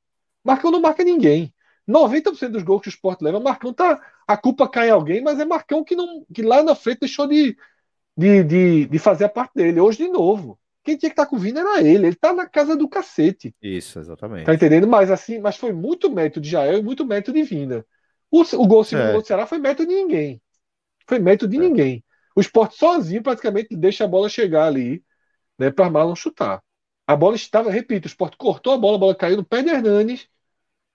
Marcão 0.43 0.71
não 0.71 0.79
marca 0.79 1.03
ninguém. 1.03 1.53
90% 1.89 2.49
dos 2.49 2.63
gols 2.63 2.83
que 2.83 2.87
o 2.87 2.89
Sport 2.89 3.21
leva, 3.21 3.39
Marcão 3.39 3.73
tá. 3.73 3.99
A 4.27 4.37
culpa 4.37 4.69
cai 4.69 4.89
em 4.89 4.91
alguém, 4.91 5.21
mas 5.21 5.39
é 5.39 5.45
Marcão 5.45 5.83
que, 5.83 5.95
não, 5.95 6.23
que 6.33 6.43
lá 6.43 6.61
na 6.61 6.75
frente 6.75 6.99
deixou 6.99 7.27
de, 7.27 7.57
de, 8.15 8.43
de, 8.43 8.85
de 8.85 8.99
fazer 8.99 9.25
a 9.25 9.29
parte 9.29 9.53
dele. 9.55 9.81
Hoje, 9.81 9.97
de 9.97 10.07
novo. 10.07 10.57
Quem 10.89 10.97
tinha 10.97 11.09
que 11.09 11.13
estar 11.13 11.25
tá 11.25 11.29
com 11.29 11.35
o 11.35 11.39
Vina 11.39 11.59
era 11.59 11.81
ele. 11.81 12.07
Ele 12.07 12.15
tá 12.15 12.33
na 12.33 12.47
casa 12.47 12.75
do 12.75 12.89
cacete. 12.89 13.55
Isso, 13.61 13.99
exatamente. 13.99 14.45
Tá 14.45 14.55
entendendo? 14.55 14.87
Mas 14.87 15.11
assim, 15.11 15.37
mas 15.37 15.55
foi 15.55 15.71
muito 15.71 16.09
mérito 16.09 16.41
de 16.41 16.49
Jael 16.49 16.79
e 16.79 16.81
muito 16.81 17.05
mérito 17.05 17.31
de 17.31 17.43
Vina. 17.43 17.85
O, 18.31 18.41
o 18.41 18.67
gol 18.67 18.83
segundo 18.83 19.11
gol 19.11 19.21
do 19.21 19.27
Ceará 19.27 19.45
foi 19.45 19.59
mérito 19.59 19.85
de 19.85 19.93
ninguém. 19.93 20.41
Foi 21.07 21.19
mérito 21.19 21.47
de 21.47 21.57
é. 21.57 21.59
ninguém. 21.59 22.03
O 22.35 22.41
esporte 22.41 22.75
sozinho 22.75 23.21
praticamente 23.21 23.75
deixa 23.75 24.05
a 24.05 24.07
bola 24.07 24.27
chegar 24.29 24.65
ali, 24.65 25.03
né, 25.59 25.69
para 25.69 25.91
Marlon 25.91 26.15
chutar. 26.15 26.59
A 27.05 27.15
bola 27.15 27.35
estava, 27.35 27.69
repito, 27.69 28.05
o 28.05 28.07
esporte 28.07 28.35
cortou 28.35 28.73
a 28.73 28.77
bola, 28.77 28.95
a 28.95 28.99
bola 28.99 29.15
caiu 29.15 29.37
no 29.37 29.45
pé 29.45 29.61
de 29.61 29.69
Hernanes, 29.69 30.27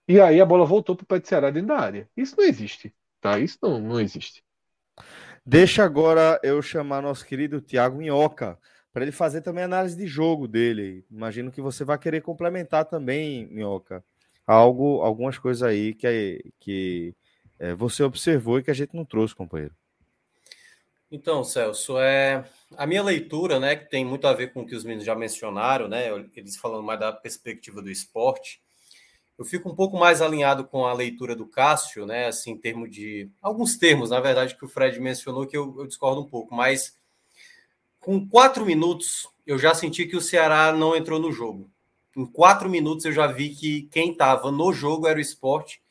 e 0.09 0.19
aí 0.19 0.41
a 0.41 0.45
bola 0.45 0.65
voltou 0.65 0.93
para 0.93 1.03
o 1.03 1.07
pé 1.07 1.19
de 1.19 1.27
Ceará 1.29 1.51
dentro 1.51 1.69
da 1.69 1.79
área. 1.79 2.09
Isso 2.17 2.35
não 2.37 2.43
existe, 2.43 2.93
tá? 3.21 3.39
Isso 3.39 3.57
não, 3.61 3.79
não 3.79 3.99
existe. 3.99 4.43
Deixa 5.45 5.85
agora 5.85 6.37
eu 6.43 6.61
chamar 6.61 7.01
nosso 7.01 7.25
querido 7.25 7.61
Tiago 7.61 7.97
Minhoca 7.97 8.59
para 8.95 9.03
ele 9.03 9.11
fazer 9.11 9.41
também 9.41 9.65
análise 9.65 9.97
de 9.97 10.07
jogo 10.07 10.47
dele. 10.47 11.05
Imagino 11.11 11.51
que 11.51 11.59
você 11.59 11.83
vai 11.83 11.97
querer 11.97 12.21
complementar 12.21 12.85
também, 12.85 13.45
Minhoca, 13.47 14.01
algo, 14.47 15.01
algumas 15.01 15.37
coisas 15.37 15.63
aí 15.63 15.93
que, 15.93 16.41
que 16.61 17.13
é, 17.59 17.75
você 17.75 18.03
observou 18.03 18.57
e 18.57 18.63
que 18.63 18.71
a 18.71 18.73
gente 18.73 18.95
não 18.95 19.03
trouxe, 19.03 19.35
companheiro. 19.35 19.75
Então, 21.11 21.43
Celso, 21.43 21.99
é 21.99 22.45
a 22.77 22.87
minha 22.87 23.03
leitura, 23.03 23.59
né, 23.59 23.75
que 23.75 23.89
tem 23.89 24.05
muito 24.05 24.27
a 24.27 24.33
ver 24.33 24.53
com 24.53 24.61
o 24.61 24.65
que 24.65 24.73
os 24.73 24.85
meninos 24.85 25.03
já 25.03 25.13
mencionaram, 25.13 25.89
né, 25.89 26.07
eles 26.33 26.55
falando 26.55 26.83
mais 26.83 26.97
da 27.01 27.11
perspectiva 27.11 27.81
do 27.81 27.91
esporte. 27.91 28.61
Eu 29.37 29.43
fico 29.43 29.69
um 29.69 29.75
pouco 29.75 29.97
mais 29.97 30.21
alinhado 30.21 30.63
com 30.63 30.85
a 30.85 30.93
leitura 30.93 31.35
do 31.35 31.45
Cássio, 31.45 32.05
né, 32.05 32.27
assim, 32.27 32.51
em 32.51 32.57
termos 32.57 32.89
de 32.89 33.29
alguns 33.41 33.75
termos, 33.75 34.11
na 34.11 34.21
verdade, 34.21 34.55
que 34.55 34.63
o 34.63 34.69
Fred 34.69 34.97
mencionou 35.01 35.45
que 35.45 35.57
eu, 35.57 35.75
eu 35.79 35.85
discordo 35.85 36.21
um 36.21 36.29
pouco, 36.29 36.55
mas 36.55 36.97
com 38.05 38.29
quatro 38.29 38.63
minutos, 38.63 39.27
eu 39.47 39.57
já 39.57 39.73
senti 39.73 40.05
que 40.05 40.15
o 40.15 40.21
Ceará 40.21 40.71
não 40.71 40.95
entrou 40.95 41.19
no 41.19 41.31
jogo. 41.31 41.71
Em 42.15 42.23
quatro 42.23 42.69
minutos, 42.69 43.03
eu 43.03 43.11
já 43.11 43.25
vi 43.25 43.49
que 43.49 43.89
quem 43.91 44.11
estava 44.11 44.51
no 44.51 44.71
jogo 44.71 45.07
era 45.07 45.17
o 45.17 45.21
esporte 45.21 45.81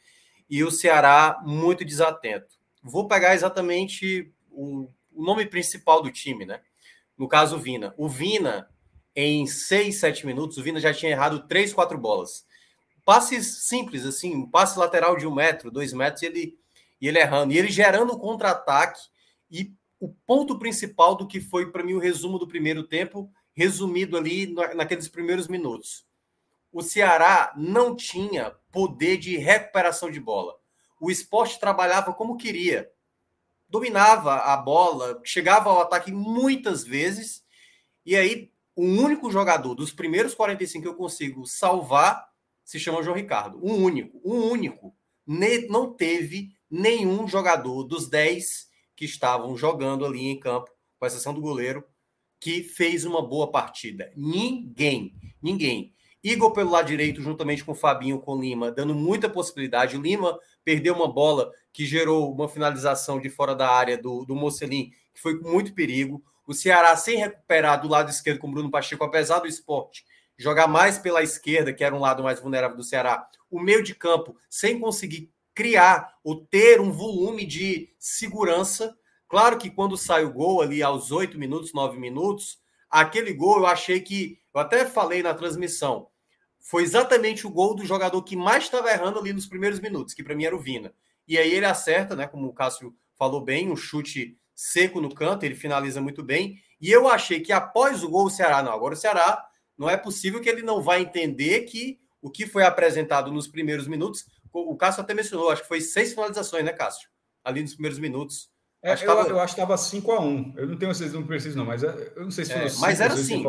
e 0.48 0.62
o 0.62 0.70
Ceará 0.70 1.42
muito 1.44 1.84
desatento. 1.84 2.54
Vou 2.80 3.08
pegar 3.08 3.34
exatamente 3.34 4.32
o, 4.48 4.88
o 5.12 5.24
nome 5.24 5.44
principal 5.44 6.00
do 6.00 6.12
time, 6.12 6.46
né? 6.46 6.60
No 7.18 7.26
caso, 7.26 7.56
o 7.56 7.58
Vina. 7.58 7.92
O 7.98 8.08
Vina, 8.08 8.70
em 9.16 9.44
seis, 9.48 9.98
sete 9.98 10.24
minutos, 10.24 10.56
o 10.56 10.62
Vina 10.62 10.78
já 10.78 10.94
tinha 10.94 11.10
errado 11.10 11.48
três, 11.48 11.74
quatro 11.74 11.98
bolas. 11.98 12.46
Passes 13.04 13.66
simples, 13.66 14.06
assim, 14.06 14.36
um 14.36 14.48
passe 14.48 14.78
lateral 14.78 15.16
de 15.16 15.26
um 15.26 15.34
metro, 15.34 15.68
dois 15.68 15.92
metros, 15.92 16.22
e 16.22 16.26
ele, 16.26 16.58
e 17.00 17.08
ele 17.08 17.18
errando. 17.18 17.52
E 17.52 17.58
ele 17.58 17.72
gerando 17.72 18.16
contra-ataque 18.16 19.00
e 19.50 19.74
o 20.04 20.14
ponto 20.26 20.58
principal 20.58 21.14
do 21.14 21.26
que 21.26 21.40
foi 21.40 21.72
para 21.72 21.82
mim 21.82 21.94
o 21.94 21.98
resumo 21.98 22.38
do 22.38 22.46
primeiro 22.46 22.82
tempo, 22.82 23.30
resumido 23.54 24.18
ali 24.18 24.54
naqueles 24.74 25.08
primeiros 25.08 25.48
minutos. 25.48 26.06
O 26.70 26.82
Ceará 26.82 27.54
não 27.56 27.96
tinha 27.96 28.54
poder 28.70 29.16
de 29.16 29.38
recuperação 29.38 30.10
de 30.10 30.20
bola. 30.20 30.54
O 31.00 31.10
esporte 31.10 31.58
trabalhava 31.58 32.12
como 32.12 32.36
queria. 32.36 32.90
Dominava 33.66 34.34
a 34.34 34.56
bola, 34.58 35.22
chegava 35.24 35.70
ao 35.70 35.80
ataque 35.80 36.12
muitas 36.12 36.84
vezes, 36.84 37.42
e 38.04 38.14
aí 38.14 38.52
o 38.76 38.82
único 38.82 39.30
jogador 39.30 39.74
dos 39.74 39.90
primeiros 39.90 40.34
45 40.34 40.82
que 40.82 40.88
eu 40.88 40.94
consigo 40.94 41.46
salvar 41.46 42.28
se 42.62 42.78
chama 42.78 43.02
João 43.02 43.16
Ricardo. 43.16 43.58
Um 43.64 43.82
único, 43.82 44.20
um 44.22 44.50
único. 44.50 44.94
Não 45.70 45.94
teve 45.94 46.50
nenhum 46.70 47.26
jogador 47.26 47.84
dos 47.84 48.06
10 48.06 48.73
que 48.96 49.04
estavam 49.04 49.56
jogando 49.56 50.04
ali 50.04 50.26
em 50.26 50.38
campo, 50.38 50.70
com 50.98 51.06
exceção 51.06 51.34
do 51.34 51.40
goleiro, 51.40 51.84
que 52.40 52.62
fez 52.62 53.04
uma 53.04 53.26
boa 53.26 53.50
partida. 53.50 54.12
Ninguém, 54.16 55.14
ninguém. 55.42 55.94
Igor 56.22 56.52
pelo 56.52 56.70
lado 56.70 56.86
direito, 56.86 57.20
juntamente 57.20 57.64
com 57.64 57.72
o 57.72 57.74
Fabinho, 57.74 58.20
com 58.20 58.32
o 58.32 58.40
Lima, 58.40 58.70
dando 58.70 58.94
muita 58.94 59.28
possibilidade. 59.28 59.96
O 59.96 60.00
Lima 60.00 60.38
perdeu 60.64 60.94
uma 60.94 61.10
bola 61.10 61.50
que 61.72 61.84
gerou 61.84 62.32
uma 62.32 62.48
finalização 62.48 63.20
de 63.20 63.28
fora 63.28 63.54
da 63.54 63.68
área 63.68 63.98
do, 63.98 64.24
do 64.24 64.34
Mocelin, 64.34 64.90
que 65.12 65.20
foi 65.20 65.38
com 65.38 65.50
muito 65.50 65.74
perigo. 65.74 66.22
O 66.46 66.54
Ceará 66.54 66.96
sem 66.96 67.18
recuperar 67.18 67.80
do 67.80 67.88
lado 67.88 68.10
esquerdo 68.10 68.38
com 68.38 68.48
o 68.48 68.50
Bruno 68.50 68.70
Pacheco, 68.70 69.04
apesar 69.04 69.40
do 69.40 69.46
esporte 69.46 70.04
jogar 70.36 70.66
mais 70.66 70.98
pela 70.98 71.22
esquerda, 71.22 71.72
que 71.72 71.84
era 71.84 71.94
um 71.94 72.00
lado 72.00 72.22
mais 72.22 72.40
vulnerável 72.40 72.76
do 72.76 72.84
Ceará. 72.84 73.26
O 73.50 73.60
meio 73.60 73.82
de 73.82 73.94
campo 73.94 74.36
sem 74.50 74.78
conseguir 74.78 75.30
criar 75.54 76.12
ou 76.22 76.44
ter 76.44 76.80
um 76.80 76.90
volume 76.90 77.46
de 77.46 77.94
segurança. 77.98 78.96
Claro 79.28 79.56
que 79.58 79.70
quando 79.70 79.96
sai 79.96 80.24
o 80.24 80.32
gol 80.32 80.60
ali 80.60 80.82
aos 80.82 81.10
oito 81.10 81.38
minutos, 81.38 81.72
nove 81.72 81.98
minutos, 81.98 82.58
aquele 82.90 83.32
gol 83.32 83.58
eu 83.58 83.66
achei 83.66 84.00
que, 84.00 84.38
eu 84.54 84.60
até 84.60 84.84
falei 84.84 85.22
na 85.22 85.34
transmissão, 85.34 86.08
foi 86.60 86.82
exatamente 86.82 87.46
o 87.46 87.50
gol 87.50 87.74
do 87.74 87.84
jogador 87.84 88.22
que 88.22 88.36
mais 88.36 88.64
estava 88.64 88.90
errando 88.90 89.18
ali 89.18 89.32
nos 89.32 89.46
primeiros 89.46 89.80
minutos, 89.80 90.14
que 90.14 90.22
para 90.22 90.34
mim 90.34 90.44
era 90.44 90.56
o 90.56 90.60
Vina. 90.60 90.94
E 91.26 91.38
aí 91.38 91.52
ele 91.52 91.66
acerta, 91.66 92.16
né, 92.16 92.26
como 92.26 92.46
o 92.46 92.52
Cássio 92.52 92.94
falou 93.18 93.40
bem, 93.40 93.70
um 93.70 93.76
chute 93.76 94.38
seco 94.54 95.00
no 95.00 95.14
canto, 95.14 95.44
ele 95.44 95.54
finaliza 95.54 96.00
muito 96.00 96.22
bem. 96.22 96.58
E 96.80 96.90
eu 96.90 97.08
achei 97.08 97.40
que 97.40 97.52
após 97.52 98.02
o 98.02 98.08
gol 98.08 98.26
o 98.26 98.30
Ceará, 98.30 98.62
não, 98.62 98.72
agora 98.72 98.94
o 98.94 98.96
Ceará 98.96 99.44
não 99.76 99.90
é 99.90 99.96
possível 99.96 100.40
que 100.40 100.48
ele 100.48 100.62
não 100.62 100.82
vai 100.82 101.02
entender 101.02 101.62
que 101.62 101.98
o 102.22 102.30
que 102.30 102.46
foi 102.46 102.62
apresentado 102.62 103.30
nos 103.30 103.46
primeiros 103.46 103.86
minutos 103.86 104.24
o 104.60 104.76
Cássio 104.76 105.02
até 105.02 105.14
mencionou, 105.14 105.50
acho 105.50 105.62
que 105.62 105.68
foi 105.68 105.80
seis 105.80 106.12
finalizações, 106.12 106.64
né, 106.64 106.72
Cássio? 106.72 107.08
Ali 107.44 107.62
nos 107.62 107.74
primeiros 107.74 107.98
minutos. 107.98 108.48
É, 108.82 108.92
acho 108.92 109.04
eu, 109.04 109.16
tava... 109.16 109.28
eu, 109.28 109.40
acho 109.40 109.54
que 109.54 109.60
estava 109.60 109.78
5 109.78 110.12
a 110.12 110.20
1 110.20 110.54
Eu 110.56 110.66
não 110.68 110.76
tenho 110.76 110.94
certeza, 110.94 111.18
não 111.18 111.26
preciso, 111.26 111.56
não, 111.56 111.64
mas 111.64 111.82
é, 111.82 112.12
eu 112.14 112.24
não 112.24 112.30
sei 112.30 112.44
se 112.44 112.52
foi. 112.52 112.66
É, 112.66 112.72
mas 112.80 113.00
era 113.00 113.14
assim. 113.14 113.42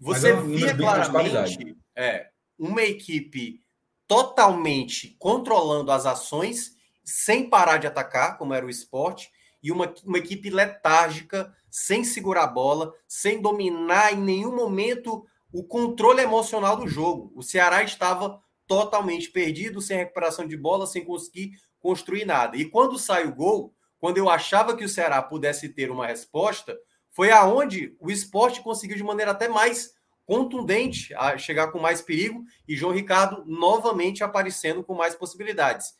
Você 0.00 0.34
via 0.42 0.76
claramente 0.76 1.76
é, 1.96 2.28
uma 2.58 2.82
equipe 2.82 3.60
totalmente 4.08 5.16
controlando 5.18 5.92
as 5.92 6.04
ações, 6.04 6.76
sem 7.04 7.48
parar 7.48 7.78
de 7.78 7.86
atacar, 7.86 8.36
como 8.36 8.52
era 8.52 8.66
o 8.66 8.70
esporte, 8.70 9.30
e 9.62 9.70
uma, 9.70 9.94
uma 10.04 10.18
equipe 10.18 10.50
letárgica, 10.50 11.54
sem 11.70 12.02
segurar 12.02 12.44
a 12.44 12.48
bola, 12.48 12.92
sem 13.06 13.40
dominar 13.40 14.12
em 14.12 14.20
nenhum 14.20 14.54
momento 14.54 15.24
o 15.52 15.62
controle 15.62 16.20
emocional 16.20 16.76
do 16.76 16.88
jogo. 16.88 17.32
O 17.36 17.42
Ceará 17.42 17.82
estava 17.84 18.42
totalmente 18.72 19.30
perdido, 19.30 19.82
sem 19.82 19.98
recuperação 19.98 20.48
de 20.48 20.56
bola, 20.56 20.86
sem 20.86 21.04
conseguir 21.04 21.58
construir 21.78 22.24
nada. 22.24 22.56
E 22.56 22.64
quando 22.64 22.98
sai 22.98 23.26
o 23.26 23.34
gol, 23.34 23.74
quando 23.98 24.16
eu 24.16 24.30
achava 24.30 24.74
que 24.74 24.82
o 24.82 24.88
Ceará 24.88 25.20
pudesse 25.20 25.68
ter 25.68 25.90
uma 25.90 26.06
resposta, 26.06 26.74
foi 27.10 27.30
aonde 27.30 27.94
o 28.00 28.10
esporte 28.10 28.62
conseguiu 28.62 28.96
de 28.96 29.02
maneira 29.02 29.32
até 29.32 29.46
mais 29.46 29.92
contundente 30.24 31.12
a 31.14 31.36
chegar 31.36 31.70
com 31.70 31.78
mais 31.78 32.00
perigo 32.00 32.42
e 32.66 32.74
João 32.74 32.94
Ricardo 32.94 33.44
novamente 33.46 34.24
aparecendo 34.24 34.82
com 34.82 34.94
mais 34.94 35.14
possibilidades. 35.14 35.92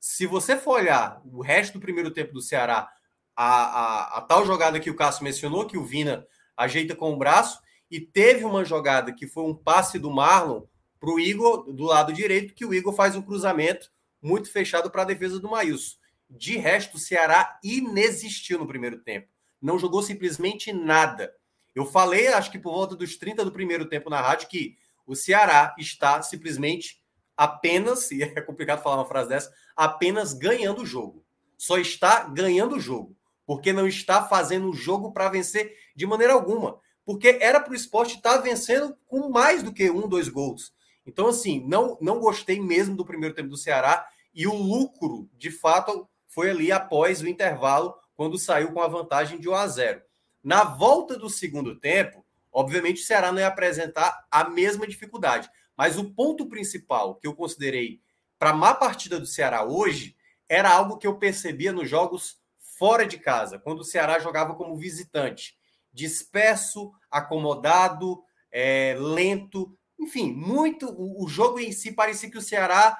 Se 0.00 0.26
você 0.26 0.56
for 0.56 0.80
olhar 0.80 1.22
o 1.24 1.40
resto 1.40 1.74
do 1.74 1.80
primeiro 1.80 2.10
tempo 2.10 2.32
do 2.32 2.42
Ceará, 2.42 2.90
a, 3.36 3.46
a, 3.46 4.18
a 4.18 4.20
tal 4.22 4.44
jogada 4.44 4.80
que 4.80 4.90
o 4.90 4.96
Cássio 4.96 5.22
mencionou, 5.22 5.64
que 5.64 5.78
o 5.78 5.84
Vina 5.84 6.26
ajeita 6.56 6.96
com 6.96 7.12
o 7.12 7.16
braço, 7.16 7.60
e 7.88 8.00
teve 8.00 8.44
uma 8.44 8.64
jogada 8.64 9.12
que 9.12 9.28
foi 9.28 9.44
um 9.44 9.54
passe 9.54 9.96
do 9.96 10.10
Marlon 10.10 10.62
para 10.98 11.10
o 11.10 11.20
Igor 11.20 11.72
do 11.72 11.84
lado 11.84 12.12
direito, 12.12 12.54
que 12.54 12.64
o 12.64 12.74
Igor 12.74 12.92
faz 12.92 13.14
um 13.16 13.22
cruzamento 13.22 13.90
muito 14.20 14.50
fechado 14.50 14.90
para 14.90 15.02
a 15.02 15.06
defesa 15.06 15.38
do 15.38 15.48
Maílson. 15.48 15.96
De 16.28 16.56
resto, 16.56 16.96
o 16.96 17.00
Ceará 17.00 17.58
inexistiu 17.62 18.58
no 18.58 18.66
primeiro 18.66 18.98
tempo. 18.98 19.28
Não 19.60 19.78
jogou 19.78 20.02
simplesmente 20.02 20.72
nada. 20.72 21.32
Eu 21.74 21.86
falei, 21.86 22.28
acho 22.28 22.50
que 22.50 22.58
por 22.58 22.72
volta 22.72 22.96
dos 22.96 23.16
30 23.16 23.44
do 23.44 23.52
primeiro 23.52 23.86
tempo 23.86 24.10
na 24.10 24.20
rádio, 24.20 24.48
que 24.48 24.76
o 25.06 25.14
Ceará 25.14 25.74
está 25.78 26.20
simplesmente 26.22 27.02
apenas, 27.36 28.10
e 28.12 28.22
é 28.22 28.40
complicado 28.40 28.82
falar 28.82 28.96
uma 28.96 29.08
frase 29.08 29.28
dessa, 29.28 29.52
apenas 29.76 30.32
ganhando 30.32 30.82
o 30.82 30.86
jogo. 30.86 31.24
Só 31.56 31.78
está 31.78 32.24
ganhando 32.24 32.76
o 32.76 32.80
jogo, 32.80 33.16
porque 33.46 33.72
não 33.72 33.86
está 33.86 34.24
fazendo 34.24 34.70
o 34.70 34.74
jogo 34.74 35.12
para 35.12 35.28
vencer 35.28 35.74
de 35.94 36.06
maneira 36.06 36.32
alguma. 36.32 36.80
Porque 37.04 37.38
era 37.40 37.60
para 37.60 37.72
o 37.72 37.76
esporte 37.76 38.16
estar 38.16 38.38
vencendo 38.38 38.96
com 39.06 39.30
mais 39.30 39.62
do 39.62 39.72
que 39.72 39.88
um, 39.88 40.08
dois 40.08 40.28
gols. 40.28 40.74
Então, 41.06 41.28
assim, 41.28 41.64
não, 41.66 41.96
não 42.00 42.18
gostei 42.18 42.60
mesmo 42.60 42.96
do 42.96 43.04
primeiro 43.04 43.34
tempo 43.34 43.48
do 43.48 43.56
Ceará 43.56 44.06
e 44.34 44.46
o 44.46 44.54
lucro, 44.54 45.30
de 45.34 45.50
fato, 45.50 46.08
foi 46.26 46.50
ali 46.50 46.70
após 46.72 47.22
o 47.22 47.28
intervalo, 47.28 47.94
quando 48.14 48.38
saiu 48.38 48.72
com 48.72 48.80
a 48.80 48.88
vantagem 48.88 49.38
de 49.38 49.48
1 49.48 49.54
a 49.54 49.66
0. 49.68 50.02
Na 50.42 50.64
volta 50.64 51.16
do 51.18 51.30
segundo 51.30 51.78
tempo, 51.78 52.24
obviamente 52.52 53.02
o 53.02 53.04
Ceará 53.04 53.30
não 53.30 53.38
ia 53.38 53.46
apresentar 53.46 54.26
a 54.30 54.48
mesma 54.48 54.86
dificuldade, 54.86 55.48
mas 55.76 55.98
o 55.98 56.12
ponto 56.12 56.46
principal 56.46 57.16
que 57.16 57.26
eu 57.26 57.34
considerei 57.34 58.00
para 58.38 58.50
a 58.50 58.54
má 58.54 58.74
partida 58.74 59.18
do 59.18 59.26
Ceará 59.26 59.64
hoje 59.64 60.16
era 60.48 60.70
algo 60.70 60.98
que 60.98 61.06
eu 61.06 61.18
percebia 61.18 61.72
nos 61.72 61.88
jogos 61.88 62.38
fora 62.58 63.06
de 63.06 63.18
casa, 63.18 63.58
quando 63.58 63.80
o 63.80 63.84
Ceará 63.84 64.18
jogava 64.18 64.54
como 64.54 64.76
visitante, 64.76 65.56
disperso, 65.92 66.92
acomodado, 67.10 68.22
é, 68.52 68.94
lento, 68.98 69.76
enfim, 69.98 70.32
muito. 70.32 70.94
O, 70.98 71.26
jogo 71.28 71.58
em 71.58 71.72
si 71.72 71.92
parecia 71.92 72.30
que 72.30 72.38
o 72.38 72.42
Ceará 72.42 72.96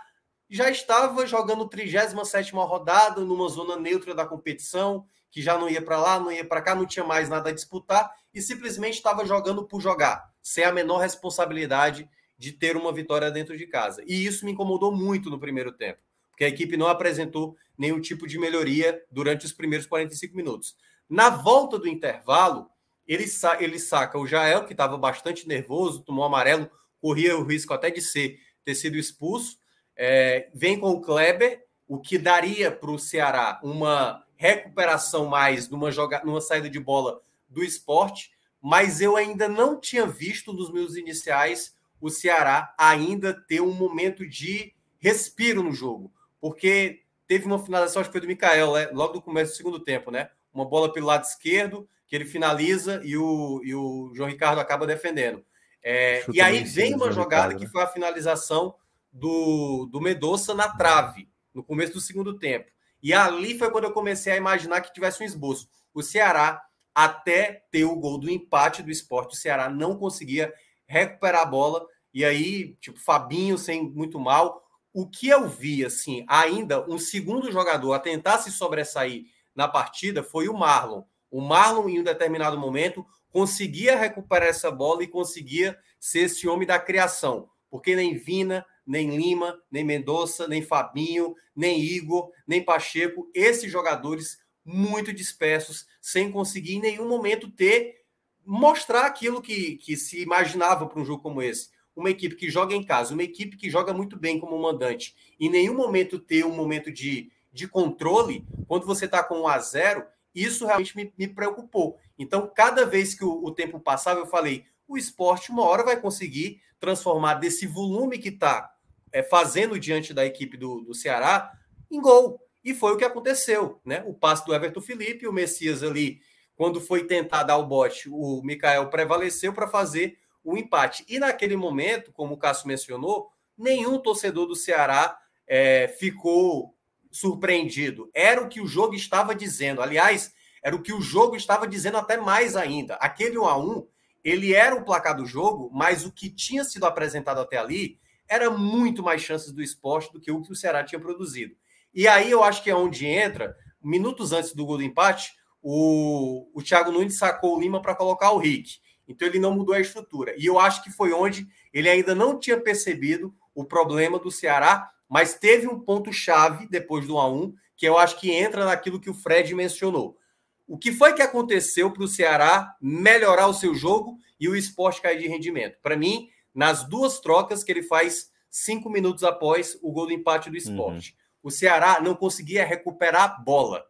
já 0.48 0.70
estava 0.70 1.26
jogando 1.26 1.68
37 1.68 2.52
rodada 2.54 3.20
numa 3.22 3.48
zona 3.48 3.76
neutra 3.76 4.14
da 4.14 4.26
competição, 4.26 5.06
que 5.30 5.42
já 5.42 5.58
não 5.58 5.68
ia 5.68 5.82
para 5.82 5.98
lá, 5.98 6.18
não 6.18 6.32
ia 6.32 6.44
para 6.44 6.62
cá, 6.62 6.74
não 6.74 6.86
tinha 6.86 7.04
mais 7.04 7.28
nada 7.28 7.50
a 7.50 7.52
disputar 7.52 8.10
e 8.32 8.40
simplesmente 8.40 8.94
estava 8.94 9.24
jogando 9.24 9.66
por 9.66 9.80
jogar, 9.80 10.30
sem 10.42 10.64
a 10.64 10.72
menor 10.72 10.98
responsabilidade 10.98 12.08
de 12.38 12.52
ter 12.52 12.76
uma 12.76 12.92
vitória 12.92 13.30
dentro 13.30 13.56
de 13.56 13.66
casa. 13.66 14.02
E 14.06 14.24
isso 14.26 14.44
me 14.44 14.52
incomodou 14.52 14.94
muito 14.94 15.30
no 15.30 15.38
primeiro 15.38 15.72
tempo, 15.72 16.00
porque 16.30 16.44
a 16.44 16.48
equipe 16.48 16.76
não 16.76 16.86
apresentou 16.86 17.56
nenhum 17.76 18.00
tipo 18.00 18.26
de 18.26 18.38
melhoria 18.38 19.02
durante 19.10 19.46
os 19.46 19.52
primeiros 19.52 19.86
45 19.86 20.36
minutos. 20.36 20.76
Na 21.08 21.30
volta 21.30 21.78
do 21.78 21.88
intervalo, 21.88 22.70
ele, 23.06 23.26
sa 23.26 23.62
ele 23.62 23.78
saca 23.78 24.18
o 24.18 24.26
Jael, 24.26 24.64
que 24.64 24.72
estava 24.72 24.98
bastante 24.98 25.46
nervoso, 25.46 26.02
tomou 26.02 26.24
amarelo, 26.24 26.70
corria 27.06 27.38
o 27.38 27.44
risco 27.44 27.72
até 27.72 27.88
de 27.88 28.00
ser 28.00 28.40
ter 28.64 28.74
sido 28.74 28.96
expulso. 28.96 29.58
É, 29.96 30.48
vem 30.52 30.76
com 30.80 30.90
o 30.90 31.00
Kleber, 31.00 31.64
o 31.86 32.00
que 32.00 32.18
daria 32.18 32.68
para 32.68 32.90
o 32.90 32.98
Ceará 32.98 33.60
uma 33.62 34.24
recuperação 34.34 35.26
mais 35.26 35.68
numa, 35.68 35.92
joga 35.92 36.20
numa 36.24 36.40
saída 36.40 36.68
de 36.68 36.80
bola 36.80 37.20
do 37.48 37.62
esporte, 37.62 38.32
mas 38.60 39.00
eu 39.00 39.16
ainda 39.16 39.48
não 39.48 39.78
tinha 39.78 40.04
visto 40.04 40.52
nos 40.52 40.72
meus 40.72 40.96
iniciais 40.96 41.76
o 42.00 42.10
Ceará 42.10 42.74
ainda 42.76 43.32
ter 43.32 43.60
um 43.60 43.72
momento 43.72 44.28
de 44.28 44.74
respiro 44.98 45.62
no 45.62 45.72
jogo, 45.72 46.12
porque 46.40 47.04
teve 47.28 47.46
uma 47.46 47.64
finalização, 47.64 48.00
acho 48.00 48.10
que 48.10 48.14
foi 48.14 48.20
do 48.20 48.26
Mikael, 48.26 48.72
né? 48.74 48.88
logo 48.92 49.14
no 49.14 49.22
começo 49.22 49.52
do 49.52 49.56
segundo 49.56 49.78
tempo, 49.78 50.10
né? 50.10 50.28
Uma 50.52 50.64
bola 50.64 50.92
pelo 50.92 51.06
lado 51.06 51.22
esquerdo, 51.22 51.88
que 52.08 52.16
ele 52.16 52.24
finaliza 52.24 53.00
e 53.04 53.16
o, 53.16 53.60
e 53.64 53.74
o 53.74 54.10
João 54.12 54.28
Ricardo 54.28 54.60
acaba 54.60 54.86
defendendo. 54.86 55.44
É, 55.88 56.24
e 56.32 56.40
aí 56.40 56.64
vem 56.64 56.96
uma 56.96 57.12
jogada 57.12 57.54
que 57.54 57.64
né? 57.64 57.70
foi 57.70 57.80
a 57.80 57.86
finalização 57.86 58.74
do, 59.12 59.86
do 59.86 60.00
Medoça 60.00 60.52
na 60.52 60.68
trave, 60.68 61.28
no 61.54 61.62
começo 61.62 61.92
do 61.92 62.00
segundo 62.00 62.36
tempo. 62.36 62.72
E 63.00 63.14
ali 63.14 63.56
foi 63.56 63.70
quando 63.70 63.84
eu 63.84 63.92
comecei 63.92 64.32
a 64.32 64.36
imaginar 64.36 64.80
que 64.80 64.92
tivesse 64.92 65.22
um 65.22 65.26
esboço. 65.26 65.68
O 65.94 66.02
Ceará, 66.02 66.60
até 66.92 67.62
ter 67.70 67.84
o 67.84 67.94
gol 67.94 68.18
do 68.18 68.28
empate 68.28 68.82
do 68.82 68.90
esporte, 68.90 69.36
o 69.36 69.38
Ceará 69.38 69.70
não 69.70 69.96
conseguia 69.96 70.52
recuperar 70.88 71.42
a 71.42 71.46
bola. 71.46 71.86
E 72.12 72.24
aí, 72.24 72.76
tipo, 72.80 72.98
Fabinho 72.98 73.56
sem 73.56 73.88
muito 73.88 74.18
mal. 74.18 74.64
O 74.92 75.06
que 75.08 75.28
eu 75.28 75.48
vi, 75.48 75.84
assim, 75.84 76.26
ainda 76.28 76.84
um 76.90 76.98
segundo 76.98 77.52
jogador 77.52 77.92
a 77.92 78.00
tentar 78.00 78.38
se 78.38 78.50
sobressair 78.50 79.26
na 79.54 79.68
partida 79.68 80.24
foi 80.24 80.48
o 80.48 80.58
Marlon. 80.58 81.04
O 81.30 81.40
Marlon, 81.40 81.88
em 81.88 82.00
um 82.00 82.04
determinado 82.04 82.58
momento, 82.58 83.06
conseguia 83.36 83.98
recuperar 83.98 84.48
essa 84.48 84.70
bola 84.70 85.02
e 85.04 85.06
conseguia 85.06 85.78
ser 86.00 86.20
esse 86.20 86.48
homem 86.48 86.66
da 86.66 86.78
criação. 86.78 87.50
Porque 87.68 87.94
nem 87.94 88.14
Vina, 88.14 88.64
nem 88.86 89.14
Lima, 89.14 89.60
nem 89.70 89.84
Mendonça, 89.84 90.48
nem 90.48 90.62
Fabinho, 90.62 91.34
nem 91.54 91.78
Igor, 91.78 92.30
nem 92.48 92.64
Pacheco, 92.64 93.30
esses 93.34 93.70
jogadores 93.70 94.38
muito 94.64 95.12
dispersos, 95.12 95.86
sem 96.00 96.32
conseguir 96.32 96.76
em 96.76 96.80
nenhum 96.80 97.06
momento 97.06 97.50
ter 97.50 98.06
mostrar 98.42 99.04
aquilo 99.04 99.42
que, 99.42 99.76
que 99.76 99.98
se 99.98 100.22
imaginava 100.22 100.86
para 100.86 100.98
um 100.98 101.04
jogo 101.04 101.22
como 101.22 101.42
esse. 101.42 101.68
Uma 101.94 102.08
equipe 102.08 102.36
que 102.36 102.48
joga 102.48 102.74
em 102.74 102.82
casa, 102.82 103.12
uma 103.12 103.22
equipe 103.22 103.58
que 103.58 103.68
joga 103.68 103.92
muito 103.92 104.18
bem 104.18 104.40
como 104.40 104.58
mandante, 104.58 105.14
em 105.38 105.50
nenhum 105.50 105.74
momento 105.74 106.18
ter 106.18 106.46
um 106.46 106.56
momento 106.56 106.90
de, 106.90 107.30
de 107.52 107.68
controle, 107.68 108.46
quando 108.66 108.86
você 108.86 109.04
está 109.04 109.22
com 109.22 109.42
1 109.42 109.48
a 109.48 109.58
0 109.58 110.06
isso 110.36 110.66
realmente 110.66 110.94
me, 110.94 111.10
me 111.16 111.26
preocupou. 111.26 111.98
Então, 112.18 112.50
cada 112.54 112.84
vez 112.86 113.14
que 113.14 113.24
o, 113.24 113.44
o 113.44 113.50
tempo 113.50 113.80
passava, 113.80 114.20
eu 114.20 114.26
falei: 114.26 114.64
o 114.86 114.96
esporte, 114.96 115.50
uma 115.50 115.64
hora, 115.64 115.84
vai 115.84 116.00
conseguir 116.00 116.60
transformar 116.78 117.34
desse 117.34 117.66
volume 117.66 118.18
que 118.18 118.28
está 118.28 118.70
é, 119.12 119.22
fazendo 119.22 119.78
diante 119.78 120.12
da 120.12 120.24
equipe 120.24 120.56
do, 120.56 120.82
do 120.82 120.94
Ceará 120.94 121.52
em 121.90 122.00
gol. 122.00 122.40
E 122.64 122.74
foi 122.74 122.92
o 122.92 122.96
que 122.96 123.04
aconteceu, 123.04 123.80
né? 123.84 124.02
O 124.06 124.12
passe 124.12 124.44
do 124.44 124.54
Everton 124.54 124.80
Felipe, 124.80 125.26
o 125.26 125.32
Messias 125.32 125.82
ali 125.82 126.20
quando 126.56 126.80
foi 126.80 127.04
tentar 127.04 127.42
dar 127.42 127.58
o 127.58 127.66
bote, 127.66 128.08
o 128.10 128.40
Mikael 128.42 128.88
prevaleceu 128.88 129.52
para 129.52 129.68
fazer 129.68 130.18
o 130.42 130.56
empate. 130.56 131.04
E 131.06 131.18
naquele 131.18 131.54
momento, 131.54 132.10
como 132.12 132.34
o 132.34 132.38
Cássio 132.38 132.66
mencionou, 132.66 133.30
nenhum 133.56 133.98
torcedor 133.98 134.46
do 134.46 134.56
Ceará 134.56 135.18
é, 135.46 135.94
ficou 135.98 136.74
surpreendido. 137.10 138.10
Era 138.14 138.42
o 138.42 138.48
que 138.48 138.60
o 138.60 138.66
jogo 138.66 138.94
estava 138.94 139.34
dizendo. 139.34 139.82
Aliás, 139.82 140.32
era 140.66 140.74
o 140.74 140.82
que 140.82 140.92
o 140.92 141.00
jogo 141.00 141.36
estava 141.36 141.64
dizendo 141.64 141.96
até 141.96 142.16
mais 142.16 142.56
ainda. 142.56 142.96
Aquele 142.96 143.38
1 143.38 143.46
a 143.46 143.56
1 143.56 143.86
ele 144.24 144.52
era 144.52 144.74
o 144.74 144.84
placar 144.84 145.16
do 145.16 145.24
jogo, 145.24 145.70
mas 145.72 146.04
o 146.04 146.10
que 146.10 146.28
tinha 146.28 146.64
sido 146.64 146.86
apresentado 146.86 147.38
até 147.38 147.56
ali 147.56 148.00
era 148.28 148.50
muito 148.50 149.00
mais 149.00 149.22
chances 149.22 149.52
do 149.52 149.62
esporte 149.62 150.12
do 150.12 150.20
que 150.20 150.28
o 150.28 150.42
que 150.42 150.50
o 150.50 150.56
Ceará 150.56 150.82
tinha 150.82 151.00
produzido. 151.00 151.54
E 151.94 152.08
aí 152.08 152.32
eu 152.32 152.42
acho 152.42 152.64
que 152.64 152.70
é 152.70 152.74
onde 152.74 153.06
entra, 153.06 153.56
minutos 153.80 154.32
antes 154.32 154.54
do 154.54 154.66
gol 154.66 154.78
do 154.78 154.82
empate, 154.82 155.34
o, 155.62 156.50
o 156.52 156.60
Thiago 156.60 156.90
Nunes 156.90 157.16
sacou 157.16 157.56
o 157.56 157.60
Lima 157.60 157.80
para 157.80 157.94
colocar 157.94 158.32
o 158.32 158.38
Rick. 158.38 158.80
Então 159.06 159.28
ele 159.28 159.38
não 159.38 159.54
mudou 159.54 159.72
a 159.72 159.80
estrutura. 159.80 160.34
E 160.36 160.46
eu 160.46 160.58
acho 160.58 160.82
que 160.82 160.90
foi 160.90 161.12
onde 161.12 161.46
ele 161.72 161.88
ainda 161.88 162.12
não 162.12 162.40
tinha 162.40 162.60
percebido 162.60 163.32
o 163.54 163.64
problema 163.64 164.18
do 164.18 164.32
Ceará, 164.32 164.90
mas 165.08 165.34
teve 165.34 165.68
um 165.68 165.78
ponto-chave 165.78 166.66
depois 166.68 167.06
do 167.06 167.18
1 167.18 167.44
1 167.44 167.54
que 167.76 167.86
eu 167.86 167.96
acho 167.96 168.18
que 168.18 168.32
entra 168.32 168.64
naquilo 168.64 168.98
que 168.98 169.08
o 169.08 169.14
Fred 169.14 169.54
mencionou. 169.54 170.18
O 170.66 170.76
que 170.76 170.90
foi 170.90 171.12
que 171.12 171.22
aconteceu 171.22 171.92
para 171.92 172.02
o 172.02 172.08
Ceará 172.08 172.74
melhorar 172.80 173.46
o 173.46 173.54
seu 173.54 173.74
jogo 173.74 174.18
e 174.38 174.48
o 174.48 174.56
esporte 174.56 175.00
cair 175.00 175.18
de 175.20 175.28
rendimento? 175.28 175.78
Para 175.80 175.96
mim, 175.96 176.28
nas 176.54 176.82
duas 176.82 177.20
trocas 177.20 177.62
que 177.62 177.70
ele 177.70 177.82
faz 177.82 178.30
cinco 178.50 178.90
minutos 178.90 179.22
após 179.22 179.78
o 179.82 179.92
gol 179.92 180.06
do 180.06 180.12
empate 180.12 180.50
do 180.50 180.56
esporte. 180.56 181.10
Uhum. 181.10 181.26
O 181.48 181.50
Ceará 181.50 182.00
não 182.00 182.14
conseguia 182.14 182.64
recuperar 182.64 183.22
a 183.22 183.28
bola. 183.28 183.84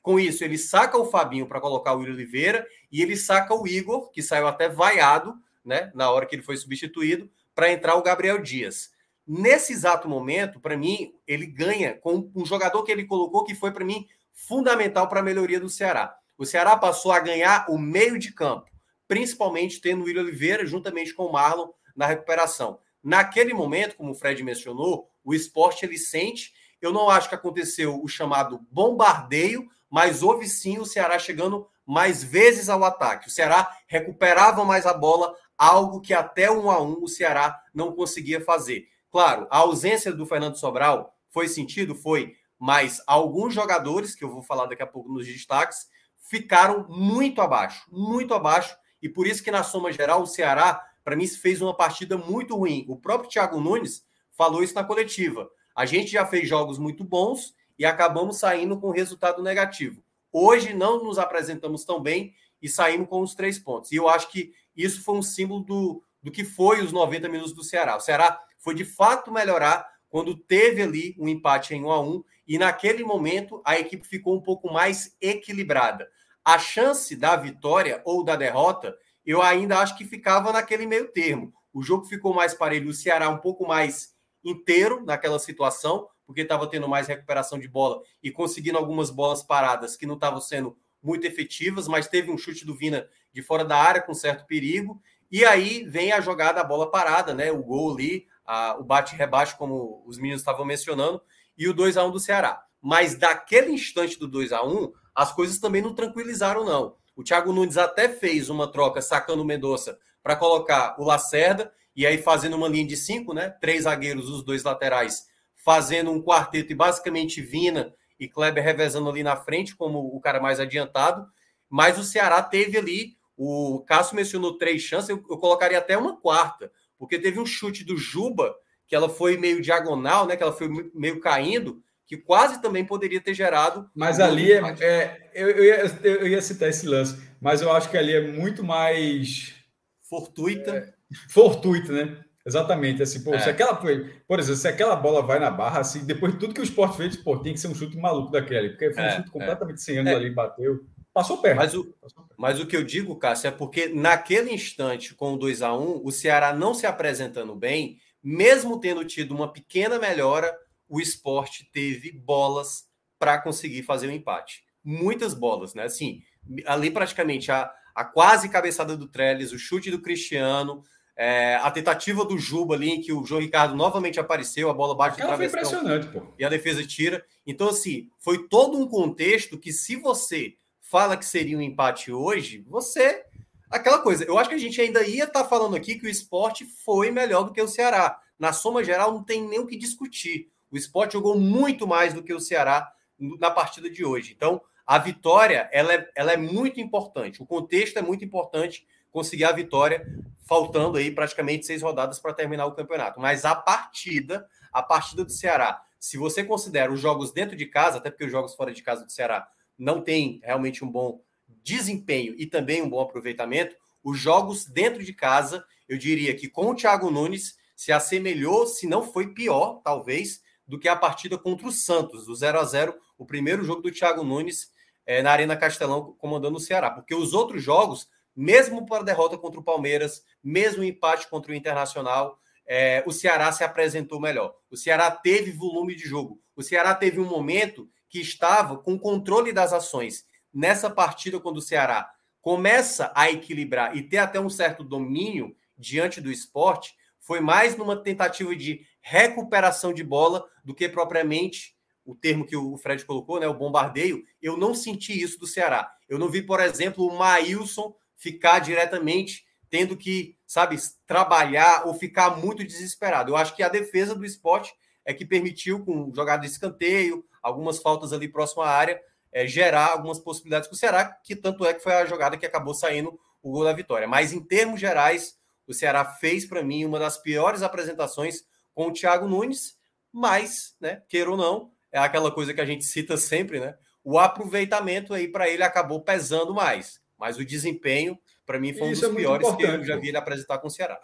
Com 0.00 0.18
isso, 0.18 0.42
ele 0.42 0.56
saca 0.56 0.96
o 0.96 1.10
Fabinho 1.10 1.46
para 1.46 1.60
colocar 1.60 1.92
o 1.92 1.98
Will 1.98 2.12
Oliveira 2.12 2.66
e 2.90 3.02
ele 3.02 3.16
saca 3.16 3.54
o 3.54 3.66
Igor, 3.66 4.10
que 4.10 4.22
saiu 4.22 4.46
até 4.46 4.68
vaiado, 4.68 5.34
né, 5.64 5.92
na 5.94 6.10
hora 6.10 6.24
que 6.24 6.34
ele 6.34 6.42
foi 6.42 6.56
substituído, 6.56 7.30
para 7.54 7.70
entrar 7.70 7.96
o 7.96 8.02
Gabriel 8.02 8.40
Dias. 8.40 8.90
Nesse 9.26 9.72
exato 9.72 10.08
momento, 10.08 10.58
para 10.58 10.76
mim, 10.76 11.14
ele 11.26 11.46
ganha 11.46 11.94
com 11.94 12.30
um 12.34 12.44
jogador 12.44 12.82
que 12.82 12.90
ele 12.90 13.04
colocou 13.04 13.44
que 13.44 13.54
foi 13.54 13.70
para 13.70 13.84
mim 13.84 14.06
fundamental 14.32 15.08
para 15.08 15.20
a 15.20 15.22
melhoria 15.22 15.60
do 15.60 15.68
Ceará. 15.68 16.16
O 16.42 16.44
Ceará 16.44 16.76
passou 16.76 17.12
a 17.12 17.20
ganhar 17.20 17.66
o 17.68 17.78
meio 17.78 18.18
de 18.18 18.32
campo, 18.32 18.68
principalmente 19.06 19.80
tendo 19.80 20.02
o 20.02 20.06
Will 20.06 20.18
Oliveira 20.18 20.66
juntamente 20.66 21.14
com 21.14 21.26
o 21.26 21.32
Marlon 21.32 21.68
na 21.94 22.04
recuperação. 22.04 22.80
Naquele 23.00 23.54
momento, 23.54 23.94
como 23.94 24.10
o 24.10 24.14
Fred 24.16 24.42
mencionou, 24.42 25.08
o 25.22 25.32
esporte 25.34 25.86
ele 25.86 25.96
sente. 25.96 26.52
Eu 26.80 26.92
não 26.92 27.08
acho 27.08 27.28
que 27.28 27.36
aconteceu 27.36 28.02
o 28.02 28.08
chamado 28.08 28.58
bombardeio, 28.72 29.68
mas 29.88 30.20
houve 30.20 30.48
sim 30.48 30.80
o 30.80 30.84
Ceará 30.84 31.16
chegando 31.16 31.68
mais 31.86 32.24
vezes 32.24 32.68
ao 32.68 32.82
ataque. 32.82 33.28
O 33.28 33.30
Ceará 33.30 33.76
recuperava 33.86 34.64
mais 34.64 34.84
a 34.84 34.92
bola, 34.92 35.36
algo 35.56 36.00
que 36.00 36.12
até 36.12 36.50
um 36.50 36.68
a 36.72 36.82
um 36.82 37.04
o 37.04 37.08
Ceará 37.08 37.56
não 37.72 37.92
conseguia 37.92 38.40
fazer. 38.40 38.88
Claro, 39.12 39.46
a 39.48 39.58
ausência 39.58 40.12
do 40.12 40.26
Fernando 40.26 40.56
Sobral 40.56 41.14
foi 41.28 41.46
sentido, 41.46 41.94
foi, 41.94 42.34
mas 42.58 43.00
alguns 43.06 43.54
jogadores, 43.54 44.16
que 44.16 44.24
eu 44.24 44.28
vou 44.28 44.42
falar 44.42 44.66
daqui 44.66 44.82
a 44.82 44.88
pouco 44.88 45.08
nos 45.08 45.24
destaques, 45.24 45.86
ficaram 46.22 46.86
muito 46.88 47.42
abaixo, 47.42 47.84
muito 47.90 48.32
abaixo, 48.32 48.74
e 49.02 49.08
por 49.08 49.26
isso 49.26 49.42
que 49.42 49.50
na 49.50 49.62
soma 49.62 49.92
geral 49.92 50.22
o 50.22 50.26
Ceará, 50.26 50.82
para 51.04 51.16
mim, 51.16 51.26
fez 51.26 51.60
uma 51.60 51.76
partida 51.76 52.16
muito 52.16 52.56
ruim. 52.56 52.86
O 52.88 52.96
próprio 52.96 53.28
Thiago 53.28 53.60
Nunes 53.60 54.06
falou 54.30 54.62
isso 54.62 54.74
na 54.74 54.84
coletiva. 54.84 55.50
A 55.74 55.84
gente 55.84 56.10
já 56.10 56.24
fez 56.24 56.48
jogos 56.48 56.78
muito 56.78 57.02
bons 57.02 57.54
e 57.78 57.84
acabamos 57.84 58.38
saindo 58.38 58.78
com 58.78 58.90
resultado 58.90 59.42
negativo. 59.42 60.02
Hoje 60.32 60.72
não 60.72 61.02
nos 61.02 61.18
apresentamos 61.18 61.84
tão 61.84 62.00
bem 62.00 62.34
e 62.60 62.68
saímos 62.68 63.08
com 63.08 63.20
os 63.20 63.34
três 63.34 63.58
pontos. 63.58 63.90
E 63.90 63.96
eu 63.96 64.08
acho 64.08 64.30
que 64.30 64.52
isso 64.76 65.02
foi 65.02 65.16
um 65.16 65.22
símbolo 65.22 65.62
do, 65.62 66.02
do 66.22 66.30
que 66.30 66.44
foi 66.44 66.80
os 66.80 66.92
90 66.92 67.28
minutos 67.28 67.52
do 67.52 67.64
Ceará. 67.64 67.96
O 67.96 68.00
Ceará 68.00 68.40
foi 68.58 68.74
de 68.74 68.84
fato 68.84 69.32
melhorar 69.32 69.86
quando 70.08 70.36
teve 70.36 70.82
ali 70.82 71.16
um 71.18 71.28
empate 71.28 71.74
em 71.74 71.82
1 71.82 71.90
a 71.90 72.00
1 72.00 72.24
e 72.52 72.58
naquele 72.58 73.02
momento 73.02 73.62
a 73.64 73.78
equipe 73.78 74.06
ficou 74.06 74.36
um 74.36 74.40
pouco 74.42 74.70
mais 74.70 75.16
equilibrada. 75.22 76.06
A 76.44 76.58
chance 76.58 77.16
da 77.16 77.34
vitória 77.34 78.02
ou 78.04 78.22
da 78.22 78.36
derrota, 78.36 78.94
eu 79.24 79.40
ainda 79.40 79.78
acho 79.78 79.96
que 79.96 80.04
ficava 80.04 80.52
naquele 80.52 80.84
meio 80.84 81.10
termo. 81.10 81.50
O 81.72 81.82
jogo 81.82 82.04
ficou 82.04 82.34
mais 82.34 82.52
parelho, 82.52 82.90
o 82.90 82.92
Ceará 82.92 83.30
um 83.30 83.38
pouco 83.38 83.66
mais 83.66 84.14
inteiro 84.44 85.02
naquela 85.02 85.38
situação, 85.38 86.06
porque 86.26 86.42
estava 86.42 86.66
tendo 86.66 86.86
mais 86.86 87.06
recuperação 87.06 87.58
de 87.58 87.66
bola 87.66 88.02
e 88.22 88.30
conseguindo 88.30 88.76
algumas 88.76 89.08
bolas 89.08 89.42
paradas 89.42 89.96
que 89.96 90.04
não 90.04 90.16
estavam 90.16 90.38
sendo 90.38 90.76
muito 91.02 91.26
efetivas, 91.26 91.88
mas 91.88 92.06
teve 92.06 92.30
um 92.30 92.36
chute 92.36 92.66
do 92.66 92.76
Vina 92.76 93.08
de 93.32 93.40
fora 93.40 93.64
da 93.64 93.78
área 93.78 94.02
com 94.02 94.12
certo 94.12 94.44
perigo. 94.44 95.00
E 95.30 95.42
aí 95.42 95.84
vem 95.84 96.12
a 96.12 96.20
jogada, 96.20 96.60
a 96.60 96.64
bola 96.64 96.90
parada, 96.90 97.32
né? 97.32 97.50
O 97.50 97.62
gol 97.62 97.94
ali, 97.94 98.26
a, 98.44 98.76
o 98.78 98.84
bate-rebate, 98.84 99.56
como 99.56 100.02
os 100.04 100.18
meninos 100.18 100.42
estavam 100.42 100.66
mencionando, 100.66 101.22
e 101.56 101.68
o 101.68 101.74
2 101.74 101.96
a 101.96 102.04
1 102.04 102.10
do 102.10 102.20
Ceará. 102.20 102.62
Mas 102.80 103.14
daquele 103.14 103.72
instante 103.72 104.18
do 104.18 104.26
2 104.26 104.52
a 104.52 104.62
1 104.64 104.92
as 105.14 105.32
coisas 105.32 105.58
também 105.58 105.82
não 105.82 105.94
tranquilizaram, 105.94 106.64
não. 106.64 106.96
O 107.14 107.22
Thiago 107.22 107.52
Nunes 107.52 107.76
até 107.76 108.08
fez 108.08 108.48
uma 108.48 108.70
troca 108.70 109.02
sacando 109.02 109.42
o 109.42 109.44
Mendonça 109.44 109.98
para 110.22 110.36
colocar 110.36 110.96
o 110.98 111.04
Lacerda, 111.04 111.72
e 111.94 112.06
aí 112.06 112.16
fazendo 112.16 112.56
uma 112.56 112.68
linha 112.68 112.86
de 112.86 112.96
cinco, 112.96 113.34
né? 113.34 113.50
Três 113.60 113.82
zagueiros, 113.82 114.30
os 114.30 114.42
dois 114.42 114.62
laterais 114.62 115.26
fazendo 115.54 116.10
um 116.10 116.20
quarteto 116.20 116.72
e 116.72 116.74
basicamente 116.74 117.40
Vina 117.40 117.94
e 118.18 118.28
Kleber 118.28 118.64
revezando 118.64 119.08
ali 119.08 119.22
na 119.22 119.36
frente 119.36 119.76
como 119.76 119.98
o 119.98 120.20
cara 120.20 120.40
mais 120.40 120.58
adiantado. 120.58 121.26
Mas 121.68 121.98
o 121.98 122.04
Ceará 122.04 122.42
teve 122.42 122.76
ali, 122.76 123.16
o 123.36 123.84
Cássio 123.86 124.16
mencionou 124.16 124.58
três 124.58 124.82
chances, 124.82 125.08
eu, 125.08 125.16
eu 125.28 125.38
colocaria 125.38 125.78
até 125.78 125.96
uma 125.96 126.16
quarta, 126.16 126.70
porque 126.98 127.18
teve 127.18 127.38
um 127.38 127.46
chute 127.46 127.84
do 127.84 127.96
Juba, 127.96 128.54
que 128.92 128.96
ela 128.96 129.08
foi 129.08 129.38
meio 129.38 129.58
diagonal, 129.62 130.26
né? 130.26 130.36
Que 130.36 130.42
ela 130.42 130.52
foi 130.52 130.68
meio 130.94 131.18
caindo, 131.18 131.82
que 132.06 132.14
quase 132.14 132.60
também 132.60 132.84
poderia 132.84 133.22
ter 133.22 133.32
gerado. 133.32 133.88
Mas 133.94 134.20
ali 134.20 134.52
é, 134.52 134.58
é 134.80 135.30
eu, 135.32 135.48
eu, 135.48 135.64
ia, 135.64 136.00
eu, 136.02 136.28
ia, 136.28 136.42
citar 136.42 136.68
esse 136.68 136.86
lance, 136.86 137.18
mas 137.40 137.62
eu 137.62 137.72
acho 137.72 137.88
que 137.88 137.96
ali 137.96 138.12
é 138.12 138.20
muito 138.20 138.62
mais 138.62 139.54
fortuita. 140.02 140.72
É, 140.76 140.92
fortuita, 141.30 141.90
né? 141.90 142.22
Exatamente, 142.44 143.02
assim, 143.02 143.24
pô, 143.24 143.34
é. 143.34 143.38
se 143.38 143.48
aquela, 143.48 143.74
por 143.74 144.38
exemplo, 144.38 144.60
se 144.60 144.68
aquela 144.68 144.94
bola 144.94 145.22
vai 145.22 145.38
na 145.38 145.50
barra, 145.50 145.80
assim, 145.80 146.04
depois 146.04 146.34
de 146.34 146.38
tudo 146.38 146.52
que 146.52 146.60
o 146.60 146.64
esporte 146.64 146.98
fez, 146.98 147.16
pô, 147.16 147.38
tem 147.38 147.54
que 147.54 147.60
ser 147.60 147.68
um 147.68 147.74
chute 147.74 147.96
maluco 147.96 148.30
daquele, 148.30 148.70
porque 148.70 148.92
foi 148.92 149.02
um 149.04 149.06
é, 149.06 149.16
chute 149.16 149.28
é. 149.28 149.32
completamente 149.32 149.80
sem 149.80 149.96
ângulo 149.96 150.16
ali, 150.16 150.28
bateu, 150.28 150.84
passou 151.14 151.38
perto. 151.38 151.56
Mas 151.56 151.72
o, 151.72 151.94
mas 152.36 152.60
o 152.60 152.66
que 152.66 152.76
eu 152.76 152.84
digo, 152.84 153.16
Cássio, 153.16 153.48
é 153.48 153.50
porque 153.50 153.88
naquele 153.88 154.52
instante, 154.52 155.14
com 155.14 155.32
o 155.32 155.38
2 155.38 155.62
a 155.62 155.72
1 155.72 156.02
o 156.04 156.12
Ceará 156.12 156.52
não 156.52 156.74
se 156.74 156.84
apresentando 156.84 157.54
bem, 157.54 157.96
mesmo 158.22 158.78
tendo 158.78 159.04
tido 159.04 159.34
uma 159.34 159.52
pequena 159.52 159.98
melhora, 159.98 160.56
o 160.88 161.00
esporte 161.00 161.68
teve 161.72 162.12
bolas 162.12 162.84
para 163.18 163.40
conseguir 163.40 163.82
fazer 163.82 164.06
o 164.06 164.10
um 164.10 164.14
empate. 164.14 164.64
Muitas 164.84 165.34
bolas, 165.34 165.74
né? 165.74 165.84
Assim, 165.84 166.22
ali 166.66 166.90
praticamente 166.90 167.50
a, 167.50 167.70
a 167.94 168.04
quase 168.04 168.48
cabeçada 168.48 168.96
do 168.96 169.08
Trellis, 169.08 169.52
o 169.52 169.58
chute 169.58 169.90
do 169.90 170.00
Cristiano, 170.00 170.82
é, 171.16 171.56
a 171.56 171.70
tentativa 171.70 172.24
do 172.24 172.38
Juba 172.38 172.74
ali, 172.74 172.90
em 172.90 173.00
que 173.00 173.12
o 173.12 173.24
João 173.24 173.40
Ricardo 173.40 173.76
novamente 173.76 174.18
apareceu, 174.18 174.70
a 174.70 174.74
bola 174.74 174.96
bate 174.96 175.20
Aquela 175.20 175.36
foi 175.36 175.46
impressionante, 175.46 176.08
pô. 176.08 176.34
E 176.38 176.44
a 176.44 176.48
defesa 176.48 176.86
tira. 176.86 177.24
Então, 177.46 177.68
assim, 177.68 178.08
foi 178.18 178.48
todo 178.48 178.78
um 178.78 178.88
contexto 178.88 179.58
que, 179.58 179.72
se 179.72 179.96
você 179.96 180.54
fala 180.80 181.16
que 181.16 181.24
seria 181.24 181.56
um 181.56 181.62
empate 181.62 182.10
hoje, 182.10 182.64
você. 182.66 183.24
Aquela 183.72 184.00
coisa, 184.00 184.24
eu 184.24 184.38
acho 184.38 184.50
que 184.50 184.54
a 184.54 184.58
gente 184.58 184.78
ainda 184.78 185.02
ia 185.02 185.24
estar 185.24 185.44
tá 185.44 185.48
falando 185.48 185.74
aqui 185.74 185.98
que 185.98 186.06
o 186.06 186.10
esporte 186.10 186.66
foi 186.66 187.10
melhor 187.10 187.44
do 187.44 187.52
que 187.52 187.62
o 187.62 187.66
Ceará. 187.66 188.20
Na 188.38 188.52
soma 188.52 188.84
geral, 188.84 189.12
não 189.12 189.24
tem 189.24 189.48
nem 189.48 189.58
o 189.58 189.66
que 189.66 189.78
discutir. 189.78 190.50
O 190.70 190.76
esporte 190.76 191.14
jogou 191.14 191.38
muito 191.38 191.86
mais 191.86 192.12
do 192.12 192.22
que 192.22 192.34
o 192.34 192.40
Ceará 192.40 192.92
na 193.18 193.50
partida 193.50 193.88
de 193.88 194.04
hoje. 194.04 194.34
Então, 194.36 194.60
a 194.86 194.98
vitória 194.98 195.70
ela 195.72 195.94
é, 195.94 196.10
ela 196.14 196.32
é 196.32 196.36
muito 196.36 196.80
importante. 196.80 197.42
O 197.42 197.46
contexto 197.46 197.98
é 197.98 198.02
muito 198.02 198.22
importante 198.22 198.86
conseguir 199.10 199.44
a 199.44 199.52
vitória, 199.52 200.06
faltando 200.46 200.98
aí 200.98 201.10
praticamente 201.10 201.64
seis 201.64 201.80
rodadas 201.80 202.18
para 202.18 202.34
terminar 202.34 202.66
o 202.66 202.74
campeonato. 202.74 203.20
Mas 203.20 203.46
a 203.46 203.54
partida, 203.54 204.46
a 204.70 204.82
partida 204.82 205.24
do 205.24 205.32
Ceará, 205.32 205.82
se 205.98 206.18
você 206.18 206.44
considera 206.44 206.92
os 206.92 207.00
jogos 207.00 207.32
dentro 207.32 207.56
de 207.56 207.64
casa, 207.64 207.96
até 207.96 208.10
porque 208.10 208.26
os 208.26 208.32
jogos 208.32 208.54
fora 208.54 208.72
de 208.72 208.82
casa 208.82 209.04
do 209.04 209.12
Ceará 209.12 209.48
não 209.78 210.02
tem 210.02 210.40
realmente 210.42 210.84
um 210.84 210.90
bom 210.90 211.22
desempenho 211.62 212.34
e 212.36 212.46
também 212.46 212.82
um 212.82 212.88
bom 212.88 213.00
aproveitamento, 213.00 213.76
os 214.02 214.18
jogos 214.18 214.64
dentro 214.64 215.04
de 215.04 215.12
casa, 215.12 215.64
eu 215.88 215.96
diria 215.96 216.34
que 216.34 216.48
com 216.48 216.70
o 216.70 216.74
Thiago 216.74 217.10
Nunes 217.10 217.56
se 217.76 217.92
assemelhou, 217.92 218.66
se 218.66 218.86
não 218.86 219.02
foi 219.02 219.28
pior, 219.32 219.80
talvez, 219.82 220.42
do 220.66 220.78
que 220.78 220.88
a 220.88 220.96
partida 220.96 221.38
contra 221.38 221.66
o 221.66 221.72
Santos, 221.72 222.26
do 222.26 222.34
0 222.34 222.58
a 222.60 222.64
0 222.64 222.94
o 223.18 223.24
primeiro 223.24 223.64
jogo 223.64 223.82
do 223.82 223.92
Thiago 223.92 224.24
Nunes 224.24 224.70
é, 225.06 225.22
na 225.22 225.32
Arena 225.32 225.56
Castelão 225.56 226.14
comandando 226.18 226.56
o 226.56 226.60
Ceará, 226.60 226.90
porque 226.90 227.14
os 227.14 227.32
outros 227.32 227.62
jogos 227.62 228.08
mesmo 228.34 228.86
para 228.86 229.00
a 229.00 229.04
derrota 229.04 229.36
contra 229.36 229.60
o 229.60 229.64
Palmeiras, 229.64 230.24
mesmo 230.42 230.82
o 230.82 230.84
empate 230.84 231.28
contra 231.28 231.52
o 231.52 231.54
Internacional, 231.54 232.38
é, 232.66 233.02
o 233.06 233.12
Ceará 233.12 233.52
se 233.52 233.62
apresentou 233.62 234.20
melhor. 234.20 234.54
O 234.70 234.76
Ceará 234.76 235.10
teve 235.10 235.50
volume 235.50 235.94
de 235.94 236.04
jogo. 236.04 236.40
O 236.56 236.62
Ceará 236.62 236.94
teve 236.94 237.20
um 237.20 237.26
momento 237.26 237.88
que 238.08 238.20
estava 238.20 238.78
com 238.78 238.98
controle 238.98 239.52
das 239.52 239.72
ações. 239.72 240.24
Nessa 240.52 240.90
partida, 240.90 241.40
quando 241.40 241.58
o 241.58 241.62
Ceará 241.62 242.10
começa 242.40 243.12
a 243.14 243.30
equilibrar 243.30 243.96
e 243.96 244.02
ter 244.02 244.18
até 244.18 244.40
um 244.40 244.50
certo 244.50 244.82
domínio 244.82 245.56
diante 245.78 246.20
do 246.20 246.30
esporte, 246.30 246.94
foi 247.20 247.40
mais 247.40 247.76
numa 247.76 247.96
tentativa 247.96 248.54
de 248.54 248.84
recuperação 249.00 249.92
de 249.92 250.02
bola 250.02 250.44
do 250.64 250.74
que 250.74 250.88
propriamente 250.88 251.76
o 252.04 252.14
termo 252.14 252.44
que 252.44 252.56
o 252.56 252.76
Fred 252.76 253.04
colocou, 253.04 253.38
né, 253.38 253.46
o 253.46 253.54
bombardeio. 253.54 254.24
Eu 254.40 254.56
não 254.56 254.74
senti 254.74 255.20
isso 255.20 255.38
do 255.38 255.46
Ceará. 255.46 255.90
Eu 256.08 256.18
não 256.18 256.28
vi, 256.28 256.42
por 256.42 256.60
exemplo, 256.60 257.06
o 257.06 257.16
Maílson 257.16 257.94
ficar 258.16 258.58
diretamente 258.58 259.44
tendo 259.70 259.96
que, 259.96 260.36
sabe, 260.46 260.76
trabalhar 261.06 261.86
ou 261.86 261.94
ficar 261.94 262.36
muito 262.36 262.62
desesperado. 262.62 263.30
Eu 263.30 263.36
acho 263.36 263.56
que 263.56 263.62
a 263.62 263.70
defesa 263.70 264.14
do 264.14 264.22
esporte 264.22 264.74
é 265.02 265.14
que 265.14 265.24
permitiu, 265.24 265.82
com 265.82 266.12
jogada 266.14 266.42
de 266.42 266.48
escanteio, 266.48 267.24
algumas 267.42 267.78
faltas 267.78 268.12
ali 268.12 268.28
próximo 268.28 268.62
à 268.62 268.68
área, 268.68 269.00
é, 269.32 269.46
gerar 269.46 269.92
algumas 269.92 270.18
possibilidades 270.18 270.68
para 270.68 270.74
o 270.74 270.78
Ceará, 270.78 271.04
que 271.24 271.34
tanto 271.34 271.64
é 271.64 271.72
que 271.72 271.82
foi 271.82 271.94
a 271.94 272.06
jogada 272.06 272.36
que 272.36 272.46
acabou 272.46 272.74
saindo 272.74 273.18
o 273.42 273.50
gol 273.50 273.64
da 273.64 273.72
vitória. 273.72 274.06
Mas 274.06 274.32
em 274.32 274.40
termos 274.40 274.78
gerais, 274.78 275.36
o 275.66 275.72
Ceará 275.72 276.04
fez 276.04 276.44
para 276.44 276.62
mim 276.62 276.84
uma 276.84 276.98
das 276.98 277.16
piores 277.16 277.62
apresentações 277.62 278.44
com 278.74 278.88
o 278.88 278.92
Thiago 278.92 279.26
Nunes, 279.26 279.76
mas, 280.12 280.76
né, 280.80 281.02
queira 281.08 281.30
ou 281.30 281.36
não, 281.36 281.72
é 281.90 281.98
aquela 281.98 282.30
coisa 282.30 282.52
que 282.52 282.60
a 282.60 282.66
gente 282.66 282.84
cita 282.84 283.16
sempre, 283.16 283.60
né? 283.60 283.74
O 284.04 284.18
aproveitamento 284.18 285.14
aí 285.14 285.28
para 285.28 285.48
ele 285.48 285.62
acabou 285.62 286.02
pesando 286.02 286.54
mais. 286.54 287.00
Mas 287.18 287.38
o 287.38 287.44
desempenho, 287.44 288.18
para 288.44 288.58
mim, 288.58 288.72
foi 288.72 288.88
um 288.88 288.92
Isso 288.92 289.02
dos 289.02 289.12
é 289.12 289.14
piores 289.14 289.54
que 289.54 289.62
eu 289.62 289.84
já 289.84 289.96
vi 289.96 290.08
ele 290.08 290.16
apresentar 290.16 290.58
com 290.58 290.66
o 290.66 290.70
Ceará. 290.70 290.98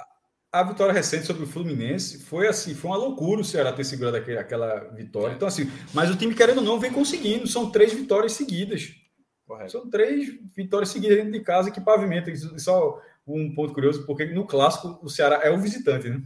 A 0.51 0.63
vitória 0.63 0.95
recente 0.95 1.27
sobre 1.27 1.43
o 1.43 1.47
Fluminense 1.47 2.21
foi 2.21 2.49
assim, 2.49 2.75
foi 2.75 2.91
uma 2.91 2.97
loucura 2.97 3.43
o 3.43 3.45
Ceará 3.45 3.71
ter 3.71 3.85
segurado 3.85 4.17
aquele, 4.17 4.39
aquela 4.39 4.79
vitória. 4.95 5.35
Então, 5.35 5.47
assim, 5.47 5.71
mas 5.93 6.11
o 6.11 6.17
time, 6.17 6.35
querendo 6.35 6.59
ou 6.59 6.65
não, 6.65 6.81
vem 6.81 6.91
conseguindo. 6.91 7.47
São 7.47 7.71
três 7.71 7.93
vitórias 7.93 8.33
seguidas. 8.33 8.95
Correto. 9.47 9.73
São 9.73 9.91
três 9.91 10.29
vitórias 10.57 10.89
seguidas 10.89 11.19
dentro 11.19 11.33
de 11.33 11.41
casa 11.41 11.71
que 11.71 11.81
pavimenta. 11.81 12.35
Só 12.59 12.99
um 13.27 13.55
ponto 13.55 13.75
curioso, 13.75 14.07
porque 14.07 14.25
no 14.27 14.47
clássico 14.47 14.99
o 15.03 15.11
Ceará 15.11 15.41
é 15.43 15.51
o 15.51 15.59
visitante, 15.59 16.09
né? 16.09 16.23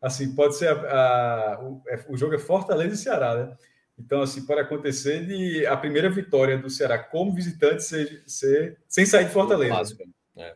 Assim, 0.00 0.32
pode 0.34 0.56
ser 0.56 0.68
a, 0.68 1.54
a, 1.54 1.60
o, 1.60 1.82
é, 1.88 2.04
o, 2.08 2.16
jogo 2.16 2.34
é 2.34 2.38
Fortaleza 2.38 2.94
e 2.94 2.98
Ceará, 2.98 3.34
né? 3.34 3.56
Então, 3.98 4.22
assim, 4.22 4.46
pode 4.46 4.60
acontecer 4.60 5.26
de 5.26 5.66
a 5.66 5.76
primeira 5.76 6.08
vitória 6.08 6.56
do 6.56 6.70
Ceará 6.70 6.98
como 6.98 7.34
visitante 7.34 7.82
ser, 7.82 8.22
ser 8.24 8.78
sem 8.88 9.04
sair 9.04 9.24
de 9.24 9.32
Fortaleza. 9.32 9.96
É. 10.36 10.54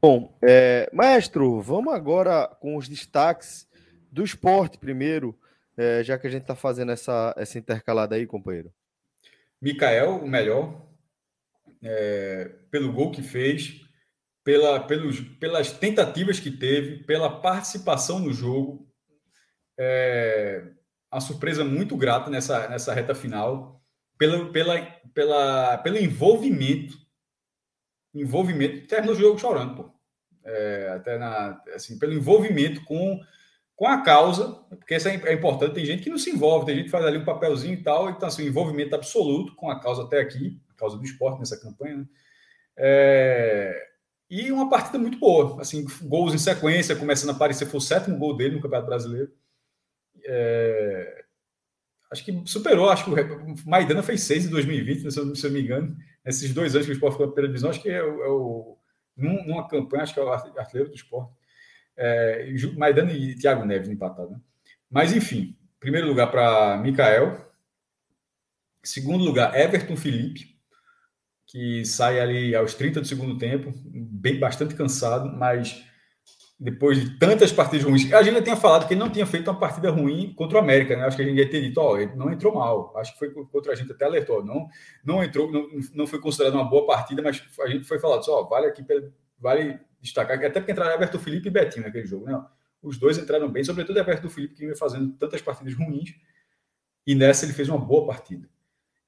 Bom, 0.00 0.38
é, 0.40 0.88
maestro, 0.92 1.60
vamos 1.60 1.92
agora 1.92 2.46
com 2.60 2.76
os 2.76 2.88
destaques 2.88 3.68
do 4.12 4.22
esporte 4.22 4.78
primeiro, 4.78 5.36
é, 5.76 6.04
já 6.04 6.16
que 6.16 6.26
a 6.26 6.30
gente 6.30 6.42
está 6.42 6.54
fazendo 6.54 6.92
essa, 6.92 7.34
essa 7.36 7.58
intercalada 7.58 8.14
aí, 8.14 8.24
companheiro. 8.24 8.72
Mikael, 9.60 10.18
o 10.18 10.28
melhor, 10.28 10.86
é, 11.82 12.48
pelo 12.70 12.92
gol 12.92 13.10
que 13.10 13.22
fez, 13.22 13.80
pela, 14.44 14.80
pelos, 14.80 15.20
pelas 15.20 15.72
tentativas 15.72 16.38
que 16.38 16.50
teve, 16.50 17.02
pela 17.04 17.40
participação 17.40 18.20
no 18.20 18.32
jogo, 18.32 18.88
é, 19.76 20.64
uma 21.12 21.20
surpresa 21.20 21.64
muito 21.64 21.96
grata 21.96 22.30
nessa, 22.30 22.68
nessa 22.68 22.94
reta 22.94 23.16
final, 23.16 23.82
pela, 24.16 24.50
pela, 24.52 24.80
pela, 25.12 25.78
pelo 25.78 25.98
envolvimento. 25.98 26.96
Envolvimento, 28.20 28.86
terminou 28.86 29.14
o 29.14 29.18
jogo 29.18 29.38
chorando, 29.38 29.76
pô. 29.76 29.90
É, 30.44 30.92
até 30.94 31.18
na, 31.18 31.60
assim, 31.74 31.98
pelo 31.98 32.14
envolvimento 32.14 32.82
com, 32.84 33.20
com 33.76 33.86
a 33.86 34.02
causa, 34.02 34.48
porque 34.70 34.96
isso 34.96 35.08
é, 35.08 35.14
é, 35.14 35.32
importante. 35.32 35.74
Tem 35.74 35.84
gente 35.84 36.02
que 36.02 36.10
não 36.10 36.18
se 36.18 36.30
envolve, 36.30 36.66
tem 36.66 36.76
gente 36.76 36.86
que 36.86 36.90
faz 36.90 37.04
ali 37.04 37.18
um 37.18 37.24
papelzinho 37.24 37.74
e 37.74 37.82
tal, 37.82 38.08
então, 38.10 38.28
assim, 38.28 38.46
envolvimento 38.46 38.94
absoluto 38.94 39.54
com 39.54 39.70
a 39.70 39.78
causa 39.78 40.04
até 40.04 40.20
aqui, 40.20 40.60
a 40.70 40.74
causa 40.74 40.96
do 40.96 41.04
esporte 41.04 41.38
nessa 41.38 41.60
campanha. 41.60 41.98
Né? 41.98 42.06
É, 42.76 43.88
e 44.30 44.52
uma 44.52 44.68
partida 44.68 44.98
muito 44.98 45.18
boa, 45.18 45.60
assim, 45.60 45.86
gols 46.02 46.34
em 46.34 46.38
sequência, 46.38 46.96
começando 46.96 47.30
a 47.30 47.32
aparecer, 47.32 47.66
foi 47.66 47.78
o 47.78 47.82
sétimo 47.82 48.18
gol 48.18 48.36
dele 48.36 48.56
no 48.56 48.60
Campeonato 48.60 48.88
Brasileiro. 48.88 49.32
É, 50.24 51.24
acho 52.10 52.24
que 52.24 52.42
superou, 52.46 52.90
acho 52.90 53.04
que 53.04 53.10
o 53.10 53.68
Maidana 53.68 54.02
fez 54.02 54.22
seis 54.22 54.46
em 54.46 54.50
2020, 54.50 55.04
né, 55.04 55.10
se 55.10 55.18
eu, 55.18 55.32
eu 55.32 55.50
me 55.50 55.62
engano. 55.62 55.96
Nesses 56.24 56.52
dois 56.52 56.74
anos 56.74 56.86
que 56.86 56.92
o 56.92 56.94
esporte 56.94 57.16
foi 57.16 57.30
pela 57.32 57.46
divisão, 57.46 57.70
acho 57.70 57.82
que 57.82 57.90
é 57.90 58.02
o, 58.02 58.22
é 58.22 58.28
o 58.28 58.78
numa 59.16 59.66
campanha, 59.66 60.04
acho 60.04 60.14
que 60.14 60.20
é 60.20 60.22
o 60.22 60.30
artilheiro 60.30 60.90
do 60.90 60.94
esporte. 60.94 61.32
É, 61.96 62.54
Maidana 62.76 63.12
e 63.12 63.34
Thiago 63.34 63.64
Neves 63.64 63.88
empatados. 63.88 64.30
Né? 64.30 64.40
Mas, 64.88 65.12
enfim, 65.12 65.56
primeiro 65.80 66.06
lugar 66.06 66.30
para 66.30 66.76
Mikael. 66.78 67.46
Segundo 68.82 69.24
lugar, 69.24 69.58
Everton 69.58 69.96
Felipe, 69.96 70.56
que 71.46 71.84
sai 71.84 72.20
ali 72.20 72.54
aos 72.54 72.74
30 72.74 73.00
do 73.00 73.06
segundo 73.06 73.36
tempo, 73.36 73.72
bem 73.84 74.38
bastante 74.38 74.74
cansado, 74.74 75.36
mas 75.36 75.84
depois 76.58 76.98
de 76.98 77.18
tantas 77.18 77.52
partidas 77.52 77.86
ruins. 77.86 78.12
A 78.12 78.22
gente 78.22 78.34
já 78.34 78.42
tinha 78.42 78.56
falado 78.56 78.88
que 78.88 78.94
ele 78.94 79.00
não 79.00 79.10
tinha 79.10 79.24
feito 79.24 79.48
uma 79.48 79.58
partida 79.58 79.90
ruim 79.90 80.34
contra 80.34 80.58
o 80.58 80.60
América, 80.60 80.96
né? 80.96 81.04
Acho 81.04 81.16
que 81.16 81.22
a 81.22 81.24
gente 81.24 81.38
ia 81.38 81.48
ter 81.48 81.60
dito, 81.60 81.78
ó, 81.78 81.96
ele 81.96 82.16
não 82.16 82.32
entrou 82.32 82.52
mal. 82.52 82.92
Acho 82.96 83.12
que 83.12 83.18
foi 83.18 83.30
contra 83.30 83.72
a 83.72 83.76
gente 83.76 83.92
até 83.92 84.04
alertou, 84.04 84.44
não, 84.44 84.68
não 85.04 85.22
entrou, 85.22 85.50
não, 85.52 85.68
não 85.94 86.06
foi 86.06 86.20
considerado 86.20 86.54
uma 86.54 86.68
boa 86.68 86.84
partida, 86.86 87.22
mas 87.22 87.40
a 87.60 87.68
gente 87.68 87.84
foi 87.84 88.00
falado, 88.00 88.24
ó, 88.28 88.42
vale 88.48 88.66
aqui, 88.66 88.84
vale 89.38 89.78
destacar, 90.00 90.36
até 90.36 90.60
porque 90.60 90.72
entraram 90.72 90.94
Everton 90.94 91.18
Felipe 91.18 91.48
e 91.48 91.50
Betinho 91.50 91.86
naquele 91.86 92.06
jogo, 92.06 92.26
né? 92.26 92.44
Os 92.82 92.98
dois 92.98 93.18
entraram 93.18 93.48
bem, 93.48 93.62
sobretudo 93.62 93.98
Everton 93.98 94.28
Felipe, 94.28 94.54
que 94.54 94.60
vinha 94.60 94.76
fazendo 94.76 95.12
tantas 95.12 95.40
partidas 95.40 95.74
ruins, 95.74 96.14
e 97.06 97.14
nessa 97.14 97.44
ele 97.44 97.52
fez 97.52 97.68
uma 97.68 97.78
boa 97.78 98.06
partida. 98.06 98.48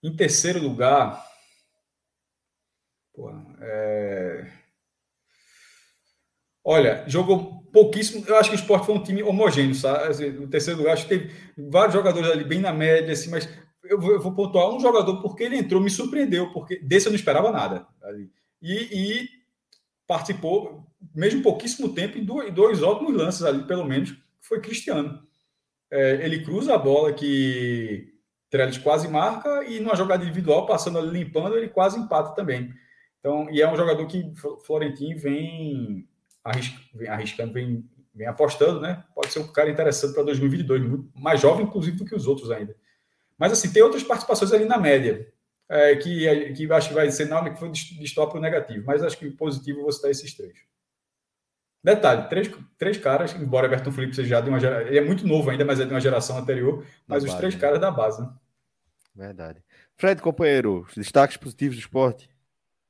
Em 0.02 0.14
terceiro 0.14 0.60
lugar, 0.62 1.24
é 3.60 4.59
Olha, 6.64 7.04
jogou 7.06 7.62
pouquíssimo. 7.72 8.24
Eu 8.26 8.36
acho 8.36 8.50
que 8.50 8.56
o 8.56 8.58
esporte 8.58 8.86
foi 8.86 8.94
um 8.94 9.02
time 9.02 9.22
homogêneo, 9.22 9.74
sabe? 9.74 10.08
Assim, 10.08 10.30
no 10.30 10.48
terceiro 10.48 10.78
lugar, 10.78 10.94
acho 10.94 11.06
que 11.06 11.18
teve 11.18 11.32
vários 11.56 11.94
jogadores 11.94 12.30
ali 12.30 12.44
bem 12.44 12.60
na 12.60 12.72
média, 12.72 13.12
assim, 13.12 13.30
mas 13.30 13.48
eu 13.84 14.00
vou, 14.00 14.12
eu 14.12 14.20
vou 14.20 14.34
pontuar 14.34 14.68
um 14.68 14.80
jogador 14.80 15.20
porque 15.20 15.42
ele 15.42 15.56
entrou, 15.56 15.80
me 15.80 15.90
surpreendeu, 15.90 16.52
porque 16.52 16.78
desse 16.78 17.06
eu 17.06 17.10
não 17.10 17.16
esperava 17.16 17.50
nada. 17.50 17.86
E, 18.62 18.74
e 18.92 19.28
participou, 20.06 20.86
mesmo 21.14 21.42
pouquíssimo 21.42 21.94
tempo, 21.94 22.18
em 22.18 22.24
dois, 22.24 22.52
dois 22.52 22.82
ótimos 22.82 23.14
lances 23.14 23.42
ali, 23.42 23.64
pelo 23.66 23.84
menos, 23.84 24.14
foi 24.40 24.60
Cristiano. 24.60 25.22
É, 25.90 26.24
ele 26.24 26.44
cruza 26.44 26.74
a 26.74 26.78
bola 26.78 27.12
que 27.12 28.12
Trellis 28.50 28.78
quase 28.78 29.08
marca 29.08 29.64
e 29.64 29.80
numa 29.80 29.96
jogada 29.96 30.24
individual, 30.24 30.66
passando 30.66 30.98
ali 30.98 31.24
limpando, 31.24 31.56
ele 31.56 31.68
quase 31.68 31.98
empata 31.98 32.34
também. 32.34 32.72
Então, 33.18 33.48
e 33.50 33.60
é 33.60 33.70
um 33.70 33.76
jogador 33.76 34.06
que 34.06 34.32
Florentino 34.66 35.18
vem, 35.18 36.08
arrisca, 36.44 36.78
vem 36.94 37.08
arriscando, 37.08 37.52
vem, 37.52 37.88
vem 38.14 38.26
apostando, 38.26 38.80
né? 38.80 39.04
Pode 39.14 39.32
ser 39.32 39.40
um 39.40 39.52
cara 39.52 39.70
interessante 39.70 40.14
para 40.14 40.22
2022, 40.22 40.82
muito 40.82 41.10
mais 41.14 41.40
jovem, 41.40 41.66
inclusive, 41.66 41.96
do 41.96 42.04
que 42.04 42.14
os 42.14 42.26
outros 42.26 42.50
ainda. 42.50 42.74
Mas, 43.38 43.52
assim, 43.52 43.72
tem 43.72 43.82
outras 43.82 44.02
participações 44.02 44.52
ali 44.52 44.64
na 44.64 44.78
média, 44.78 45.26
é, 45.68 45.94
que, 45.96 46.52
que 46.52 46.72
acho 46.72 46.88
que 46.88 46.94
vai 46.94 47.10
ser 47.10 47.26
nada 47.26 47.48
que 47.48 47.58
foi 47.58 47.70
distópico 47.70 48.40
negativo, 48.40 48.84
mas 48.86 49.02
acho 49.02 49.16
que 49.16 49.30
positivo 49.30 49.82
você 49.82 49.96
citar 49.96 50.10
esses 50.10 50.34
três. 50.34 50.58
Detalhe, 51.82 52.28
três, 52.28 52.50
três 52.76 52.98
caras, 52.98 53.34
embora 53.34 53.66
Everton 53.66 53.92
Felipe 53.92 54.14
seja 54.14 54.28
já 54.28 54.40
de 54.40 54.50
uma 54.50 54.60
geração, 54.60 54.86
ele 54.86 54.98
é 54.98 55.00
muito 55.00 55.26
novo 55.26 55.48
ainda, 55.48 55.64
mas 55.64 55.80
é 55.80 55.86
de 55.86 55.90
uma 55.90 56.00
geração 56.00 56.36
anterior, 56.36 56.84
mas 57.06 57.22
da 57.22 57.28
os 57.28 57.32
base, 57.32 57.38
três 57.38 57.54
né? 57.54 57.60
caras 57.60 57.80
da 57.80 57.90
base, 57.90 58.20
né? 58.20 58.28
Verdade. 59.14 59.62
Fred, 59.96 60.20
companheiro, 60.20 60.86
destaques 60.94 61.36
positivos 61.36 61.76
do 61.76 61.80
esporte? 61.80 62.28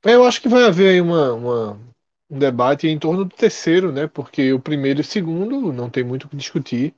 Eu 0.03 0.25
acho 0.25 0.41
que 0.41 0.49
vai 0.49 0.63
haver 0.63 0.89
aí 0.89 1.01
uma, 1.01 1.33
uma, 1.33 1.79
um 2.31 2.39
debate 2.39 2.87
em 2.87 2.99
torno 2.99 3.25
do 3.25 3.35
terceiro, 3.35 3.91
né? 3.93 4.07
Porque 4.07 4.53
o 4.53 4.61
primeiro 4.61 5.01
e 5.01 5.03
o 5.03 5.05
segundo 5.05 5.73
não 5.73 5.89
tem 5.91 6.03
muito 6.03 6.25
o 6.25 6.29
que 6.29 6.37
discutir. 6.37 6.95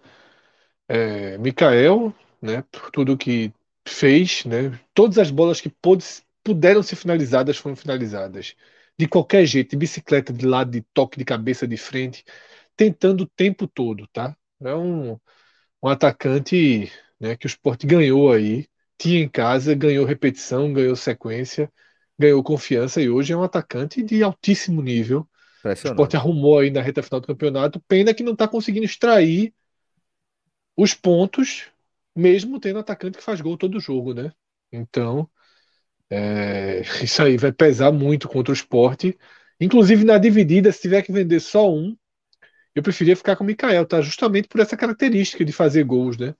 É, 0.88 1.38
Mikael, 1.38 2.14
né? 2.41 2.64
Por 2.72 2.91
tudo 2.91 3.18
que 3.18 3.53
fez, 3.88 4.45
né? 4.45 4.80
Todas 4.93 5.18
as 5.18 5.30
bolas 5.31 5.60
que 5.61 5.69
pôde, 5.69 6.05
puderam 6.43 6.81
ser 6.84 6.95
finalizadas 6.95 7.57
foram 7.57 7.76
finalizadas 7.76 8.55
de 8.97 9.07
qualquer 9.07 9.45
jeito, 9.45 9.72
de 9.72 9.77
bicicleta 9.77 10.31
de 10.31 10.45
lado, 10.45 10.72
de 10.72 10.81
toque 10.93 11.18
de 11.18 11.26
cabeça 11.26 11.68
de 11.68 11.77
frente, 11.77 12.23
tentando 12.76 13.22
o 13.23 13.27
tempo 13.27 13.68
todo, 13.68 14.07
tá? 14.14 14.35
É 14.61 14.73
um, 14.76 15.14
um 15.84 15.89
atacante 15.89 16.91
né, 17.19 17.35
que 17.38 17.45
o 17.45 17.49
esporte 17.49 17.88
ganhou 17.88 18.31
aí, 18.31 18.68
tinha 18.97 19.22
em 19.23 19.30
casa, 19.30 19.76
ganhou 19.76 20.05
repetição, 20.05 20.73
ganhou 20.73 20.95
sequência, 20.95 21.72
ganhou 22.24 22.41
confiança 22.44 23.02
e 23.02 23.10
hoje 23.10 23.34
é 23.34 23.38
um 23.38 23.44
atacante 23.44 24.02
de 24.02 24.24
altíssimo 24.24 24.82
nível. 24.82 25.28
O 25.64 25.70
esporte 25.88 26.16
arrumou 26.16 26.60
aí 26.60 26.72
na 26.72 26.82
reta 26.82 27.04
final 27.04 27.20
do 27.20 27.28
campeonato, 27.28 27.82
pena 27.88 28.14
que 28.14 28.24
não 28.24 28.34
está 28.34 28.48
conseguindo 28.48 28.86
extrair 28.86 29.54
os 30.76 30.94
pontos, 30.94 31.68
mesmo 32.16 32.60
tendo 32.60 32.80
atacante 32.80 33.18
que 33.18 33.24
faz 33.24 33.40
gol 33.41 33.58
todo 33.58 33.80
jogo, 33.80 34.14
né? 34.14 34.32
Então, 34.72 35.30
é, 36.10 36.82
isso 37.04 37.22
aí 37.22 37.38
vai 37.38 37.52
pesar 37.52 37.91
muito 37.91 38.28
contra 38.28 38.52
o 38.52 38.56
esporte. 38.56 39.18
Inclusive 39.60 40.04
na 40.04 40.18
dividida, 40.18 40.72
se 40.72 40.82
tiver 40.82 41.02
que 41.02 41.12
vender 41.12 41.40
só 41.40 41.72
um, 41.72 41.95
eu 42.76 42.82
preferia 42.82 43.16
ficar 43.16 43.36
com 43.36 43.44
o 43.44 43.48
Mikael, 43.48 43.86
tá? 43.86 44.02
Justamente 44.02 44.48
por 44.48 44.60
essa 44.60 44.76
característica 44.76 45.45
de 45.45 45.52
fazer 45.52 45.84
gols, 45.84 46.18
né? 46.18 46.34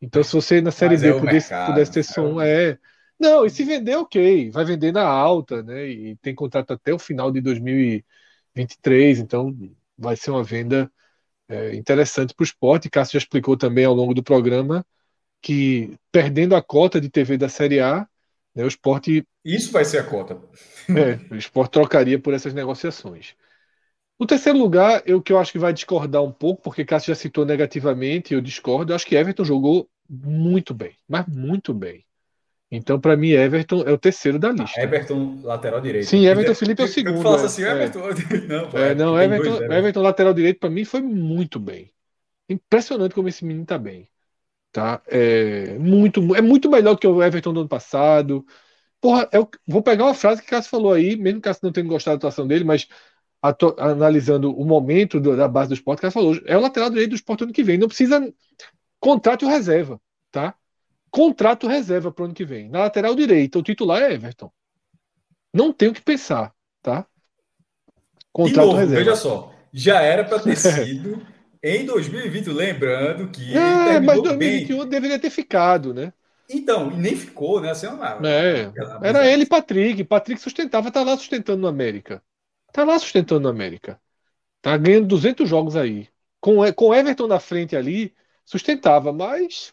Então, 0.00 0.22
se 0.22 0.32
você 0.32 0.60
na 0.60 0.70
Série 0.70 0.96
B 0.96 1.08
é 1.08 1.12
pudesse, 1.12 1.50
mercado, 1.50 1.72
pudesse, 1.72 1.92
ter 1.92 2.02
só 2.02 2.22
um, 2.22 2.40
é. 2.40 2.78
Não, 3.20 3.44
e 3.44 3.50
se 3.50 3.64
vender, 3.64 3.96
ok. 3.96 4.50
Vai 4.50 4.64
vender 4.64 4.92
na 4.92 5.04
alta, 5.06 5.62
né? 5.62 5.86
E 5.88 6.16
tem 6.16 6.34
contrato 6.34 6.72
até 6.72 6.92
o 6.94 6.98
final 6.98 7.30
de 7.30 7.40
2023, 7.42 9.18
então 9.20 9.54
vai 9.96 10.16
ser 10.16 10.30
uma 10.30 10.42
venda 10.42 10.90
é, 11.48 11.74
interessante 11.76 12.34
para 12.34 12.42
o 12.42 12.46
esporte. 12.46 12.90
Cássio 12.90 13.14
já 13.14 13.24
explicou 13.24 13.56
também 13.56 13.84
ao 13.84 13.94
longo 13.94 14.14
do 14.14 14.22
programa 14.22 14.86
que 15.42 15.98
perdendo 16.12 16.56
a 16.56 16.62
cota 16.62 17.00
de 17.00 17.10
TV 17.10 17.38
da 17.38 17.48
Série 17.48 17.80
A, 17.80 18.08
né, 18.54 18.64
o 18.64 18.68
esporte. 18.68 19.26
Isso 19.44 19.72
vai 19.72 19.84
ser 19.84 19.98
a 19.98 20.04
cota. 20.04 20.40
É, 20.88 21.34
o 21.34 21.36
esporte 21.36 21.72
trocaria 21.72 22.18
por 22.18 22.34
essas 22.34 22.54
negociações. 22.54 23.34
O 24.18 24.26
terceiro 24.26 24.58
lugar, 24.58 25.02
eu 25.06 25.22
que 25.22 25.32
eu 25.32 25.38
acho 25.38 25.52
que 25.52 25.58
vai 25.58 25.72
discordar 25.72 26.22
um 26.22 26.32
pouco, 26.32 26.62
porque 26.62 26.84
Cássio 26.84 27.14
já 27.14 27.20
citou 27.20 27.46
negativamente, 27.46 28.34
eu 28.34 28.40
discordo. 28.40 28.92
Eu 28.92 28.96
acho 28.96 29.06
que 29.06 29.16
Everton 29.16 29.44
jogou 29.44 29.88
muito 30.08 30.74
bem, 30.74 30.96
mas 31.08 31.26
muito 31.26 31.74
bem. 31.74 32.04
Então, 32.70 33.00
para 33.00 33.16
mim, 33.16 33.30
Everton 33.30 33.82
é 33.82 33.92
o 33.92 33.98
terceiro 33.98 34.38
da 34.38 34.50
lista. 34.50 34.78
Ah, 34.78 34.84
Everton, 34.84 35.40
lateral 35.42 35.80
direito. 35.80 36.06
Sim, 36.06 36.24
Everton 36.26 36.54
Felipe 36.54 36.82
é 36.82 36.84
o 36.84 36.88
segundo. 36.88 37.16
Eu 37.16 37.22
falo 37.22 37.44
assim, 37.44 37.64
é. 37.64 37.70
Everton. 37.70 38.00
Não, 38.46 38.70
pô, 38.70 38.78
é, 38.78 38.94
não 38.94 39.20
Everton, 39.20 39.58
dois, 39.58 39.70
Everton, 39.70 40.02
lateral 40.02 40.32
direito, 40.32 40.60
para 40.60 40.70
mim, 40.70 40.84
foi 40.84 41.02
muito 41.02 41.58
bem. 41.58 41.90
Impressionante 42.48 43.14
como 43.14 43.28
esse 43.28 43.44
menino 43.44 43.66
tá 43.66 43.76
bem. 43.76 44.08
Tá? 44.70 45.02
É 45.08 45.76
muito, 45.80 46.36
é 46.36 46.40
muito 46.40 46.70
melhor 46.70 46.96
que 46.96 47.06
o 47.06 47.20
Everton 47.20 47.52
do 47.52 47.60
ano 47.60 47.68
passado. 47.68 48.46
Porra, 49.00 49.28
eu 49.32 49.48
vou 49.66 49.82
pegar 49.82 50.04
uma 50.04 50.14
frase 50.14 50.40
que 50.40 50.46
o 50.46 50.50
Cássio 50.50 50.70
falou 50.70 50.92
aí, 50.92 51.16
mesmo 51.16 51.40
que 51.40 51.48
o 51.48 51.50
Cássio 51.50 51.64
não 51.64 51.72
tenha 51.72 51.86
gostado 51.86 52.18
da 52.18 52.18
atuação 52.18 52.46
dele, 52.46 52.62
mas 52.62 52.86
analisando 53.78 54.54
o 54.56 54.64
momento 54.64 55.18
do, 55.18 55.36
da 55.36 55.48
base 55.48 55.70
do 55.70 55.74
esporte, 55.74 55.98
o 55.98 56.02
Cássio 56.02 56.20
falou, 56.20 56.40
é 56.46 56.56
o 56.56 56.60
lateral 56.60 56.90
direito 56.90 57.10
do 57.10 57.16
esporte 57.16 57.42
ano 57.42 57.52
que 57.52 57.64
vem. 57.64 57.78
Não 57.78 57.88
precisa. 57.88 58.32
Contrato 59.00 59.48
reserva, 59.48 60.00
tá? 60.30 60.54
Contrato 61.10 61.66
reserva 61.66 62.12
para 62.12 62.22
o 62.22 62.24
ano 62.26 62.34
que 62.34 62.44
vem. 62.44 62.68
Na 62.68 62.80
lateral 62.80 63.14
direita, 63.14 63.58
o 63.58 63.62
titular 63.62 64.02
é 64.02 64.14
Everton. 64.14 64.50
Não 65.52 65.72
tem 65.72 65.88
o 65.88 65.92
que 65.92 66.02
pensar, 66.02 66.54
tá? 66.80 67.06
Contrato 68.32 68.66
novo, 68.66 68.78
reserva. 68.78 69.04
Veja 69.04 69.16
só, 69.16 69.52
já 69.72 70.00
era 70.00 70.24
para 70.24 70.38
ter 70.38 70.54
sido 70.56 71.26
em 71.62 71.84
2020, 71.84 72.48
lembrando 72.50 73.28
que. 73.28 73.56
É, 73.56 74.00
mas 74.00 74.22
2021 74.22 74.78
bem. 74.78 74.88
deveria 74.88 75.18
ter 75.18 75.30
ficado, 75.30 75.92
né? 75.92 76.12
Então, 76.48 76.90
e 76.90 76.96
nem 76.96 77.14
ficou, 77.14 77.60
né? 77.60 77.70
Assim, 77.70 77.86
é 77.86 77.90
uma, 77.90 78.18
é, 78.26 78.72
era 79.02 79.26
ele 79.26 79.44
e 79.44 79.46
Patrick. 79.46 80.02
Patrick 80.04 80.40
sustentava, 80.40 80.90
tá 80.90 81.02
lá 81.02 81.16
sustentando 81.16 81.60
no 81.60 81.68
América. 81.68 82.22
Tá 82.72 82.82
lá 82.84 82.98
sustentando 82.98 83.40
no 83.40 83.48
América. 83.48 84.00
Tá 84.62 84.76
ganhando 84.76 85.06
200 85.06 85.48
jogos 85.48 85.76
aí. 85.76 86.08
Com, 86.40 86.60
com 86.72 86.94
Everton 86.94 87.26
na 87.26 87.38
frente 87.38 87.76
ali, 87.76 88.14
sustentava, 88.44 89.12
mas. 89.12 89.72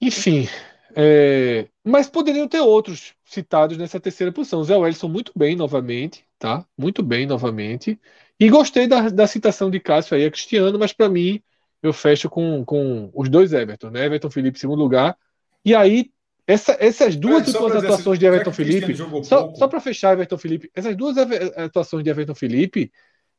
Enfim. 0.00 0.48
É... 0.94 1.68
Mas 1.84 2.08
poderiam 2.08 2.48
ter 2.48 2.60
outros 2.60 3.14
citados 3.24 3.76
nessa 3.76 4.00
terceira 4.00 4.32
posição. 4.32 4.64
Zé 4.64 4.76
Wellison 4.76 5.08
muito 5.08 5.32
bem 5.36 5.54
novamente, 5.54 6.24
tá? 6.38 6.66
Muito 6.76 7.02
bem 7.02 7.26
novamente. 7.26 8.00
E 8.38 8.48
gostei 8.48 8.86
da, 8.86 9.08
da 9.08 9.26
citação 9.26 9.70
de 9.70 9.80
Cássio 9.80 10.16
aí 10.16 10.24
a 10.24 10.30
Cristiano, 10.30 10.78
mas 10.78 10.92
para 10.92 11.08
mim 11.08 11.42
eu 11.82 11.92
fecho 11.92 12.28
com, 12.28 12.64
com 12.64 13.10
os 13.14 13.28
dois 13.28 13.52
Everton, 13.52 13.90
né? 13.90 14.06
Everton 14.06 14.30
Felipe, 14.30 14.58
segundo 14.58 14.80
lugar. 14.80 15.16
E 15.64 15.74
aí, 15.74 16.10
essa, 16.46 16.76
essas 16.78 17.16
duas 17.16 17.42
é, 17.42 17.58
últimas 17.58 17.84
atuações 17.84 18.06
assim, 18.06 18.18
de 18.18 18.26
Everton 18.26 18.52
Felipe, 18.52 18.96
só, 19.24 19.54
só 19.54 19.68
para 19.68 19.80
fechar, 19.80 20.12
Everton 20.12 20.38
Felipe, 20.38 20.70
essas 20.74 20.96
duas 20.96 21.16
atuações 21.56 22.04
de 22.04 22.10
Everton 22.10 22.34
Felipe 22.34 22.92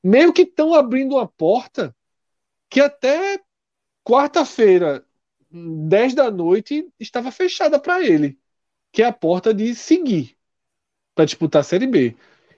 meio 0.04 0.34
que 0.34 0.44
estão 0.44 0.74
abrindo 0.74 1.16
uma 1.16 1.28
porta 1.28 1.96
que 2.70 2.82
até 2.82 3.40
quarta-feira, 4.04 5.04
10 5.52 6.14
da 6.14 6.30
noite, 6.30 6.88
estava 7.00 7.32
fechada 7.32 7.80
para 7.80 8.06
ele, 8.06 8.38
que 8.92 9.02
é 9.02 9.06
a 9.06 9.14
porta 9.14 9.54
de 9.54 9.74
seguir 9.76 10.38
para 11.16 11.26
disputar 11.26 11.62
a 11.62 11.64
Série 11.64 11.88
B. 11.88 12.16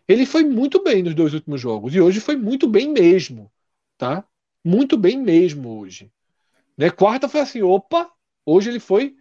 Ele 0.07 0.25
foi 0.25 0.43
muito 0.43 0.83
bem 0.83 1.03
nos 1.03 1.13
dois 1.13 1.33
últimos 1.33 1.61
jogos 1.61 1.93
e 1.93 2.01
hoje 2.01 2.19
foi 2.19 2.35
muito 2.35 2.67
bem 2.67 2.91
mesmo, 2.91 3.51
tá? 3.97 4.25
Muito 4.63 4.97
bem 4.97 5.17
mesmo 5.17 5.79
hoje. 5.79 6.11
Né? 6.77 6.89
Quarta 6.89 7.29
foi 7.29 7.41
assim, 7.41 7.61
opa, 7.61 8.11
hoje 8.45 8.69
ele 8.69 8.79
foi 8.79 9.15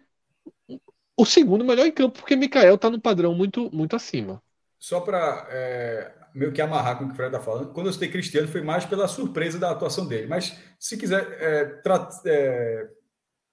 o 1.15 1.25
segundo 1.25 1.63
melhor 1.63 1.85
em 1.85 1.91
campo 1.91 2.19
porque 2.19 2.35
Mikael 2.35 2.77
tá 2.77 2.89
no 2.89 2.99
padrão 2.99 3.35
muito 3.35 3.69
muito 3.73 3.95
acima. 3.95 4.41
Só 4.79 5.01
para 5.01 5.45
é, 5.51 6.11
meio 6.33 6.51
que 6.53 6.61
amarrar 6.61 6.97
com 6.97 7.03
o 7.03 7.07
que 7.07 7.13
o 7.13 7.15
Fred 7.15 7.35
está 7.35 7.43
falando, 7.43 7.73
quando 7.73 7.87
eu 7.87 7.93
citei 7.93 8.09
Cristiano 8.09 8.47
foi 8.47 8.61
mais 8.61 8.85
pela 8.85 9.07
surpresa 9.07 9.59
da 9.59 9.71
atuação 9.71 10.07
dele. 10.07 10.27
Mas 10.27 10.57
se 10.79 10.97
quiser 10.97 11.27
é, 11.39 11.81
é, 12.25 12.89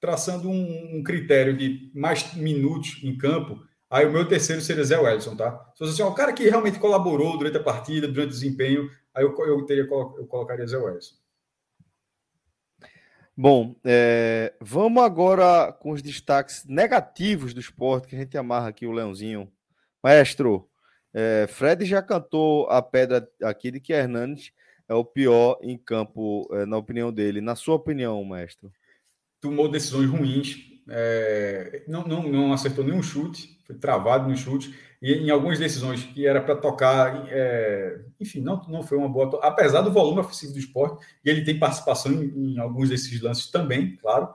traçando 0.07 0.49
um, 0.49 0.99
um 0.99 1.03
critério 1.03 1.57
de 1.57 1.91
mais 1.95 2.35
minutos 2.35 3.01
em 3.03 3.17
campo, 3.19 3.61
Aí 3.89 4.05
o 4.05 4.13
meu 4.13 4.27
terceiro 4.27 4.61
seria 4.61 4.85
Zé 4.85 4.99
Wellison, 4.99 5.37
tá? 5.37 5.71
Se 5.73 5.79
fosse 5.79 5.93
assim, 5.93 6.03
ó, 6.03 6.09
o 6.09 6.15
cara 6.15 6.33
que 6.33 6.49
realmente 6.49 6.79
colaborou 6.79 7.39
durante 7.39 7.57
a 7.57 7.63
partida, 7.63 8.09
durante 8.09 8.31
o 8.31 8.33
desempenho, 8.33 8.91
aí 9.15 9.25
eu, 9.25 9.33
eu, 9.47 9.65
teria, 9.65 9.85
eu 9.85 10.27
colocaria 10.27 10.67
Zé 10.67 10.77
Wellison. 10.77 11.15
Bom, 13.37 13.77
é, 13.85 14.55
vamos 14.61 15.03
agora 15.03 15.73
com 15.73 15.93
os 15.93 16.03
destaques 16.03 16.65
negativos 16.67 17.55
do 17.55 17.61
esporte, 17.61 18.09
que 18.09 18.17
a 18.17 18.19
gente 18.19 18.37
amarra 18.37 18.69
aqui 18.69 18.87
o 18.87 18.93
Leãozinho. 18.93 19.53
Maestro, 20.03 20.69
é, 21.15 21.47
Fred 21.47 21.85
já 21.85 22.03
cantou 22.03 22.69
a 22.69 22.83
pedra 22.83 23.29
aqui 23.43 23.71
de 23.71 23.79
que 23.79 23.93
Hernandes 23.93 24.53
é 24.89 24.95
o 24.95 25.05
pior 25.05 25.59
em 25.63 25.79
campo, 25.79 26.49
é, 26.53 26.67
na 26.67 26.77
opinião 26.77 27.13
dele. 27.13 27.41
Na 27.41 27.55
sua 27.55 27.77
opinião, 27.77 28.25
mestre? 28.25 28.69
Tomou 29.49 29.69
decisões 29.69 30.09
ruins 30.11 30.67
é, 30.89 31.83
não, 31.89 32.07
não, 32.07 32.23
não 32.23 32.53
acertou 32.53 32.85
nenhum 32.85 33.03
chute, 33.03 33.59
foi 33.67 33.77
travado 33.77 34.29
no 34.29 34.37
chute, 34.37 34.75
e 35.03 35.13
em 35.13 35.31
algumas 35.31 35.59
decisões 35.59 36.05
que 36.05 36.27
era 36.27 36.41
para 36.41 36.57
tocar, 36.57 37.27
é, 37.29 38.01
enfim, 38.21 38.41
não, 38.41 38.63
não 38.69 38.83
foi 38.83 38.97
uma 38.97 39.09
boa. 39.09 39.41
Apesar 39.43 39.83
do 39.83 39.93
volume 39.93 40.21
ofensivo 40.21 40.53
do 40.53 40.59
esporte, 40.59 41.05
e 41.25 41.31
ele 41.31 41.45
tem 41.45 41.59
participação 41.59 42.13
em, 42.13 42.55
em 42.55 42.59
alguns 42.59 42.89
desses 42.89 43.21
lances 43.21 43.51
também, 43.51 43.97
claro. 43.97 44.33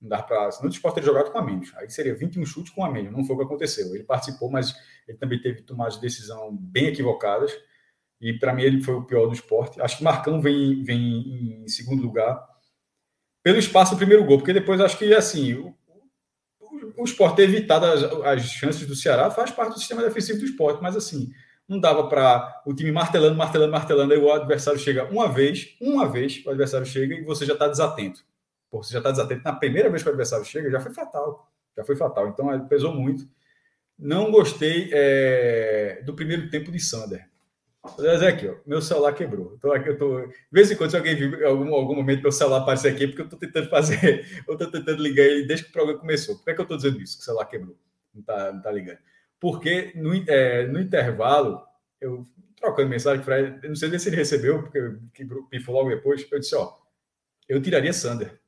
Não 0.00 0.10
dá 0.10 0.22
para. 0.22 0.50
Senão 0.50 0.68
o 0.68 0.72
esporte 0.72 0.96
teria 0.96 1.08
jogado 1.08 1.32
com 1.32 1.38
a 1.38 1.42
menos. 1.42 1.72
Aí 1.76 1.88
seria 1.88 2.14
21 2.14 2.44
chutes 2.44 2.70
com 2.70 2.84
a 2.84 2.90
menos. 2.92 3.10
Não 3.10 3.24
foi 3.24 3.34
o 3.34 3.38
que 3.38 3.44
aconteceu. 3.46 3.94
Ele 3.94 4.04
participou, 4.04 4.50
mas 4.50 4.74
ele 5.08 5.16
também 5.16 5.40
teve 5.40 5.62
tomadas 5.62 5.94
de 5.94 6.02
decisão 6.02 6.54
bem 6.54 6.88
equivocadas. 6.88 7.50
E 8.20 8.34
para 8.34 8.52
mim 8.52 8.62
ele 8.62 8.82
foi 8.82 8.94
o 8.94 9.04
pior 9.04 9.26
do 9.26 9.32
esporte. 9.32 9.80
Acho 9.80 9.96
que 9.96 10.04
Marcão 10.04 10.38
vem, 10.38 10.84
vem 10.84 11.62
em 11.64 11.68
segundo 11.68 12.02
lugar 12.02 12.46
pelo 13.46 13.60
espaço 13.60 13.94
do 13.94 13.98
primeiro 13.98 14.24
gol, 14.24 14.38
porque 14.38 14.52
depois 14.52 14.80
acho 14.80 14.98
que 14.98 15.14
assim 15.14 15.54
o, 15.54 15.72
o, 16.96 17.04
esporte 17.04 17.36
ter 17.36 17.44
evitado 17.44 17.86
as, 17.86 18.02
as, 18.02 18.42
chances 18.42 18.84
do 18.84 18.96
Ceará 18.96 19.30
faz 19.30 19.52
parte 19.52 19.74
do 19.74 19.78
sistema 19.78 20.02
defensivo 20.02 20.40
do 20.40 20.44
esporte, 20.44 20.82
mas 20.82 20.96
assim 20.96 21.30
não 21.68 21.78
dava 21.78 22.08
para 22.08 22.60
o 22.66 22.74
time 22.74 22.90
martelando, 22.90 23.36
martelando, 23.36 23.70
martelando, 23.70 24.12
aí 24.12 24.18
o 24.18 24.32
adversário 24.32 24.80
chega 24.80 25.04
uma 25.04 25.28
vez, 25.28 25.76
uma 25.80 26.08
vez 26.08 26.42
o 26.44 26.50
adversário 26.50 26.84
chega 26.84 27.14
e 27.14 27.22
você 27.22 27.46
já 27.46 27.52
está 27.52 27.68
desatento. 27.68 28.24
Pô, 28.68 28.82
você 28.82 28.92
já 28.92 28.98
está 28.98 29.12
desatento 29.12 29.44
na 29.44 29.52
primeira 29.52 29.88
vez 29.90 30.02
que 30.02 30.08
o 30.08 30.10
adversário 30.10 30.44
chega, 30.44 30.68
já 30.68 30.80
foi 30.80 30.92
fatal, 30.92 31.48
já 31.76 31.84
foi 31.84 31.94
fatal. 31.94 32.26
Então 32.26 32.66
pesou 32.66 32.92
muito. 32.92 33.28
Não 33.96 34.32
gostei 34.32 34.90
é, 34.92 36.02
do 36.04 36.14
primeiro 36.14 36.50
tempo 36.50 36.72
de 36.72 36.80
Sander. 36.80 37.28
Mas 37.98 38.22
aqui, 38.22 38.48
ó, 38.48 38.54
meu 38.66 38.80
celular 38.80 39.12
quebrou. 39.12 39.54
Então 39.56 39.72
aqui 39.72 39.88
eu 39.88 39.98
tô. 39.98 40.26
De 40.26 40.34
vez 40.50 40.70
em 40.70 40.76
quando, 40.76 40.90
se 40.90 40.96
alguém 40.96 41.14
viu 41.14 41.46
algum, 41.46 41.74
algum 41.74 41.94
momento 41.94 42.22
meu 42.22 42.32
celular 42.32 42.62
aparecer 42.62 42.92
aqui, 42.92 43.04
é 43.04 43.06
porque 43.06 43.22
eu 43.22 43.26
estou 43.26 43.38
tentando 43.38 43.68
fazer, 43.68 44.26
eu 44.46 44.54
estou 44.54 44.70
tentando 44.70 45.02
ligar 45.02 45.24
ele 45.24 45.46
desde 45.46 45.64
que 45.64 45.70
o 45.70 45.72
programa 45.72 46.00
começou. 46.00 46.36
Por 46.36 46.44
que, 46.44 46.50
é 46.50 46.54
que 46.54 46.60
eu 46.60 46.64
estou 46.64 46.76
dizendo 46.76 47.00
isso? 47.00 47.16
Que 47.16 47.22
o 47.22 47.24
celular 47.24 47.46
quebrou. 47.46 47.76
Não 48.14 48.20
está 48.20 48.52
não 48.52 48.62
tá 48.62 48.70
ligando. 48.70 48.98
Porque 49.38 49.92
no, 49.94 50.14
é, 50.28 50.66
no 50.66 50.80
intervalo, 50.80 51.62
eu 52.00 52.26
trocando 52.56 52.88
mensagem 52.88 53.24
para 53.24 53.38
ele, 53.38 53.58
eu 53.62 53.68
não 53.68 53.76
sei 53.76 53.88
nem 53.88 53.98
se 53.98 54.08
ele 54.08 54.16
recebeu, 54.16 54.62
porque 54.62 54.96
quebrou, 55.12 55.46
pifou 55.48 55.74
logo 55.74 55.90
depois. 55.90 56.26
Eu 56.30 56.38
disse, 56.38 56.54
ó, 56.56 56.74
eu 57.48 57.60
tiraria 57.60 57.92
Sander. 57.92 58.40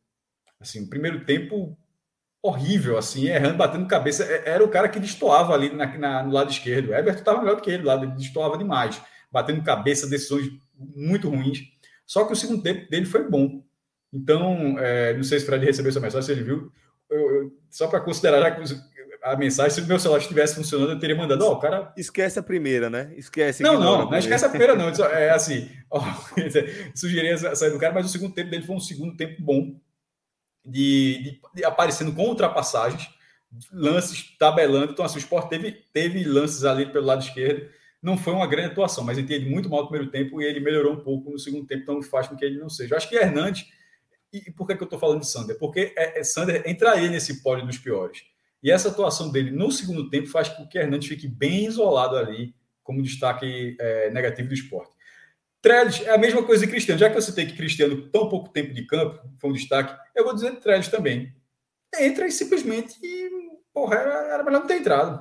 Assim, 0.58 0.84
o 0.84 0.88
primeiro 0.88 1.24
tempo 1.24 1.76
horrível, 2.42 2.96
assim, 2.96 3.26
errando, 3.26 3.58
batendo 3.58 3.86
cabeça. 3.86 4.24
É, 4.24 4.50
era 4.50 4.64
o 4.64 4.68
cara 4.68 4.88
que 4.88 4.98
destoava 4.98 5.52
ali 5.52 5.70
na, 5.70 5.86
na 5.98 6.22
no 6.22 6.32
lado 6.32 6.50
esquerdo. 6.50 6.90
O 6.90 6.94
Everton 6.94 7.18
estava 7.18 7.40
melhor 7.40 7.56
do 7.56 7.62
que 7.62 7.70
ele, 7.70 7.84
lá, 7.84 7.94
ele 7.94 8.12
destoava 8.12 8.56
demais 8.56 9.00
batendo 9.30 9.62
cabeça, 9.62 10.06
decisões 10.06 10.50
muito 10.76 11.28
ruins. 11.28 11.60
Só 12.06 12.24
que 12.24 12.32
o 12.32 12.36
segundo 12.36 12.62
tempo 12.62 12.88
dele 12.88 13.06
foi 13.06 13.28
bom. 13.28 13.62
Então, 14.12 14.78
é, 14.78 15.14
não 15.14 15.22
sei 15.22 15.38
se 15.38 15.44
o 15.44 15.46
Fred 15.46 15.64
recebeu 15.64 15.90
essa 15.90 16.00
mensagem, 16.00 16.26
se 16.26 16.32
ele 16.32 16.44
viu. 16.44 16.72
Eu, 17.10 17.18
eu, 17.18 17.52
só 17.70 17.86
para 17.88 18.00
considerar 18.00 18.58
a 19.22 19.36
mensagem, 19.36 19.70
se 19.70 19.80
o 19.80 19.86
meu 19.86 19.98
celular 19.98 20.20
estivesse 20.20 20.54
funcionando, 20.54 20.92
eu 20.92 20.98
teria 20.98 21.16
mandado. 21.16 21.44
Ó, 21.44 21.52
oh, 21.52 21.58
cara. 21.58 21.92
Esquece 21.96 22.38
a 22.38 22.42
primeira, 22.42 22.88
né? 22.88 23.12
Esquece. 23.16 23.62
Não, 23.62 23.78
não, 23.78 24.10
não 24.10 24.18
esquece 24.18 24.44
a 24.44 24.48
primeira, 24.48 24.74
não. 24.74 24.88
É 24.88 25.30
assim, 25.30 25.70
ó, 25.90 26.02
sugeria 26.94 27.36
sair 27.54 27.70
do 27.70 27.78
cara, 27.78 27.94
mas 27.94 28.06
o 28.06 28.08
segundo 28.08 28.34
tempo 28.34 28.50
dele 28.50 28.64
foi 28.64 28.76
um 28.76 28.80
segundo 28.80 29.16
tempo 29.16 29.42
bom, 29.42 29.78
de, 30.64 31.22
de, 31.22 31.40
de 31.54 31.64
aparecendo 31.64 32.14
com 32.14 32.28
ultrapassagens, 32.28 33.10
lances 33.70 34.34
tabelando. 34.38 34.92
Então, 34.92 35.04
assim, 35.04 35.16
o 35.16 35.20
Sport 35.20 35.48
teve, 35.48 35.72
teve 35.92 36.24
lances 36.24 36.64
ali 36.64 36.86
pelo 36.90 37.04
lado 37.04 37.22
esquerdo 37.22 37.68
não 38.02 38.16
foi 38.16 38.32
uma 38.32 38.46
grande 38.46 38.72
atuação, 38.72 39.04
mas 39.04 39.16
teve 39.16 39.48
muito 39.48 39.68
mal 39.68 39.82
no 39.82 39.88
primeiro 39.88 40.10
tempo 40.10 40.40
e 40.40 40.44
ele 40.44 40.60
melhorou 40.60 40.94
um 40.94 41.00
pouco 41.00 41.30
no 41.30 41.38
segundo 41.38 41.66
tempo, 41.66 41.82
então 41.82 42.02
faz 42.02 42.28
com 42.28 42.36
que 42.36 42.44
ele 42.44 42.58
não 42.58 42.68
seja. 42.68 42.94
Eu 42.94 42.96
acho 42.96 43.08
que 43.08 43.16
Hernandes, 43.16 43.66
e 44.32 44.50
por 44.52 44.66
que, 44.66 44.76
que 44.76 44.82
eu 44.82 44.86
estou 44.86 44.98
falando 44.98 45.20
de 45.20 45.28
Sander? 45.28 45.58
Porque 45.58 45.92
é, 45.96 46.20
é, 46.20 46.24
Sander 46.24 46.62
entraria 46.66 47.08
nesse 47.08 47.42
pódio 47.42 47.66
dos 47.66 47.78
piores. 47.78 48.22
E 48.62 48.70
essa 48.70 48.88
atuação 48.88 49.30
dele 49.30 49.50
no 49.50 49.70
segundo 49.70 50.10
tempo 50.10 50.28
faz 50.28 50.48
com 50.48 50.66
que 50.66 50.78
Hernandes 50.78 51.08
fique 51.08 51.26
bem 51.26 51.66
isolado 51.66 52.16
ali, 52.16 52.54
como 52.82 53.02
destaque 53.02 53.76
é, 53.80 54.10
negativo 54.10 54.48
do 54.48 54.54
esporte. 54.54 54.92
Trellis 55.60 56.00
é 56.02 56.10
a 56.10 56.18
mesma 56.18 56.42
coisa 56.42 56.64
de 56.64 56.70
Cristiano. 56.70 56.98
Já 56.98 57.08
que 57.08 57.14
você 57.14 57.32
tem 57.32 57.46
que 57.46 57.56
Cristiano 57.56 58.08
tão 58.10 58.28
pouco 58.28 58.50
tempo 58.50 58.72
de 58.72 58.86
campo, 58.86 59.20
foi 59.38 59.50
um 59.50 59.52
destaque, 59.52 59.96
eu 60.14 60.24
vou 60.24 60.34
dizer 60.34 60.56
Trellis 60.56 60.88
também. 60.88 61.34
Entra 61.98 62.26
e 62.26 62.30
simplesmente, 62.30 62.94
porra, 63.72 63.96
era 63.96 64.44
melhor 64.44 64.60
não 64.60 64.66
ter 64.66 64.76
entrado. 64.76 65.20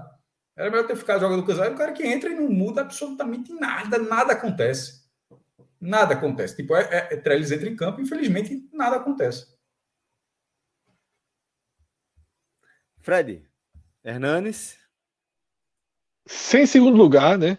Era 0.57 0.71
melhor 0.71 0.88
ter 0.88 0.95
ficado 0.95 1.19
jogando 1.19 1.45
com 1.45 1.51
o 1.51 1.55
O 1.55 1.77
cara 1.77 1.93
que 1.93 2.05
entra 2.05 2.31
e 2.31 2.35
não 2.35 2.49
muda 2.49 2.81
absolutamente 2.81 3.53
nada, 3.53 3.99
nada 3.99 4.34
acontece. 4.34 5.05
Nada 5.79 6.15
acontece. 6.15 6.55
Tipo, 6.55 6.75
é, 6.75 6.81
é, 6.84 7.13
é 7.13 7.17
Trellis 7.17 7.51
entra 7.51 7.69
em 7.69 7.75
campo, 7.75 8.01
infelizmente, 8.01 8.67
nada 8.73 8.95
acontece. 8.95 9.55
Fred, 12.99 13.47
Hernanes. 14.03 14.77
Sem 16.25 16.65
segundo 16.65 16.97
lugar, 16.97 17.38
né? 17.38 17.57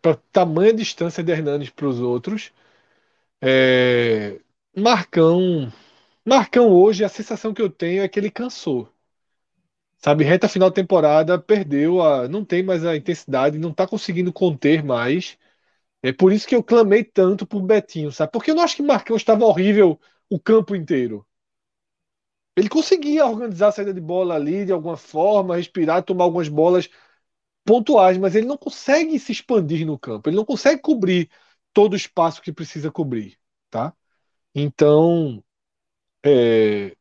Para 0.00 0.16
tamanha 0.30 0.72
distância 0.72 1.22
de 1.22 1.32
Hernanes 1.32 1.70
para 1.70 1.86
os 1.86 1.98
outros. 2.00 2.52
É... 3.40 4.40
Marcão. 4.76 5.72
Marcão 6.24 6.68
hoje, 6.70 7.04
a 7.04 7.08
sensação 7.08 7.54
que 7.54 7.62
eu 7.62 7.70
tenho 7.70 8.02
é 8.02 8.08
que 8.08 8.20
ele 8.20 8.30
cansou. 8.30 8.88
Sabe, 10.04 10.24
reta 10.24 10.48
final 10.48 10.68
da 10.70 10.74
temporada 10.74 11.38
perdeu 11.40 12.02
a, 12.02 12.28
não 12.28 12.44
tem 12.44 12.62
mais 12.62 12.84
a 12.84 12.96
intensidade, 12.96 13.58
não 13.58 13.72
tá 13.72 13.86
conseguindo 13.86 14.32
conter 14.32 14.82
mais. 14.82 15.38
É 16.02 16.12
por 16.12 16.32
isso 16.32 16.46
que 16.48 16.54
eu 16.56 16.62
clamei 16.64 17.04
tanto 17.04 17.46
por 17.46 17.62
Betinho, 17.62 18.12
sabe? 18.12 18.32
Porque 18.32 18.50
eu 18.52 18.56
não 18.56 18.64
acho 18.64 18.76
que 18.76 18.82
Marcão 18.82 19.16
estava 19.16 19.44
horrível 19.46 20.00
o 20.30 20.40
campo 20.40 20.76
inteiro. 20.76 21.26
Ele 22.56 22.68
conseguia 22.68 23.26
organizar 23.26 23.68
a 23.68 23.72
saída 23.72 23.94
de 23.94 24.00
bola 24.00 24.34
ali 24.34 24.64
de 24.66 24.72
alguma 24.72 24.96
forma, 24.96 25.56
respirar, 25.56 26.02
tomar 26.02 26.24
algumas 26.24 26.48
bolas 26.48 26.88
pontuais, 27.64 28.18
mas 28.18 28.34
ele 28.36 28.46
não 28.46 28.58
consegue 28.58 29.18
se 29.18 29.32
expandir 29.32 29.86
no 29.86 29.98
campo. 29.98 30.28
Ele 30.28 30.36
não 30.36 30.44
consegue 30.44 30.80
cobrir 30.82 31.30
todo 31.72 31.94
o 31.94 31.96
espaço 31.96 32.42
que 32.42 32.52
precisa 32.52 32.90
cobrir, 32.92 33.38
tá? 33.70 33.94
Então, 34.54 35.44
é, 36.24 36.96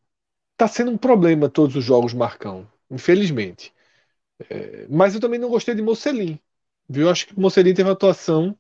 tá 0.58 0.68
sendo 0.68 0.92
um 0.92 0.98
problema 0.98 1.50
todos 1.50 1.76
os 1.76 1.84
jogos 1.86 2.14
Marcão 2.14 2.68
infelizmente. 2.92 3.74
É, 4.50 4.88
mas 4.90 5.16
eu 5.16 5.22
também 5.22 5.40
não 5.40 5.50
gostei 5.50 5.76
de 5.76 5.82
Mocelin, 5.82 6.40
viu? 6.90 7.10
Acho 7.10 7.28
que 7.28 7.36
o 7.36 7.42
Mocelin 7.42 7.74
teve 7.74 7.90
uma 7.90 7.94
atuação 7.94 8.58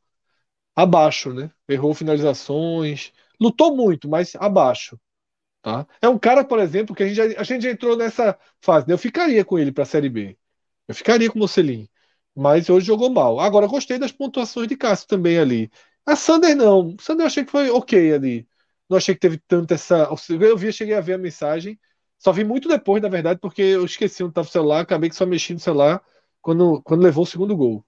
abaixo, 0.75 1.33
né? 1.33 1.51
Errou 1.69 1.93
finalizações, 1.93 3.13
lutou 3.39 3.75
muito, 3.75 4.09
mas 4.09 4.35
abaixo. 4.35 4.99
Tá? 5.61 5.87
É 6.01 6.09
um 6.09 6.17
cara, 6.17 6.43
por 6.43 6.59
exemplo, 6.59 6.95
que 6.95 7.03
a 7.03 7.07
gente 7.07 7.15
já, 7.15 7.23
a 7.41 7.43
gente 7.43 7.63
já 7.63 7.71
entrou 7.71 7.95
nessa 7.97 8.37
fase. 8.61 8.87
Né? 8.87 8.93
Eu 8.93 8.97
ficaria 8.97 9.45
com 9.45 9.59
ele 9.59 9.71
para 9.71 9.83
a 9.83 9.85
Série 9.85 10.09
B. 10.09 10.37
Eu 10.87 10.95
ficaria 10.95 11.29
com 11.29 11.37
o 11.37 11.41
Mocelin. 11.41 11.87
Mas 12.35 12.69
hoje 12.69 12.85
jogou 12.87 13.09
mal. 13.09 13.39
Agora, 13.39 13.67
gostei 13.67 13.99
das 13.99 14.11
pontuações 14.11 14.67
de 14.67 14.77
Cássio 14.77 15.07
também 15.07 15.37
ali. 15.37 15.71
A 16.05 16.15
Sander 16.15 16.55
não. 16.55 16.95
Sander 16.99 17.23
eu 17.23 17.27
achei 17.27 17.45
que 17.45 17.51
foi 17.51 17.69
ok 17.69 18.13
ali. 18.13 18.47
Não 18.89 18.97
achei 18.97 19.13
que 19.15 19.21
teve 19.21 19.37
tanto 19.47 19.73
essa. 19.73 20.09
Eu 20.29 20.57
vi, 20.57 20.73
cheguei 20.73 20.95
a 20.95 21.01
ver 21.01 21.13
a 21.13 21.17
mensagem. 21.17 21.79
Só 22.21 22.31
vi 22.31 22.43
muito 22.43 22.69
depois, 22.69 23.01
na 23.01 23.09
verdade, 23.09 23.39
porque 23.39 23.63
eu 23.63 23.83
esqueci 23.83 24.21
onde 24.21 24.29
estava 24.29 24.47
o 24.47 24.51
celular, 24.51 24.81
acabei 24.81 25.09
que 25.09 25.15
só 25.15 25.25
mexi 25.25 25.53
no 25.53 25.59
celular 25.59 26.03
quando, 26.39 26.79
quando 26.83 27.01
levou 27.01 27.23
o 27.23 27.27
segundo 27.27 27.57
gol. 27.57 27.83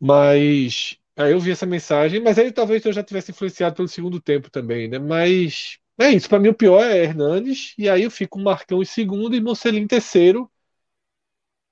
Mas 0.00 0.96
aí 1.16 1.32
eu 1.32 1.40
vi 1.40 1.50
essa 1.50 1.66
mensagem, 1.66 2.22
mas 2.22 2.38
aí 2.38 2.52
talvez 2.52 2.84
eu 2.84 2.92
já 2.92 3.02
tivesse 3.02 3.32
influenciado 3.32 3.74
pelo 3.74 3.88
segundo 3.88 4.20
tempo 4.20 4.48
também, 4.48 4.86
né? 4.86 4.96
Mas 4.96 5.80
é 5.98 6.10
isso, 6.10 6.28
para 6.28 6.38
mim 6.38 6.50
o 6.50 6.54
pior 6.54 6.84
é 6.84 7.02
Hernandes, 7.02 7.74
e 7.76 7.88
aí 7.88 8.04
eu 8.04 8.12
fico 8.12 8.38
Marcão 8.38 8.80
em 8.80 8.84
segundo 8.84 9.34
e 9.34 9.40
Mocelin 9.40 9.80
em 9.80 9.86
terceiro. 9.88 10.48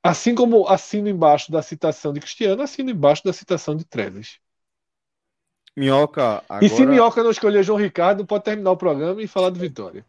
Assim 0.03 0.35
como 0.35 0.67
assino 0.67 1.09
embaixo 1.09 1.53
da 1.53 1.63
citação 1.63 2.13
de 2.13 2.19
Cristiano, 2.19 2.63
assino 2.63 2.91
embaixo 2.91 3.23
da 3.23 3.33
citação 3.33 3.77
de 3.77 3.85
Trellis. 3.85 4.41
Minhoca, 5.77 6.43
agora... 6.49 6.65
E 6.65 6.69
se 6.69 6.85
Minhoca 6.85 7.23
não 7.23 7.31
escolher 7.31 7.63
João 7.63 7.79
Ricardo, 7.79 8.27
pode 8.27 8.43
terminar 8.43 8.73
o 8.73 8.77
programa 8.77 9.23
e 9.23 9.29
falar 9.29 9.51
do 9.51 9.61
Vitória. 9.61 10.05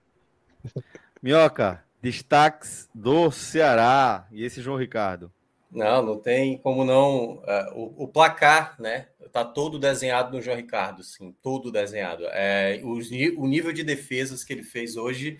Minhoca, 1.22 1.84
destaques 2.02 2.90
do 2.94 3.32
Ceará 3.32 4.28
e 4.32 4.44
esse 4.44 4.62
João 4.62 4.78
Ricardo. 4.78 5.32
Não, 5.72 6.02
não 6.02 6.18
tem 6.18 6.58
como 6.58 6.86
não. 6.86 7.36
Uh, 7.36 7.74
o, 7.76 8.04
o, 8.04 8.08
placar, 8.08 8.76
né? 8.80 9.08
Tá 9.32 9.44
todo 9.44 9.78
desenhado 9.78 10.36
no 10.36 10.42
João 10.42 10.56
Ricardo, 10.56 11.04
sim, 11.04 11.36
todo 11.42 11.72
desenhado. 11.72 12.24
É, 12.28 12.80
o, 12.84 12.94
o 13.42 13.48
nível 13.48 13.74
de 13.74 13.84
defesas 13.84 14.44
que 14.44 14.54
ele 14.54 14.64
fez 14.64 14.96
hoje, 14.96 15.40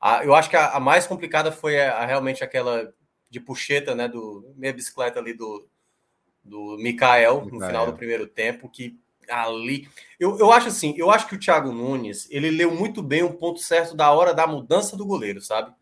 a, 0.00 0.24
eu 0.24 0.34
acho 0.34 0.48
que 0.48 0.56
a, 0.56 0.70
a 0.70 0.80
mais 0.80 1.06
complicada 1.06 1.52
foi 1.52 1.80
a, 1.80 2.04
realmente 2.06 2.42
aquela 2.42 2.92
de 3.28 3.38
puxeta, 3.38 3.94
né? 3.94 4.08
Do 4.08 4.54
meia 4.56 4.72
bicicleta 4.72 5.20
ali 5.20 5.34
do, 5.34 5.68
do 6.42 6.76
Mikael, 6.78 7.42
Mikael, 7.42 7.44
no 7.52 7.66
final 7.66 7.86
do 7.86 7.96
primeiro 7.96 8.26
tempo, 8.26 8.70
que 8.70 8.98
ali. 9.28 9.88
Eu, 10.18 10.38
eu 10.38 10.52
acho 10.52 10.68
assim, 10.68 10.94
eu 10.96 11.10
acho 11.10 11.26
que 11.26 11.34
o 11.34 11.38
Thiago 11.38 11.72
Nunes 11.72 12.28
ele 12.30 12.50
leu 12.50 12.74
muito 12.74 13.02
bem 13.02 13.22
o 13.22 13.34
ponto 13.34 13.60
certo 13.60 13.96
da 13.96 14.10
hora 14.12 14.32
da 14.34 14.46
mudança 14.46 14.96
do 14.96 15.06
goleiro, 15.06 15.40
sabe? 15.40 15.72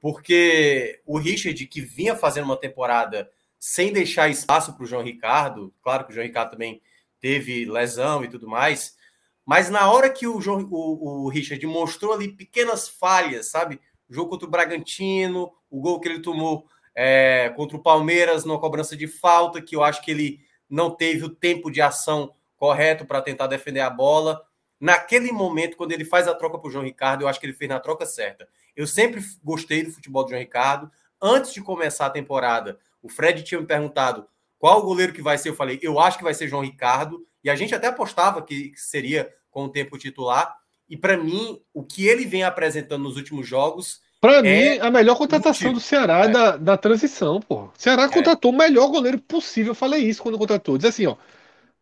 Porque 0.00 1.00
o 1.06 1.18
Richard, 1.18 1.66
que 1.66 1.80
vinha 1.80 2.14
fazendo 2.14 2.44
uma 2.44 2.56
temporada 2.56 3.30
sem 3.58 3.92
deixar 3.92 4.28
espaço 4.28 4.74
para 4.74 4.84
o 4.84 4.86
João 4.86 5.02
Ricardo, 5.02 5.72
claro 5.82 6.04
que 6.04 6.12
o 6.12 6.14
João 6.14 6.26
Ricardo 6.26 6.52
também 6.52 6.80
teve 7.20 7.64
lesão 7.64 8.22
e 8.22 8.28
tudo 8.28 8.48
mais, 8.48 8.96
mas 9.44 9.70
na 9.70 9.90
hora 9.90 10.10
que 10.10 10.26
o, 10.26 10.40
João, 10.40 10.68
o, 10.70 11.24
o 11.24 11.28
Richard 11.28 11.64
mostrou 11.66 12.12
ali 12.12 12.28
pequenas 12.32 12.88
falhas, 12.88 13.50
sabe? 13.50 13.80
o 14.08 14.14
jogo 14.14 14.30
contra 14.30 14.46
o 14.46 14.50
Bragantino, 14.50 15.52
o 15.70 15.80
gol 15.80 16.00
que 16.00 16.08
ele 16.08 16.20
tomou 16.20 16.66
é, 16.94 17.52
contra 17.56 17.76
o 17.76 17.82
Palmeiras 17.82 18.44
numa 18.44 18.60
cobrança 18.60 18.96
de 18.96 19.06
falta, 19.06 19.60
que 19.60 19.76
eu 19.76 19.82
acho 19.82 20.02
que 20.02 20.10
ele 20.10 20.40
não 20.68 20.90
teve 20.90 21.24
o 21.24 21.30
tempo 21.30 21.70
de 21.70 21.80
ação 21.80 22.32
correto 22.56 23.04
para 23.04 23.22
tentar 23.22 23.46
defender 23.46 23.80
a 23.80 23.90
bola. 23.90 24.42
Naquele 24.80 25.32
momento, 25.32 25.76
quando 25.76 25.92
ele 25.92 26.04
faz 26.04 26.28
a 26.28 26.34
troca 26.34 26.58
para 26.58 26.68
o 26.68 26.70
João 26.70 26.84
Ricardo, 26.84 27.22
eu 27.22 27.28
acho 27.28 27.40
que 27.40 27.46
ele 27.46 27.52
fez 27.52 27.68
na 27.68 27.80
troca 27.80 28.04
certa. 28.04 28.48
Eu 28.74 28.86
sempre 28.86 29.22
gostei 29.42 29.82
do 29.82 29.92
futebol 29.92 30.22
do 30.24 30.30
João 30.30 30.40
Ricardo. 30.40 30.90
Antes 31.20 31.52
de 31.52 31.62
começar 31.62 32.06
a 32.06 32.10
temporada, 32.10 32.78
o 33.02 33.08
Fred 33.08 33.42
tinha 33.42 33.60
me 33.60 33.66
perguntado 33.66 34.26
qual 34.58 34.80
o 34.80 34.82
goleiro 34.82 35.12
que 35.12 35.22
vai 35.22 35.38
ser. 35.38 35.48
Eu 35.48 35.54
falei, 35.54 35.78
eu 35.82 35.98
acho 35.98 36.18
que 36.18 36.24
vai 36.24 36.34
ser 36.34 36.48
João 36.48 36.62
Ricardo. 36.62 37.26
E 37.42 37.48
a 37.48 37.56
gente 37.56 37.74
até 37.74 37.86
apostava 37.86 38.42
que 38.42 38.72
seria 38.76 39.32
com 39.50 39.64
o 39.64 39.68
tempo 39.68 39.96
titular. 39.96 40.54
E 40.88 40.96
para 40.96 41.16
mim, 41.16 41.60
o 41.72 41.82
que 41.82 42.06
ele 42.06 42.26
vem 42.26 42.42
apresentando 42.42 43.02
nos 43.02 43.16
últimos 43.16 43.46
jogos. 43.46 44.00
Para 44.20 44.38
é 44.38 44.42
mim, 44.42 44.78
a 44.80 44.90
melhor 44.90 45.16
contratação 45.16 45.72
do 45.72 45.80
Ceará 45.80 46.24
é. 46.24 46.28
da, 46.28 46.56
da 46.56 46.76
transição, 46.76 47.40
pô. 47.40 47.64
O 47.64 47.72
Ceará 47.76 48.04
é. 48.04 48.08
contratou 48.08 48.52
o 48.52 48.56
melhor 48.56 48.88
goleiro 48.88 49.18
possível. 49.18 49.70
Eu 49.70 49.74
falei 49.74 50.02
isso 50.02 50.22
quando 50.22 50.38
contratou. 50.38 50.76
Diz 50.76 50.86
assim, 50.86 51.06
ó. 51.06 51.16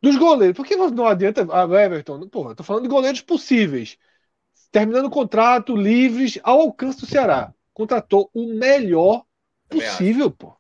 Dos 0.04 0.16
goleiros, 0.16 0.56
por 0.56 0.66
que 0.66 0.76
não 0.76 1.06
adianta. 1.06 1.46
Ah, 1.50 1.64
Everton, 1.82 2.28
porra, 2.28 2.54
tô 2.54 2.62
falando 2.62 2.82
de 2.82 2.88
goleiros 2.88 3.20
possíveis. 3.20 3.96
Terminando 4.70 5.06
o 5.06 5.10
contrato, 5.10 5.76
livres, 5.76 6.38
ao 6.42 6.60
alcance 6.60 7.00
do 7.00 7.06
Ceará. 7.06 7.54
Contratou 7.72 8.30
o 8.34 8.46
melhor 8.54 9.24
possível, 9.68 10.30
pô. 10.30 10.54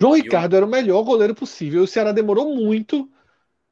João 0.00 0.14
Ricardo 0.14 0.56
era 0.56 0.64
o 0.64 0.68
melhor 0.68 1.02
goleiro 1.02 1.34
possível. 1.34 1.82
O 1.82 1.86
Ceará 1.86 2.12
demorou 2.12 2.54
muito, 2.54 3.10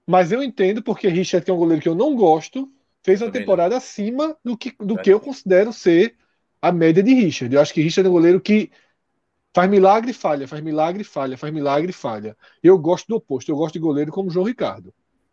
mas 0.06 0.32
eu 0.32 0.42
entendo 0.42 0.82
porque 0.82 1.08
Richard, 1.08 1.44
que 1.44 1.50
é 1.50 1.54
um 1.54 1.58
goleiro 1.58 1.82
que 1.82 1.88
eu 1.88 1.94
não 1.94 2.14
gosto, 2.14 2.70
fez 3.02 3.22
uma 3.22 3.30
temporada 3.30 3.76
acima 3.76 4.36
do 4.44 4.56
que, 4.56 4.74
do 4.78 4.98
que 4.98 5.10
eu 5.10 5.20
considero 5.20 5.72
ser 5.72 6.16
a 6.60 6.72
média 6.72 7.02
de 7.02 7.14
Richard. 7.14 7.54
Eu 7.54 7.60
acho 7.60 7.72
que 7.72 7.80
Richard 7.80 8.06
é 8.06 8.10
um 8.10 8.12
goleiro 8.12 8.40
que 8.40 8.70
Faz 9.54 9.68
milagre 9.70 10.10
e 10.10 10.14
falha, 10.14 10.46
faz 10.46 10.62
milagre 10.62 11.02
e 11.02 11.04
falha, 11.04 11.36
faz 11.36 11.52
milagre 11.52 11.90
e 11.90 11.94
falha. 11.94 12.36
Eu 12.62 12.78
gosto 12.78 13.08
do 13.08 13.16
oposto, 13.16 13.50
eu 13.50 13.56
gosto 13.56 13.74
de 13.74 13.80
goleiro 13.80 14.12
como 14.12 14.30
João 14.30 14.46
Ricardo. 14.46 14.92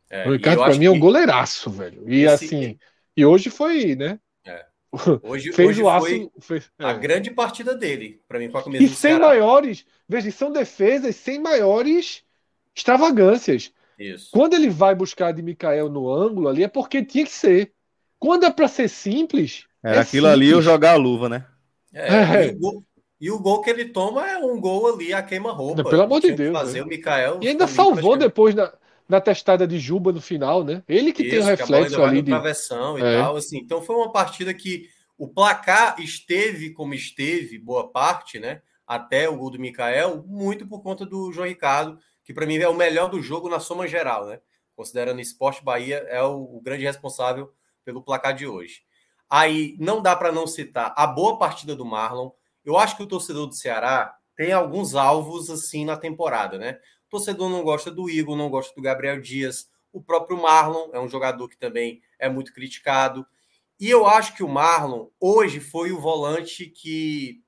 É, 0.09 0.23
João 0.23 0.35
Ricardo, 0.35 0.59
para 0.59 0.75
mim, 0.75 0.85
é 0.85 0.91
um 0.91 0.99
goleiraço, 0.99 1.69
velho. 1.69 2.03
E 2.07 2.23
esse... 2.23 2.45
assim, 2.45 2.79
e 3.15 3.25
hoje 3.25 3.49
foi, 3.49 3.95
né? 3.95 4.19
É. 4.45 4.65
Hoje, 5.23 5.51
fez 5.51 5.69
hoje 5.69 5.83
o 5.83 5.89
aço. 5.89 6.05
Foi 6.05 6.29
fez, 6.39 6.71
é. 6.79 6.85
a 6.85 6.93
grande 6.93 7.29
partida 7.29 7.75
dele, 7.75 8.21
para 8.27 8.39
mim, 8.39 8.49
com 8.49 8.57
a 8.57 8.63
camisa 8.63 8.83
E 8.83 8.87
sem 8.87 9.11
Ceará. 9.11 9.27
maiores, 9.27 9.85
veja, 10.07 10.31
são 10.31 10.51
defesas 10.51 11.15
sem 11.17 11.39
maiores 11.39 12.23
extravagâncias. 12.73 13.73
Isso. 13.97 14.29
Quando 14.31 14.53
ele 14.53 14.69
vai 14.69 14.95
buscar 14.95 15.31
de 15.31 15.41
Mikael 15.41 15.89
no 15.89 16.11
ângulo 16.11 16.47
ali, 16.47 16.63
é 16.63 16.67
porque 16.67 17.03
tinha 17.03 17.25
que 17.25 17.31
ser. 17.31 17.73
Quando 18.19 18.45
é 18.45 18.51
para 18.51 18.67
ser 18.67 18.89
simples. 18.89 19.65
É, 19.83 19.95
é 19.95 19.99
aquilo 19.99 20.27
simples. 20.27 20.33
ali 20.33 20.49
eu 20.49 20.61
jogar 20.61 20.91
a 20.91 20.97
luva, 20.97 21.29
né? 21.29 21.45
É, 21.93 22.47
é. 22.47 22.55
E 23.19 23.31
o 23.31 23.39
gol 23.39 23.61
que 23.61 23.69
ele 23.69 23.85
toma 23.85 24.29
é 24.29 24.37
um 24.37 24.59
gol 24.59 24.93
ali 24.93 25.13
a 25.13 25.23
queima-roupa. 25.23 25.83
Pelo 25.83 26.01
amor 26.01 26.19
de 26.19 26.31
Deus. 26.33 26.57
Fazer 26.57 26.79
né? 26.79 26.85
o 26.85 26.87
Mikael. 26.87 27.39
E 27.41 27.47
ainda 27.47 27.67
salvou 27.67 28.17
depois 28.17 28.53
na, 28.53 28.73
na 29.07 29.21
testada 29.21 29.65
de 29.65 29.79
Juba 29.79 30.11
no 30.11 30.21
final, 30.21 30.63
né? 30.63 30.83
Ele 30.87 31.13
que 31.13 31.23
Isso, 31.23 31.31
tem 31.31 31.39
o 31.39 31.43
reflexo 31.45 32.03
ali 32.03 32.21
de 32.21 32.31
travessão 32.31 32.99
e 32.99 33.03
é. 33.03 33.21
tal, 33.21 33.37
assim. 33.37 33.57
Então 33.57 33.81
foi 33.81 33.95
uma 33.95 34.11
partida 34.11 34.53
que 34.53 34.89
o 35.17 35.27
placar 35.27 35.95
esteve 35.99 36.71
como 36.71 36.93
esteve, 36.93 37.57
boa 37.57 37.89
parte, 37.89 38.39
né? 38.39 38.61
Até 38.85 39.29
o 39.29 39.37
gol 39.37 39.49
do 39.49 39.59
Mikael, 39.59 40.23
muito 40.27 40.67
por 40.67 40.81
conta 40.81 41.05
do 41.05 41.31
João 41.31 41.47
Ricardo, 41.47 41.97
que 42.23 42.33
para 42.33 42.45
mim 42.45 42.57
é 42.57 42.67
o 42.67 42.75
melhor 42.75 43.09
do 43.09 43.21
jogo 43.21 43.49
na 43.49 43.59
soma 43.59 43.87
geral, 43.87 44.25
né? 44.25 44.39
Considerando 44.75 45.17
o 45.17 45.21
Esporte 45.21 45.63
Bahia 45.63 46.05
é 46.09 46.21
o, 46.21 46.57
o 46.57 46.61
grande 46.61 46.83
responsável 46.83 47.51
pelo 47.85 48.03
placar 48.03 48.35
de 48.35 48.45
hoje. 48.45 48.81
Aí 49.29 49.75
não 49.79 50.01
dá 50.01 50.15
para 50.15 50.31
não 50.31 50.45
citar 50.45 50.93
a 50.97 51.07
boa 51.07 51.37
partida 51.39 51.75
do 51.75 51.85
Marlon 51.85 52.29
eu 52.65 52.77
acho 52.77 52.97
que 52.97 53.03
o 53.03 53.07
torcedor 53.07 53.47
do 53.47 53.55
Ceará 53.55 54.15
tem 54.35 54.51
alguns 54.51 54.95
alvos 54.95 55.49
assim 55.49 55.85
na 55.85 55.95
temporada, 55.95 56.57
né? 56.57 56.79
O 57.07 57.09
torcedor 57.11 57.49
não 57.49 57.63
gosta 57.63 57.91
do 57.91 58.09
Igor, 58.09 58.35
não 58.35 58.49
gosta 58.49 58.73
do 58.75 58.81
Gabriel 58.81 59.21
Dias, 59.21 59.69
o 59.95 60.01
próprio 60.01 60.41
Marlon 60.41 60.89
é 60.91 60.99
um 60.99 61.07
jogador 61.07 61.47
que 61.47 61.57
também 61.57 62.01
é 62.19 62.27
muito 62.27 62.53
criticado. 62.53 63.25
E 63.79 63.89
eu 63.89 64.05
acho 64.05 64.35
que 64.35 64.43
o 64.43 64.49
Marlon 64.49 65.07
hoje 65.19 65.61
foi 65.61 65.93
o 65.93 66.01
volante 66.01 66.65
que 66.65 67.41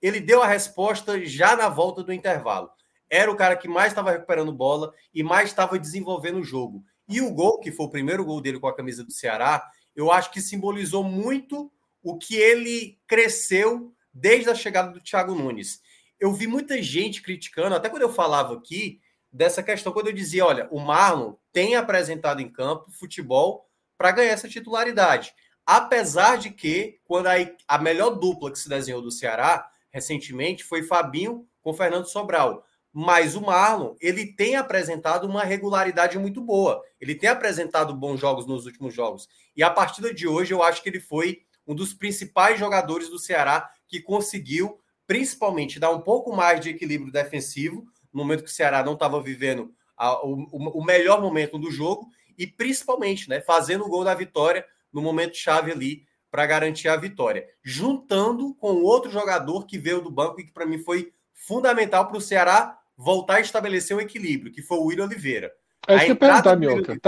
ele 0.00 0.20
deu 0.20 0.40
a 0.40 0.46
resposta 0.46 1.24
já 1.24 1.56
na 1.56 1.68
volta 1.68 2.04
do 2.04 2.12
intervalo. 2.12 2.70
Era 3.10 3.30
o 3.30 3.36
cara 3.36 3.56
que 3.56 3.66
mais 3.66 3.88
estava 3.88 4.12
recuperando 4.12 4.52
bola 4.52 4.92
e 5.12 5.24
mais 5.24 5.48
estava 5.48 5.78
desenvolvendo 5.78 6.38
o 6.38 6.44
jogo. 6.44 6.84
E 7.08 7.20
o 7.20 7.32
gol, 7.32 7.58
que 7.58 7.72
foi 7.72 7.86
o 7.86 7.90
primeiro 7.90 8.24
gol 8.24 8.40
dele 8.40 8.60
com 8.60 8.68
a 8.68 8.76
camisa 8.76 9.02
do 9.02 9.10
Ceará, 9.10 9.68
eu 9.96 10.12
acho 10.12 10.30
que 10.30 10.40
simbolizou 10.40 11.02
muito 11.02 11.72
o 12.00 12.16
que 12.16 12.36
ele 12.36 12.96
cresceu 13.08 13.92
desde 14.18 14.50
a 14.50 14.54
chegada 14.54 14.90
do 14.90 15.00
Thiago 15.00 15.34
Nunes. 15.34 15.80
Eu 16.18 16.32
vi 16.32 16.46
muita 16.46 16.82
gente 16.82 17.22
criticando, 17.22 17.74
até 17.74 17.88
quando 17.88 18.02
eu 18.02 18.12
falava 18.12 18.54
aqui, 18.54 19.00
dessa 19.32 19.62
questão, 19.62 19.92
quando 19.92 20.08
eu 20.08 20.12
dizia: 20.12 20.44
olha, 20.44 20.68
o 20.70 20.80
Marlon 20.80 21.34
tem 21.52 21.76
apresentado 21.76 22.40
em 22.40 22.48
campo 22.48 22.90
futebol 22.90 23.68
para 23.96 24.12
ganhar 24.12 24.32
essa 24.32 24.48
titularidade. 24.48 25.32
Apesar 25.64 26.38
de 26.38 26.50
que, 26.50 26.98
quando 27.04 27.26
a, 27.26 27.34
a 27.66 27.78
melhor 27.78 28.10
dupla 28.10 28.50
que 28.50 28.58
se 28.58 28.68
desenhou 28.68 29.02
do 29.02 29.10
Ceará 29.10 29.68
recentemente 29.90 30.64
foi 30.64 30.82
Fabinho 30.82 31.46
com 31.62 31.74
Fernando 31.74 32.06
Sobral. 32.06 32.64
Mas 32.92 33.36
o 33.36 33.42
Marlon, 33.42 33.94
ele 34.00 34.34
tem 34.34 34.56
apresentado 34.56 35.24
uma 35.26 35.44
regularidade 35.44 36.18
muito 36.18 36.40
boa. 36.40 36.82
Ele 37.00 37.14
tem 37.14 37.28
apresentado 37.28 37.94
bons 37.94 38.18
jogos 38.18 38.46
nos 38.46 38.64
últimos 38.64 38.94
jogos. 38.94 39.28
E 39.54 39.62
a 39.62 39.70
partida 39.70 40.12
de 40.12 40.26
hoje, 40.26 40.52
eu 40.54 40.62
acho 40.62 40.82
que 40.82 40.88
ele 40.88 41.00
foi 41.00 41.42
um 41.66 41.74
dos 41.74 41.92
principais 41.92 42.58
jogadores 42.58 43.10
do 43.10 43.18
Ceará 43.18 43.70
que 43.88 44.00
conseguiu, 44.00 44.78
principalmente, 45.06 45.80
dar 45.80 45.90
um 45.90 46.00
pouco 46.00 46.34
mais 46.34 46.60
de 46.60 46.70
equilíbrio 46.70 47.10
defensivo, 47.10 47.84
no 48.12 48.20
momento 48.20 48.44
que 48.44 48.50
o 48.50 48.52
Ceará 48.52 48.84
não 48.84 48.92
estava 48.94 49.20
vivendo 49.20 49.72
a, 49.96 50.24
o, 50.24 50.46
o, 50.52 50.84
melhor 50.84 51.20
momento 51.20 51.58
do 51.58 51.70
jogo, 51.70 52.06
e 52.36 52.46
principalmente 52.46 53.28
né, 53.28 53.40
fazendo 53.40 53.84
o 53.84 53.88
gol 53.88 54.04
da 54.04 54.14
vitória 54.14 54.64
no 54.92 55.02
momento 55.02 55.36
chave 55.36 55.72
ali 55.72 56.02
para 56.30 56.46
garantir 56.46 56.88
a 56.88 56.96
vitória. 56.96 57.46
Juntando 57.62 58.54
com 58.54 58.82
outro 58.82 59.10
jogador 59.10 59.66
que 59.66 59.78
veio 59.78 60.00
do 60.00 60.10
banco 60.10 60.40
e 60.40 60.44
que 60.44 60.52
para 60.52 60.66
mim 60.66 60.78
foi 60.78 61.12
fundamental 61.34 62.06
para 62.06 62.18
o 62.18 62.20
Ceará 62.20 62.78
voltar 62.96 63.36
a 63.36 63.40
estabelecer 63.40 63.96
um 63.96 64.00
equilíbrio, 64.00 64.52
que 64.52 64.62
foi 64.62 64.78
o 64.78 64.84
William 64.84 65.06
Oliveira. 65.06 65.52
É 65.86 65.96
isso 65.96 66.04
que 66.04 66.12
eu 66.12 66.16
perguntar, 66.16 66.56
Mioca. 66.56 66.98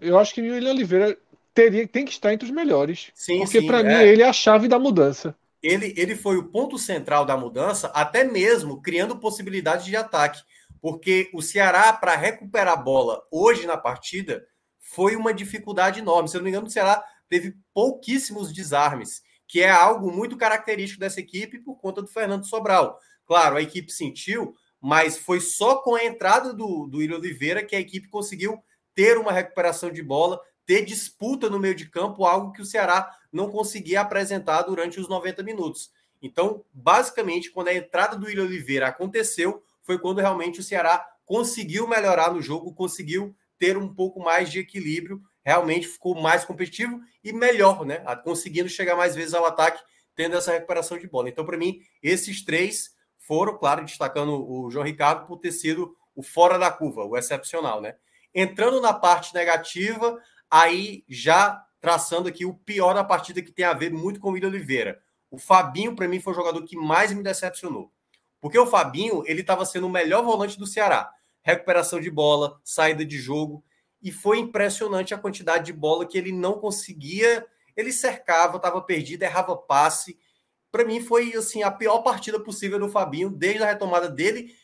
Eu 0.00 0.18
acho 0.18 0.34
que 0.34 0.40
o 0.40 0.52
William 0.52 0.72
Oliveira 0.72 1.16
teria, 1.52 1.86
tem 1.86 2.04
que 2.04 2.10
estar 2.10 2.32
entre 2.32 2.46
os 2.46 2.54
melhores. 2.54 3.10
Sim, 3.14 3.38
porque 3.38 3.62
para 3.62 3.80
é. 3.80 3.82
mim 3.82 4.10
ele 4.10 4.22
é 4.22 4.28
a 4.28 4.32
chave 4.32 4.66
da 4.66 4.78
mudança 4.78 5.36
ele, 5.64 5.94
ele 5.96 6.14
foi 6.14 6.36
o 6.36 6.50
ponto 6.50 6.78
central 6.78 7.24
da 7.24 7.38
mudança, 7.38 7.88
até 7.94 8.22
mesmo 8.22 8.82
criando 8.82 9.18
possibilidades 9.18 9.86
de 9.86 9.96
ataque. 9.96 10.42
Porque 10.78 11.30
o 11.32 11.40
Ceará, 11.40 11.90
para 11.94 12.14
recuperar 12.14 12.74
a 12.74 12.76
bola 12.76 13.22
hoje 13.32 13.66
na 13.66 13.78
partida, 13.78 14.46
foi 14.78 15.16
uma 15.16 15.32
dificuldade 15.32 16.00
enorme. 16.00 16.28
Se 16.28 16.36
eu 16.36 16.40
não 16.40 16.44
me 16.44 16.50
engano, 16.50 16.66
o 16.66 16.70
Ceará 16.70 17.02
teve 17.30 17.56
pouquíssimos 17.72 18.52
desarmes, 18.52 19.22
que 19.48 19.62
é 19.62 19.70
algo 19.70 20.12
muito 20.12 20.36
característico 20.36 21.00
dessa 21.00 21.20
equipe 21.20 21.58
por 21.58 21.76
conta 21.76 22.02
do 22.02 22.08
Fernando 22.08 22.44
Sobral. 22.44 22.98
Claro, 23.24 23.56
a 23.56 23.62
equipe 23.62 23.90
sentiu, 23.90 24.54
mas 24.78 25.16
foi 25.16 25.40
só 25.40 25.76
com 25.76 25.94
a 25.94 26.04
entrada 26.04 26.52
do, 26.52 26.86
do 26.86 26.98
Oliveira 26.98 27.64
que 27.64 27.74
a 27.74 27.80
equipe 27.80 28.06
conseguiu 28.08 28.62
ter 28.94 29.16
uma 29.16 29.32
recuperação 29.32 29.90
de 29.90 30.02
bola, 30.02 30.38
ter 30.66 30.84
disputa 30.84 31.50
no 31.50 31.58
meio 31.58 31.74
de 31.74 31.88
campo, 31.88 32.24
algo 32.24 32.52
que 32.52 32.62
o 32.62 32.64
Ceará 32.64 33.16
não 33.32 33.50
conseguia 33.50 34.00
apresentar 34.00 34.62
durante 34.62 34.98
os 34.98 35.08
90 35.08 35.42
minutos. 35.42 35.90
Então, 36.22 36.64
basicamente, 36.72 37.50
quando 37.50 37.68
a 37.68 37.74
entrada 37.74 38.16
do 38.16 38.26
William 38.26 38.44
Oliveira 38.44 38.88
aconteceu, 38.88 39.62
foi 39.82 39.98
quando 39.98 40.20
realmente 40.20 40.60
o 40.60 40.62
Ceará 40.62 41.06
conseguiu 41.26 41.86
melhorar 41.86 42.32
no 42.32 42.40
jogo, 42.40 42.74
conseguiu 42.74 43.34
ter 43.58 43.76
um 43.76 43.92
pouco 43.92 44.20
mais 44.20 44.50
de 44.50 44.58
equilíbrio, 44.58 45.20
realmente 45.44 45.86
ficou 45.86 46.14
mais 46.14 46.44
competitivo 46.44 47.00
e 47.22 47.32
melhor, 47.32 47.84
né? 47.84 48.02
Conseguindo 48.24 48.68
chegar 48.68 48.96
mais 48.96 49.14
vezes 49.14 49.34
ao 49.34 49.44
ataque, 49.44 49.82
tendo 50.16 50.36
essa 50.36 50.52
recuperação 50.52 50.98
de 50.98 51.06
bola. 51.06 51.28
Então, 51.28 51.44
para 51.44 51.58
mim, 51.58 51.80
esses 52.02 52.42
três 52.44 52.94
foram, 53.18 53.56
claro, 53.58 53.84
destacando 53.84 54.50
o 54.50 54.70
João 54.70 54.84
Ricardo 54.84 55.26
por 55.26 55.38
ter 55.38 55.52
sido 55.52 55.94
o 56.14 56.22
fora 56.22 56.58
da 56.58 56.70
curva, 56.70 57.04
o 57.04 57.16
excepcional, 57.16 57.80
né? 57.80 57.96
Entrando 58.34 58.80
na 58.80 58.92
parte 58.92 59.34
negativa, 59.34 60.18
aí 60.50 61.04
já 61.08 61.64
traçando 61.80 62.28
aqui 62.28 62.46
o 62.46 62.54
pior 62.54 62.94
da 62.94 63.04
partida 63.04 63.42
que 63.42 63.52
tem 63.52 63.64
a 63.64 63.74
ver 63.74 63.92
muito 63.92 64.18
com 64.18 64.30
o 64.30 64.32
William 64.32 64.48
Oliveira. 64.48 65.02
O 65.30 65.38
Fabinho, 65.38 65.94
para 65.94 66.08
mim, 66.08 66.20
foi 66.20 66.32
o 66.32 66.36
jogador 66.36 66.62
que 66.64 66.76
mais 66.76 67.12
me 67.12 67.22
decepcionou. 67.22 67.92
Porque 68.40 68.58
o 68.58 68.66
Fabinho, 68.66 69.22
ele 69.26 69.40
estava 69.40 69.66
sendo 69.66 69.86
o 69.86 69.90
melhor 69.90 70.22
volante 70.22 70.58
do 70.58 70.66
Ceará. 70.66 71.10
Recuperação 71.42 72.00
de 72.00 72.10
bola, 72.10 72.60
saída 72.62 73.04
de 73.04 73.18
jogo. 73.18 73.64
E 74.02 74.12
foi 74.12 74.38
impressionante 74.38 75.12
a 75.12 75.18
quantidade 75.18 75.66
de 75.66 75.72
bola 75.72 76.06
que 76.06 76.16
ele 76.16 76.30
não 76.30 76.58
conseguia. 76.58 77.46
Ele 77.76 77.92
cercava, 77.92 78.56
estava 78.56 78.80
perdido, 78.80 79.22
errava 79.22 79.56
passe. 79.56 80.18
Para 80.70 80.84
mim, 80.84 81.00
foi 81.00 81.34
assim 81.34 81.62
a 81.62 81.70
pior 81.70 81.98
partida 81.98 82.38
possível 82.38 82.78
do 82.78 82.88
Fabinho, 82.88 83.30
desde 83.30 83.62
a 83.62 83.66
retomada 83.66 84.08
dele, 84.08 84.54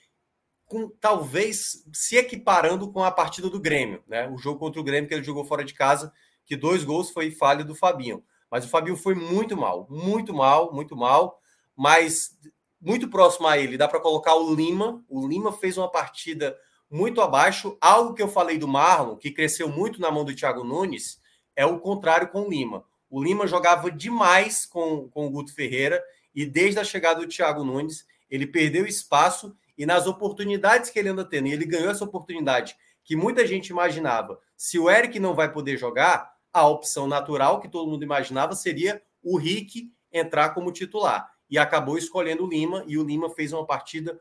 com 0.71 0.89
talvez 0.89 1.85
se 1.93 2.17
equiparando 2.17 2.93
com 2.93 3.03
a 3.03 3.11
partida 3.11 3.51
do 3.51 3.59
Grêmio, 3.59 4.05
né? 4.07 4.29
O 4.29 4.39
jogo 4.39 4.61
contra 4.61 4.81
o 4.81 4.85
Grêmio 4.85 5.09
que 5.09 5.15
ele 5.15 5.25
jogou 5.25 5.45
fora 5.45 5.65
de 5.65 5.75
casa 5.75 6.13
que 6.47 6.57
dois 6.57 6.85
gols 6.85 7.11
foi 7.11 7.33
falha 7.33 7.65
do 7.65 7.75
Fabinho. 7.75 8.23
Mas 8.49 8.65
o 8.65 8.69
Fabinho 8.69 8.97
foi 8.97 9.17
muito 9.17 9.57
mal, 9.57 9.89
muito 9.91 10.33
mal, 10.33 10.73
muito 10.73 10.97
mal. 10.97 11.41
Mas 11.77 12.39
muito 12.81 13.09
próximo 13.09 13.49
a 13.49 13.59
ele, 13.59 13.77
dá 13.77 13.89
para 13.89 13.99
colocar 13.99 14.37
o 14.37 14.55
Lima. 14.55 15.05
O 15.09 15.27
Lima 15.27 15.53
fez 15.53 15.77
uma 15.77 15.91
partida 15.91 16.57
muito 16.89 17.21
abaixo. 17.21 17.77
Algo 17.81 18.15
que 18.15 18.23
eu 18.23 18.29
falei 18.29 18.57
do 18.57 18.69
Marlon, 18.69 19.17
que 19.17 19.33
cresceu 19.33 19.69
muito 19.69 20.01
na 20.01 20.09
mão 20.09 20.25
do 20.25 20.35
Thiago 20.35 20.63
Nunes, 20.63 21.21
é 21.57 21.67
o 21.67 21.81
contrário 21.81 22.29
com 22.29 22.43
o 22.43 22.49
Lima. 22.49 22.85
O 23.11 23.21
Lima 23.21 23.45
jogava 23.45 23.91
demais 23.91 24.67
com, 24.67 25.09
com 25.09 25.27
o 25.27 25.31
Guto 25.31 25.53
Ferreira 25.53 26.01
e 26.33 26.47
desde 26.47 26.79
a 26.79 26.85
chegada 26.85 27.21
do 27.21 27.29
Thiago 27.29 27.65
Nunes, 27.65 28.07
ele 28.31 28.47
perdeu 28.47 28.87
espaço 28.87 29.57
e 29.81 29.87
nas 29.87 30.07
oportunidades 30.07 30.91
que 30.91 30.99
ele 30.99 31.09
anda 31.09 31.25
tendo, 31.25 31.49
e 31.49 31.55
ele 31.55 31.65
ganhou 31.65 31.91
essa 31.91 32.05
oportunidade 32.05 32.77
que 33.03 33.17
muita 33.17 33.47
gente 33.47 33.69
imaginava. 33.69 34.39
Se 34.55 34.79
o 34.79 34.91
Eric 34.91 35.19
não 35.19 35.35
vai 35.35 35.51
poder 35.51 35.79
jogar, 35.79 36.35
a 36.53 36.69
opção 36.69 37.09
natural 37.09 37.63
que 37.63 37.69
todo 37.69 37.91
mundo 37.91 38.03
imaginava 38.03 38.55
seria 38.55 39.03
o 39.23 39.39
Rick 39.39 39.91
entrar 40.13 40.51
como 40.51 40.71
titular. 40.71 41.33
E 41.49 41.57
acabou 41.57 41.97
escolhendo 41.97 42.45
o 42.45 42.47
Lima, 42.47 42.85
e 42.87 42.99
o 42.99 43.03
Lima 43.03 43.31
fez 43.31 43.55
uma 43.55 43.65
partida 43.65 44.21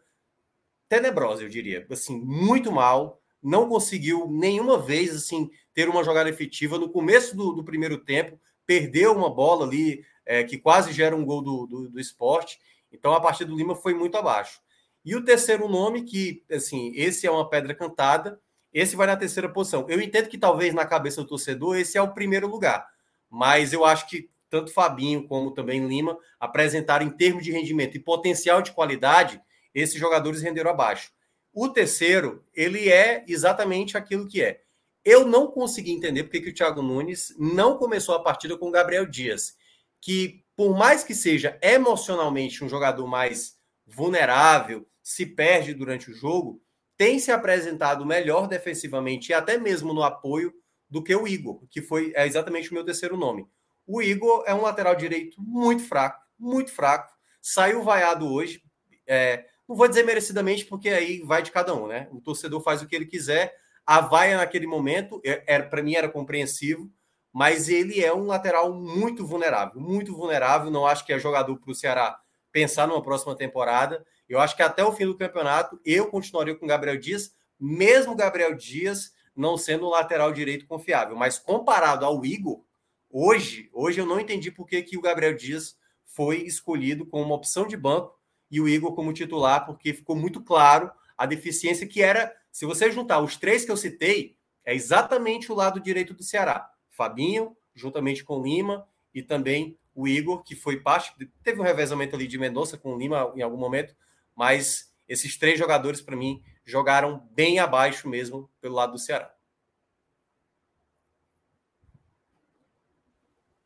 tenebrosa, 0.88 1.44
eu 1.44 1.49
diria. 1.49 1.86
Assim, 1.91 2.18
muito 2.18 2.72
mal. 2.72 3.19
Não 3.44 3.68
conseguiu 3.68 4.31
nenhuma 4.31 4.77
vez 4.77 5.14
assim 5.14 5.49
ter 5.73 5.90
uma 5.90 6.06
jogada 6.06 6.30
efetiva. 6.30 6.80
No 6.80 6.90
começo 6.90 7.36
do, 7.36 7.52
do 7.52 7.65
primeiro 7.65 7.98
tempo, 7.98 8.40
perdeu 8.65 9.14
uma 9.14 9.30
bola 9.30 9.65
ali 9.65 10.06
é, 10.26 10.41
que 10.41 10.57
quase 10.57 10.94
gera 10.94 11.18
um 11.18 11.26
gol 11.26 11.41
do, 11.41 11.68
do, 11.68 11.90
do 11.90 11.99
esporte. 11.99 12.57
Então 12.94 13.14
a 13.14 13.19
partida 13.19 13.49
do 13.49 13.57
Lima 13.57 13.76
foi 13.76 13.94
muito 13.94 14.15
abaixo. 14.15 14.61
E 15.03 15.15
o 15.15 15.23
terceiro 15.23 15.67
nome, 15.67 16.03
que 16.03 16.43
assim, 16.51 16.91
esse 16.95 17.26
é 17.26 17.31
uma 17.31 17.49
pedra 17.49 17.73
cantada, 17.73 18.39
esse 18.73 18.95
vai 18.95 19.07
na 19.07 19.17
terceira 19.17 19.49
posição. 19.49 19.85
Eu 19.89 20.01
entendo 20.01 20.30
que 20.30 20.38
talvez 20.38 20.73
na 20.73 20.85
cabeça 20.85 21.21
do 21.21 21.27
torcedor 21.27 21.77
esse 21.77 21.97
é 21.97 22.01
o 22.01 22.13
primeiro 22.13 22.47
lugar, 22.47 22.88
mas 23.30 23.73
eu 23.73 23.85
acho 23.85 24.07
que 24.07 24.30
tanto 24.49 24.71
Fabinho 24.71 25.27
como 25.27 25.51
também 25.51 25.88
Lima 25.88 26.17
apresentaram 26.39 27.05
em 27.05 27.09
termos 27.09 27.43
de 27.43 27.51
rendimento 27.51 27.95
e 27.95 27.99
potencial 27.99 28.61
de 28.61 28.71
qualidade 28.71 29.41
esses 29.73 29.99
jogadores 29.99 30.41
renderam 30.41 30.71
abaixo. 30.71 31.11
O 31.53 31.69
terceiro, 31.69 32.43
ele 32.53 32.89
é 32.89 33.23
exatamente 33.27 33.97
aquilo 33.97 34.27
que 34.27 34.41
é. 34.41 34.61
Eu 35.05 35.26
não 35.26 35.47
consegui 35.47 35.91
entender 35.91 36.23
porque 36.23 36.41
que 36.41 36.49
o 36.49 36.53
Thiago 36.53 36.81
Nunes 36.81 37.34
não 37.38 37.77
começou 37.77 38.15
a 38.15 38.23
partida 38.23 38.57
com 38.57 38.67
o 38.67 38.71
Gabriel 38.71 39.05
Dias, 39.05 39.55
que 40.01 40.43
por 40.55 40.77
mais 40.77 41.03
que 41.03 41.15
seja 41.15 41.57
emocionalmente 41.61 42.63
um 42.63 42.69
jogador 42.69 43.07
mais 43.07 43.59
vulnerável, 43.90 44.88
se 45.02 45.26
perde 45.26 45.74
durante 45.74 46.11
o 46.11 46.14
jogo, 46.14 46.61
tem 46.95 47.18
se 47.18 47.32
apresentado 47.32 48.06
melhor 48.06 48.48
defensivamente 48.48 49.32
e 49.32 49.34
até 49.34 49.57
mesmo 49.57 49.94
no 49.94 50.03
apoio 50.03 50.53
do 50.90 51.03
que 51.03 51.16
o 51.16 51.28
Igor, 51.28 51.61
que 51.70 51.82
foi 51.82 52.11
é 52.16 52.26
exatamente 52.26 52.72
o 52.72 52.74
meu 52.74 52.84
terceiro 52.84 53.16
nome. 53.16 53.48
O 53.88 54.02
Igor 54.02 54.44
é 54.45 54.53
um 54.53 54.61
lateral 54.61 54.95
direito 54.95 55.41
muito 55.41 55.84
fraco, 55.84 56.22
muito 56.38 56.72
fraco. 56.72 57.14
Saiu 57.41 57.84
vaiado 57.84 58.32
hoje. 58.32 58.61
É, 59.07 59.45
não 59.68 59.76
vou 59.76 59.88
dizer 59.88 60.03
merecidamente, 60.03 60.66
porque 60.66 60.90
aí 60.90 61.22
vai 61.22 61.41
de 61.41 61.52
cada 61.52 61.74
um, 61.74 61.88
né? 61.88 62.07
O 62.11 62.22
torcedor 62.22 62.61
faz 62.61 62.82
o 62.82 62.88
que 62.88 62.95
ele 62.95 63.06
quiser. 63.06 63.56
A 63.86 64.02
vaia 64.02 64.38
naquele 64.38 64.68
momento, 64.68 65.22
era, 65.24 65.44
é, 65.48 65.56
é, 65.56 65.61
para 65.61 65.82
mim, 65.82 65.95
era 65.95 66.10
compreensivo, 66.10 66.91
mas 67.34 67.70
ele 67.70 68.03
é 68.03 68.14
um 68.14 68.26
lateral 68.26 68.74
muito 68.74 69.26
vulnerável, 69.26 69.80
muito 69.80 70.16
vulnerável. 70.16 70.70
Não 70.70 70.86
acho 70.86 71.06
que 71.06 71.14
é 71.14 71.20
jogador 71.20 71.57
para 71.57 71.72
o 71.72 71.76
Ceará 71.76 72.20
pensar 72.51 72.88
numa 72.88 73.01
próxima 73.01 73.35
temporada. 73.35 74.05
Eu 74.27 74.39
acho 74.39 74.55
que 74.55 74.61
até 74.61 74.84
o 74.84 74.91
fim 74.91 75.05
do 75.05 75.17
campeonato 75.17 75.80
eu 75.85 76.07
continuaria 76.07 76.55
com 76.55 76.67
Gabriel 76.67 76.97
Dias, 76.97 77.34
mesmo 77.59 78.15
Gabriel 78.15 78.55
Dias 78.55 79.13
não 79.35 79.57
sendo 79.57 79.85
um 79.85 79.89
lateral 79.89 80.31
direito 80.34 80.67
confiável. 80.67 81.15
Mas 81.15 81.39
comparado 81.39 82.05
ao 82.05 82.26
Igor, 82.26 82.63
hoje, 83.09 83.69
hoje 83.73 83.99
eu 83.99 84.05
não 84.05 84.19
entendi 84.19 84.51
por 84.51 84.67
que, 84.67 84.81
que 84.81 84.97
o 84.97 85.01
Gabriel 85.01 85.35
Dias 85.35 85.77
foi 86.05 86.41
escolhido 86.41 87.05
como 87.05 87.23
uma 87.23 87.35
opção 87.35 87.65
de 87.67 87.77
banco 87.77 88.13
e 88.51 88.59
o 88.59 88.67
Igor 88.67 88.93
como 88.95 89.13
titular, 89.13 89.65
porque 89.65 89.93
ficou 89.93 90.15
muito 90.15 90.41
claro 90.41 90.91
a 91.17 91.26
deficiência 91.26 91.88
que 91.88 92.01
era, 92.01 92.35
se 92.51 92.65
você 92.65 92.91
juntar 92.91 93.21
os 93.21 93.38
três 93.38 93.63
que 93.63 93.71
eu 93.71 93.77
citei, 93.77 94.38
é 94.65 94.73
exatamente 94.73 95.51
o 95.51 95.55
lado 95.55 95.80
direito 95.80 96.13
do 96.13 96.23
Ceará. 96.23 96.69
Fabinho, 96.89 97.55
juntamente 97.73 98.23
com 98.23 98.41
Lima, 98.41 98.88
e 99.13 99.21
também 99.21 99.77
o 99.99 100.07
Igor, 100.07 100.43
que 100.43 100.55
foi 100.55 100.80
parte, 100.80 101.13
teve 101.43 101.59
um 101.59 101.63
revezamento 101.63 102.15
ali 102.15 102.26
de 102.26 102.38
Mendonça 102.38 102.77
com 102.77 102.95
o 102.95 102.97
Lima 102.97 103.34
em 103.35 103.41
algum 103.41 103.57
momento, 103.57 103.93
mas 104.34 104.93
esses 105.07 105.38
três 105.38 105.59
jogadores, 105.59 106.01
para 106.01 106.15
mim, 106.15 106.41
jogaram 106.63 107.27
bem 107.31 107.59
abaixo 107.59 108.07
mesmo 108.07 108.49
pelo 108.61 108.76
lado 108.76 108.93
do 108.93 108.97
Ceará. 108.97 109.34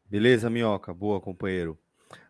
Beleza, 0.05 0.49
Minhoca? 0.49 0.91
Boa, 0.91 1.22
companheiro. 1.22 1.77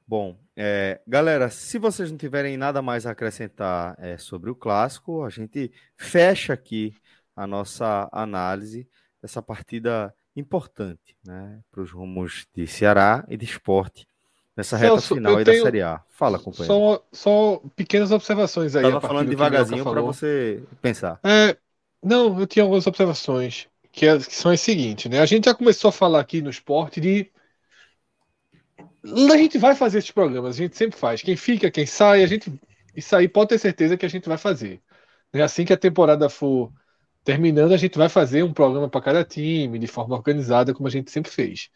Bom, 0.06 0.38
é, 0.54 1.02
galera, 1.08 1.50
se 1.50 1.80
vocês 1.80 2.12
não 2.12 2.18
tiverem 2.18 2.58
nada 2.58 2.82
mais 2.82 3.06
a 3.06 3.12
acrescentar 3.12 3.96
é, 4.00 4.18
sobre 4.18 4.50
o 4.50 4.56
clássico, 4.56 5.24
a 5.24 5.30
gente 5.30 5.72
fecha 5.96 6.52
aqui 6.52 6.94
a 7.34 7.48
nossa 7.48 8.10
análise 8.12 8.86
dessa 9.22 9.42
partida 9.42 10.14
importante 10.36 11.16
né, 11.26 11.60
para 11.72 11.82
os 11.82 11.92
rumos 11.92 12.46
de 12.56 12.66
Ceará 12.68 13.24
e 13.28 13.38
de 13.38 13.46
esporte 13.46 14.08
nessa 14.56 14.78
reta 14.78 14.94
Celso, 14.94 15.16
final 15.16 15.38
aí 15.38 15.44
da 15.44 15.54
Série 15.54 15.82
A. 15.82 16.02
Fala, 16.10 16.40
companheiro. 16.40 16.74
Só, 16.74 17.06
só 17.12 17.62
pequenas 17.76 18.12
observações 18.12 18.76
aí. 18.76 18.86
Estava 18.86 19.02
falando 19.02 19.30
devagarzinho 19.30 19.84
para 19.84 20.02
você 20.02 20.64
pensar. 20.82 21.20
É, 21.24 21.58
não, 22.02 22.40
eu 22.40 22.48
tinha 22.48 22.64
algumas 22.64 22.86
observações 22.88 23.68
que, 23.92 24.06
é, 24.06 24.18
que 24.18 24.36
são 24.36 24.52
as 24.52 24.62
seguintes. 24.62 25.10
Né? 25.10 25.20
A 25.20 25.26
gente 25.26 25.46
já 25.46 25.54
começou 25.54 25.90
a 25.90 25.92
falar 25.92 26.20
aqui 26.20 26.42
no 26.42 26.50
esporte 26.50 27.00
de 27.00 27.32
a 29.06 29.38
gente 29.38 29.58
vai 29.58 29.76
fazer 29.76 29.98
esses 29.98 30.12
programas, 30.12 30.56
a 30.56 30.58
gente 30.58 30.78
sempre 30.78 30.98
faz. 30.98 31.22
Quem 31.22 31.36
fica, 31.36 31.70
quem 31.70 31.86
sai, 31.86 32.24
a 32.24 32.28
gente. 32.28 32.52
Isso 32.96 33.16
aí 33.16 33.28
pode 33.28 33.50
ter 33.50 33.60
certeza 33.60 33.98
que 33.98 34.06
a 34.06 34.10
gente 34.10 34.30
vai 34.30 34.38
fazer. 34.38 34.82
É 35.34 35.42
assim 35.42 35.66
que 35.66 35.74
a 35.74 35.78
temporada 35.78 36.30
for 36.30 36.72
terminando, 37.24 37.74
a 37.74 37.78
gente 37.78 37.98
vai 37.98 38.10
fazer 38.10 38.44
um 38.44 38.54
programa 38.54 38.90
para 38.90 39.02
cada 39.02 39.24
time, 39.24 39.80
de 39.80 39.88
forma 39.88 40.16
organizada, 40.16 40.74
como 40.74 40.88
a 40.88 40.92
gente 40.92 41.12
sempre 41.12 41.32
fez. 41.32 41.70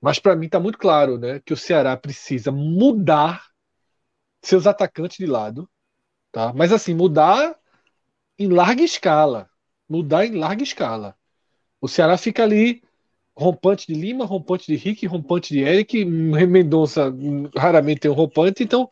Mas 0.00 0.18
para 0.18 0.36
mim 0.36 0.46
está 0.46 0.58
muito 0.60 0.78
claro 0.78 1.18
né, 1.18 1.40
que 1.44 1.52
o 1.52 1.56
Ceará 1.56 1.96
precisa 1.96 2.50
mudar 2.50 3.44
seus 4.42 4.66
atacantes 4.66 5.18
de 5.18 5.26
lado. 5.26 5.68
Tá? 6.32 6.52
Mas 6.54 6.72
assim, 6.72 6.94
mudar 6.94 7.56
em 8.38 8.48
larga 8.48 8.82
escala. 8.82 9.50
Mudar 9.88 10.24
em 10.24 10.36
larga 10.36 10.62
escala. 10.62 11.16
O 11.80 11.88
Ceará 11.88 12.16
fica 12.16 12.42
ali 12.42 12.82
rompante 13.36 13.86
de 13.86 13.94
Lima, 13.94 14.24
rompante 14.24 14.66
de 14.66 14.76
Rick, 14.76 15.06
rompante 15.06 15.54
de 15.54 15.60
Eric, 15.60 16.04
Mendonça 16.04 17.12
raramente 17.56 18.00
tem 18.00 18.10
um 18.10 18.14
rompante, 18.14 18.62
então 18.62 18.90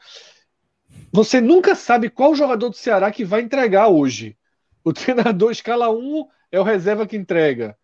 você 1.13 1.41
nunca 1.41 1.75
sabe 1.75 2.09
qual 2.09 2.35
jogador 2.35 2.71
do 2.71 2.77
Ceará 2.77 3.11
que 3.11 3.25
vai 3.25 3.43
entregar 3.43 3.89
hoje. 3.89 4.38
O 4.89 4.93
treinador 4.93 5.51
escala 5.51 5.91
um 5.91 6.27
é 6.51 6.59
o 6.59 6.63
reserva 6.63 7.07
que 7.07 7.17
entrega. 7.17 7.77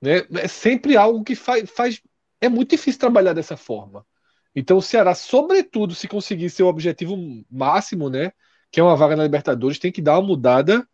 Né? 0.00 0.22
É 0.38 0.48
sempre 0.48 0.96
algo 0.96 1.22
que 1.22 1.34
faz, 1.34 1.68
faz. 1.70 2.02
É 2.40 2.48
muito 2.48 2.70
difícil 2.70 2.98
trabalhar 2.98 3.34
dessa 3.34 3.58
forma. 3.58 4.06
Então 4.54 4.78
o 4.78 4.82
Ceará, 4.82 5.14
sobretudo, 5.14 5.94
se 5.94 6.08
conseguir 6.08 6.48
seu 6.48 6.66
objetivo 6.66 7.14
máximo, 7.50 8.08
né? 8.08 8.32
Que 8.70 8.80
é 8.80 8.82
uma 8.82 8.96
vaga 8.96 9.16
na 9.16 9.24
Libertadores, 9.24 9.78
tem 9.78 9.92
que 9.92 10.00
dar 10.00 10.18
uma 10.18 10.28
mudada 10.28 10.88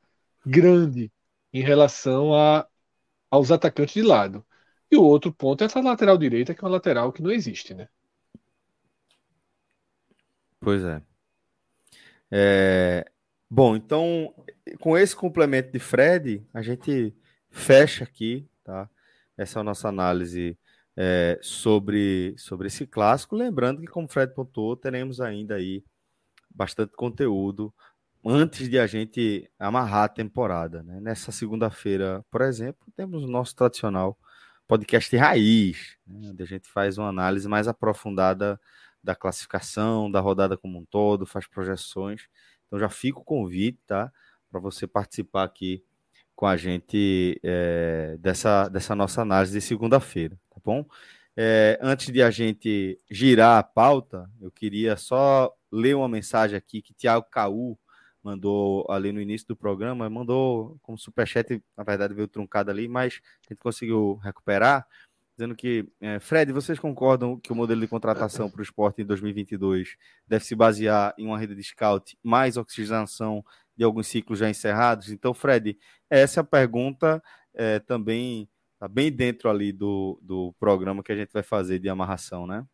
grande 0.44 1.12
em 1.52 1.62
relação 1.62 2.34
a, 2.34 2.66
aos 3.30 3.52
atacantes 3.52 3.94
de 3.94 4.02
lado. 4.02 4.44
E 4.90 4.96
o 4.96 5.02
outro 5.04 5.32
ponto 5.32 5.62
é 5.62 5.66
essa 5.66 5.80
lateral 5.80 6.18
direita, 6.18 6.54
que 6.54 6.60
é 6.60 6.64
uma 6.64 6.72
lateral 6.72 7.12
que 7.12 7.22
não 7.22 7.30
existe, 7.30 7.72
né? 7.72 7.88
Pois 10.60 10.82
é. 10.82 11.00
é. 12.32 13.04
Bom, 13.48 13.76
então, 13.76 14.34
com 14.80 14.98
esse 14.98 15.14
complemento 15.14 15.70
de 15.70 15.78
Fred, 15.78 16.44
a 16.52 16.62
gente 16.62 17.14
fecha 17.50 18.04
aqui, 18.04 18.48
tá? 18.64 18.90
Essa 19.36 19.58
é 19.58 19.60
a 19.60 19.64
nossa 19.64 19.88
análise 19.88 20.58
é, 20.96 21.38
sobre, 21.40 22.34
sobre 22.38 22.66
esse 22.66 22.86
clássico. 22.86 23.36
Lembrando 23.36 23.80
que, 23.80 23.86
como 23.86 24.06
o 24.06 24.08
Fred 24.10 24.34
pontuou, 24.34 24.76
teremos 24.76 25.20
ainda 25.20 25.54
aí 25.54 25.84
bastante 26.50 26.94
conteúdo 26.96 27.72
antes 28.24 28.68
de 28.68 28.78
a 28.78 28.86
gente 28.86 29.48
amarrar 29.58 30.04
a 30.04 30.08
temporada. 30.08 30.82
Né? 30.82 30.98
Nessa 31.00 31.30
segunda-feira, 31.30 32.24
por 32.30 32.42
exemplo, 32.42 32.86
temos 32.96 33.22
o 33.22 33.28
nosso 33.28 33.54
tradicional 33.54 34.18
podcast 34.66 35.16
raiz, 35.16 35.96
né, 36.04 36.30
onde 36.30 36.42
a 36.42 36.46
gente 36.46 36.68
faz 36.68 36.98
uma 36.98 37.08
análise 37.08 37.46
mais 37.46 37.68
aprofundada 37.68 38.60
da 39.02 39.14
classificação, 39.14 40.10
da 40.10 40.18
rodada 40.18 40.56
como 40.56 40.78
um 40.80 40.84
todo, 40.84 41.24
faz 41.24 41.46
projeções. 41.46 42.22
Então 42.66 42.78
já 42.78 42.88
fica 42.88 43.18
o 43.18 43.24
convite, 43.24 43.78
tá? 43.86 44.12
Para 44.50 44.60
você 44.60 44.86
participar 44.86 45.44
aqui 45.44 45.82
com 46.34 46.46
a 46.46 46.56
gente 46.56 47.40
é, 47.42 48.16
dessa, 48.20 48.68
dessa 48.68 48.94
nossa 48.94 49.22
análise 49.22 49.52
de 49.52 49.60
segunda-feira, 49.60 50.38
tá 50.50 50.60
bom? 50.62 50.84
É, 51.36 51.78
antes 51.82 52.12
de 52.12 52.22
a 52.22 52.30
gente 52.30 52.98
girar 53.10 53.58
a 53.58 53.62
pauta, 53.62 54.30
eu 54.40 54.50
queria 54.50 54.96
só 54.96 55.52
ler 55.70 55.94
uma 55.94 56.08
mensagem 56.08 56.56
aqui 56.56 56.80
que 56.80 56.94
Tiago 56.94 57.26
Caú 57.30 57.78
mandou 58.22 58.84
ali 58.90 59.12
no 59.12 59.20
início 59.20 59.46
do 59.46 59.56
programa, 59.56 60.10
mandou 60.10 60.76
como 60.82 60.98
superchat, 60.98 61.62
na 61.76 61.84
verdade 61.84 62.12
veio 62.12 62.26
truncado 62.26 62.70
ali, 62.70 62.88
mas 62.88 63.20
a 63.46 63.52
gente 63.52 63.60
conseguiu 63.60 64.16
recuperar. 64.16 64.84
Dizendo 65.36 65.54
que, 65.54 65.86
é, 66.00 66.18
Fred, 66.18 66.50
vocês 66.50 66.78
concordam 66.78 67.38
que 67.38 67.52
o 67.52 67.54
modelo 67.54 67.80
de 67.80 67.86
contratação 67.86 68.50
para 68.50 68.60
o 68.60 68.62
esporte 68.62 69.02
em 69.02 69.04
2022 69.04 69.96
deve 70.26 70.44
se 70.44 70.54
basear 70.54 71.14
em 71.18 71.26
uma 71.26 71.38
rede 71.38 71.54
de 71.54 71.62
scout 71.62 72.16
mais 72.22 72.56
oxigenação 72.56 73.44
de 73.76 73.84
alguns 73.84 74.06
ciclos 74.06 74.38
já 74.38 74.48
encerrados? 74.48 75.10
Então, 75.10 75.34
Fred, 75.34 75.78
essa 76.08 76.42
pergunta 76.42 77.22
é, 77.54 77.78
também 77.78 78.48
está 78.74 78.88
bem 78.88 79.12
dentro 79.12 79.50
ali 79.50 79.72
do, 79.72 80.18
do 80.22 80.54
programa 80.58 81.02
que 81.02 81.12
a 81.12 81.16
gente 81.16 81.32
vai 81.32 81.42
fazer 81.42 81.78
de 81.78 81.88
amarração, 81.88 82.46
né? 82.46 82.64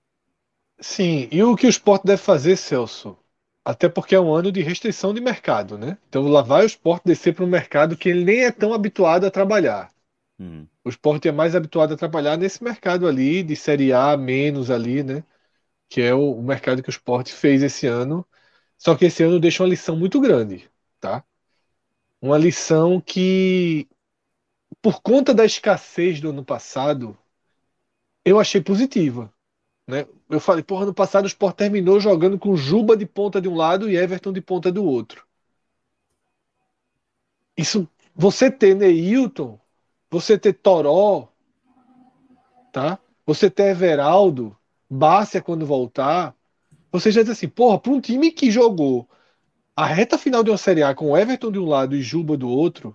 Sim, 0.79 1.29
e 1.33 1.43
o 1.43 1.57
que 1.57 1.67
o 1.67 1.71
esporte 1.71 2.05
deve 2.07 2.23
fazer, 2.23 2.57
Celso? 2.57 3.19
Até 3.65 3.89
porque 3.89 4.15
é 4.15 4.21
um 4.21 4.33
ano 4.33 4.51
de 4.51 4.61
restrição 4.63 5.13
de 5.13 5.21
mercado, 5.21 5.77
né? 5.77 5.99
Então 6.09 6.27
lá 6.29 6.43
vai 6.43 6.63
o 6.63 6.67
esporte 6.67 7.05
descer 7.07 7.35
para 7.35 7.45
um 7.45 7.49
mercado 7.49 7.97
que 7.97 8.09
ele 8.09 8.25
nem 8.25 8.45
é 8.45 8.53
tão 8.53 8.73
habituado 8.73 9.25
a 9.25 9.31
trabalhar. 9.31 9.93
Hum. 10.39 10.67
O 10.85 10.89
esporte 10.89 11.29
é 11.29 11.33
mais 11.33 11.55
habituado 11.55 11.95
a 11.95 11.97
trabalhar 11.97 12.37
nesse 12.37 12.63
mercado 12.63 13.07
ali, 13.07 13.43
de 13.43 13.55
Série 13.57 13.93
A 13.93 14.17
menos 14.17 14.71
ali, 14.71 15.03
né? 15.03 15.25
Que 15.89 16.03
é 16.03 16.15
o, 16.15 16.33
o 16.35 16.43
mercado 16.43 16.83
que 16.83 16.89
o 16.89 16.93
esporte 16.93 17.33
fez 17.35 17.63
esse 17.63 17.87
ano. 17.87 18.27
Só 18.79 18.97
que 18.97 19.07
esse 19.07 19.23
ano 19.25 19.41
deixa 19.41 19.63
uma 19.65 19.71
lição 19.71 19.97
muito 19.97 20.21
grande, 20.21 20.71
tá? 21.01 21.25
Uma 22.21 22.39
lição 22.39 23.01
que, 23.01 23.89
por 24.83 25.03
conta 25.03 25.35
da 25.35 25.45
escassez 25.47 26.21
do 26.21 26.31
ano 26.31 26.45
passado, 26.45 27.19
eu 28.25 28.39
achei 28.41 28.61
positiva. 28.61 29.33
Né? 29.89 30.07
Eu 30.31 30.41
falei, 30.41 30.63
porra, 30.65 30.87
no 30.87 30.95
passado 30.95 31.25
o 31.25 31.29
Sport 31.29 31.57
terminou 31.57 32.01
jogando 32.01 32.39
com 32.39 32.57
Juba 32.57 32.97
de 32.97 33.07
ponta 33.07 33.41
de 33.41 33.49
um 33.49 33.57
lado 33.57 33.91
e 33.91 33.97
Everton 33.97 34.33
de 34.33 34.41
ponta 34.43 34.73
do 34.73 34.85
outro. 34.85 35.27
Isso, 37.57 37.89
você 38.15 38.51
ter 38.51 38.75
Neilton, 38.75 39.59
você 40.13 40.37
ter 40.37 40.53
Toró, 40.53 41.29
tá? 42.71 42.99
Você 43.25 43.51
ter 43.51 43.71
Everaldo, 43.71 44.55
Bárcia 44.89 45.41
quando 45.41 45.65
voltar, 45.65 46.37
você 46.91 47.11
já 47.11 47.23
diz 47.23 47.31
assim, 47.31 47.49
porra, 47.49 47.81
para 47.81 47.93
um 47.93 48.01
time 48.01 48.31
que 48.31 48.51
jogou 48.51 49.09
a 49.75 49.87
reta 49.87 50.19
final 50.19 50.45
de 50.45 50.51
uma 50.51 50.59
Série 50.59 50.83
A 50.83 50.95
com 50.95 51.17
Everton 51.17 51.51
de 51.51 51.59
um 51.59 51.65
lado 51.65 51.97
e 51.97 52.03
Juba 52.03 52.37
do 52.37 52.47
outro, 52.47 52.95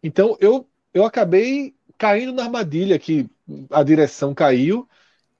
então 0.00 0.36
eu, 0.40 0.68
eu 0.94 1.04
acabei 1.04 1.74
caindo 1.98 2.32
na 2.32 2.44
armadilha 2.44 3.00
que 3.00 3.28
a 3.68 3.82
direção 3.82 4.32
caiu 4.32 4.88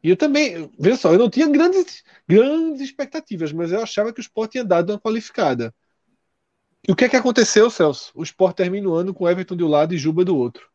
e 0.03 0.11
eu 0.11 0.17
também, 0.17 0.69
veja 0.77 0.97
só, 0.97 1.13
eu 1.13 1.19
não 1.19 1.31
tinha 1.31 1.49
grandes, 1.49 2.03
grandes 2.27 2.81
expectativas, 2.81 3.53
mas 3.53 3.71
eu 3.71 3.81
achava 3.81 4.13
que 4.13 4.19
o 4.19 4.21
Sport 4.21 4.51
tinha 4.51 4.65
dado 4.65 4.91
uma 4.91 4.99
qualificada. 4.99 5.73
E 6.87 6.91
o 6.91 6.97
que 6.97 7.05
é 7.05 7.09
que 7.09 7.15
aconteceu, 7.15 7.71
Celso? 7.71 8.11
O 8.13 8.25
Sport 8.25 8.57
termina 8.57 8.89
o 8.89 8.95
ano 8.95 9.15
com 9.15 9.31
Everton 9.31 9.55
de 9.55 9.63
um 9.63 9.69
lado 9.69 9.95
e 9.95 9.99
Juba 9.99 10.25
do 10.25 10.37
outro. 10.37 10.72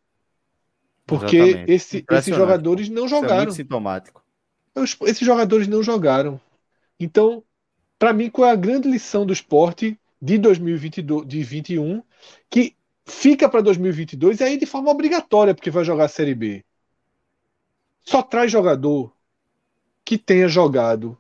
Porque 1.07 1.63
esse, 1.67 2.05
esses 2.11 2.35
jogadores 2.35 2.89
não 2.89 3.07
jogaram. 3.07 3.27
Isso 3.27 3.33
é 3.33 3.45
muito 3.45 3.55
sintomático. 3.55 4.23
Esses 4.75 5.25
jogadores 5.25 5.67
não 5.67 5.81
jogaram. 5.81 6.39
Então, 6.99 7.41
para 7.97 8.11
mim, 8.11 8.29
qual 8.29 8.49
é 8.49 8.51
a 8.51 8.55
grande 8.55 8.89
lição 8.89 9.25
do 9.25 9.31
esporte 9.31 9.97
de 10.21 10.37
2022, 10.37 11.25
de 11.25 11.43
21, 11.43 12.03
que 12.49 12.75
fica 13.05 13.47
para 13.47 13.61
2022 13.61 14.41
e 14.41 14.43
aí 14.43 14.57
de 14.57 14.65
forma 14.65 14.91
obrigatória, 14.91 15.55
porque 15.55 15.71
vai 15.71 15.85
jogar 15.85 16.05
a 16.05 16.09
Série 16.09 16.35
B. 16.35 16.65
Só 18.03 18.21
traz 18.21 18.51
jogador 18.51 19.11
que 20.03 20.17
tenha 20.17 20.47
jogado 20.47 21.17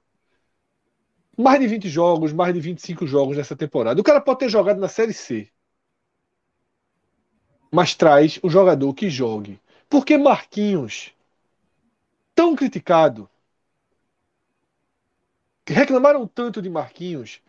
mais 1.37 1.59
de 1.59 1.67
20 1.67 1.87
jogos, 1.87 2.33
mais 2.33 2.53
de 2.53 2.59
25 2.59 3.07
jogos 3.07 3.37
nessa 3.37 3.55
temporada. 3.55 4.01
O 4.01 4.03
cara 4.03 4.19
pode 4.19 4.39
ter 4.39 4.49
jogado 4.49 4.79
na 4.79 4.87
Série 4.87 5.13
C. 5.13 5.47
Mas 7.71 7.93
traz 7.93 8.39
o 8.41 8.49
jogador 8.49 8.93
que 8.93 9.09
jogue. 9.09 9.59
Porque 9.89 10.17
Marquinhos, 10.17 11.13
tão 12.35 12.55
criticado, 12.55 13.29
reclamaram 15.65 16.27
tanto 16.27 16.61
de 16.61 16.69
Marquinhos, 16.69 17.41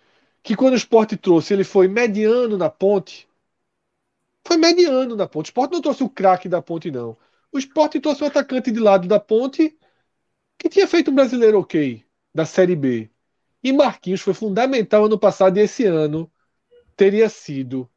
que 0.42 0.56
quando 0.56 0.74
o 0.74 0.76
esporte 0.76 1.16
trouxe, 1.16 1.52
ele 1.52 1.64
foi 1.64 1.88
mediano 1.88 2.56
na 2.56 2.70
ponte. 2.70 3.28
Foi 4.46 4.56
mediano 4.56 5.14
na 5.16 5.26
ponte. 5.26 5.46
O 5.46 5.50
esporte 5.50 5.72
não 5.72 5.82
trouxe 5.82 6.02
o 6.02 6.08
craque 6.08 6.48
da 6.48 6.62
ponte, 6.62 6.90
não. 6.90 7.16
O 7.52 7.58
esporte 7.58 8.00
trouxe 8.00 8.22
um 8.22 8.26
atacante 8.26 8.70
de 8.70 8.80
lado 8.80 9.08
da 9.08 9.20
ponte 9.20 9.76
que 10.56 10.68
tinha 10.68 10.86
feito 10.86 11.10
um 11.10 11.14
brasileiro 11.14 11.60
ok 11.60 12.04
da 12.34 12.44
Série 12.44 12.76
B. 12.76 13.10
E 13.62 13.72
Marquinhos 13.72 14.20
foi 14.20 14.34
fundamental 14.34 15.04
ano 15.06 15.18
passado 15.18 15.58
e 15.58 15.60
esse 15.60 15.84
ano 15.84 16.30
teria 16.96 17.28
sido 17.28 17.90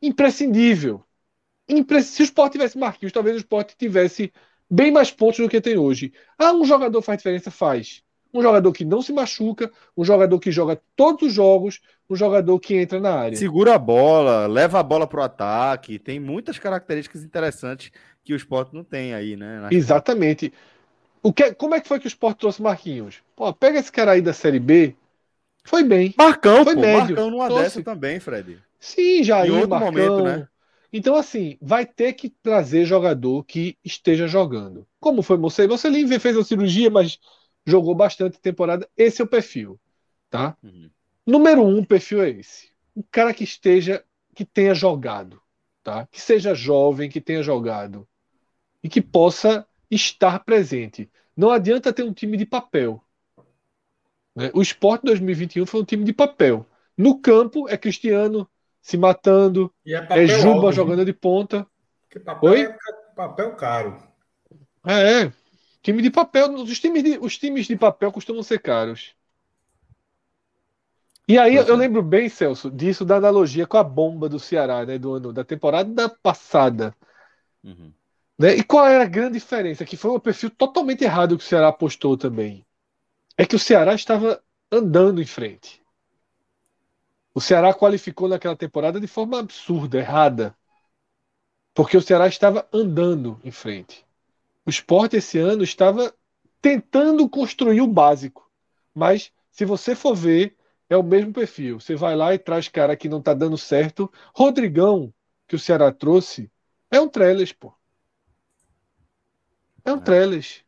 imprescindível. 0.00 1.04
Se 2.02 2.22
o 2.22 2.24
Sport 2.24 2.52
tivesse 2.52 2.78
Marquinhos, 2.78 3.12
talvez 3.12 3.36
o 3.36 3.40
Sport 3.40 3.72
tivesse 3.76 4.32
bem 4.70 4.90
mais 4.90 5.10
pontos 5.10 5.38
do 5.38 5.48
que 5.48 5.60
tem 5.60 5.76
hoje. 5.76 6.12
Ah, 6.38 6.52
um 6.52 6.64
jogador 6.64 7.02
faz 7.02 7.18
diferença? 7.18 7.50
Faz. 7.50 8.02
Um 8.32 8.42
jogador 8.42 8.72
que 8.72 8.84
não 8.84 9.00
se 9.00 9.12
machuca, 9.12 9.70
um 9.96 10.04
jogador 10.04 10.38
que 10.38 10.52
joga 10.52 10.80
todos 10.94 11.28
os 11.28 11.32
jogos, 11.32 11.80
um 12.10 12.14
jogador 12.14 12.58
que 12.60 12.74
entra 12.74 13.00
na 13.00 13.14
área. 13.14 13.36
Segura 13.36 13.74
a 13.74 13.78
bola, 13.78 14.46
leva 14.46 14.78
a 14.78 14.82
bola 14.82 15.06
para 15.06 15.20
o 15.20 15.24
ataque, 15.24 15.98
tem 15.98 16.20
muitas 16.20 16.58
características 16.58 17.24
interessantes 17.24 17.90
que 18.22 18.34
o 18.34 18.36
esporte 18.36 18.74
não 18.74 18.84
tem 18.84 19.14
aí, 19.14 19.34
né? 19.34 19.68
Exatamente. 19.70 20.52
O 21.22 21.32
que, 21.32 21.52
como 21.54 21.74
é 21.74 21.80
que 21.80 21.88
foi 21.88 21.98
que 21.98 22.06
o 22.06 22.08
esporte 22.08 22.38
trouxe 22.38 22.60
Marquinhos? 22.62 23.22
Pô, 23.34 23.52
pega 23.52 23.78
esse 23.78 23.90
cara 23.90 24.12
aí 24.12 24.20
da 24.20 24.34
Série 24.34 24.60
B. 24.60 24.94
Foi 25.64 25.82
bem. 25.82 26.14
Marcão, 26.16 26.64
foi 26.64 26.74
pô, 26.74 26.80
médio. 26.82 27.16
Marcão 27.16 27.30
numa 27.30 27.46
trouxe. 27.46 27.64
dessa 27.64 27.82
também, 27.82 28.20
Fred. 28.20 28.58
Sim, 28.78 29.24
já 29.24 29.46
em 29.46 29.50
outro 29.50 29.70
Marcão. 29.70 29.92
momento, 29.92 30.22
né? 30.22 30.48
Então, 30.92 31.14
assim, 31.14 31.58
vai 31.60 31.84
ter 31.84 32.14
que 32.14 32.30
trazer 32.30 32.84
jogador 32.84 33.44
que 33.44 33.76
esteja 33.84 34.26
jogando. 34.26 34.86
Como 34.98 35.22
foi 35.22 35.36
Mocelin? 35.36 35.68
Mocelin 35.68 36.18
fez 36.18 36.36
a 36.36 36.44
cirurgia, 36.44 36.90
mas 36.90 37.18
jogou 37.66 37.94
bastante 37.94 38.40
temporada. 38.40 38.88
Esse 38.96 39.20
é 39.20 39.24
o 39.24 39.28
perfil, 39.28 39.78
tá? 40.30 40.56
Uhum. 40.62 40.90
Número 41.26 41.62
um, 41.62 41.84
perfil 41.84 42.22
é 42.22 42.30
esse. 42.30 42.70
Um 42.96 43.02
cara 43.10 43.34
que 43.34 43.44
esteja, 43.44 44.02
que 44.34 44.46
tenha 44.46 44.74
jogado, 44.74 45.40
tá? 45.82 46.06
Que 46.10 46.20
seja 46.20 46.54
jovem, 46.54 47.10
que 47.10 47.20
tenha 47.20 47.42
jogado 47.42 48.08
e 48.82 48.88
que 48.88 49.02
possa 49.02 49.66
estar 49.90 50.40
presente. 50.40 51.10
Não 51.36 51.50
adianta 51.50 51.92
ter 51.92 52.02
um 52.02 52.12
time 52.12 52.36
de 52.36 52.46
papel. 52.46 53.02
Né? 54.34 54.50
O 54.54 54.62
Sport 54.62 55.02
2021 55.04 55.66
foi 55.66 55.80
um 55.82 55.84
time 55.84 56.04
de 56.04 56.12
papel. 56.12 56.66
No 56.96 57.20
campo 57.20 57.68
é 57.68 57.76
Cristiano 57.76 58.48
se 58.88 58.96
matando, 58.96 59.70
é, 59.86 60.22
é, 60.22 60.26
Juba 60.26 60.68
alto, 60.68 60.72
jogando 60.72 61.04
de 61.04 61.12
ponta. 61.12 61.66
papel 62.24 62.50
Oi? 62.50 62.62
é 62.62 62.78
papel 63.14 63.54
caro. 63.54 64.02
É, 64.86 65.24
é. 65.24 65.32
Time 65.82 66.00
de 66.00 66.10
papel, 66.10 66.54
os 66.54 66.80
times 66.80 67.04
de, 67.04 67.18
os 67.18 67.36
times 67.36 67.66
de 67.66 67.76
papel 67.76 68.10
costumam 68.10 68.42
ser 68.42 68.60
caros. 68.60 69.14
E 71.28 71.36
aí 71.36 71.56
eu 71.56 71.68
é. 71.68 71.76
lembro 71.76 72.02
bem, 72.02 72.30
Celso, 72.30 72.70
disso 72.70 73.04
da 73.04 73.16
analogia 73.16 73.66
com 73.66 73.76
a 73.76 73.84
bomba 73.84 74.26
do 74.26 74.40
Ceará, 74.40 74.86
né, 74.86 74.96
do 74.96 75.12
ano 75.12 75.34
da 75.34 75.44
temporada 75.44 76.08
passada. 76.08 76.94
Uhum. 77.62 77.92
Né? 78.38 78.54
E 78.54 78.62
qual 78.62 78.86
era 78.86 79.04
a 79.04 79.06
grande 79.06 79.34
diferença? 79.34 79.84
Que 79.84 79.98
foi 79.98 80.12
um 80.12 80.18
perfil 80.18 80.48
totalmente 80.48 81.04
errado 81.04 81.36
que 81.36 81.44
o 81.44 81.46
Ceará 81.46 81.68
apostou 81.68 82.16
também. 82.16 82.64
É 83.36 83.44
que 83.44 83.54
o 83.54 83.58
Ceará 83.58 83.92
estava 83.92 84.42
andando 84.72 85.20
em 85.20 85.26
frente. 85.26 85.78
O 87.38 87.40
Ceará 87.40 87.72
qualificou 87.72 88.26
naquela 88.26 88.56
temporada 88.56 88.98
de 88.98 89.06
forma 89.06 89.38
absurda, 89.38 89.96
errada. 89.96 90.58
Porque 91.72 91.96
o 91.96 92.02
Ceará 92.02 92.26
estava 92.26 92.68
andando 92.72 93.40
em 93.44 93.52
frente. 93.52 94.04
O 94.66 94.70
esporte 94.70 95.18
esse 95.18 95.38
ano 95.38 95.62
estava 95.62 96.12
tentando 96.60 97.28
construir 97.28 97.80
o 97.80 97.86
básico. 97.86 98.50
Mas, 98.92 99.30
se 99.52 99.64
você 99.64 99.94
for 99.94 100.16
ver, 100.16 100.56
é 100.90 100.96
o 100.96 101.02
mesmo 101.04 101.32
perfil. 101.32 101.78
Você 101.78 101.94
vai 101.94 102.16
lá 102.16 102.34
e 102.34 102.40
traz 102.40 102.66
cara 102.66 102.96
que 102.96 103.08
não 103.08 103.20
está 103.20 103.34
dando 103.34 103.56
certo. 103.56 104.12
Rodrigão, 104.34 105.14
que 105.46 105.54
o 105.54 105.60
Ceará 105.60 105.92
trouxe, 105.92 106.50
é 106.90 107.00
um 107.00 107.08
Trellis, 107.08 107.52
pô. 107.52 107.72
É 109.84 109.92
um 109.92 110.00
Trellis. 110.00 110.64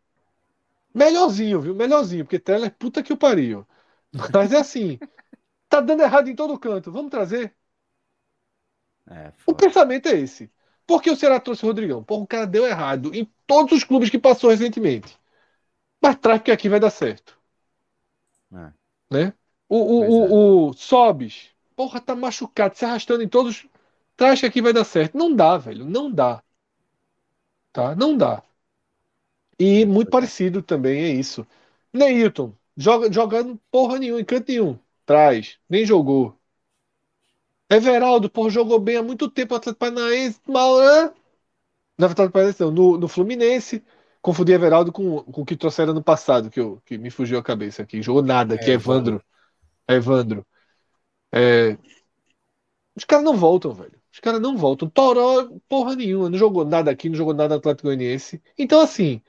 Melhorzinho, 0.94 1.60
viu? 1.60 1.74
Melhorzinho, 1.74 2.24
porque 2.24 2.38
Trellis, 2.38 2.70
puta 2.78 3.02
que 3.02 3.12
o 3.12 3.16
pariu. 3.16 3.66
Mas 4.32 4.52
é 4.52 4.58
assim, 4.58 5.00
tá 5.70 5.80
dando 5.80 6.02
errado 6.02 6.28
em 6.28 6.34
todo 6.36 6.58
canto. 6.58 6.92
Vamos 6.92 7.10
trazer? 7.10 7.54
É, 9.08 9.32
o 9.46 9.54
pensamento 9.54 10.08
é 10.08 10.18
esse. 10.18 10.50
Por 10.86 11.00
que 11.00 11.10
o 11.10 11.16
Ceará 11.16 11.40
trouxe 11.40 11.64
o 11.64 11.68
Rodrigão? 11.68 12.02
Porra, 12.02 12.22
o 12.22 12.26
cara 12.26 12.46
deu 12.46 12.66
errado 12.66 13.14
em 13.14 13.24
todos 13.46 13.72
os 13.72 13.84
clubes 13.84 14.10
que 14.10 14.18
passou 14.18 14.50
recentemente. 14.50 15.16
Mas 16.02 16.16
traz 16.16 16.42
que 16.42 16.50
aqui 16.50 16.68
vai 16.68 16.80
dar 16.80 16.90
certo. 16.90 17.38
É. 18.52 18.72
Né? 19.10 19.34
O, 19.68 19.76
o, 19.76 20.00
o, 20.00 20.24
é. 20.24 20.70
o 20.70 20.72
Sobis, 20.72 21.50
porra, 21.76 22.00
tá 22.00 22.16
machucado, 22.16 22.76
se 22.76 22.84
arrastando 22.84 23.22
em 23.22 23.28
todos. 23.28 23.66
Traz 24.16 24.40
que 24.40 24.46
aqui 24.46 24.60
vai 24.60 24.72
dar 24.72 24.84
certo. 24.84 25.16
Não 25.16 25.34
dá, 25.34 25.56
velho. 25.56 25.84
Não 25.84 26.10
dá. 26.10 26.42
Tá? 27.72 27.94
Não 27.94 28.16
dá. 28.16 28.42
E 29.58 29.84
muito 29.86 30.10
parecido 30.10 30.62
também 30.62 31.02
é 31.02 31.08
isso. 31.10 31.46
Neilton, 31.92 32.54
joga, 32.76 33.12
jogando 33.12 33.60
porra 33.70 33.98
nenhuma, 33.98 34.20
em 34.20 34.24
canto 34.24 34.48
nenhum. 34.48 34.78
Traz, 35.10 35.58
nem 35.68 35.84
jogou. 35.84 36.38
Everaldo, 37.68 38.30
porra, 38.30 38.48
jogou 38.48 38.78
bem 38.78 38.96
há 38.96 39.02
muito 39.02 39.28
tempo 39.28 39.56
Atlético 39.56 39.80
Paranaense, 39.80 40.40
mal, 40.46 40.78
né? 40.78 41.12
No 41.98 42.06
Atlético 42.06 42.32
Paranaense, 42.32 42.60
não, 42.60 42.70
no, 42.70 42.96
no 42.96 43.08
Fluminense. 43.08 43.84
confundi 44.22 44.52
Everaldo 44.52 44.92
com, 44.92 45.20
com 45.24 45.42
o 45.42 45.44
que 45.44 45.56
trouxeram 45.56 45.92
no 45.92 46.00
passado, 46.00 46.48
que, 46.48 46.60
eu, 46.60 46.80
que 46.86 46.96
me 46.96 47.10
fugiu 47.10 47.40
a 47.40 47.42
cabeça 47.42 47.82
aqui. 47.82 48.00
Jogou 48.00 48.22
nada, 48.22 48.56
que 48.56 48.70
é 48.70 48.74
Evandro. 48.74 49.20
É 49.88 49.94
Evandro. 49.96 50.46
É... 51.32 51.76
Os 52.94 53.04
caras 53.04 53.24
não 53.24 53.36
voltam, 53.36 53.74
velho. 53.74 54.00
Os 54.12 54.20
caras 54.20 54.40
não 54.40 54.56
voltam. 54.56 54.88
Toró, 54.88 55.48
porra 55.68 55.96
nenhuma. 55.96 56.30
Não 56.30 56.38
jogou 56.38 56.64
nada 56.64 56.88
aqui, 56.88 57.08
não 57.08 57.16
jogou 57.16 57.34
nada 57.34 57.54
no 57.54 57.58
Atlético 57.58 57.88
Goianiense. 57.88 58.40
Então, 58.56 58.80
assim, 58.80 59.20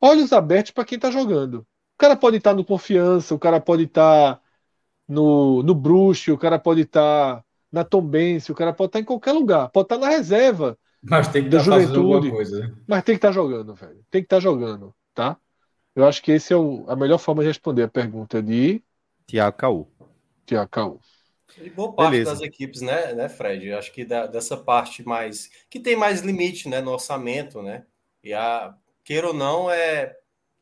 olhos 0.00 0.32
abertos 0.32 0.70
para 0.70 0.84
quem 0.84 1.00
tá 1.00 1.10
jogando. 1.10 1.66
O 1.94 1.98
cara 1.98 2.16
pode 2.16 2.36
estar 2.36 2.50
tá 2.50 2.56
no 2.56 2.64
confiança, 2.64 3.34
o 3.34 3.40
cara 3.40 3.60
pode 3.60 3.84
estar 3.84 4.36
tá 4.36 4.39
no, 5.10 5.62
no 5.62 5.74
Bruxo, 5.74 6.32
o 6.32 6.38
cara 6.38 6.58
pode 6.58 6.82
estar 6.82 7.36
tá 7.36 7.44
na 7.70 7.84
Tombense, 7.84 8.52
o 8.52 8.54
cara 8.54 8.72
pode 8.72 8.88
estar 8.88 8.98
tá 8.98 9.02
em 9.02 9.04
qualquer 9.04 9.32
lugar. 9.32 9.68
Pode 9.70 9.86
estar 9.86 9.98
tá 9.98 10.06
na 10.06 10.08
reserva. 10.08 10.78
Mas 11.02 11.28
tem 11.28 11.42
que 11.42 11.48
estar 11.48 11.58
tá 11.58 11.64
juventude, 11.80 12.30
coisa. 12.30 12.60
Né? 12.60 12.74
Mas 12.86 13.02
tem 13.02 13.14
que 13.14 13.18
estar 13.18 13.28
tá 13.28 13.32
jogando, 13.32 13.74
velho. 13.74 14.04
Tem 14.10 14.22
que 14.22 14.26
estar 14.26 14.36
tá 14.36 14.40
jogando, 14.40 14.94
tá? 15.14 15.36
Eu 15.96 16.06
acho 16.06 16.22
que 16.22 16.30
esse 16.30 16.52
é 16.52 16.56
o, 16.56 16.84
a 16.86 16.94
melhor 16.94 17.18
forma 17.18 17.42
de 17.42 17.48
responder 17.48 17.82
a 17.82 17.88
pergunta 17.88 18.40
de 18.40 18.82
Tiago 19.26 19.56
Caú. 19.56 19.88
Tiago 20.46 20.70
Caú. 20.70 21.00
E 21.60 21.68
boa 21.68 21.92
parte 21.92 22.12
Beleza. 22.12 22.30
das 22.30 22.40
equipes, 22.42 22.80
né, 22.80 23.12
né, 23.12 23.28
Fred? 23.28 23.66
Eu 23.66 23.78
acho 23.78 23.92
que 23.92 24.04
da, 24.04 24.26
dessa 24.26 24.56
parte 24.56 25.06
mais. 25.06 25.50
que 25.68 25.80
tem 25.80 25.96
mais 25.96 26.20
limite 26.20 26.68
né, 26.68 26.80
no 26.80 26.92
orçamento, 26.92 27.60
né? 27.60 27.84
E 28.22 28.32
a, 28.32 28.74
queira 29.04 29.28
ou 29.28 29.34
não, 29.34 29.68
é, 29.68 30.16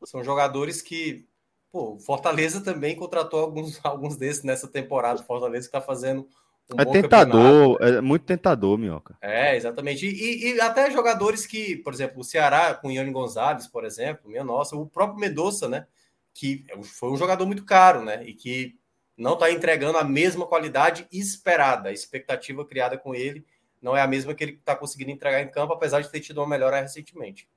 são 0.05 0.23
jogadores 0.23 0.81
que. 0.81 1.28
Pô, 1.71 1.99
Fortaleza 1.99 2.61
também 2.61 2.95
contratou 2.95 3.39
alguns, 3.39 3.79
alguns 3.83 4.17
desses 4.17 4.43
nessa 4.43 4.67
temporada. 4.67 5.23
Fortaleza 5.23 5.69
que 5.69 5.77
está 5.77 5.81
fazendo 5.81 6.27
um 6.71 6.81
é 6.81 6.85
tentador, 6.85 7.77
campeonato. 7.77 7.83
é 7.83 8.01
muito 8.01 8.25
tentador, 8.25 8.77
Minhoca. 8.77 9.17
É, 9.21 9.55
exatamente. 9.55 10.05
E, 10.05 10.53
e, 10.53 10.61
até 10.61 10.91
jogadores 10.91 11.45
que, 11.47 11.77
por 11.77 11.93
exemplo, 11.93 12.21
o 12.21 12.23
Ceará 12.23 12.75
com 12.75 12.89
o 12.89 12.91
Ione 12.91 13.11
Gonzalez, 13.11 13.67
por 13.67 13.83
exemplo, 13.83 14.29
minha 14.29 14.43
nossa, 14.43 14.75
o 14.75 14.85
próprio 14.85 15.19
Medoça, 15.19 15.67
né? 15.67 15.87
Que 16.33 16.65
foi 16.83 17.11
um 17.11 17.17
jogador 17.17 17.45
muito 17.47 17.65
caro, 17.65 18.03
né? 18.03 18.23
E 18.23 18.33
que 18.33 18.77
não 19.17 19.33
está 19.33 19.51
entregando 19.51 19.97
a 19.97 20.03
mesma 20.03 20.45
qualidade 20.45 21.07
esperada. 21.11 21.89
A 21.89 21.93
expectativa 21.93 22.63
criada 22.63 22.97
com 22.97 23.15
ele 23.15 23.43
não 23.81 23.97
é 23.97 24.01
a 24.01 24.07
mesma 24.07 24.33
que 24.35 24.43
ele 24.43 24.53
está 24.53 24.75
conseguindo 24.75 25.11
entregar 25.11 25.41
em 25.41 25.49
campo, 25.49 25.73
apesar 25.73 26.01
de 26.01 26.09
ter 26.09 26.19
tido 26.19 26.37
uma 26.37 26.47
melhora 26.47 26.79
recentemente. 26.79 27.49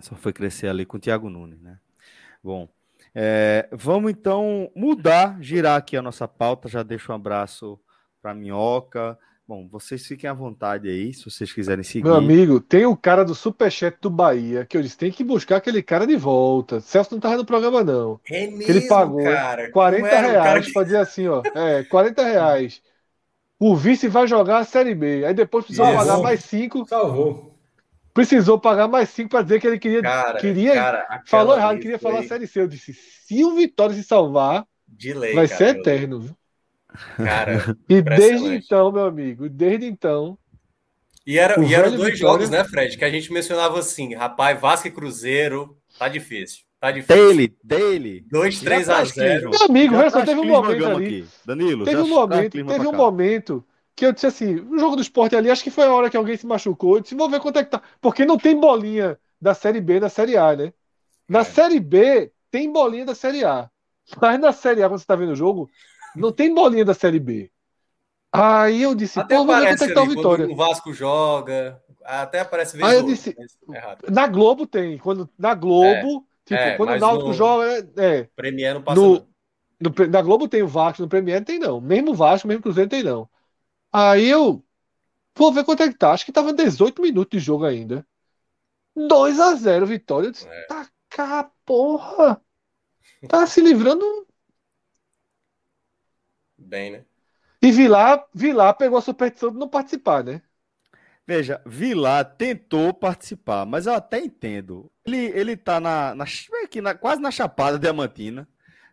Só 0.00 0.14
foi 0.16 0.32
crescer 0.32 0.68
ali 0.68 0.86
com 0.86 0.96
o 0.96 1.00
Thiago 1.00 1.28
Nunes, 1.28 1.60
né? 1.60 1.78
Bom, 2.42 2.68
é, 3.14 3.68
vamos 3.72 4.10
então 4.10 4.70
mudar, 4.74 5.36
girar 5.40 5.76
aqui 5.76 5.96
a 5.96 6.02
nossa 6.02 6.26
pauta. 6.28 6.68
Já 6.68 6.82
deixo 6.82 7.12
um 7.12 7.14
abraço 7.14 7.78
para 8.20 8.34
Minhoca. 8.34 9.18
Bom, 9.48 9.66
vocês 9.66 10.06
fiquem 10.06 10.28
à 10.28 10.34
vontade 10.34 10.90
aí, 10.90 11.14
se 11.14 11.24
vocês 11.24 11.50
quiserem 11.50 11.82
seguir. 11.82 12.04
Meu 12.04 12.16
amigo, 12.16 12.60
tem 12.60 12.84
o 12.84 12.94
cara 12.94 13.24
do 13.24 13.34
Superchat 13.34 13.96
do 13.98 14.10
Bahia, 14.10 14.66
que 14.66 14.76
eu 14.76 14.82
disse, 14.82 14.98
tem 14.98 15.10
que 15.10 15.24
buscar 15.24 15.56
aquele 15.56 15.82
cara 15.82 16.06
de 16.06 16.16
volta. 16.16 16.80
Celso 16.80 17.14
não 17.14 17.20
tava 17.20 17.38
no 17.38 17.46
programa, 17.46 17.82
não. 17.82 18.20
É 18.30 18.46
mesmo, 18.46 18.58
que 18.58 18.70
ele 18.70 18.86
pagou 18.86 19.24
cara. 19.24 19.70
40 19.70 20.06
reais 20.06 20.66
que... 20.66 20.72
pra 20.74 20.82
dizer 20.82 20.98
assim, 20.98 21.28
ó. 21.28 21.42
É, 21.54 21.82
40 21.84 22.22
reais. 22.22 22.82
O 23.58 23.74
vice 23.74 24.06
vai 24.06 24.28
jogar 24.28 24.58
a 24.58 24.64
Série 24.64 24.94
B. 24.94 25.24
Aí 25.24 25.32
depois 25.32 25.64
precisou 25.64 25.86
Salvou. 25.86 26.06
pagar 26.06 26.22
mais 26.22 26.44
5. 26.44 26.86
Salvou. 26.86 27.57
Precisou 28.18 28.58
pagar 28.58 28.88
mais 28.88 29.10
5 29.10 29.28
para 29.28 29.42
dizer 29.42 29.60
que 29.60 29.66
ele 29.68 29.78
queria. 29.78 30.02
Cara, 30.02 30.40
queria 30.40 30.74
cara, 30.74 31.22
falou 31.24 31.56
errado, 31.56 31.78
queria 31.78 32.00
foi... 32.00 32.10
falar 32.10 32.24
a 32.24 32.26
Série 32.26 32.48
C. 32.48 32.60
Eu 32.60 32.66
disse, 32.66 32.92
se 32.92 33.44
o 33.44 33.54
Vitória 33.54 33.94
se 33.94 34.02
salvar, 34.02 34.66
lei, 35.00 35.34
vai 35.34 35.46
cara, 35.46 35.56
ser 35.56 35.76
eterno. 35.76 36.18
Viu? 36.22 36.36
Cara, 37.16 37.76
e 37.88 38.02
desde 38.02 38.56
então, 38.56 38.90
meu 38.90 39.04
amigo, 39.04 39.48
desde 39.48 39.86
então. 39.86 40.36
E, 41.24 41.38
era, 41.38 41.64
e 41.64 41.72
eram 41.72 41.90
dois 41.92 42.14
Vitória... 42.14 42.16
jogos, 42.16 42.50
né, 42.50 42.64
Fred? 42.64 42.98
Que 42.98 43.04
a 43.04 43.10
gente 43.10 43.32
mencionava 43.32 43.78
assim: 43.78 44.12
rapaz, 44.16 44.60
Vasco 44.60 44.88
e 44.88 44.90
Cruzeiro, 44.90 45.78
tá 45.96 46.08
difícil. 46.08 46.64
Tá 46.80 46.90
difícil. 46.90 47.24
Dele, 47.24 47.56
dele. 47.62 48.26
2, 48.32 48.60
3 48.62 48.88
a 48.88 49.04
0. 49.04 49.50
Meu 49.50 49.62
amigo, 49.62 49.94
olha 49.94 50.10
só, 50.10 50.24
teve 50.24 50.40
um 50.40 50.44
momento 50.44 50.86
ali. 50.86 51.06
Aqui. 51.06 51.26
Danilo, 51.46 51.84
teve 51.84 52.00
um 52.00 52.08
momento, 52.08 52.66
teve 52.66 52.86
um 52.88 52.92
momento 52.92 53.64
que 53.98 54.06
eu 54.06 54.12
disse 54.12 54.28
assim: 54.28 54.54
o 54.60 54.78
jogo 54.78 54.94
do 54.94 55.02
esporte 55.02 55.34
ali, 55.34 55.50
acho 55.50 55.64
que 55.64 55.72
foi 55.72 55.84
a 55.84 55.92
hora 55.92 56.08
que 56.08 56.16
alguém 56.16 56.36
se 56.36 56.46
machucou. 56.46 56.96
Eu 56.96 57.00
disse: 57.00 57.16
vou 57.16 57.28
ver 57.28 57.40
quanto 57.40 57.58
é 57.58 57.64
que 57.64 57.70
tá. 57.70 57.82
Porque 58.00 58.24
não 58.24 58.38
tem 58.38 58.58
bolinha 58.58 59.18
da 59.40 59.54
Série 59.54 59.80
B 59.80 59.98
na 59.98 60.08
Série 60.08 60.36
A, 60.36 60.54
né? 60.54 60.72
Na 61.28 61.40
é. 61.40 61.44
Série 61.44 61.80
B 61.80 62.32
tem 62.48 62.72
bolinha 62.72 63.04
da 63.04 63.14
Série 63.14 63.44
A. 63.44 63.68
Mas 64.22 64.38
na 64.38 64.52
Série 64.52 64.84
A, 64.84 64.88
quando 64.88 65.00
você 65.00 65.06
tá 65.06 65.16
vendo 65.16 65.32
o 65.32 65.36
jogo, 65.36 65.68
não 66.14 66.30
tem 66.30 66.54
bolinha 66.54 66.84
da 66.84 66.94
Série 66.94 67.18
B. 67.18 67.50
Aí 68.32 68.82
eu 68.82 68.94
disse, 68.94 69.18
até 69.18 69.36
pô, 69.36 69.44
vou 69.44 69.56
ver 69.56 69.68
quanto 69.68 69.84
é 69.84 69.88
que 69.88 69.94
tá 69.94 70.02
o 70.02 70.06
Vitória. 70.06 70.46
O 70.46 70.54
Vasco 70.54 70.92
joga, 70.92 71.82
até 72.04 72.40
aparece 72.40 72.76
vez 72.76 72.88
Aí 72.88 72.96
eu 72.96 73.02
disse, 73.02 73.34
na 74.08 74.28
Globo 74.28 74.66
tem, 74.66 74.96
quando 74.98 75.28
na 75.36 75.54
Globo, 75.54 75.86
é, 75.86 76.44
tipo, 76.44 76.60
é, 76.60 76.76
quando 76.76 76.90
o 76.90 76.98
Náutico 76.98 77.28
no... 77.28 77.34
joga, 77.34 77.64
é, 77.66 77.88
é. 77.96 78.28
Premier 78.36 78.74
não 78.74 78.82
passa 78.82 79.00
no, 79.00 79.26
no, 79.80 80.06
na 80.08 80.22
Globo 80.22 80.46
tem 80.46 80.62
o 80.62 80.68
Vasco, 80.68 81.02
no 81.02 81.08
Premier 81.08 81.42
tem 81.42 81.58
não. 81.58 81.80
Mesmo 81.80 82.10
o 82.10 82.14
Vasco, 82.14 82.46
mesmo 82.46 82.60
o 82.60 82.62
Cruzeiro 82.62 82.88
tem 82.88 83.02
não. 83.02 83.28
Aí 83.92 84.28
eu 84.28 84.64
vou 85.34 85.52
ver 85.52 85.64
quanto 85.64 85.82
é 85.82 85.88
que 85.88 85.98
tá. 85.98 86.12
Acho 86.12 86.24
que 86.24 86.32
tava 86.32 86.52
18 86.52 87.00
minutos 87.00 87.38
de 87.38 87.44
jogo 87.44 87.64
ainda. 87.64 88.06
2 88.94 89.40
a 89.40 89.54
0 89.54 89.86
Vitória. 89.86 90.28
Eu 90.28 90.32
disse, 90.32 90.48
é. 90.48 90.66
tá 90.66 90.88
cá, 91.08 91.50
porra. 91.64 92.40
Tá 93.28 93.46
se 93.46 93.60
livrando 93.60 94.04
bem, 96.56 96.90
né? 96.90 97.04
E 97.62 97.72
Vilar, 97.72 98.24
Vilar 98.32 98.76
pegou 98.76 98.98
a 98.98 99.02
superstição 99.02 99.50
de 99.50 99.58
não 99.58 99.68
participar, 99.68 100.22
né? 100.22 100.42
Veja, 101.26 101.60
Vilar 101.66 102.24
tentou 102.36 102.94
participar, 102.94 103.66
mas 103.66 103.86
eu 103.86 103.94
até 103.94 104.18
entendo. 104.20 104.90
Ele, 105.04 105.26
ele 105.26 105.56
tá 105.56 105.80
na, 105.80 106.14
na, 106.14 106.24
aqui 106.64 106.80
na, 106.80 106.94
quase 106.94 107.20
na 107.20 107.30
Chapada 107.30 107.78
Diamantina, 107.78 108.48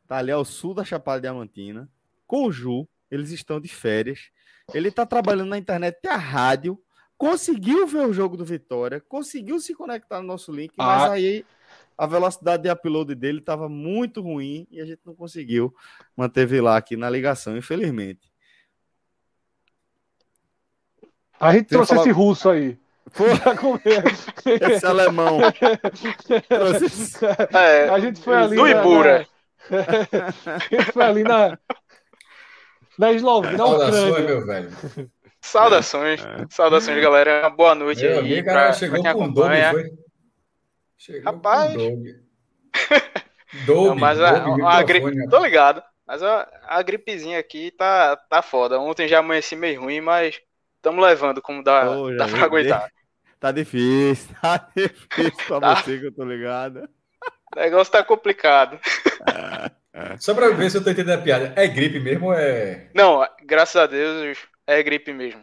tá 0.07 0.17
ali 0.17 0.31
ao 0.31 0.43
sul 0.43 0.73
da 0.73 0.83
Chapada 0.83 1.21
Diamantina, 1.21 1.89
com 2.25 2.45
o 2.45 2.51
Ju, 2.51 2.87
eles 3.09 3.29
estão 3.31 3.59
de 3.61 3.69
férias. 3.69 4.31
Ele 4.73 4.91
tá 4.91 5.05
trabalhando 5.05 5.49
na 5.49 5.57
internet 5.57 5.97
e 6.03 6.07
a 6.07 6.17
rádio, 6.17 6.79
conseguiu 7.17 7.85
ver 7.87 8.07
o 8.07 8.13
jogo 8.13 8.35
do 8.35 8.45
Vitória, 8.45 8.99
conseguiu 8.99 9.59
se 9.59 9.73
conectar 9.73 10.21
no 10.21 10.27
nosso 10.27 10.51
link, 10.51 10.73
ah. 10.77 10.85
mas 10.85 11.11
aí 11.11 11.45
a 11.97 12.05
velocidade 12.05 12.63
de 12.63 12.69
upload 12.69 13.15
dele 13.15 13.39
estava 13.39 13.69
muito 13.69 14.21
ruim 14.21 14.67
e 14.69 14.81
a 14.81 14.85
gente 14.85 15.01
não 15.05 15.15
conseguiu 15.15 15.73
manter 16.15 16.45
Vilar 16.45 16.77
aqui 16.77 16.97
na 16.97 17.09
ligação, 17.09 17.55
infelizmente. 17.55 18.31
A 21.39 21.53
gente 21.53 21.67
trouxe 21.67 21.89
falar... 21.89 22.01
esse 22.01 22.11
russo 22.11 22.49
aí. 22.49 22.77
esse 24.61 24.85
alemão. 24.85 25.39
É, 27.53 27.89
a 27.89 27.99
gente 27.99 28.19
foi 28.19 28.35
ali. 28.35 28.55
Do 28.55 28.67
Ibura. 28.67 29.27
Na... 29.69 30.55
a 30.55 30.59
gente 30.59 30.91
foi 30.91 31.03
ali 31.03 31.23
na. 31.23 31.57
Na 32.97 33.11
Eslovênia, 33.11 33.57
Saudações, 33.57 34.25
meu 34.25 34.45
velho. 34.45 34.69
Saudações. 35.41 36.25
É. 36.25 36.45
Saudações, 36.49 37.01
galera. 37.01 37.49
Boa 37.49 37.75
noite 37.75 38.01
meu 38.01 38.11
aí. 38.11 38.19
Amigo, 38.19 38.45
cara, 38.45 38.73
chegou 38.73 39.01
pra 39.01 39.11
quem 39.11 39.19
com 39.19 39.25
acompanha. 39.25 39.71
Doug, 39.71 39.81
foi? 39.81 39.91
Chegou 40.97 41.33
Rapaz. 41.33 41.73
Doug. 43.65 43.95
mas 43.99 44.19
a, 44.19 44.29
a, 44.29 44.77
a 44.77 44.83
gripe. 44.83 45.29
Tô 45.29 45.43
ligado. 45.43 45.83
Mas 46.07 46.21
a, 46.21 46.47
a 46.67 46.81
gripezinha 46.81 47.39
aqui 47.39 47.71
tá, 47.71 48.15
tá 48.15 48.41
foda. 48.41 48.79
Ontem 48.79 49.07
já 49.07 49.19
amanheci 49.19 49.55
meio 49.55 49.81
ruim, 49.81 50.01
mas 50.01 50.39
estamos 50.75 51.03
levando 51.03 51.41
como 51.41 51.63
dá, 51.63 51.89
oh, 51.89 52.15
dá 52.15 52.27
pra 52.27 52.43
aguentar. 52.43 52.91
Tá 53.39 53.51
difícil, 53.51 54.35
tá 54.41 54.69
difícil 54.75 55.45
pra 55.47 55.59
tá. 55.59 55.75
você 55.75 55.99
que 55.99 56.05
eu 56.05 56.13
tô 56.13 56.23
ligado. 56.23 56.87
O 57.55 57.59
negócio 57.59 57.91
tá 57.91 58.03
complicado. 58.03 58.79
Só 60.19 60.33
pra 60.33 60.49
ver 60.49 60.69
se 60.69 60.77
eu 60.77 60.83
tô 60.83 60.89
entendendo 60.89 61.19
a 61.19 61.21
piada. 61.21 61.53
É 61.55 61.67
gripe 61.67 61.99
mesmo 61.99 62.27
ou 62.27 62.33
é. 62.33 62.89
Não, 62.93 63.25
graças 63.45 63.75
a 63.75 63.87
Deus 63.87 64.37
é 64.67 64.81
gripe 64.83 65.13
mesmo. 65.13 65.41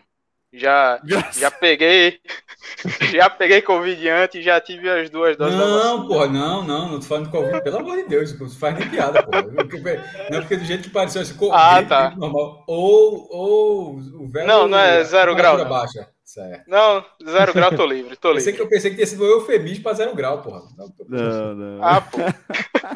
Já, 0.52 1.00
já 1.32 1.50
peguei. 1.50 2.20
Já 3.12 3.28
peguei 3.28 3.60
Covid 3.60 4.08
antes 4.08 4.40
e 4.40 4.42
já 4.42 4.60
tive 4.60 4.88
as 4.88 5.10
duas 5.10 5.36
doses 5.36 5.56
Não, 5.58 6.06
pô, 6.06 6.26
não, 6.26 6.64
não, 6.64 6.92
não 6.92 7.00
tô 7.00 7.06
falando 7.06 7.26
de 7.26 7.30
Covid, 7.32 7.62
pelo 7.62 7.78
amor 7.78 7.96
de 7.96 8.08
Deus, 8.08 8.38
não 8.38 8.48
faz 8.48 8.78
nem 8.78 8.88
piada, 8.88 9.22
pô. 9.22 9.30
Não, 9.32 10.40
porque 10.40 10.56
do 10.56 10.64
jeito 10.64 10.84
que 10.84 10.90
pareceu 10.90 11.22
assim, 11.22 11.36
ah, 11.52 11.82
tá. 11.82 12.10
normal. 12.16 12.64
Ou, 12.66 13.28
ou 13.30 13.96
o 13.96 14.28
velho. 14.28 14.46
Não, 14.46 14.66
não 14.68 14.78
é 14.78 15.04
zero 15.04 15.34
grau. 15.34 15.58
Não. 15.58 15.68
Baixa. 15.68 16.08
Certo. 16.24 16.64
Não, 16.66 17.04
zero 17.28 17.52
grau 17.52 17.74
tô 17.76 17.84
livre, 17.84 18.16
tô 18.16 18.28
livre. 18.32 18.44
Pensei 18.44 18.52
que, 18.54 18.62
eu 18.62 18.68
pensei 18.68 18.90
que 18.90 18.96
tinha 18.96 19.06
sido 19.06 19.24
um 19.24 19.28
eufemismo 19.28 19.82
pra 19.82 19.92
zero 19.92 20.14
grau, 20.14 20.40
porra. 20.40 20.62
Não, 21.08 21.54
não. 21.54 21.84
Ah, 21.84 22.00
pô. 22.00 22.18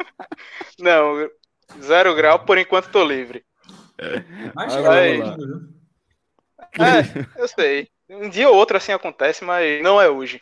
não, 0.79 1.29
zero 1.81 2.15
grau, 2.15 2.45
por 2.45 2.57
enquanto 2.57 2.91
tô 2.91 3.03
livre. 3.03 3.43
Mas, 4.53 4.75
aí, 4.75 5.17
lá. 5.17 5.35
É, 6.79 7.41
eu 7.41 7.47
sei. 7.47 7.89
Um 8.09 8.29
dia 8.29 8.49
ou 8.49 8.55
outro 8.55 8.77
assim 8.77 8.91
acontece, 8.91 9.43
mas 9.43 9.81
não 9.81 9.99
é 9.99 10.09
hoje. 10.09 10.39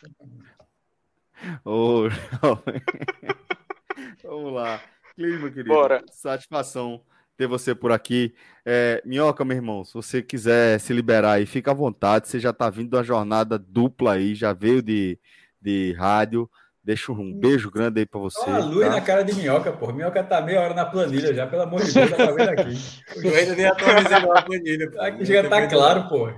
Oh, 1.64 2.04
Vamos 4.22 4.52
lá. 4.52 4.80
Clima, 5.14 5.50
querido. 5.50 5.68
Bora. 5.68 6.04
Satisfação 6.10 7.02
ter 7.36 7.46
você 7.46 7.74
por 7.74 7.92
aqui. 7.92 8.34
É, 8.64 9.02
Minhoca, 9.04 9.44
meu 9.44 9.56
irmão, 9.56 9.84
se 9.84 9.94
você 9.94 10.22
quiser 10.22 10.80
se 10.80 10.92
liberar 10.92 11.32
aí, 11.32 11.46
fica 11.46 11.70
à 11.70 11.74
vontade. 11.74 12.28
Você 12.28 12.40
já 12.40 12.50
está 12.50 12.70
vindo 12.70 12.90
da 12.90 13.02
jornada 13.02 13.58
dupla 13.58 14.14
aí, 14.14 14.34
já 14.34 14.52
veio 14.52 14.82
de, 14.82 15.18
de 15.60 15.92
rádio, 15.92 16.50
Deixa 16.86 17.10
um 17.10 17.34
beijo 17.34 17.68
grande 17.68 17.98
aí 17.98 18.06
pra 18.06 18.20
você. 18.20 18.38
Olha 18.48 18.62
a 18.62 18.64
luz 18.64 18.86
tá? 18.86 18.92
na 18.92 19.00
cara 19.00 19.24
de 19.24 19.34
minhoca, 19.34 19.72
pô. 19.72 19.92
Minhoca 19.92 20.22
tá 20.22 20.40
meia 20.40 20.60
hora 20.60 20.72
na 20.72 20.86
planilha 20.86 21.34
já, 21.34 21.44
pelo 21.44 21.62
amor 21.62 21.82
de 21.82 21.92
Deus, 21.92 22.10
tá 22.12 22.30
vendo 22.30 22.48
aqui. 22.48 22.78
Eu 23.26 23.34
ainda 23.34 23.56
nem 23.56 23.66
atualizei 23.66 24.16
a 24.16 24.42
planilha. 24.42 24.90
Pô. 24.92 25.00
Aqui 25.00 25.24
já 25.24 25.48
tá 25.48 25.66
claro, 25.66 26.08
pô. 26.08 26.30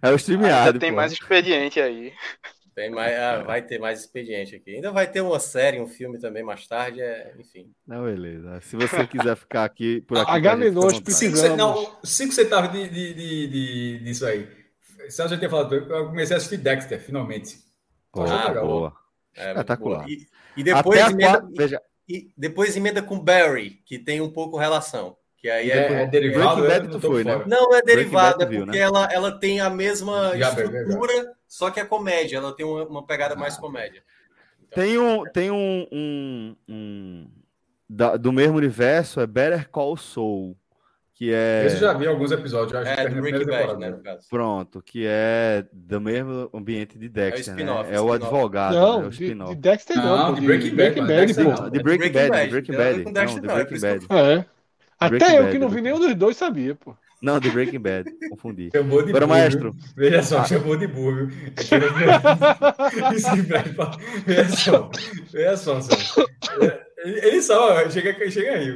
É 0.00 0.10
o 0.12 0.14
streameado. 0.14 0.78
Tem 0.78 0.90
pô. 0.90 0.96
mais 0.96 1.10
expediente 1.10 1.80
aí. 1.80 2.12
Tem 2.76 2.90
mais, 2.90 3.18
ah, 3.18 3.42
vai 3.42 3.60
ter 3.60 3.80
mais 3.80 4.02
expediente 4.02 4.54
aqui. 4.54 4.76
Ainda 4.76 4.92
vai 4.92 5.10
ter 5.10 5.20
uma 5.20 5.40
série, 5.40 5.80
um 5.80 5.88
filme 5.88 6.16
também 6.16 6.44
mais 6.44 6.64
tarde, 6.68 7.00
é, 7.00 7.34
enfim. 7.36 7.68
Não, 7.84 8.04
beleza. 8.04 8.60
Se 8.60 8.76
você 8.76 9.04
quiser 9.04 9.34
ficar 9.34 9.64
aqui 9.64 10.00
por 10.02 10.16
aqui. 10.16 10.30
H 10.30 10.56
nós 10.70 11.00
precisamos. 11.00 11.58
Não, 11.58 11.98
cinco 12.04 12.32
centavos 12.32 12.70
de, 12.70 12.88
de, 12.88 13.14
de, 13.14 13.46
de, 13.48 14.04
disso 14.04 14.24
aí. 14.26 14.48
Celso 15.08 15.34
já 15.34 15.38
tinha 15.38 15.50
falado, 15.50 15.74
eu 15.74 16.06
comecei 16.06 16.36
a 16.36 16.36
assistir 16.36 16.58
Dexter, 16.58 17.00
finalmente. 17.00 17.58
Ah, 18.14 18.54
boa. 18.54 19.05
É, 19.36 19.50
Espetacular. 19.50 20.08
E, 20.08 20.26
e, 20.56 20.64
depois 20.64 21.00
emenda, 21.00 21.48
veja. 21.54 21.82
e 22.08 22.30
depois 22.36 22.76
emenda 22.76 23.02
com 23.02 23.18
Barry, 23.18 23.82
que 23.84 23.98
tem 23.98 24.20
um 24.20 24.30
pouco 24.30 24.56
relação. 24.56 25.16
Que 25.36 25.50
aí 25.50 25.70
é, 25.70 25.76
é, 25.76 26.02
é 26.02 26.06
derivado. 26.06 26.66
Bad 26.66 26.88
tu 26.88 27.00
foi, 27.00 27.22
né? 27.22 27.44
Não, 27.46 27.74
é 27.74 27.82
derivado, 27.82 28.42
é 28.42 28.46
porque 28.46 28.56
viu, 28.56 28.66
né? 28.66 28.78
ela, 28.78 29.08
ela 29.12 29.38
tem 29.38 29.60
a 29.60 29.68
mesma 29.68 30.36
Já 30.36 30.48
estrutura, 30.48 31.34
só 31.46 31.70
que 31.70 31.78
é 31.78 31.84
comédia. 31.84 32.38
Ela 32.38 32.56
tem 32.56 32.64
uma, 32.64 32.84
uma 32.84 33.06
pegada 33.06 33.34
ah. 33.34 33.38
mais 33.38 33.56
comédia. 33.56 34.02
Então, 34.66 34.82
tem 34.82 34.98
um, 34.98 35.24
tem 35.24 35.50
um, 35.50 35.86
um, 35.92 36.56
um 36.68 37.30
da, 37.88 38.16
do 38.16 38.32
mesmo 38.32 38.56
universo, 38.56 39.20
é 39.20 39.26
Better 39.26 39.68
Call 39.68 39.96
Saul 39.96 40.56
que 41.16 41.32
é. 41.32 41.64
Esse 41.66 41.78
já 41.78 41.94
vi 41.94 42.06
alguns 42.06 42.30
episódios, 42.30 42.74
acho 42.74 42.90
é, 42.90 43.08
que 43.08 43.14
do 43.14 43.22
Breaking 43.22 43.46
Bad, 43.46 43.78
né, 43.78 43.98
Pronto, 44.28 44.82
que 44.82 45.06
é 45.06 45.64
do 45.72 45.98
mesmo 45.98 46.50
ambiente 46.52 46.98
de 46.98 47.08
Dexter, 47.08 47.58
é 47.58 47.62
o, 47.62 47.82
né? 47.82 47.94
é 47.94 48.00
o 48.00 48.12
advogado, 48.12 48.74
não, 48.74 49.00
né? 49.00 49.06
o 49.06 49.10
de, 49.10 49.34
de, 49.34 49.54
Dexter 49.54 49.96
não, 49.96 50.18
não 50.18 50.34
de 50.34 50.42
Breaking 50.42 50.76
Bad, 50.76 51.00
Breaking 51.00 51.06
Bad, 51.06 51.34
pô. 51.34 51.70
De 51.70 51.82
Breaking 51.82 52.12
Bad, 52.12 52.44
de 52.44 52.50
Breaking 52.50 52.72
Bad, 52.76 53.04
não, 53.04 53.26
de 53.34 53.40
Breaking 53.40 53.80
Bad. 53.80 54.06
É. 54.10 54.44
Até 55.00 55.38
eu 55.38 55.50
que 55.50 55.58
não 55.58 55.70
vi 55.70 55.80
nenhum 55.80 55.98
dos 55.98 56.14
dois 56.14 56.36
sabia, 56.36 56.74
pô. 56.74 56.94
Não, 57.22 57.40
de 57.40 57.50
Breaking 57.50 57.80
Bad, 57.80 58.10
confundi. 58.28 58.68
Chamou 58.70 59.02
de 59.02 59.08
Agora, 59.08 59.26
maestro. 59.26 59.74
Veja 59.96 60.22
só, 60.22 60.40
ah. 60.40 60.44
chamou 60.44 60.76
de 60.76 60.86
burro. 60.86 61.28
veja 64.26 64.50
só, 64.50 64.90
veja 65.32 65.56
só, 65.56 65.80
Ele 67.02 67.40
só, 67.40 67.88
chega, 67.88 68.30
chega 68.30 68.52
aí, 68.52 68.70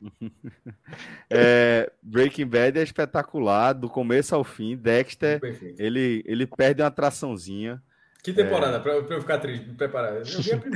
É, 1.32 1.90
Breaking 2.02 2.46
Bad 2.46 2.78
é 2.78 2.82
espetacular, 2.82 3.72
do 3.72 3.88
começo 3.88 4.34
ao 4.34 4.42
fim. 4.42 4.76
Dexter, 4.76 5.40
ele, 5.78 6.24
ele 6.26 6.44
perde 6.46 6.82
uma 6.82 6.88
atraçãozinha. 6.88 7.80
Que 8.22 8.32
temporada? 8.32 8.76
É... 8.76 8.80
Para 8.80 8.92
eu 8.92 9.20
ficar 9.20 9.38
triste, 9.38 9.64
preparado. 9.70 10.22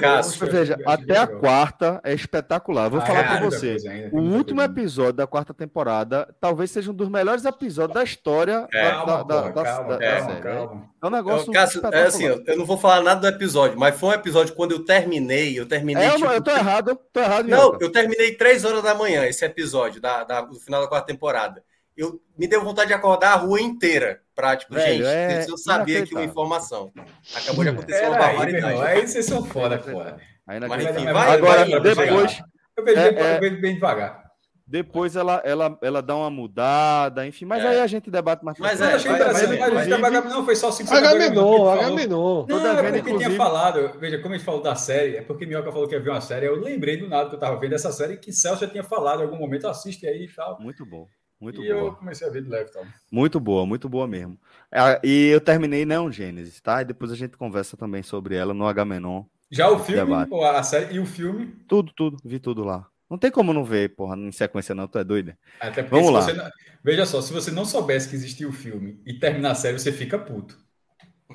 Cássio, 0.00 0.46
veja, 0.46 0.78
até 0.86 1.18
a 1.18 1.26
quarta 1.26 2.00
é 2.02 2.14
espetacular. 2.14 2.88
Vou 2.88 3.00
ah, 3.00 3.06
falar 3.06 3.20
é, 3.20 3.24
para 3.24 3.40
você. 3.40 3.76
Ainda, 3.86 4.16
o 4.16 4.20
último 4.20 4.62
episódio 4.62 5.12
da 5.12 5.26
quarta 5.26 5.52
temporada 5.52 6.34
talvez 6.40 6.70
seja 6.70 6.90
um 6.90 6.94
dos 6.94 7.08
melhores 7.08 7.44
episódios 7.44 7.94
da 7.94 8.02
história 8.02 8.66
é, 8.72 8.82
da, 8.82 8.90
calma, 8.90 9.24
da, 9.24 9.40
da, 9.42 9.52
calma, 9.52 9.88
da, 9.88 9.96
da 9.98 10.26
série. 10.26 10.40
Calma. 10.40 10.90
É 11.02 11.06
um 11.06 11.10
negócio. 11.10 11.48
Eu, 11.48 11.52
Cássio, 11.52 11.82
é 11.92 12.02
assim, 12.02 12.24
eu 12.24 12.56
não 12.56 12.64
vou 12.64 12.78
falar 12.78 13.02
nada 13.02 13.20
do 13.20 13.36
episódio, 13.36 13.78
mas 13.78 13.98
foi 13.98 14.10
um 14.10 14.12
episódio 14.12 14.54
quando 14.54 14.72
eu 14.72 14.84
terminei. 14.84 15.58
Eu 15.58 15.66
terminei. 15.66 16.04
É, 16.04 16.10
tipo, 16.12 16.26
eu 16.26 16.42
tô 16.42 16.50
errado, 16.50 16.98
tô 17.12 17.20
errado. 17.20 17.46
Não, 17.46 17.76
eu 17.78 17.92
terminei 17.92 18.34
três 18.36 18.64
horas 18.64 18.82
da 18.82 18.94
manhã 18.94 19.24
esse 19.26 19.44
episódio 19.44 20.00
da, 20.00 20.24
da, 20.24 20.40
do 20.40 20.58
final 20.58 20.80
da 20.80 20.88
quarta 20.88 21.06
temporada 21.06 21.62
eu 21.96 22.20
me 22.36 22.46
deu 22.46 22.62
vontade 22.62 22.88
de 22.88 22.94
acordar 22.94 23.32
a 23.32 23.36
rua 23.36 23.60
inteira 23.60 24.20
pra, 24.34 24.56
tipo, 24.56 24.74
Velho, 24.74 25.04
gente, 25.04 25.06
é 25.06 25.46
eu 25.48 25.56
sabia 25.56 26.02
aqui 26.02 26.14
uma 26.14 26.24
informação. 26.24 26.92
Acabou 27.34 27.64
de 27.64 27.70
acontecer 27.70 28.06
uma 28.06 28.18
barbaridade. 28.18 28.82
Aí 28.82 29.06
vocês 29.06 29.24
são 29.26 29.44
foda, 29.44 29.78
porra. 29.78 30.18
Mas 30.46 30.84
enfim, 30.84 31.04
vai, 31.04 31.36
Agora, 31.36 31.64
vai, 31.64 31.80
depois. 31.80 32.42
Eu 32.76 32.84
vejo, 32.84 33.00
é, 33.00 33.38
bem, 33.38 33.60
bem 33.60 33.74
devagar. 33.74 34.24
Depois 34.66 35.14
ela, 35.14 35.42
ela, 35.44 35.78
ela 35.82 36.00
dá 36.00 36.16
uma 36.16 36.30
mudada, 36.30 37.26
enfim, 37.26 37.44
mas 37.44 37.62
é. 37.62 37.68
aí 37.68 37.80
a 37.80 37.86
gente 37.86 38.10
debate 38.10 38.42
mais. 38.42 38.58
Mas 38.58 38.80
é, 38.80 38.94
achei 38.94 39.12
interessante, 39.12 39.58
mas 39.58 39.72
a 39.72 39.84
gente 39.84 39.94
devagar, 39.94 40.24
não, 40.24 40.44
foi 40.44 40.56
só 40.56 40.72
5 40.72 40.88
segundos. 40.88 41.10
H 41.10 41.90
menor. 41.90 42.46
Não, 42.48 42.66
é 42.66 42.82
porque 42.82 42.98
inclusive... 42.98 43.24
tinha 43.26 43.36
falado, 43.36 43.98
veja, 43.98 44.18
como 44.18 44.34
a 44.34 44.38
gente 44.38 44.46
falou 44.46 44.62
da 44.62 44.74
série, 44.74 45.16
é 45.16 45.22
porque 45.22 45.44
Minhoca 45.44 45.70
falou 45.70 45.86
que 45.86 45.94
ia 45.94 46.00
ver 46.00 46.10
uma 46.10 46.20
série, 46.22 46.46
eu 46.46 46.58
lembrei 46.58 46.96
do 46.96 47.06
nada 47.06 47.28
que 47.28 47.34
eu 47.34 47.38
tava 47.38 47.60
vendo 47.60 47.74
essa 47.74 47.92
série 47.92 48.16
que 48.16 48.32
Celso 48.32 48.62
já 48.62 48.70
tinha 48.70 48.82
falado 48.82 49.20
em 49.20 49.24
algum 49.24 49.36
momento, 49.36 49.68
assiste 49.68 50.06
aí 50.06 50.24
e 50.24 50.28
tal. 50.28 50.58
Muito 50.58 50.84
bom. 50.86 51.06
Muito 51.44 51.62
e 51.62 51.68
boa. 51.68 51.88
eu 51.88 51.92
comecei 51.92 52.26
a 52.26 52.30
ver 52.30 52.42
de 52.42 52.48
leve, 52.48 52.70
então. 52.70 52.86
Muito 53.12 53.38
boa, 53.38 53.66
muito 53.66 53.86
boa 53.86 54.08
mesmo. 54.08 54.38
É, 54.72 54.98
e 55.04 55.26
eu 55.26 55.42
terminei 55.42 55.84
não 55.84 56.10
Gênesis, 56.10 56.58
tá? 56.58 56.80
E 56.80 56.86
depois 56.86 57.12
a 57.12 57.14
gente 57.14 57.36
conversa 57.36 57.76
também 57.76 58.02
sobre 58.02 58.34
ela 58.34 58.54
no 58.54 58.66
H-Menon. 58.66 59.24
Já 59.50 59.68
o 59.68 59.78
filme, 59.78 60.14
a 60.42 60.62
série 60.62 60.94
e 60.94 60.98
o 60.98 61.04
filme? 61.04 61.54
Tudo, 61.68 61.92
tudo, 61.94 62.16
vi 62.24 62.38
tudo 62.38 62.64
lá. 62.64 62.86
Não 63.10 63.18
tem 63.18 63.30
como 63.30 63.52
não 63.52 63.62
ver, 63.62 63.94
porra, 63.94 64.16
em 64.16 64.32
sequência 64.32 64.74
não, 64.74 64.88
tu 64.88 64.98
é 64.98 65.04
doida. 65.04 65.38
Até 65.60 65.82
porque 65.82 65.94
Vamos 65.94 66.10
lá. 66.10 66.32
Não... 66.32 66.50
Veja 66.82 67.04
só, 67.04 67.20
se 67.20 67.30
você 67.30 67.50
não 67.50 67.66
soubesse 67.66 68.08
que 68.08 68.16
existia 68.16 68.48
o 68.48 68.52
filme 68.52 68.98
e 69.04 69.12
terminar 69.12 69.50
a 69.50 69.54
série, 69.54 69.78
você 69.78 69.92
fica 69.92 70.18
puto. 70.18 70.58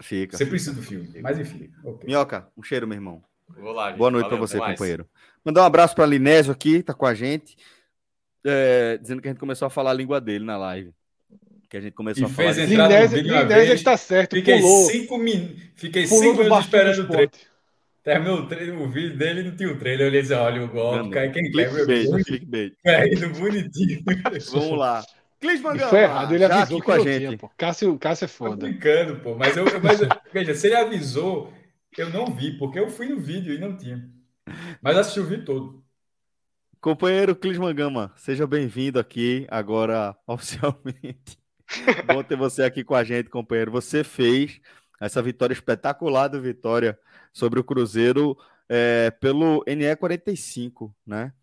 Fica. 0.02 0.36
Você 0.36 0.46
precisa 0.46 0.74
do 0.74 0.82
filme, 0.82 1.22
mas 1.22 1.38
enfim. 1.38 1.70
Okay. 1.84 2.08
Minhoca, 2.08 2.48
um 2.58 2.64
cheiro, 2.64 2.88
meu 2.88 2.98
irmão. 2.98 3.24
Vou 3.48 3.74
lá, 3.74 3.90
gente. 3.90 4.00
Boa 4.00 4.10
noite 4.10 4.28
para 4.28 4.38
você, 4.38 4.58
companheiro. 4.58 5.08
Mandar 5.46 5.62
um 5.62 5.66
abraço 5.66 5.94
para 5.94 6.08
Linésio 6.08 6.52
aqui, 6.52 6.82
tá 6.82 6.96
com 6.96 7.06
a 7.06 7.14
gente 7.14 7.56
é, 8.46 8.98
dizendo 8.98 9.22
que 9.22 9.28
a 9.28 9.32
gente 9.32 9.40
começou 9.40 9.66
a 9.66 9.70
falar 9.70 9.92
a 9.92 9.94
língua 9.94 10.20
dele 10.20 10.46
na 10.46 10.58
live. 10.58 10.92
Que 11.70 11.78
a 11.78 11.82
gente 11.82 11.94
começou 11.94 12.24
e 12.24 12.26
a 12.26 12.30
falar. 12.30 12.54
Fez 12.54 12.72
entrar 12.72 12.90
no 12.90 13.08
vídeo 13.08 13.74
está 13.74 13.96
certo. 13.96 14.36
Fiquei 14.36 14.60
pulou. 14.60 14.90
cinco, 14.90 15.18
min... 15.18 15.56
Fiquei 15.76 16.08
pulou 16.08 16.24
cinco 16.24 16.44
minutos 16.44 16.66
esperando 16.66 17.02
o 17.02 17.08
trailer. 17.08 17.32
Terminou 18.04 18.40
o, 18.40 18.48
trailer, 18.48 18.82
o 18.82 18.90
vídeo 18.90 19.18
dele 19.18 19.44
não 19.44 19.56
tinha 19.56 19.70
o 19.70 19.78
trailer. 19.78 20.02
Eu 20.02 20.10
olhei 20.10 20.22
assim: 20.22 20.34
olha 20.34 20.64
o 20.64 20.68
golpe, 20.68 21.10
cai 21.12 21.32
quem 21.32 21.52
quer. 21.52 21.70
Clickbait. 22.24 22.74
Caindo 22.84 23.30
bonitinho. 23.40 24.04
Vamos 24.52 24.80
lá. 24.80 25.06
Clis 25.40 25.62
Foi 25.62 26.02
errado, 26.02 26.36
ele 26.36 26.44
avisou 26.44 26.82
com 26.82 26.92
a 26.92 27.00
gente. 27.00 27.26
Tinha, 27.26 27.38
pô. 27.38 27.50
Cássio, 27.56 27.98
Cássio 27.98 28.26
é 28.26 28.28
foda. 28.28 28.58
Tô 28.58 28.68
brincando, 28.68 29.18
pô. 29.18 29.36
Mas, 29.36 29.56
eu, 29.56 29.64
mas 29.82 30.00
veja, 30.34 30.54
se 30.54 30.68
ele 30.68 30.76
avisou, 30.76 31.54
eu 31.98 32.10
não 32.10 32.26
vi, 32.26 32.58
porque 32.58 32.78
eu 32.78 32.90
fui 32.90 33.08
no 33.08 33.20
vídeo 33.20 33.54
e 33.54 33.58
não 33.58 33.78
tinha. 33.78 34.06
Mas 34.82 34.98
assisti 34.98 35.20
o 35.20 35.26
vídeo 35.26 35.46
todo. 35.46 35.84
Companheiro 36.82 37.36
Clisman 37.36 37.76
Gama, 37.76 38.14
seja 38.16 38.48
bem-vindo 38.48 39.00
aqui 39.00 39.46
agora 39.50 40.16
oficialmente. 40.26 41.38
Bom 42.08 42.24
ter 42.24 42.38
você 42.38 42.64
aqui 42.64 42.86
com 42.86 42.96
a 42.96 43.04
gente, 43.04 43.30
companheiro. 43.30 43.70
Você 43.70 44.02
fez 44.02 44.62
essa 44.98 45.22
vitória 45.22 45.54
espetacular 45.54 46.30
do 46.30 46.42
Vitória 46.42 46.98
sobre 47.34 47.60
o 47.60 47.66
Cruzeiro 47.66 48.38
é, 48.70 49.12
pelo 49.12 49.62
NE45, 49.66 50.94
né? 51.06 51.34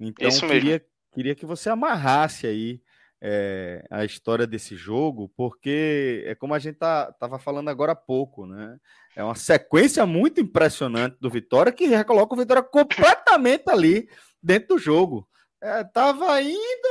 Então, 0.00 0.30
queria, 0.30 0.82
queria 1.12 1.34
que 1.34 1.44
você 1.44 1.68
amarrasse 1.68 2.46
aí 2.46 2.80
é, 3.20 3.86
a 3.90 4.02
história 4.02 4.46
desse 4.46 4.76
jogo, 4.76 5.30
porque 5.36 6.24
é 6.26 6.34
como 6.34 6.54
a 6.54 6.58
gente 6.58 6.76
tá, 6.76 7.12
tava 7.12 7.38
falando 7.38 7.68
agora 7.68 7.92
há 7.92 7.96
pouco, 7.96 8.46
né? 8.46 8.78
É 9.14 9.22
uma 9.22 9.34
sequência 9.34 10.06
muito 10.06 10.40
impressionante 10.40 11.18
do 11.20 11.28
Vitória 11.28 11.70
que 11.70 11.86
recoloca 11.86 12.34
o 12.34 12.38
Vitória 12.38 12.62
completamente 12.62 13.64
ali 13.68 14.08
dentro 14.46 14.76
do 14.76 14.78
jogo. 14.78 15.28
É, 15.60 15.82
tava 15.82 16.40
indo 16.40 16.88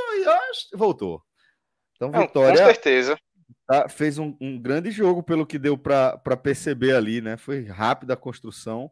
e 0.72 0.76
voltou. 0.76 1.22
Então, 1.94 2.10
Vitória. 2.10 2.58
com 2.58 2.66
certeza. 2.66 3.18
Tá, 3.66 3.88
fez 3.88 4.18
um, 4.18 4.36
um, 4.40 4.60
grande 4.60 4.90
jogo, 4.90 5.22
pelo 5.22 5.46
que 5.46 5.58
deu 5.58 5.78
para 5.78 6.36
perceber 6.36 6.94
ali, 6.94 7.20
né? 7.20 7.36
Foi 7.36 7.64
rápida 7.64 8.12
a 8.12 8.16
construção 8.16 8.90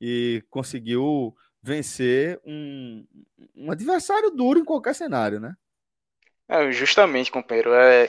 e 0.00 0.42
conseguiu 0.48 1.36
vencer 1.62 2.40
um, 2.44 3.06
um 3.54 3.70
adversário 3.70 4.30
duro 4.30 4.58
em 4.58 4.64
qualquer 4.64 4.94
cenário, 4.94 5.38
né? 5.38 5.54
É, 6.48 6.72
justamente, 6.72 7.30
companheiro. 7.30 7.74
É 7.74 8.08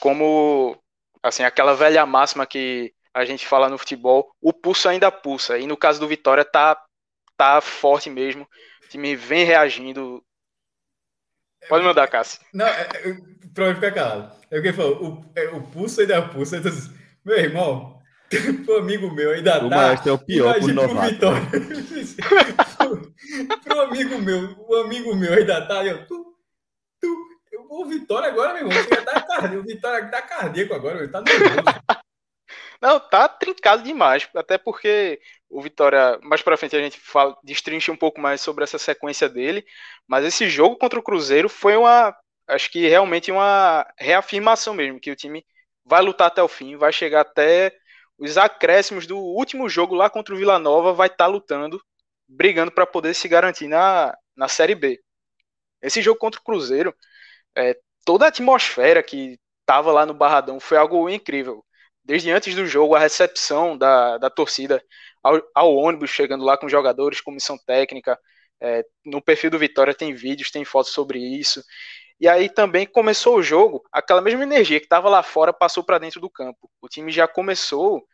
como 0.00 0.76
assim 1.22 1.42
aquela 1.42 1.74
velha 1.74 2.04
máxima 2.04 2.46
que 2.46 2.92
a 3.14 3.24
gente 3.24 3.46
fala 3.46 3.68
no 3.68 3.78
futebol, 3.78 4.30
o 4.40 4.52
pulso 4.52 4.88
ainda 4.88 5.10
pulsa. 5.10 5.58
E 5.58 5.66
no 5.66 5.76
caso 5.76 5.98
do 5.98 6.08
Vitória 6.08 6.44
tá 6.44 6.76
tá 7.36 7.60
forte 7.60 8.08
mesmo. 8.10 8.48
O 8.86 8.88
time 8.88 9.14
vem 9.16 9.44
reagindo. 9.44 10.24
Pode 11.68 11.84
mandar, 11.84 12.06
Cássio. 12.06 12.40
Não, 12.54 12.64
é, 12.64 12.82
é, 12.82 13.16
pra 13.52 13.74
ficar 13.74 13.92
calado. 13.92 14.32
É 14.48 14.60
o 14.60 14.62
que 14.62 14.72
falou, 14.72 15.04
o, 15.04 15.24
é, 15.34 15.48
o 15.48 15.60
pulso 15.60 16.00
ainda 16.00 16.22
pulsa. 16.28 16.58
Então, 16.58 16.70
meu 17.24 17.36
irmão, 17.36 18.00
o 18.68 18.74
amigo 18.74 19.12
meu 19.12 19.32
ainda 19.32 19.64
o 19.64 19.68
tá. 19.68 20.00
O 20.04 20.08
é 20.08 20.12
o 20.12 20.18
pior 20.18 20.60
por 20.60 20.72
novato. 20.72 21.10
Vitória. 21.10 21.42
pro 23.64 23.80
amigo 23.80 24.20
meu, 24.20 24.54
o 24.68 24.76
amigo 24.76 25.16
meu 25.16 25.34
ainda 25.34 25.66
tá. 25.66 25.84
Eu, 25.84 26.06
tu, 26.06 26.38
tu, 27.00 27.26
o 27.68 27.86
Vitória 27.86 28.28
agora, 28.28 28.54
meu 28.54 28.68
irmão, 28.68 28.84
tá, 29.04 29.50
o 29.52 29.64
Vitória 29.64 30.08
tá 30.08 30.22
cardíaco 30.22 30.74
agora, 30.74 31.00
ele 31.00 31.08
tá 31.08 31.20
nervoso. 31.22 31.56
Não, 32.80 33.00
tá 33.00 33.26
trincado 33.26 33.82
demais, 33.82 34.28
até 34.34 34.58
porque 34.58 35.18
o 35.48 35.62
Vitória, 35.62 36.18
mais 36.22 36.42
para 36.42 36.56
frente 36.56 36.76
a 36.76 36.80
gente 36.80 36.98
fala, 36.98 37.36
destrincha 37.42 37.92
um 37.92 37.96
pouco 37.96 38.20
mais 38.20 38.40
sobre 38.40 38.64
essa 38.64 38.78
sequência 38.78 39.28
dele, 39.28 39.64
mas 40.06 40.24
esse 40.24 40.48
jogo 40.48 40.76
contra 40.76 40.98
o 40.98 41.02
Cruzeiro 41.02 41.48
foi 41.48 41.76
uma, 41.76 42.14
acho 42.48 42.70
que 42.70 42.86
realmente 42.88 43.30
uma 43.30 43.86
reafirmação 43.98 44.74
mesmo, 44.74 45.00
que 45.00 45.10
o 45.10 45.16
time 45.16 45.44
vai 45.84 46.02
lutar 46.02 46.28
até 46.28 46.42
o 46.42 46.48
fim, 46.48 46.76
vai 46.76 46.92
chegar 46.92 47.20
até 47.22 47.72
os 48.18 48.36
acréscimos 48.38 49.06
do 49.06 49.18
último 49.18 49.68
jogo 49.68 49.94
lá 49.94 50.10
contra 50.10 50.34
o 50.34 50.38
Vila 50.38 50.58
Nova 50.58 50.92
vai 50.92 51.06
estar 51.06 51.26
tá 51.26 51.26
lutando, 51.26 51.80
brigando 52.28 52.72
para 52.72 52.86
poder 52.86 53.14
se 53.14 53.28
garantir 53.28 53.68
na, 53.68 54.16
na 54.36 54.48
Série 54.48 54.74
B. 54.74 55.00
Esse 55.82 56.02
jogo 56.02 56.18
contra 56.18 56.40
o 56.40 56.44
Cruzeiro, 56.44 56.94
é, 57.56 57.78
toda 58.04 58.24
a 58.24 58.28
atmosfera 58.28 59.02
que 59.02 59.38
estava 59.60 59.92
lá 59.92 60.06
no 60.06 60.14
Barradão 60.14 60.58
foi 60.60 60.78
algo 60.78 61.08
incrível. 61.08 61.64
Desde 62.04 62.30
antes 62.30 62.54
do 62.54 62.66
jogo, 62.66 62.94
a 62.94 63.00
recepção 63.00 63.76
da, 63.76 64.18
da 64.18 64.30
torcida 64.30 64.82
ao, 65.26 65.42
ao 65.54 65.74
ônibus, 65.74 66.10
chegando 66.10 66.44
lá 66.44 66.56
com 66.56 66.68
jogadores, 66.68 67.20
comissão 67.20 67.58
técnica. 67.58 68.18
É, 68.60 68.84
no 69.04 69.20
perfil 69.20 69.50
do 69.50 69.58
Vitória 69.58 69.94
tem 69.94 70.14
vídeos, 70.14 70.50
tem 70.50 70.64
fotos 70.64 70.92
sobre 70.92 71.18
isso. 71.18 71.62
E 72.18 72.28
aí 72.28 72.48
também 72.48 72.86
começou 72.86 73.36
o 73.36 73.42
jogo, 73.42 73.82
aquela 73.92 74.22
mesma 74.22 74.42
energia 74.42 74.80
que 74.80 74.86
estava 74.86 75.08
lá 75.08 75.22
fora 75.22 75.52
passou 75.52 75.84
para 75.84 75.98
dentro 75.98 76.20
do 76.20 76.30
campo. 76.30 76.70
O 76.80 76.88
time 76.88 77.12
já 77.12 77.28
começou 77.28 78.06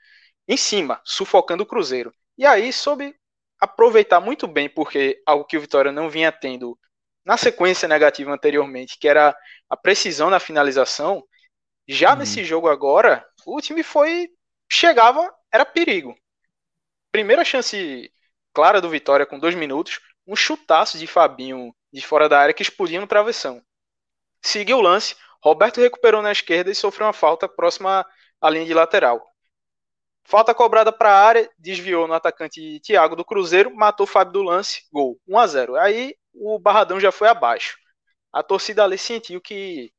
em 0.48 0.56
cima, 0.56 1.00
sufocando 1.04 1.62
o 1.62 1.66
Cruzeiro. 1.66 2.12
E 2.36 2.44
aí 2.44 2.72
soube 2.72 3.14
aproveitar 3.60 4.18
muito 4.20 4.48
bem, 4.48 4.68
porque 4.68 5.22
algo 5.24 5.44
que 5.44 5.56
o 5.56 5.60
Vitória 5.60 5.92
não 5.92 6.10
vinha 6.10 6.32
tendo 6.32 6.76
na 7.24 7.36
sequência 7.36 7.86
negativa 7.86 8.32
anteriormente, 8.32 8.98
que 8.98 9.06
era 9.06 9.36
a 9.70 9.76
precisão 9.76 10.28
na 10.28 10.40
finalização, 10.40 11.22
já 11.86 12.12
uhum. 12.12 12.18
nesse 12.18 12.44
jogo 12.44 12.68
agora, 12.68 13.24
o 13.46 13.60
time 13.60 13.84
foi. 13.84 14.28
chegava, 14.68 15.32
era 15.52 15.64
perigo. 15.64 16.16
Primeira 17.12 17.44
chance 17.44 18.10
clara 18.54 18.80
do 18.80 18.88
Vitória 18.88 19.26
com 19.26 19.38
dois 19.38 19.54
minutos, 19.54 20.00
um 20.26 20.34
chutaço 20.34 20.98
de 20.98 21.06
Fabinho 21.06 21.74
de 21.92 22.00
fora 22.00 22.28
da 22.28 22.40
área 22.40 22.54
que 22.54 22.62
explodiu 22.62 23.00
no 23.00 23.06
travessão. 23.06 23.62
Seguiu 24.40 24.78
o 24.78 24.80
lance, 24.80 25.14
Roberto 25.42 25.80
recuperou 25.80 26.22
na 26.22 26.32
esquerda 26.32 26.70
e 26.70 26.74
sofreu 26.74 27.06
uma 27.06 27.12
falta 27.12 27.46
próxima 27.46 28.06
à 28.40 28.48
linha 28.48 28.64
de 28.64 28.72
lateral. 28.72 29.22
Falta 30.24 30.54
cobrada 30.54 30.92
para 30.92 31.10
a 31.10 31.26
área, 31.26 31.50
desviou 31.58 32.06
no 32.06 32.14
atacante 32.14 32.80
Thiago 32.80 33.14
do 33.14 33.24
Cruzeiro, 33.24 33.74
matou 33.74 34.06
Fábio 34.06 34.32
do 34.32 34.42
lance, 34.42 34.82
gol, 34.90 35.20
1 35.28 35.38
a 35.38 35.46
0. 35.46 35.76
Aí 35.76 36.14
o 36.32 36.58
Barradão 36.58 36.98
já 36.98 37.12
foi 37.12 37.28
abaixo. 37.28 37.76
A 38.32 38.42
torcida 38.42 38.84
ali 38.84 38.96
sentiu 38.96 39.40
que 39.40 39.92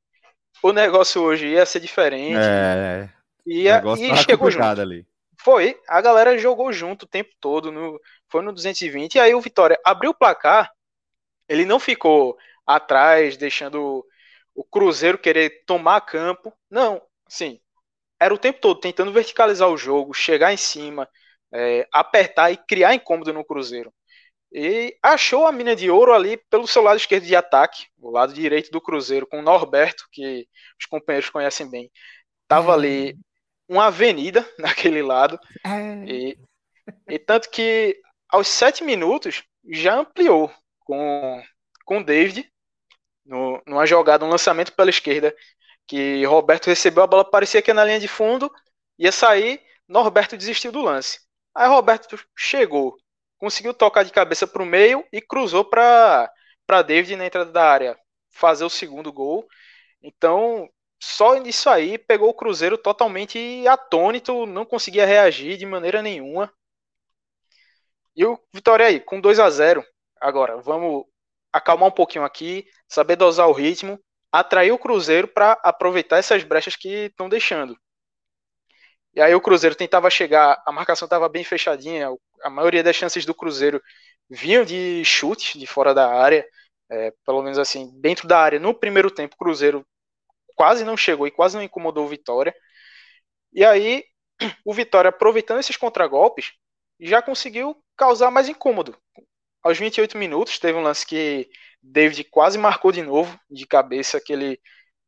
o 0.63 0.71
negócio 0.71 1.21
hoje 1.21 1.47
ia 1.47 1.65
ser 1.65 1.79
diferente. 1.79 2.37
É, 2.39 3.09
ia, 3.45 3.83
e 3.99 4.17
chegou 4.17 4.49
junto. 4.49 4.63
Ali. 4.63 5.05
Foi, 5.43 5.77
a 5.89 5.99
galera 5.99 6.37
jogou 6.37 6.71
junto 6.71 7.03
o 7.03 7.07
tempo 7.07 7.31
todo, 7.41 7.69
no, 7.71 7.99
foi 8.29 8.41
no 8.41 8.53
220, 8.53 9.15
e 9.15 9.19
aí 9.19 9.35
o 9.35 9.41
Vitória 9.41 9.77
abriu 9.83 10.11
o 10.11 10.15
placar, 10.15 10.71
ele 11.49 11.65
não 11.65 11.79
ficou 11.79 12.37
atrás, 12.65 13.35
deixando 13.35 14.05
o 14.55 14.63
Cruzeiro 14.63 15.17
querer 15.17 15.63
tomar 15.65 15.99
campo, 16.01 16.53
não, 16.69 17.01
assim, 17.27 17.59
era 18.19 18.33
o 18.33 18.37
tempo 18.37 18.61
todo 18.61 18.79
tentando 18.79 19.11
verticalizar 19.11 19.69
o 19.69 19.77
jogo, 19.77 20.13
chegar 20.13 20.53
em 20.53 20.57
cima, 20.57 21.09
é, 21.53 21.87
apertar 21.91 22.51
e 22.51 22.57
criar 22.57 22.95
incômodo 22.95 23.33
no 23.33 23.43
Cruzeiro. 23.45 23.93
E 24.53 24.97
achou 25.03 25.45
a 25.45 25.51
mina 25.51 25.75
de 25.75 25.89
ouro 25.91 26.13
ali 26.13 26.37
pelo 26.49 26.67
seu 26.67 26.81
lado 26.83 26.97
esquerdo 26.97 27.25
de 27.25 27.35
ataque, 27.35 27.87
o 27.99 28.11
lado 28.11 28.33
direito 28.33 28.71
do 28.71 28.79
Cruzeiro, 28.81 29.27
com 29.27 29.39
o 29.39 29.43
Norberto, 29.43 30.05
que 30.11 30.47
os 30.79 30.85
companheiros 30.85 31.29
conhecem 31.29 31.69
bem. 31.69 31.91
Tava 32.47 32.73
ali 32.73 33.17
uma 33.73 33.87
avenida 33.87 34.47
naquele 34.57 35.01
lado. 35.01 35.39
É. 35.65 36.05
E, 36.05 36.37
e 37.09 37.19
tanto 37.19 37.49
que 37.49 37.99
aos 38.29 38.47
sete 38.47 38.83
minutos 38.83 39.43
já 39.69 39.95
ampliou 39.95 40.51
com, 40.79 41.43
com 41.85 41.99
o 41.99 42.03
David 42.03 42.51
no, 43.25 43.61
numa 43.65 43.85
jogada, 43.85 44.25
um 44.25 44.29
lançamento 44.29 44.73
pela 44.73 44.89
esquerda, 44.89 45.35
que 45.87 46.25
Roberto 46.25 46.67
recebeu 46.67 47.03
a 47.03 47.07
bola, 47.07 47.29
parecia 47.29 47.61
que 47.61 47.73
na 47.73 47.85
linha 47.85 47.99
de 47.99 48.07
fundo, 48.07 48.51
ia 48.97 49.11
sair, 49.11 49.61
Norberto 49.87 50.37
desistiu 50.37 50.71
do 50.71 50.81
lance. 50.81 51.19
Aí 51.55 51.67
Roberto 51.67 52.19
chegou, 52.37 52.97
conseguiu 53.37 53.73
tocar 53.73 54.03
de 54.03 54.11
cabeça 54.11 54.47
para 54.47 54.63
o 54.63 54.65
meio 54.65 55.05
e 55.11 55.21
cruzou 55.21 55.63
para 55.65 56.31
David 56.85 57.15
na 57.15 57.25
entrada 57.25 57.51
da 57.51 57.63
área 57.63 57.97
fazer 58.31 58.63
o 58.65 58.69
segundo 58.69 59.11
gol. 59.11 59.47
Então, 60.01 60.69
só 61.03 61.35
nisso 61.35 61.69
aí 61.69 61.97
pegou 61.97 62.29
o 62.29 62.33
Cruzeiro 62.33 62.77
totalmente 62.77 63.67
atônito, 63.67 64.45
não 64.45 64.65
conseguia 64.65 65.05
reagir 65.05 65.57
de 65.57 65.65
maneira 65.65 66.01
nenhuma. 66.01 66.51
E 68.15 68.25
o 68.25 68.39
Vitória 68.53 68.85
aí, 68.85 68.99
com 68.99 69.19
2 69.19 69.39
a 69.39 69.49
0 69.49 69.83
Agora, 70.19 70.57
vamos 70.61 71.03
acalmar 71.51 71.89
um 71.89 71.91
pouquinho 71.91 72.23
aqui, 72.23 72.65
saber 72.87 73.17
dosar 73.17 73.49
o 73.49 73.51
ritmo, 73.51 73.99
atrair 74.31 74.71
o 74.71 74.77
Cruzeiro 74.79 75.27
para 75.27 75.53
aproveitar 75.63 76.17
essas 76.17 76.43
brechas 76.43 76.77
que 76.77 77.07
estão 77.07 77.27
deixando. 77.27 77.77
E 79.13 79.21
aí 79.21 79.35
o 79.35 79.41
Cruzeiro 79.41 79.75
tentava 79.75 80.09
chegar, 80.09 80.61
a 80.65 80.71
marcação 80.71 81.05
estava 81.05 81.27
bem 81.27 81.43
fechadinha, 81.43 82.09
a 82.41 82.49
maioria 82.49 82.81
das 82.81 82.95
chances 82.95 83.25
do 83.25 83.35
Cruzeiro 83.35 83.81
vinham 84.29 84.63
de 84.63 85.03
chute 85.03 85.59
de 85.59 85.67
fora 85.67 85.93
da 85.93 86.09
área, 86.09 86.47
é, 86.89 87.11
pelo 87.25 87.43
menos 87.43 87.59
assim, 87.59 87.91
dentro 87.99 88.25
da 88.25 88.39
área. 88.39 88.59
No 88.59 88.73
primeiro 88.73 89.11
tempo, 89.11 89.35
o 89.35 89.37
Cruzeiro 89.37 89.85
quase 90.55 90.83
não 90.83 90.97
chegou 90.97 91.27
e 91.27 91.31
quase 91.31 91.55
não 91.55 91.63
incomodou 91.63 92.05
o 92.05 92.09
Vitória. 92.09 92.53
E 93.53 93.63
aí 93.65 94.03
o 94.65 94.73
Vitória, 94.73 95.09
aproveitando 95.09 95.59
esses 95.59 95.77
contragolpes, 95.77 96.53
já 96.99 97.21
conseguiu 97.21 97.81
causar 97.97 98.31
mais 98.31 98.49
incômodo. 98.49 98.97
Aos 99.61 99.77
28 99.77 100.17
minutos, 100.17 100.59
teve 100.59 100.77
um 100.77 100.83
lance 100.83 101.05
que 101.05 101.49
David 101.81 102.25
quase 102.25 102.57
marcou 102.57 102.91
de 102.91 103.01
novo, 103.01 103.39
de 103.49 103.65
cabeça, 103.65 104.19
que 104.19 104.33
ele 104.33 104.59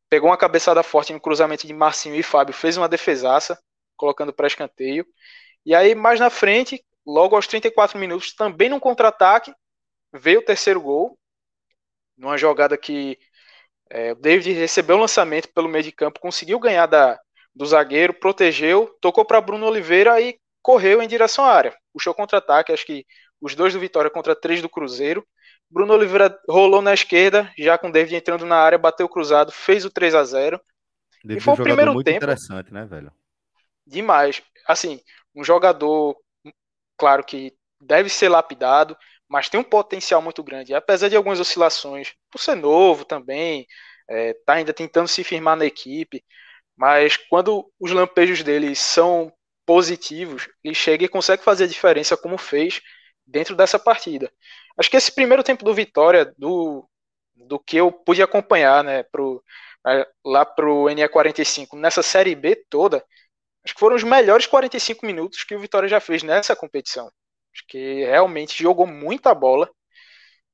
pegou 0.08 0.30
uma 0.30 0.36
cabeçada 0.36 0.82
forte 0.82 1.12
no 1.12 1.20
cruzamento 1.20 1.66
de 1.66 1.72
Marcinho 1.72 2.14
e 2.14 2.22
Fábio, 2.22 2.54
fez 2.54 2.76
uma 2.76 2.88
defesaça, 2.88 3.58
colocando 3.96 4.32
para 4.32 4.46
escanteio. 4.46 5.06
E 5.64 5.74
aí, 5.74 5.94
mais 5.94 6.20
na 6.20 6.30
frente, 6.30 6.84
logo 7.04 7.34
aos 7.36 7.46
34 7.46 7.98
minutos, 7.98 8.34
também 8.34 8.68
num 8.68 8.80
contra-ataque, 8.80 9.52
veio 10.12 10.40
o 10.40 10.44
terceiro 10.44 10.80
gol, 10.80 11.18
numa 12.16 12.38
jogada 12.38 12.76
que 12.78 13.18
é, 13.90 14.12
o 14.12 14.16
David 14.16 14.52
recebeu 14.52 14.96
o 14.96 15.00
lançamento 15.00 15.48
pelo 15.54 15.68
meio 15.68 15.84
de 15.84 15.92
campo, 15.92 16.20
conseguiu 16.20 16.58
ganhar 16.58 16.86
da, 16.86 17.18
do 17.54 17.64
zagueiro, 17.64 18.14
protegeu, 18.14 18.94
tocou 19.00 19.24
para 19.24 19.40
Bruno 19.40 19.66
Oliveira 19.66 20.20
e 20.20 20.38
correu 20.60 21.02
em 21.02 21.08
direção 21.08 21.44
à 21.44 21.52
área. 21.52 21.76
Puxou 21.92 22.12
contra-ataque, 22.12 22.72
acho 22.72 22.84
que 22.84 23.06
os 23.40 23.54
dois 23.54 23.72
do 23.72 23.80
Vitória 23.80 24.10
contra 24.10 24.34
três 24.34 24.60
do 24.60 24.68
Cruzeiro. 24.68 25.26
Bruno 25.70 25.94
Oliveira 25.94 26.38
rolou 26.48 26.82
na 26.82 26.94
esquerda, 26.94 27.52
já 27.58 27.76
com 27.78 27.88
o 27.88 27.92
David 27.92 28.16
entrando 28.16 28.46
na 28.46 28.56
área, 28.56 28.78
bateu 28.78 29.08
cruzado, 29.08 29.50
fez 29.50 29.84
o 29.84 29.90
3 29.90 30.14
a 30.14 30.24
0 30.24 30.60
David 31.24 31.40
e 31.40 31.44
foi 31.44 31.54
o 31.54 31.56
primeiro 31.56 31.92
muito 31.92 32.04
tempo. 32.04 32.18
interessante, 32.18 32.72
né, 32.72 32.84
velho? 32.84 33.12
Demais. 33.86 34.42
Assim, 34.66 35.00
um 35.34 35.42
jogador, 35.42 36.16
claro 36.96 37.24
que 37.24 37.52
deve 37.80 38.08
ser 38.08 38.28
lapidado, 38.28 38.96
mas 39.28 39.48
tem 39.48 39.58
um 39.60 39.64
potencial 39.64 40.22
muito 40.22 40.42
grande. 40.42 40.74
Apesar 40.74 41.08
de 41.08 41.16
algumas 41.16 41.40
oscilações, 41.40 42.14
por 42.30 42.38
ser 42.40 42.54
novo 42.56 43.04
também, 43.04 43.66
é, 44.08 44.34
tá 44.44 44.54
ainda 44.54 44.72
tentando 44.72 45.08
se 45.08 45.24
firmar 45.24 45.56
na 45.56 45.66
equipe, 45.66 46.24
mas 46.76 47.16
quando 47.16 47.70
os 47.80 47.90
lampejos 47.92 48.42
dele 48.42 48.74
são 48.76 49.32
positivos, 49.66 50.48
ele 50.62 50.74
chega 50.74 51.04
e 51.04 51.08
consegue 51.08 51.42
fazer 51.42 51.64
a 51.64 51.68
diferença 51.68 52.16
como 52.16 52.38
fez 52.38 52.80
dentro 53.26 53.56
dessa 53.56 53.78
partida. 53.78 54.30
Acho 54.78 54.90
que 54.90 54.96
esse 54.96 55.12
primeiro 55.12 55.42
tempo 55.42 55.64
do 55.64 55.74
Vitória, 55.74 56.32
do, 56.38 56.88
do 57.34 57.58
que 57.58 57.76
eu 57.76 57.90
pude 57.90 58.22
acompanhar 58.22 58.84
né, 58.84 59.02
pro, 59.04 59.42
lá 60.24 60.44
pro 60.44 60.84
NE45, 60.84 61.78
nessa 61.78 62.02
Série 62.02 62.34
B 62.34 62.56
toda, 62.70 63.04
acho 63.64 63.74
que 63.74 63.80
foram 63.80 63.96
os 63.96 64.04
melhores 64.04 64.46
45 64.46 65.04
minutos 65.06 65.44
que 65.44 65.54
o 65.54 65.60
Vitória 65.60 65.88
já 65.88 66.00
fez 66.00 66.22
nessa 66.22 66.54
competição. 66.54 67.10
Acho 67.56 67.64
que 67.66 68.04
realmente 68.04 68.62
jogou 68.62 68.86
muita 68.86 69.34
bola, 69.34 69.70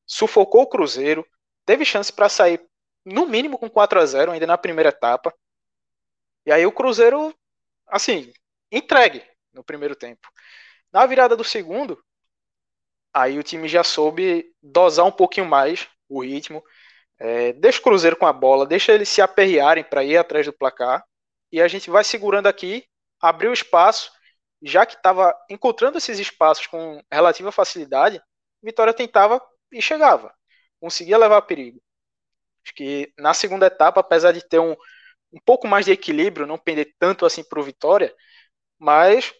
sufocou 0.07 0.63
o 0.63 0.69
Cruzeiro, 0.69 1.27
teve 1.67 1.85
chance 1.85 2.13
para 2.13 2.29
sair 2.29 2.65
no 3.05 3.27
mínimo 3.27 3.59
com 3.59 3.69
4 3.69 3.99
a 3.99 4.07
0 4.07 4.31
ainda 4.31 4.47
na 4.47 4.57
primeira 4.57 4.91
etapa. 4.91 5.35
E 6.47 6.53
aí 6.53 6.65
o 6.65 6.71
Cruzeiro, 6.71 7.35
assim, 7.89 8.33
entregue 8.71 9.25
no 9.53 9.65
primeiro 9.65 9.97
tempo. 9.97 10.29
Na 10.93 11.05
virada 11.05 11.37
do 11.37 11.43
segundo, 11.43 12.01
aí 13.13 13.37
o 13.37 13.43
time 13.43 13.67
já 13.67 13.83
soube 13.83 14.55
dosar 14.63 15.05
um 15.05 15.11
pouquinho 15.11 15.47
mais 15.47 15.89
o 16.09 16.23
ritmo. 16.23 16.63
É, 17.19 17.53
deixa 17.55 17.81
o 17.81 17.83
Cruzeiro 17.83 18.17
com 18.17 18.27
a 18.27 18.33
bola, 18.33 18.65
deixa 18.65 18.93
eles 18.93 19.09
se 19.09 19.21
aperrearem 19.21 19.83
para 19.83 20.05
ir 20.05 20.17
atrás 20.17 20.47
do 20.47 20.53
placar. 20.53 21.05
E 21.51 21.61
a 21.61 21.67
gente 21.67 21.91
vai 21.91 22.05
segurando 22.05 22.47
aqui, 22.47 22.87
abriu 23.21 23.53
espaço 23.53 24.13
já 24.63 24.87
que 24.87 24.95
estava 24.95 25.35
encontrando 25.51 25.99
esses 25.99 26.19
espaços 26.19 26.67
com 26.67 27.03
relativa 27.11 27.51
facilidade, 27.53 28.23
Vitória 28.63 28.95
tentava 28.95 29.43
e 29.73 29.83
chegava, 29.83 30.33
conseguia 30.81 31.19
levar 31.19 31.43
perigo. 31.43 31.83
Acho 32.65 32.75
que 32.75 33.13
na 33.19 33.35
segunda 33.35 33.67
etapa, 33.67 34.01
apesar 34.01 34.33
de 34.33 34.47
ter 34.47 34.61
um, 34.61 34.77
um 35.33 35.41
pouco 35.45 35.67
mais 35.67 35.85
de 35.85 35.93
equilíbrio, 35.93 36.47
não 36.47 36.59
pender 36.59 36.95
tanto 36.99 37.27
assim 37.27 37.43
para 37.43 37.59
o 37.59 37.63
Vitória, 37.63 38.15
mas 38.79 39.35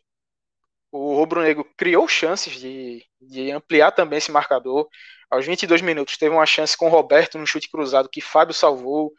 o 0.91 1.15
Rubro 1.17 1.41
Negro 1.43 1.65
criou 1.77 2.07
chances 2.09 2.55
de, 2.61 3.05
de 3.21 3.51
ampliar 3.51 3.93
também 3.93 4.19
esse 4.19 4.31
marcador. 4.31 4.89
Aos 5.31 5.47
22 5.47 5.81
minutos 5.81 6.19
teve 6.19 6.35
uma 6.35 6.45
chance 6.47 6.77
com 6.77 6.87
o 6.87 6.91
Roberto 6.91 7.39
no 7.39 7.47
chute 7.47 7.71
cruzado 7.71 8.09
que 8.11 8.21
Fábio 8.21 8.55
salvou. 8.55 9.13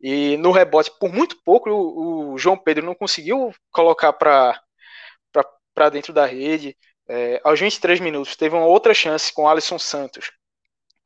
E 0.00 0.36
no 0.36 0.52
rebote, 0.52 0.92
por 1.00 1.12
muito 1.12 1.36
pouco, 1.42 1.70
o, 1.70 2.34
o 2.34 2.38
João 2.38 2.56
Pedro 2.56 2.84
não 2.86 2.94
conseguiu 2.94 3.52
colocar 3.72 4.12
para 4.12 4.60
para 5.76 5.90
dentro 5.90 6.12
da 6.14 6.24
rede. 6.24 6.74
É, 7.08 7.40
aos 7.44 7.60
23 7.60 8.00
minutos, 8.00 8.34
teve 8.34 8.56
uma 8.56 8.66
outra 8.66 8.94
chance 8.94 9.32
com 9.32 9.48
Alisson 9.48 9.78
Santos, 9.78 10.32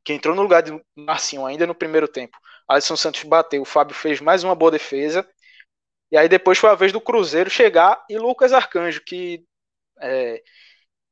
que 0.03 0.13
entrou 0.13 0.33
no 0.33 0.41
lugar 0.41 0.63
de 0.63 0.71
Marcinho 0.95 1.45
ainda 1.45 1.67
no 1.67 1.75
primeiro 1.75 2.07
tempo. 2.07 2.37
Alisson 2.67 2.95
Santos 2.95 3.23
bateu, 3.23 3.61
o 3.61 3.65
Fábio 3.65 3.93
fez 3.93 4.21
mais 4.21 4.43
uma 4.43 4.55
boa 4.55 4.71
defesa. 4.71 5.27
E 6.09 6.17
aí 6.17 6.29
depois 6.29 6.57
foi 6.57 6.69
a 6.69 6.75
vez 6.75 6.91
do 6.91 7.01
Cruzeiro 7.01 7.49
chegar 7.49 8.03
e 8.09 8.17
Lucas 8.17 8.53
Arcanjo, 8.53 9.01
que 9.05 9.45
é, 10.01 10.41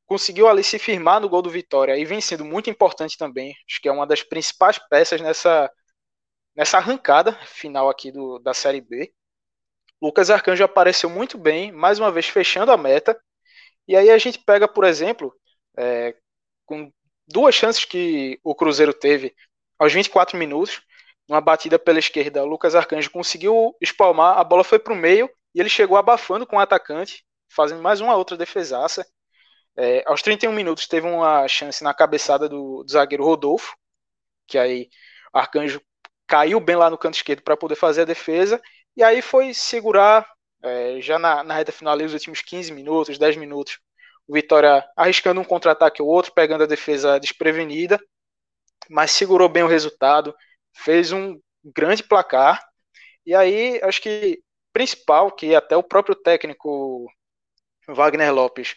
conseguiu 0.06 0.48
ali 0.48 0.64
se 0.64 0.80
firmar 0.80 1.22
no 1.22 1.30
gol 1.30 1.42
do 1.42 1.50
Vitória 1.50 1.98
e 1.98 2.06
vem 2.06 2.22
sendo 2.22 2.46
muito 2.46 2.70
importante 2.70 3.18
também. 3.18 3.54
Acho 3.70 3.82
que 3.82 3.90
é 3.90 3.92
uma 3.92 4.08
das 4.08 4.24
principais 4.24 4.80
peças 4.90 5.22
nessa, 5.22 5.72
nessa 6.56 6.78
arrancada 6.78 7.34
final 7.46 7.90
aqui 7.90 8.12
do, 8.12 8.40
da 8.40 8.54
Série 8.54 8.82
B. 8.82 9.14
Lucas 10.02 10.30
Arcanjo 10.30 10.64
apareceu 10.64 11.10
muito 11.10 11.38
bem, 11.38 11.72
mais 11.72 12.00
uma 12.00 12.12
vez 12.12 12.28
fechando 12.28 12.72
a 12.72 12.78
meta. 12.78 13.20
E 13.90 13.96
aí 13.96 14.12
a 14.12 14.20
gente 14.20 14.38
pega, 14.38 14.68
por 14.68 14.84
exemplo, 14.84 15.36
é, 15.76 16.16
com 16.64 16.94
duas 17.28 17.56
chances 17.56 17.86
que 17.86 18.40
o 18.44 18.54
Cruzeiro 18.54 18.94
teve 18.94 19.36
aos 19.80 19.92
24 19.92 20.38
minutos, 20.38 20.84
numa 21.28 21.42
batida 21.42 21.80
pela 21.80 21.98
esquerda, 21.98 22.44
o 22.44 22.46
Lucas 22.46 22.76
Arcanjo 22.76 23.10
conseguiu 23.10 23.76
espalmar, 23.82 24.38
a 24.38 24.44
bola 24.44 24.64
foi 24.64 24.78
para 24.78 24.94
o 24.94 24.96
meio 24.96 25.28
e 25.56 25.60
ele 25.60 25.70
chegou 25.70 25.98
abafando 25.98 26.46
com 26.46 26.58
o 26.58 26.60
atacante, 26.60 27.26
fazendo 27.52 27.82
mais 27.82 28.00
uma 28.00 28.16
outra 28.16 28.38
defesaça. 28.38 29.04
É, 29.76 30.04
aos 30.06 30.22
31 30.22 30.52
minutos 30.52 30.88
teve 30.88 31.08
uma 31.08 31.48
chance 31.48 31.84
na 31.84 31.92
cabeçada 31.92 32.48
do, 32.48 32.84
do 32.84 32.92
zagueiro 32.92 33.26
Rodolfo, 33.26 33.76
que 34.48 34.60
aí 34.60 34.88
Arcanjo 35.34 35.82
caiu 36.28 36.60
bem 36.60 36.76
lá 36.76 36.92
no 36.92 36.98
canto 36.98 37.16
esquerdo 37.16 37.42
para 37.42 37.58
poder 37.58 37.76
fazer 37.76 38.04
a 38.04 38.06
defesa, 38.06 38.62
e 38.96 39.02
aí 39.02 39.20
foi 39.20 39.52
segurar, 39.52 40.32
é, 40.64 41.02
já 41.02 41.18
na, 41.18 41.44
na 41.44 41.54
reta 41.56 41.72
final 41.72 41.94
ali, 41.94 42.06
os 42.06 42.14
últimos 42.14 42.42
15 42.42 42.72
minutos, 42.72 43.18
10 43.18 43.38
minutos, 43.38 43.80
o 44.28 44.34
Vitória 44.34 44.88
arriscando 44.96 45.42
um 45.42 45.44
contra-ataque 45.44 46.02
ou 46.02 46.08
outro, 46.08 46.34
pegando 46.34 46.64
a 46.64 46.68
defesa 46.68 47.20
desprevenida, 47.20 48.00
mas 48.90 49.12
segurou 49.12 49.50
bem 49.50 49.64
o 49.64 49.68
resultado, 49.68 50.36
fez 50.74 51.12
um 51.12 51.40
grande 51.64 52.04
placar, 52.04 52.64
e 53.26 53.36
aí 53.36 53.80
acho 53.84 54.02
que 54.02 54.42
principal, 54.72 55.32
que 55.32 55.56
até 55.56 55.76
o 55.76 55.84
próprio 55.84 56.16
técnico 56.16 57.08
Wagner 57.88 58.34
Lopes 58.34 58.76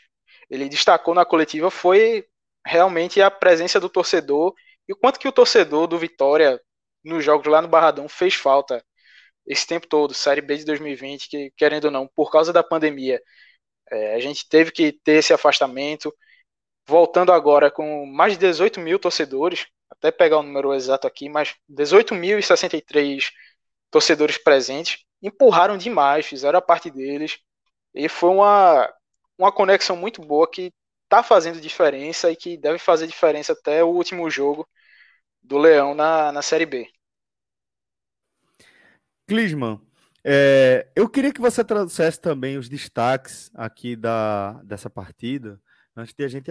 ele 0.51 0.69
destacou 0.69 1.15
na 1.15 1.25
coletiva 1.25 1.71
foi 1.71 2.27
realmente 2.67 3.21
a 3.21 3.31
presença 3.31 3.81
do 3.81 3.89
torcedor 3.89 4.55
e 4.89 4.93
o 4.93 4.97
quanto 4.97 5.19
que 5.19 5.29
o 5.29 5.33
torcedor 5.33 5.87
do 5.87 5.99
Vitória 5.99 6.61
nos 7.05 7.25
jogos 7.25 7.47
lá 7.47 7.63
no 7.63 7.69
Barradão 7.69 8.09
fez 8.09 8.35
falta 8.35 8.85
esse 9.47 9.67
tempo 9.67 9.87
todo, 9.89 10.15
Série 10.15 10.41
B 10.41 10.57
de 10.57 10.65
2020, 10.65 11.29
que 11.29 11.51
querendo 11.57 11.87
ou 11.87 11.91
não, 11.91 12.09
por 12.09 12.31
causa 12.31 12.53
da 12.53 12.63
pandemia, 12.63 13.21
é, 13.91 14.15
a 14.15 14.21
gente 14.21 14.49
teve 14.49 14.71
que 14.73 14.93
ter 14.93 15.15
esse 15.19 15.33
afastamento, 15.33 16.15
voltando 16.87 17.33
agora 17.33 17.71
com 17.71 18.07
mais 18.07 18.35
de 18.35 18.41
18 18.41 18.81
mil 18.81 18.99
torcedores, 18.99 19.67
até 19.91 20.11
pegar 20.11 20.39
o 20.39 20.43
número 20.43 20.75
exato 20.75 21.07
aqui, 21.07 21.29
mas 21.29 21.55
18.063 21.69 23.31
torcedores 23.91 24.39
presentes, 24.39 25.05
empurraram 25.23 25.77
demais, 25.79 26.27
fizeram 26.27 26.59
a 26.59 26.63
parte 26.63 26.91
deles, 26.91 27.39
e 27.95 28.09
foi 28.09 28.31
uma, 28.31 28.93
uma 29.39 29.53
conexão 29.53 29.97
muito 29.97 30.23
boa 30.23 30.51
que 30.51 30.73
está 31.05 31.23
fazendo 31.23 31.61
diferença 31.61 32.31
e 32.31 32.37
que 32.37 32.57
deve 32.57 32.79
fazer 32.79 33.07
diferença 33.07 33.53
até 33.53 33.85
o 33.85 33.89
último 33.89 34.31
jogo 34.31 34.69
do 35.43 35.59
Leão 35.59 35.95
na, 35.95 36.33
na 36.33 36.43
Série 36.43 36.67
B. 36.67 36.92
Clisman, 39.33 39.81
é, 40.23 40.87
eu 40.95 41.09
queria 41.09 41.33
que 41.33 41.41
você 41.41 41.65
trouxesse 41.65 42.21
também 42.21 42.59
os 42.59 42.69
destaques 42.69 43.51
aqui 43.55 43.97
da, 43.97 44.61
dessa 44.63 44.91
partida, 44.91 45.59
antes 45.97 46.13
de 46.13 46.23
a 46.23 46.29
gente 46.29 46.51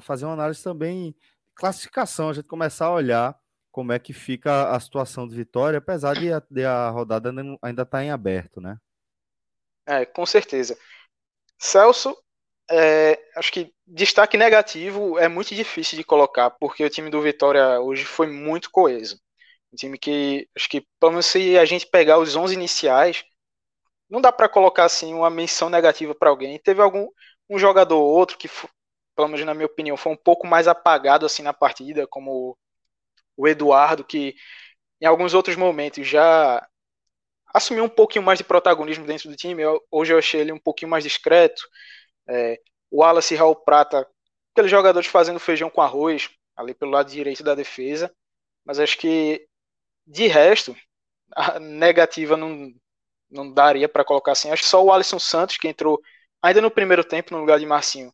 fazer 0.00 0.24
uma 0.24 0.32
análise 0.32 0.62
também 0.64 1.14
classificação, 1.54 2.30
a 2.30 2.32
gente 2.32 2.48
começar 2.48 2.86
a 2.86 2.94
olhar 2.94 3.38
como 3.70 3.92
é 3.92 3.98
que 3.98 4.14
fica 4.14 4.70
a 4.70 4.80
situação 4.80 5.28
de 5.28 5.36
Vitória, 5.36 5.76
apesar 5.76 6.14
de 6.14 6.32
a, 6.32 6.42
de 6.50 6.64
a 6.64 6.88
rodada 6.88 7.28
ainda 7.28 7.82
estar 7.82 7.98
tá 7.98 8.02
em 8.02 8.10
aberto, 8.10 8.62
né? 8.62 8.78
É, 9.84 10.06
com 10.06 10.24
certeza. 10.24 10.78
Celso, 11.58 12.16
é, 12.70 13.22
acho 13.36 13.52
que 13.52 13.74
destaque 13.86 14.38
negativo 14.38 15.18
é 15.18 15.28
muito 15.28 15.54
difícil 15.54 15.98
de 15.98 16.04
colocar, 16.04 16.48
porque 16.48 16.82
o 16.82 16.88
time 16.88 17.10
do 17.10 17.20
Vitória 17.20 17.78
hoje 17.78 18.06
foi 18.06 18.26
muito 18.26 18.70
coeso. 18.70 19.20
Um 19.72 19.76
time 19.76 19.98
que, 19.98 20.48
acho 20.56 20.68
que, 20.68 20.86
pelo 21.00 21.12
menos 21.12 21.26
se 21.26 21.58
a 21.58 21.64
gente 21.64 21.86
pegar 21.86 22.18
os 22.18 22.36
11 22.36 22.54
iniciais, 22.54 23.24
não 24.08 24.20
dá 24.20 24.32
para 24.32 24.48
colocar 24.48 24.84
assim 24.84 25.14
uma 25.14 25.30
menção 25.30 25.70
negativa 25.70 26.14
para 26.14 26.30
alguém. 26.30 26.58
Teve 26.58 26.82
algum 26.82 27.08
um 27.50 27.58
jogador 27.58 27.98
ou 27.98 28.10
outro 28.10 28.38
que, 28.38 28.48
pelo 29.16 29.28
menos 29.28 29.44
na 29.46 29.54
minha 29.54 29.66
opinião, 29.66 29.96
foi 29.96 30.12
um 30.12 30.16
pouco 30.16 30.46
mais 30.46 30.68
apagado 30.68 31.26
assim 31.26 31.42
na 31.42 31.52
partida, 31.52 32.06
como 32.06 32.56
o 33.36 33.48
Eduardo, 33.48 34.04
que 34.04 34.34
em 35.00 35.06
alguns 35.06 35.34
outros 35.34 35.56
momentos 35.56 36.06
já 36.06 36.66
assumiu 37.54 37.84
um 37.84 37.88
pouquinho 37.88 38.24
mais 38.24 38.38
de 38.38 38.44
protagonismo 38.44 39.06
dentro 39.06 39.28
do 39.28 39.36
time. 39.36 39.62
Eu, 39.62 39.80
hoje 39.90 40.12
eu 40.12 40.18
achei 40.18 40.40
ele 40.40 40.52
um 40.52 40.58
pouquinho 40.58 40.90
mais 40.90 41.04
discreto. 41.04 41.62
É, 42.28 42.60
o 42.90 43.00
Wallace 43.02 43.34
Raul 43.34 43.56
Prata, 43.56 44.06
aqueles 44.52 44.70
jogadores 44.70 45.08
fazendo 45.08 45.40
feijão 45.40 45.70
com 45.70 45.82
arroz, 45.82 46.30
ali 46.56 46.74
pelo 46.74 46.92
lado 46.92 47.10
direito 47.10 47.42
da 47.42 47.54
defesa. 47.54 48.14
Mas 48.64 48.78
acho 48.80 48.98
que 48.98 49.46
de 50.12 50.26
resto, 50.26 50.76
a 51.34 51.58
negativa 51.58 52.36
não, 52.36 52.70
não 53.30 53.52
daria 53.52 53.88
para 53.88 54.04
colocar 54.04 54.32
assim. 54.32 54.50
Acho 54.50 54.62
que 54.62 54.68
só 54.68 54.84
o 54.84 54.92
Alisson 54.92 55.18
Santos, 55.18 55.56
que 55.56 55.68
entrou 55.68 56.00
ainda 56.42 56.60
no 56.60 56.70
primeiro 56.70 57.02
tempo 57.02 57.32
no 57.32 57.40
lugar 57.40 57.58
de 57.58 57.66
Marcinho. 57.66 58.12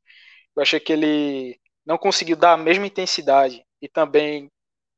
Eu 0.54 0.62
achei 0.62 0.78
que 0.78 0.92
ele 0.92 1.60
não 1.84 1.98
conseguiu 1.98 2.36
dar 2.36 2.52
a 2.52 2.56
mesma 2.56 2.86
intensidade 2.86 3.64
e 3.82 3.88
também 3.88 4.50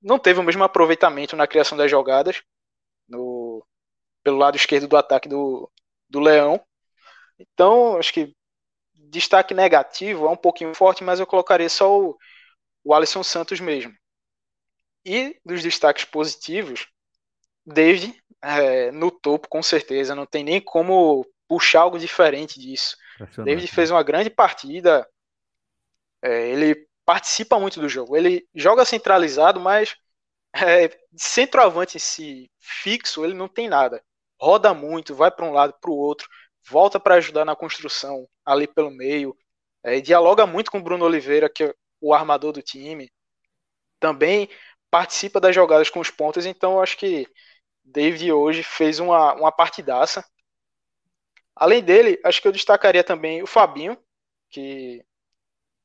não 0.02 0.18
teve 0.18 0.40
o 0.40 0.42
mesmo 0.42 0.62
aproveitamento 0.62 1.36
na 1.36 1.46
criação 1.46 1.76
das 1.78 1.90
jogadas 1.90 2.42
no, 3.08 3.64
pelo 4.22 4.38
lado 4.38 4.56
esquerdo 4.56 4.86
do 4.88 4.96
ataque 4.96 5.28
do, 5.28 5.70
do 6.08 6.20
Leão. 6.20 6.60
Então, 7.38 7.96
acho 7.96 8.12
que 8.12 8.34
destaque 8.94 9.54
negativo 9.54 10.26
é 10.26 10.30
um 10.30 10.36
pouquinho 10.36 10.74
forte, 10.74 11.02
mas 11.02 11.18
eu 11.18 11.26
colocaria 11.26 11.68
só 11.68 11.98
o, 11.98 12.18
o 12.84 12.94
Alisson 12.94 13.22
Santos 13.22 13.58
mesmo. 13.60 13.94
E 15.04 15.38
dos 15.44 15.62
destaques 15.62 16.04
positivos, 16.04 16.88
David 17.64 18.14
é, 18.42 18.90
no 18.90 19.10
topo, 19.10 19.48
com 19.48 19.62
certeza, 19.62 20.14
não 20.14 20.26
tem 20.26 20.44
nem 20.44 20.60
como 20.60 21.26
puxar 21.48 21.82
algo 21.82 21.98
diferente 21.98 22.58
disso. 22.58 22.96
David 23.44 23.66
né? 23.66 23.72
fez 23.72 23.90
uma 23.90 24.02
grande 24.02 24.30
partida, 24.30 25.06
é, 26.22 26.48
ele 26.48 26.86
participa 27.04 27.58
muito 27.58 27.80
do 27.80 27.88
jogo, 27.88 28.16
ele 28.16 28.46
joga 28.54 28.84
centralizado, 28.84 29.60
mas 29.60 29.96
é, 30.54 30.90
centroavante 31.16 31.96
em 31.96 32.00
si, 32.00 32.50
fixo, 32.58 33.24
ele 33.24 33.34
não 33.34 33.48
tem 33.48 33.68
nada. 33.68 34.02
Roda 34.40 34.72
muito, 34.72 35.14
vai 35.14 35.30
para 35.30 35.44
um 35.44 35.52
lado, 35.52 35.74
para 35.80 35.90
o 35.90 35.96
outro, 35.96 36.28
volta 36.68 36.98
para 36.98 37.16
ajudar 37.16 37.44
na 37.44 37.56
construção 37.56 38.28
ali 38.44 38.66
pelo 38.66 38.90
meio, 38.90 39.36
é, 39.82 40.00
dialoga 40.00 40.46
muito 40.46 40.70
com 40.70 40.78
o 40.78 40.82
Bruno 40.82 41.04
Oliveira, 41.04 41.48
que 41.48 41.64
é 41.64 41.74
o 42.00 42.14
armador 42.14 42.52
do 42.52 42.62
time. 42.62 43.10
Também 43.98 44.48
participa 44.90 45.40
das 45.40 45.54
jogadas 45.54 45.88
com 45.88 46.00
os 46.00 46.10
pontos, 46.10 46.44
então 46.46 46.74
eu 46.74 46.82
acho 46.82 46.96
que 46.96 47.26
David 47.84 48.32
hoje 48.32 48.62
fez 48.62 48.98
uma, 48.98 49.34
uma 49.34 49.52
partidaça. 49.52 50.24
Além 51.54 51.82
dele, 51.82 52.20
acho 52.24 52.40
que 52.40 52.48
eu 52.48 52.52
destacaria 52.52 53.04
também 53.04 53.42
o 53.42 53.46
Fabinho, 53.46 53.96
que 54.50 55.04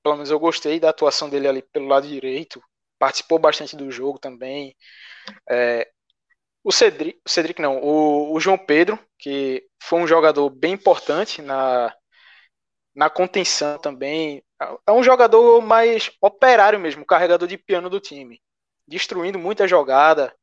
pelo 0.03 0.15
menos 0.15 0.31
eu 0.31 0.39
gostei 0.39 0.79
da 0.79 0.89
atuação 0.89 1.29
dele 1.29 1.47
ali 1.47 1.61
pelo 1.61 1.87
lado 1.87 2.07
direito, 2.07 2.61
participou 2.99 3.39
bastante 3.39 3.75
do 3.75 3.91
jogo 3.91 4.19
também. 4.19 4.75
É, 5.49 5.89
o 6.63 6.71
Cedric, 6.71 7.19
Cedric 7.27 7.61
não, 7.61 7.79
o, 7.81 8.33
o, 8.33 8.39
João 8.39 8.57
Pedro, 8.57 8.99
que 9.19 9.67
foi 9.81 9.99
um 9.99 10.07
jogador 10.07 10.49
bem 10.49 10.73
importante 10.73 11.41
na, 11.41 11.93
na 12.95 13.09
contenção 13.09 13.79
também. 13.79 14.43
É 14.87 14.91
um 14.91 15.03
jogador 15.03 15.61
mais 15.61 16.11
operário 16.21 16.79
mesmo, 16.79 17.05
carregador 17.05 17.47
de 17.47 17.57
piano 17.57 17.89
do 17.89 17.99
time 17.99 18.41
destruindo 18.87 19.39
muita 19.39 19.67
jogada. 19.67 20.33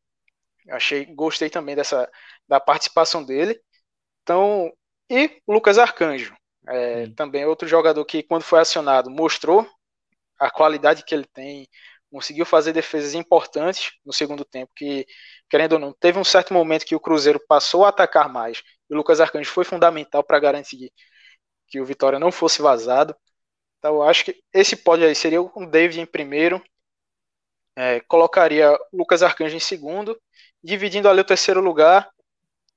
Achei, 0.71 1.07
gostei 1.07 1.51
também 1.51 1.75
dessa 1.75 2.11
da 2.49 2.61
participação 2.61 3.25
dele. 3.25 3.61
Então, 4.23 4.73
e 5.11 5.41
o 5.47 5.53
Lucas 5.53 5.79
Arcanjo, 5.79 6.35
é, 6.69 7.09
também 7.11 7.45
outro 7.45 7.69
jogador 7.69 8.05
que 8.05 8.23
quando 8.23 8.43
foi 8.43 8.61
acionado 8.61 9.11
mostrou 9.11 9.69
a 10.39 10.51
qualidade 10.51 11.05
que 11.05 11.15
ele 11.15 11.27
tem, 11.33 11.69
conseguiu 12.11 12.45
fazer 12.45 12.73
defesas 12.73 13.15
importantes 13.15 13.93
no 14.05 14.13
segundo 14.13 14.45
tempo, 14.45 14.71
que 14.77 15.07
querendo 15.49 15.75
ou 15.75 15.79
não, 15.79 15.93
teve 15.93 16.19
um 16.19 16.25
certo 16.25 16.53
momento 16.53 16.85
que 16.85 16.95
o 16.95 17.01
Cruzeiro 17.01 17.41
passou 17.49 17.85
a 17.85 17.89
atacar 17.89 18.29
mais, 18.29 18.63
e 18.89 18.95
o 18.95 18.97
Lucas 18.97 19.21
Arcanjo 19.21 19.51
foi 19.51 19.65
fundamental 19.65 20.23
para 20.23 20.39
garantir 20.39 20.93
que 21.69 21.81
o 21.81 21.85
Vitória 21.87 22.19
não 22.19 22.31
fosse 22.31 22.61
vazado. 22.63 23.17
Então, 23.79 23.97
eu 23.97 24.03
acho 24.03 24.25
que 24.27 24.43
esse 24.53 24.77
pódio 24.77 25.07
aí 25.07 25.15
seria 25.15 25.43
o 25.43 25.67
David 25.67 26.01
em 26.01 26.07
primeiro, 26.07 26.63
é, 27.77 28.01
colocaria 28.01 28.77
Lucas 28.93 29.23
Arcanjo 29.23 29.57
em 29.57 29.61
segundo, 29.61 30.21
dividindo 30.63 31.09
ali 31.09 31.21
o 31.21 31.25
terceiro 31.25 31.61
lugar, 31.61 32.11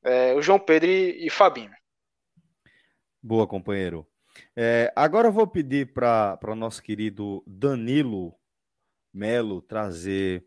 é, 0.04 0.34
o 0.34 0.42
João 0.42 0.60
Pedro 0.60 0.90
e, 0.90 1.28
e 1.28 1.30
Fabinho. 1.30 1.72
Boa, 3.22 3.48
companheiro. 3.48 4.08
É, 4.56 4.92
agora 4.96 5.28
eu 5.28 5.32
vou 5.32 5.48
pedir 5.48 5.94
para 5.94 6.40
o 6.44 6.56
nosso 6.56 6.82
querido 6.82 7.44
Danilo 7.46 8.34
Melo 9.14 9.62
trazer 9.62 10.46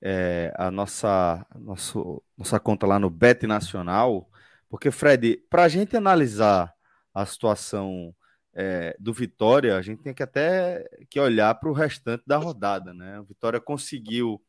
é, 0.00 0.52
a 0.56 0.70
nossa, 0.70 1.46
nosso, 1.54 2.22
nossa 2.36 2.60
conta 2.60 2.86
lá 2.86 2.98
no 2.98 3.10
Bet 3.10 3.46
Nacional, 3.46 4.28
porque, 4.68 4.90
Fred, 4.90 5.38
para 5.48 5.64
a 5.64 5.68
gente 5.68 5.96
analisar 5.96 6.74
a 7.14 7.24
situação 7.24 8.14
é, 8.54 8.96
do 8.98 9.12
Vitória, 9.12 9.76
a 9.76 9.82
gente 9.82 10.02
tem 10.02 10.14
que 10.14 10.22
até 10.22 10.84
que 11.08 11.20
olhar 11.20 11.54
para 11.54 11.68
o 11.68 11.72
restante 11.72 12.24
da 12.26 12.36
rodada, 12.36 12.92
né? 12.92 13.20
O 13.20 13.24
Vitória 13.24 13.60
conseguiu 13.60 14.42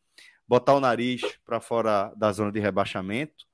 botar 0.47 0.73
o 0.73 0.79
nariz 0.79 1.21
para 1.45 1.61
fora 1.61 2.11
da 2.15 2.31
zona 2.31 2.51
de 2.51 2.59
rebaixamento 2.59 3.45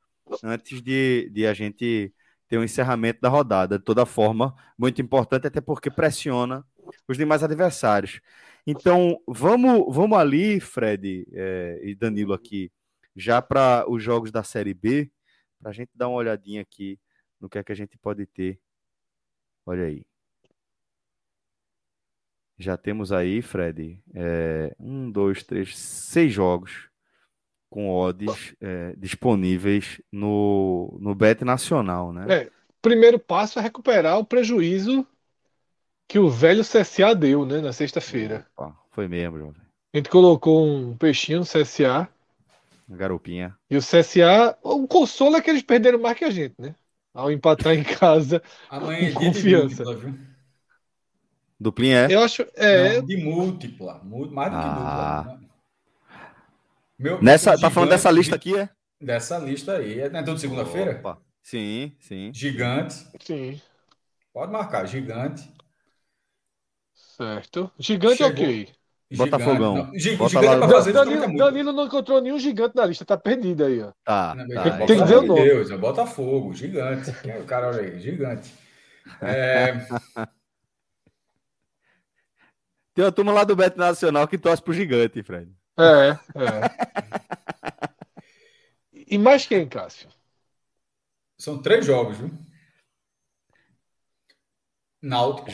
antes 0.44 0.82
de, 0.82 1.30
de 1.30 1.46
a 1.46 1.54
gente 1.54 2.14
ter 2.48 2.58
o 2.58 2.62
um 2.62 2.64
encerramento 2.64 3.20
da 3.22 3.30
rodada. 3.30 3.78
De 3.78 3.84
toda 3.84 4.06
forma, 4.06 4.56
muito 4.78 5.02
importante, 5.02 5.48
até 5.48 5.60
porque 5.60 5.90
pressiona 5.92 6.66
os 7.08 7.18
demais 7.18 7.44
adversários. 7.44 8.22
Então, 8.66 9.20
vamos, 9.28 9.94
vamos 9.94 10.18
ali, 10.18 10.60
Fred 10.60 11.28
é, 11.34 11.82
e 11.84 11.96
Danilo 11.96 12.34
aqui, 12.34 12.72
já 13.16 13.42
para 13.42 13.86
os 13.90 14.02
jogos 14.02 14.32
da 14.32 14.44
Série 14.44 14.74
B, 14.74 15.12
para 15.60 15.72
a 15.72 15.74
gente 15.74 15.92
dar 15.94 16.08
uma 16.08 16.18
olhadinha 16.18 16.62
aqui 16.62 17.00
no 17.40 17.50
que 17.50 17.58
é 17.58 17.64
que 17.64 17.72
a 17.72 17.76
gente 17.76 17.98
pode 17.98 18.26
ter. 18.26 18.60
Olha 19.66 19.86
aí. 19.86 20.06
Já 22.58 22.78
temos 22.78 23.12
aí, 23.12 23.42
Fred, 23.42 24.00
é, 24.14 24.74
um, 24.80 25.12
dois, 25.12 25.44
três, 25.44 25.78
seis 25.78 26.32
jogos 26.32 26.90
com 27.70 27.90
odds 27.90 28.56
é, 28.62 28.94
disponíveis 28.98 30.02
no, 30.12 30.98
no 31.02 31.14
Bet 31.14 31.44
Nacional, 31.44 32.14
né? 32.14 32.26
É, 32.30 32.52
primeiro 32.82 33.20
passo 33.20 33.60
é 33.60 33.62
recuperar 33.62 34.18
o 34.18 34.26
prejuízo 34.26 35.06
que 36.08 36.18
o 36.18 36.30
velho 36.30 36.62
CSA 36.62 37.14
deu, 37.14 37.46
né, 37.46 37.60
na 37.60 37.74
sexta-feira. 37.74 38.46
Foi 38.92 39.08
mesmo, 39.08 39.38
jovem. 39.38 39.62
A 39.94 39.98
gente 39.98 40.10
colocou 40.10 40.66
um 40.66 40.96
peixinho 40.96 41.40
no 41.40 41.46
CSA. 41.46 42.08
Uma 42.88 42.98
garopinha. 42.98 43.58
E 43.70 43.76
o 43.76 43.82
CSA, 43.82 44.58
o 44.62 44.88
consolo 44.88 45.36
é 45.36 45.42
que 45.42 45.50
eles 45.50 45.64
perderam 45.64 46.00
mais 46.00 46.18
que 46.18 46.24
a 46.24 46.30
gente, 46.30 46.54
né? 46.60 46.76
Ao 47.14 47.32
empatar 47.32 47.74
em 47.74 47.84
casa. 47.84 48.42
Amanhã 48.70 49.10
é 49.10 49.12
com 49.12 49.20
confiança. 49.26 49.84
De 49.84 50.35
Duplinha 51.60 52.08
é? 52.08 52.14
Eu 52.14 52.22
acho. 52.22 52.46
É... 52.56 52.98
Não, 52.98 53.06
de 53.06 53.18
múltipla. 53.18 54.02
Mais 54.04 54.52
do 54.52 54.60
que 54.60 54.66
ah. 54.66 55.22
dupla. 55.24 55.38
Né? 55.40 55.46
Meu, 56.98 57.22
Nessa, 57.22 57.60
tá 57.60 57.70
falando 57.70 57.90
dessa 57.90 58.10
lista 58.10 58.36
aqui, 58.36 58.58
é? 58.58 58.70
Dessa 59.02 59.38
lista 59.38 59.78
aí. 59.78 60.00
É, 60.00 60.06
é 60.06 60.24
toda 60.24 60.38
segunda-feira? 60.38 61.02
Sim, 61.42 61.94
sim. 62.00 62.32
Gigante. 62.34 63.06
Sim. 63.20 63.62
Pode 64.34 64.52
marcar, 64.52 64.86
gigante. 64.86 65.50
Certo. 66.94 67.72
Gigante 67.78 68.18
Chegou. 68.18 68.32
ok. 68.32 68.70
Botafogão. 69.16 69.76
Não, 69.76 70.00
gigante 70.00 70.34
Bota 70.34 70.42
lá, 70.42 70.58
pra 70.58 70.70
fazer 70.70 70.92
Danilo, 70.92 71.38
Danilo, 71.38 71.72
não 71.72 71.86
encontrou 71.86 72.20
nenhum 72.22 72.40
gigante 72.40 72.76
na 72.76 72.86
lista, 72.86 73.06
tá 73.06 73.16
perdido 73.16 73.64
aí, 73.64 73.82
ó. 73.82 73.92
Tá. 74.04 74.36
tá 74.36 74.64
tem, 74.64 74.88
tem 74.88 75.00
que 75.00 75.06
ver 75.06 75.18
o 75.18 75.22
nome. 75.22 75.42
Deus, 75.42 75.72
é 75.72 75.78
Botafogo, 75.78 76.54
gigante. 76.54 77.14
É 77.26 77.38
o 77.38 77.44
cara, 77.44 77.68
olha 77.68 77.82
aí, 77.82 78.00
gigante. 78.00 78.54
É... 79.22 79.86
Tem 82.96 83.04
uma 83.04 83.12
turma 83.12 83.34
lá 83.34 83.44
do 83.44 83.58
Beto 83.58 83.78
Nacional 83.78 84.26
que 84.26 84.38
torce 84.38 84.64
pro 84.64 84.74
gigante, 84.74 85.22
Fred. 85.22 85.52
É, 85.78 86.12
é. 86.12 86.18
e 89.12 89.18
mais 89.18 89.46
quem, 89.46 89.68
Cássio? 89.68 90.08
São 91.38 91.62
três 91.62 91.86
jogos, 91.86 92.18
viu? 92.18 92.32
Náutico. 95.02 95.52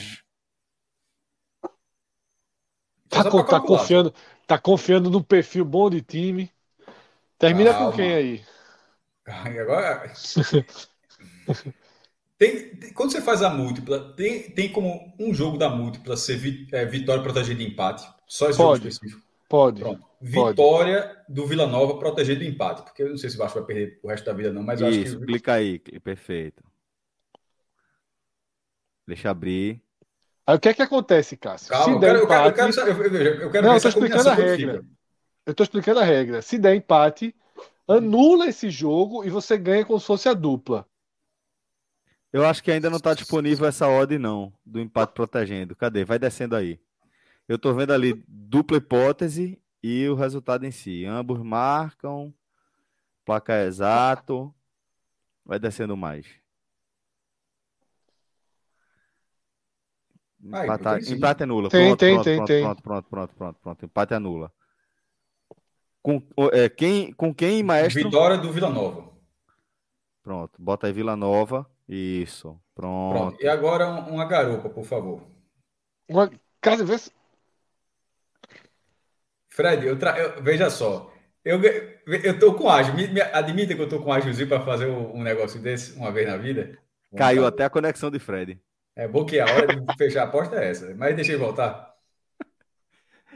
Tá, 3.10 3.24
tá, 3.24 3.60
confiando, 3.60 4.14
tá 4.46 4.60
confiando 4.60 5.10
no 5.10 5.24
perfil 5.24 5.66
bom 5.66 5.90
de 5.90 6.02
time. 6.02 6.54
Termina 7.40 7.74
Calma. 7.74 7.90
com 7.90 7.98
quem 7.98 8.14
aí? 8.14 8.46
Agora. 9.26 10.14
Tem, 12.42 12.70
tem, 12.70 12.92
quando 12.92 13.12
você 13.12 13.22
faz 13.22 13.44
a 13.44 13.52
múltipla, 13.52 14.16
tem, 14.16 14.50
tem 14.50 14.72
como 14.72 15.14
um 15.20 15.32
jogo 15.32 15.60
da 15.60 15.70
múltipla 15.70 16.18
ser 16.18 16.38
vi, 16.38 16.68
é, 16.72 16.84
vitória 16.88 17.22
protegida 17.22 17.64
de 17.64 17.70
empate? 17.70 18.04
Só 18.26 18.50
esse 18.50 18.58
pode, 18.58 18.80
jogo 18.80 18.90
específico? 18.90 19.22
Pode. 19.48 19.80
Pronto. 19.80 20.04
Vitória 20.20 21.04
pode. 21.04 21.36
do 21.36 21.46
Vila 21.46 21.68
Nova 21.68 22.00
protegida 22.00 22.40
de 22.40 22.50
empate. 22.50 22.82
Porque 22.82 23.04
eu 23.04 23.10
não 23.10 23.18
sei 23.18 23.30
se 23.30 23.36
o 23.36 23.38
Vasco 23.38 23.60
vai 23.60 23.68
perder 23.68 24.00
o 24.02 24.08
resto 24.08 24.26
da 24.26 24.34
vida, 24.34 24.52
não, 24.52 24.64
mas 24.64 24.82
eu 24.82 24.90
Isso, 24.90 25.02
acho 25.02 25.10
que. 25.12 25.20
Explica 25.20 25.54
aí, 25.54 25.78
perfeito. 25.78 26.64
Deixa 29.08 29.30
abrir. 29.30 29.80
Aí 30.48 30.56
o 30.56 30.60
que 30.60 30.70
é 30.70 30.74
que 30.74 30.82
acontece, 30.82 31.38
Cássio? 31.38 31.70
Calma, 31.70 31.86
se 31.86 31.92
eu, 31.92 32.00
der 32.00 32.08
quero, 32.08 32.24
empate... 32.24 32.48
eu, 32.48 32.54
quero, 32.56 32.70
eu, 32.72 32.96
quero, 32.96 33.18
eu, 33.18 33.42
eu 33.42 33.52
quero 33.52 33.68
Não, 33.68 33.74
eu 33.74 33.78
estou 33.78 33.90
explicando 33.90 34.30
a 34.30 34.34
regra. 34.34 34.86
Eu 35.46 35.52
estou 35.52 35.64
explicando 35.64 36.00
a 36.00 36.04
regra. 36.04 36.42
Se 36.42 36.58
der 36.58 36.74
empate, 36.74 37.36
anula 37.88 38.48
esse 38.48 38.72
jogo 38.72 39.24
e 39.24 39.30
você 39.30 39.60
ganha 39.60 39.86
como 39.86 40.00
se 40.00 40.08
fosse 40.08 40.28
a 40.28 40.34
dupla. 40.34 40.90
Eu 42.32 42.46
acho 42.46 42.64
que 42.64 42.72
ainda 42.72 42.90
não 42.90 42.98
está 42.98 43.14
disponível 43.14 43.68
essa 43.68 43.88
odd, 43.88 44.18
não, 44.18 44.54
do 44.66 44.80
empate 44.80 45.14
protegendo. 45.14 45.76
Cadê? 45.76 46.06
Vai 46.06 46.18
descendo 46.18 46.56
aí. 46.56 46.80
Eu 47.48 47.58
estou 47.58 47.74
vendo 47.74 47.92
ali 47.92 48.24
dupla 48.28 48.78
hipótese 48.78 49.62
e 49.84 50.08
o 50.08 50.16
resultado 50.16 50.66
em 50.66 50.72
si. 50.72 51.06
Ambos 51.06 51.42
marcam, 51.42 52.34
placa 53.26 53.66
exato. 53.66 54.54
Vai 55.46 55.60
descendo 55.60 55.98
mais. 55.98 56.26
Empate, 60.44 61.14
empate 61.14 61.44
anula. 61.44 61.70
Tem, 61.70 61.88
pronto, 61.88 62.00
tem, 62.00 62.14
pronto, 62.14 62.24
tem, 62.24 62.36
pronto, 62.38 62.48
tem. 62.48 62.64
Pronto, 62.64 62.82
pronto, 62.82 63.10
pronto, 63.10 63.36
pronto, 63.36 63.60
pronto. 63.62 63.86
Empate 63.86 64.14
anula. 64.14 64.52
Com, 66.02 66.24
é, 66.52 66.68
quem, 66.68 67.14
com 67.14 67.34
quem, 67.34 67.62
maestro? 67.62 68.04
Vitória 68.04 68.38
do 68.38 68.52
Vila 68.52 68.70
Nova. 68.70 69.12
Pronto, 70.24 70.52
bota 70.60 70.88
aí 70.88 70.94
Vila 70.94 71.16
Nova. 71.16 71.70
Isso, 71.88 72.60
pronto. 72.74 73.18
pronto. 73.18 73.44
E 73.44 73.48
agora 73.48 73.88
uma 73.88 74.26
garupa, 74.26 74.70
por 74.70 74.86
favor. 74.86 75.22
Uma 76.08 76.32
casa 76.60 76.84
vê 76.86 76.98
Fred, 79.50 79.86
eu, 79.86 80.00
tra... 80.00 80.18
eu 80.18 80.42
veja 80.42 80.70
só. 80.70 81.12
Eu, 81.44 81.60
eu 82.06 82.40
tô 82.40 82.54
com 82.54 82.70
ágio. 82.70 82.94
Me, 82.94 83.08
me, 83.08 83.22
admita 83.22 83.76
que 83.76 83.82
eu 83.82 83.90
tô 83.90 84.02
com 84.02 84.14
ágiozinho 84.14 84.48
para 84.48 84.62
fazer 84.62 84.86
um, 84.88 85.22
negócio 85.22 85.60
desse 85.60 85.98
uma 85.98 86.12
vez 86.12 86.28
na 86.28 86.38
vida. 86.38 86.78
Vamos 87.12 87.18
Caiu 87.18 87.46
até 87.46 87.66
a 87.66 87.70
conexão 87.70 88.10
de 88.10 88.20
Fred. 88.20 88.60
É 88.96 89.08
bom 89.08 89.26
que 89.26 89.40
a 89.40 89.46
hora 89.46 89.68
de 89.68 89.98
fechar 89.98 90.24
a 90.24 90.28
porta 90.28 90.56
é 90.58 90.70
essa. 90.70 90.94
Mas 90.96 91.16
deixa 91.16 91.32
ele 91.32 91.44
voltar. 91.44 91.92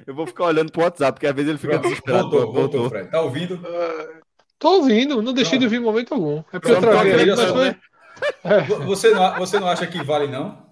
Eu 0.06 0.14
vou 0.14 0.28
ficar 0.28 0.46
olhando 0.46 0.72
pro 0.72 0.84
WhatsApp, 0.84 1.14
porque 1.14 1.28
às 1.28 1.34
vezes 1.34 1.50
ele 1.50 1.58
fica 1.58 1.74
Pronto, 1.74 1.90
desesperado. 1.90 2.30
Voltou, 2.30 2.54
voltou, 2.54 2.82
voltou, 2.82 2.90
Fred. 2.90 3.10
Tá 3.10 3.22
ouvindo? 3.22 3.56
Uh, 3.56 4.22
tô 4.60 4.70
ouvindo, 4.78 5.22
não 5.22 5.34
deixei 5.34 5.58
Pronto. 5.58 5.60
de 5.60 5.66
ouvir 5.66 5.78
em 5.78 5.86
momento 5.86 6.14
algum. 6.14 6.40
É 6.40 6.60
porque 6.60 6.72
eu 6.72 6.80
travei. 6.80 7.26
Mas 7.26 7.52
foi... 7.52 7.70
né? 7.70 7.80
Você 8.86 9.12
não, 9.12 9.40
você 9.40 9.60
não 9.60 9.68
acha 9.68 9.88
que 9.88 10.02
vale, 10.04 10.28
não? 10.28 10.66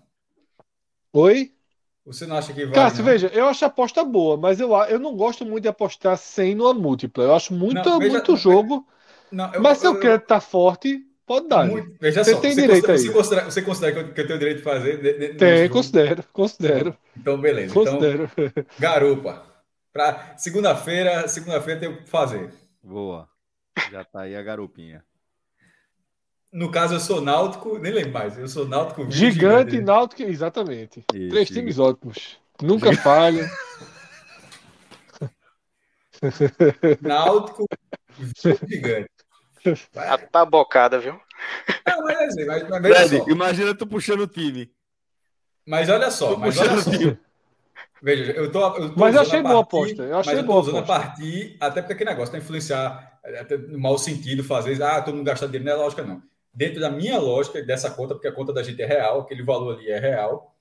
Oi? 1.12 1.52
Você 2.06 2.26
não 2.26 2.36
acha 2.36 2.54
que 2.54 2.62
vale? 2.62 2.76
Cássio, 2.76 3.00
não? 3.00 3.06
veja, 3.06 3.28
eu 3.28 3.48
acho 3.48 3.64
a 3.64 3.68
aposta 3.68 4.04
boa, 4.04 4.36
mas 4.38 4.60
eu, 4.60 4.74
eu 4.90 5.00
não 5.00 5.16
gosto 5.16 5.46
muito 5.46 5.64
de 5.64 5.70
apostar 5.70 6.18
sem 6.18 6.56
numa 6.56 6.74
múltipla. 6.74 7.24
Eu 7.24 7.36
acho 7.36 7.54
muito, 7.54 7.88
não, 7.88 8.00
veja, 8.00 8.12
muito 8.12 8.36
jogo. 8.36 8.86
Não, 9.32 9.54
eu, 9.54 9.62
mas 9.62 9.78
se 9.78 9.88
eu, 9.88 9.94
eu 9.94 10.00
quero 10.00 10.22
estar 10.22 10.40
forte, 10.40 11.02
pode 11.26 11.48
dar. 11.48 11.66
Muito, 11.66 11.96
veja 12.00 12.24
você 12.24 12.34
só, 12.34 12.40
tem 12.40 12.54
você 12.54 12.62
direito 12.62 12.88
considera, 12.88 13.00
aí. 13.00 13.08
Você 13.08 13.14
considera, 13.14 13.46
você 13.46 13.62
considera 13.62 13.94
que, 13.94 14.00
eu, 14.00 14.14
que 14.14 14.22
eu 14.22 14.28
tenho 14.28 14.40
direito 14.40 14.58
de 14.58 14.64
fazer? 14.64 15.02
De, 15.02 15.14
de, 15.14 15.34
tem, 15.36 15.70
considero, 15.70 16.24
considero. 16.34 16.98
Então, 17.16 17.40
beleza. 17.40 17.72
Então, 17.72 17.84
considero. 17.86 18.32
Então, 18.38 18.66
garupa. 18.80 19.46
Para 19.94 20.36
segunda-feira, 20.38 21.28
segunda-feira 21.28 21.80
tem 21.80 21.96
que 21.96 22.10
fazer. 22.10 22.52
Boa. 22.84 23.30
Já 23.92 24.04
tá 24.04 24.22
aí 24.22 24.36
a 24.36 24.42
garupinha. 24.42 25.04
No 26.54 26.70
caso, 26.70 26.94
eu 26.94 27.00
sou 27.00 27.20
náutico, 27.20 27.80
nem 27.80 27.92
lembro 27.92 28.12
mais. 28.12 28.38
Eu 28.38 28.48
sou 28.48 28.68
náutico. 28.68 29.10
Gigante, 29.10 29.72
gigante. 29.72 29.82
náutico, 29.82 30.22
exatamente. 30.22 31.04
Isso, 31.12 31.30
Três 31.30 31.48
gigante. 31.48 31.54
times 31.54 31.80
ótimos. 31.80 32.38
Nunca 32.62 32.96
falham. 32.96 33.50
náutico, 37.02 37.66
gigante. 38.68 39.10
Vai. 39.92 40.28
Tá 40.28 40.46
bocada, 40.46 41.00
viu? 41.00 41.20
Não, 41.88 42.04
mas, 42.04 42.22
assim, 42.22 42.46
mas, 42.46 42.70
mas 42.70 42.82
Fred, 42.82 43.32
imagina 43.32 43.74
tu 43.74 43.88
puxando 43.88 44.22
o 44.22 44.28
time. 44.28 44.72
Mas 45.66 45.90
olha 45.90 46.12
só, 46.12 46.38
mas 46.38 46.56
olha 46.60 46.80
só. 46.82 46.92
Veja, 48.00 48.32
eu 48.34 48.52
tô, 48.52 48.78
eu 48.78 48.94
tô 48.94 49.00
mas 49.00 49.16
eu 49.16 49.22
achei 49.22 49.42
boa 49.42 49.58
a 49.58 49.62
aposta. 49.62 50.04
Eu 50.04 50.20
achei 50.20 50.36
mas 50.36 50.46
boa 50.46 50.60
eu 50.60 50.64
tô 50.64 50.70
usando 50.70 50.84
a 50.84 50.86
partir, 50.86 51.58
até 51.60 51.82
porque 51.82 51.94
aquele 51.94 52.12
negócio 52.12 52.32
tá 52.34 52.38
influenciar, 52.38 53.20
até 53.40 53.58
no 53.58 53.80
mau 53.80 53.98
sentido, 53.98 54.44
fazer, 54.44 54.82
ah, 54.84 55.02
todo 55.02 55.16
mundo 55.16 55.26
gasta 55.26 55.48
dinheiro, 55.48 55.66
não 55.66 55.74
é 55.74 55.76
lógica, 55.78 56.04
não 56.04 56.22
dentro 56.54 56.80
da 56.80 56.90
minha 56.90 57.18
lógica 57.18 57.62
dessa 57.64 57.90
conta, 57.90 58.14
porque 58.14 58.28
a 58.28 58.32
conta 58.32 58.54
da 58.54 58.62
gente 58.62 58.82
é 58.82 58.86
real, 58.86 59.22
aquele 59.22 59.44
valor 59.44 59.78
ali 59.78 59.90
é 59.90 60.00
real. 60.00 60.56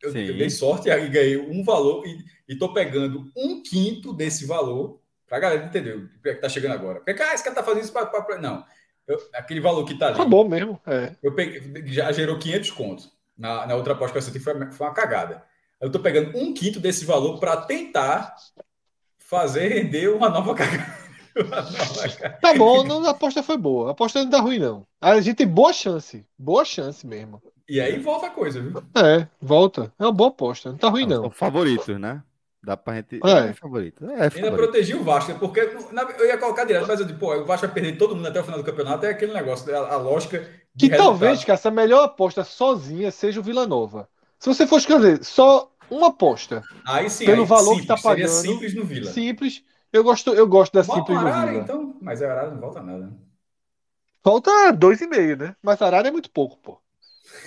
Eu, 0.00 0.16
eu 0.16 0.38
dei 0.38 0.48
sorte 0.48 0.88
e 0.88 1.08
ganhei 1.08 1.36
um 1.36 1.62
valor 1.64 2.06
e 2.06 2.24
estou 2.48 2.72
pegando 2.72 3.30
um 3.36 3.62
quinto 3.62 4.12
desse 4.12 4.46
valor 4.46 5.00
para 5.26 5.38
a 5.38 5.40
galera 5.40 5.66
entender 5.66 5.96
o 5.96 6.22
que 6.22 6.28
está 6.30 6.48
chegando 6.48 6.72
agora. 6.72 7.00
Porque, 7.00 7.20
ah, 7.20 7.34
esse 7.34 7.44
cara 7.44 7.54
está 7.54 7.62
fazendo 7.62 7.82
isso 7.82 7.92
para. 7.92 8.40
Não. 8.40 8.64
Eu, 9.06 9.18
aquele 9.34 9.60
valor 9.60 9.84
que 9.84 9.94
está 9.94 10.08
ali. 10.08 10.16
Tá 10.16 10.24
bom 10.24 10.48
mesmo. 10.48 10.80
É. 10.86 11.14
Eu 11.22 11.34
peguei, 11.34 11.86
já 11.86 12.12
gerou 12.12 12.38
500 12.38 12.70
contos. 12.70 13.12
na, 13.36 13.66
na 13.66 13.74
outra 13.74 13.92
aposta 13.92 14.12
que 14.12 14.18
eu 14.18 14.20
acertei 14.20 14.40
foi, 14.40 14.70
foi 14.70 14.86
uma 14.86 14.94
cagada. 14.94 15.44
Eu 15.80 15.90
tô 15.90 15.98
pegando 16.00 16.36
um 16.36 16.54
quinto 16.54 16.80
desse 16.80 17.04
valor 17.04 17.38
para 17.38 17.56
tentar 17.56 18.34
fazer 19.18 19.68
render 19.68 20.08
uma 20.08 20.28
nova 20.28 20.54
cagada. 20.54 20.97
Tá 22.40 22.54
bom, 22.54 22.84
não, 22.84 23.04
a 23.06 23.10
aposta 23.10 23.42
foi 23.42 23.56
boa. 23.56 23.88
A 23.88 23.90
aposta 23.92 24.22
não 24.22 24.30
tá 24.30 24.40
ruim, 24.40 24.58
não. 24.58 24.86
A 25.00 25.20
gente 25.20 25.36
tem 25.36 25.46
boa 25.46 25.72
chance. 25.72 26.24
Boa 26.38 26.64
chance 26.64 27.06
mesmo. 27.06 27.42
E 27.68 27.80
aí 27.80 27.98
volta 27.98 28.26
a 28.26 28.30
coisa, 28.30 28.60
viu? 28.60 28.82
É, 28.96 29.26
volta. 29.40 29.92
É 29.98 30.04
uma 30.04 30.12
boa 30.12 30.30
aposta. 30.30 30.70
Não 30.70 30.78
tá 30.78 30.88
ruim, 30.88 31.06
não. 31.06 31.30
Favorito, 31.30 31.98
né? 31.98 32.22
Dá 32.62 32.76
pra 32.76 32.96
gente. 32.96 33.20
É, 33.24 33.50
é 33.50 33.52
favorito. 33.52 34.04
É, 34.04 34.30
favorito. 34.30 34.44
Ainda 34.44 34.56
proteger 34.56 34.96
o 34.96 35.04
Vasco, 35.04 35.32
né? 35.32 35.38
porque 35.38 35.60
eu 35.60 36.26
ia 36.26 36.38
colocar 36.38 36.64
direto, 36.64 36.86
mas 36.88 37.00
eu 37.00 37.06
digo, 37.06 37.18
pô, 37.18 37.34
o 37.34 37.44
Vasco 37.44 37.66
vai 37.66 37.74
perder 37.74 37.96
todo 37.96 38.16
mundo 38.16 38.26
até 38.26 38.40
o 38.40 38.44
final 38.44 38.58
do 38.58 38.64
campeonato. 38.64 39.06
É 39.06 39.10
aquele 39.10 39.32
negócio, 39.32 39.74
a, 39.74 39.94
a 39.94 39.96
lógica. 39.96 40.40
Que 40.76 40.86
resultado. 40.86 41.06
talvez, 41.06 41.44
cara, 41.44 41.54
essa 41.54 41.70
melhor 41.70 42.04
aposta 42.04 42.42
sozinha 42.42 43.10
seja 43.10 43.40
o 43.40 43.42
Vila 43.42 43.66
Nova. 43.66 44.08
Se 44.38 44.48
você 44.48 44.66
for 44.66 44.78
escrever 44.78 45.22
só 45.24 45.70
uma 45.90 46.08
aposta. 46.08 46.62
Aí 46.84 47.08
sim, 47.08 47.26
pelo 47.26 47.42
aí, 47.42 47.48
valor 47.48 47.76
simples, 47.76 47.80
que 47.82 47.86
tá 47.86 47.96
pagando. 47.96 48.28
simples 48.28 48.74
no 48.74 48.84
Vila. 48.84 49.10
Simples. 49.10 49.62
Eu 49.92 50.04
gosto, 50.04 50.34
eu 50.34 50.46
gosto 50.46 50.72
da 50.74 50.82
Bota 50.82 50.98
simples 50.98 51.18
um 51.18 51.20
no 51.22 51.26
Arara, 51.28 51.50
Vila. 51.50 51.62
então, 51.62 51.96
mas 52.00 52.22
a 52.22 52.30
Arara 52.30 52.50
não 52.50 52.60
volta 52.60 52.82
nada. 52.82 53.06
né? 53.06 53.12
Falta 54.22 54.72
dois 54.72 55.00
e 55.00 55.06
meio, 55.06 55.36
né? 55.36 55.56
Mas 55.62 55.80
Arara 55.80 56.08
é 56.08 56.10
muito 56.10 56.30
pouco, 56.30 56.56
pô. 56.58 56.80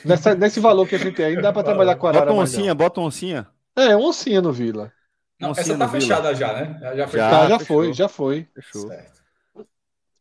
Nessa, 0.04 0.34
nesse 0.36 0.60
valor 0.60 0.88
que 0.88 0.96
a 0.96 0.98
gente 0.98 1.16
tem 1.16 1.26
aí, 1.26 1.36
não 1.36 1.42
dá 1.42 1.54
pra 1.54 1.64
trabalhar 1.64 1.96
com 1.96 2.08
Arara 2.08 2.26
Bota 2.26 2.34
uma 2.34 2.44
oncinha, 2.44 2.74
bota 2.74 3.00
uma 3.00 3.08
oncinha. 3.08 3.48
É, 3.76 3.96
oncinha 3.96 4.42
no 4.42 4.52
Vila. 4.52 4.92
Não, 5.40 5.52
Oncinha 5.52 5.62
essa 5.64 5.78
tá 5.78 5.86
no 5.86 5.92
Vila. 5.92 6.02
fechada 6.02 6.36
já, 6.36 6.54
né? 6.54 6.78
Já, 6.80 6.96
já 6.96 7.08
foi 7.08 7.20
Já. 7.20 7.30
Tá, 7.30 7.48
já 7.50 7.60
fechou. 7.60 7.78
foi, 7.78 7.94
já 7.94 8.08
foi. 8.08 8.48
Fechou. 8.54 8.88
Certo. 8.88 9.22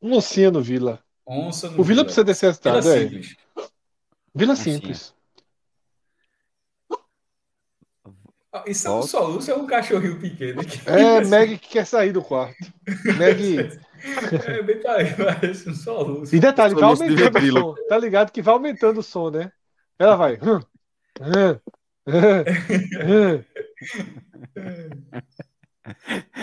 Um 0.00 0.14
oncinha 0.14 0.50
no 0.50 0.62
Vila. 0.62 0.98
Onça 1.26 1.70
no 1.70 1.80
O 1.80 1.84
Vila 1.84 2.04
precisa 2.04 2.24
desse 2.24 2.46
resultado, 2.46 2.80
Vila 2.82 2.94
é. 2.96 2.98
simples. 3.00 3.36
Vila 4.34 4.52
Oncinha. 4.52 4.74
simples. 4.76 5.14
Ah, 8.04 8.10
Isso 8.66 8.88
é 8.88 8.90
um 8.90 9.02
soluço, 9.02 9.50
é 9.50 9.54
um 9.54 9.66
cachorrinho 9.66 10.18
pequeno. 10.18 10.60
aqui. 10.60 10.80
É 10.86 11.20
Meg 11.26 11.58
que 11.58 11.68
quer 11.68 11.86
sair 11.86 12.12
do 12.12 12.22
quarto. 12.22 12.56
Meg. 13.16 13.70
É 14.48 14.62
bem 14.62 14.80
pare- 14.80 15.14
parece 15.14 15.68
um 15.70 15.74
soluço. 15.74 16.34
E 16.34 16.40
detalhe, 16.40 16.74
vai 16.74 16.82
de 16.82 16.88
aumentando 16.88 17.38
o 17.38 17.42
som. 17.42 17.74
Tá 17.88 17.98
ligado 17.98 18.32
que 18.32 18.42
vai 18.42 18.54
aumentando 18.54 19.00
o 19.00 19.02
som, 19.02 19.30
né? 19.30 19.52
Ela 19.98 20.16
vai. 20.16 20.38
hum, 20.42 20.60
hum, 21.20 21.60
hum. 22.06 23.44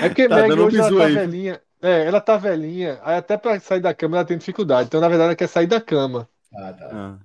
É 0.01 0.09
porque 0.09 0.27
Tá 0.27 0.35
Meg 0.38 0.51
hoje 0.59 0.77
ela 0.77 0.95
tá 0.95 1.05
aí. 1.05 1.13
velhinha. 1.15 1.61
É, 1.81 2.05
ela 2.05 2.21
tá 2.21 2.38
velhinha. 2.38 2.99
Aí 3.03 3.17
até 3.17 3.38
pra 3.38 3.59
sair 3.59 3.79
da 3.79 3.93
cama 3.93 4.17
ela 4.17 4.25
tem 4.25 4.38
dificuldade. 4.38 4.88
Então, 4.88 5.01
na 5.01 5.07
verdade, 5.09 5.29
ela 5.29 5.35
quer 5.35 5.47
sair 5.47 5.67
da 5.67 5.79
cama. 5.81 6.27
Ah, 6.55 6.73
tá. 6.73 6.89
Ah. 6.91 7.19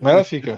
Mas 0.00 0.12
ela 0.14 0.24
fica. 0.24 0.56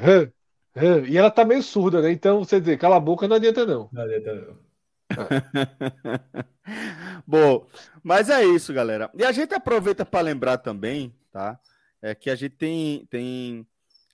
Hum. 0.77 1.05
E 1.07 1.17
ela 1.17 1.31
tá 1.31 1.45
meio 1.45 1.63
surda, 1.63 2.03
né? 2.03 2.11
Então, 2.11 2.45
você 2.45 2.61
dizer, 2.61 2.79
cala 2.79 2.97
a 2.97 3.01
boca 3.01 3.27
não 3.27 3.37
adianta, 3.37 3.67
não. 3.67 3.89
Não 3.93 4.03
adianta 4.03 4.35
não. 4.35 4.71
Bom, 7.27 7.67
mas 8.03 8.31
é 8.31 8.45
isso, 8.45 8.73
galera. 8.73 9.11
E 9.15 9.25
a 9.25 9.33
gente 9.33 9.55
aproveita 9.55 10.05
para 10.05 10.21
lembrar 10.21 10.59
também, 10.59 11.15
tá? 11.33 11.59
É 12.01 12.15
que 12.15 12.31
a 12.31 12.35
gente 12.35 12.57
tem, 12.57 13.07
tem 13.11 13.67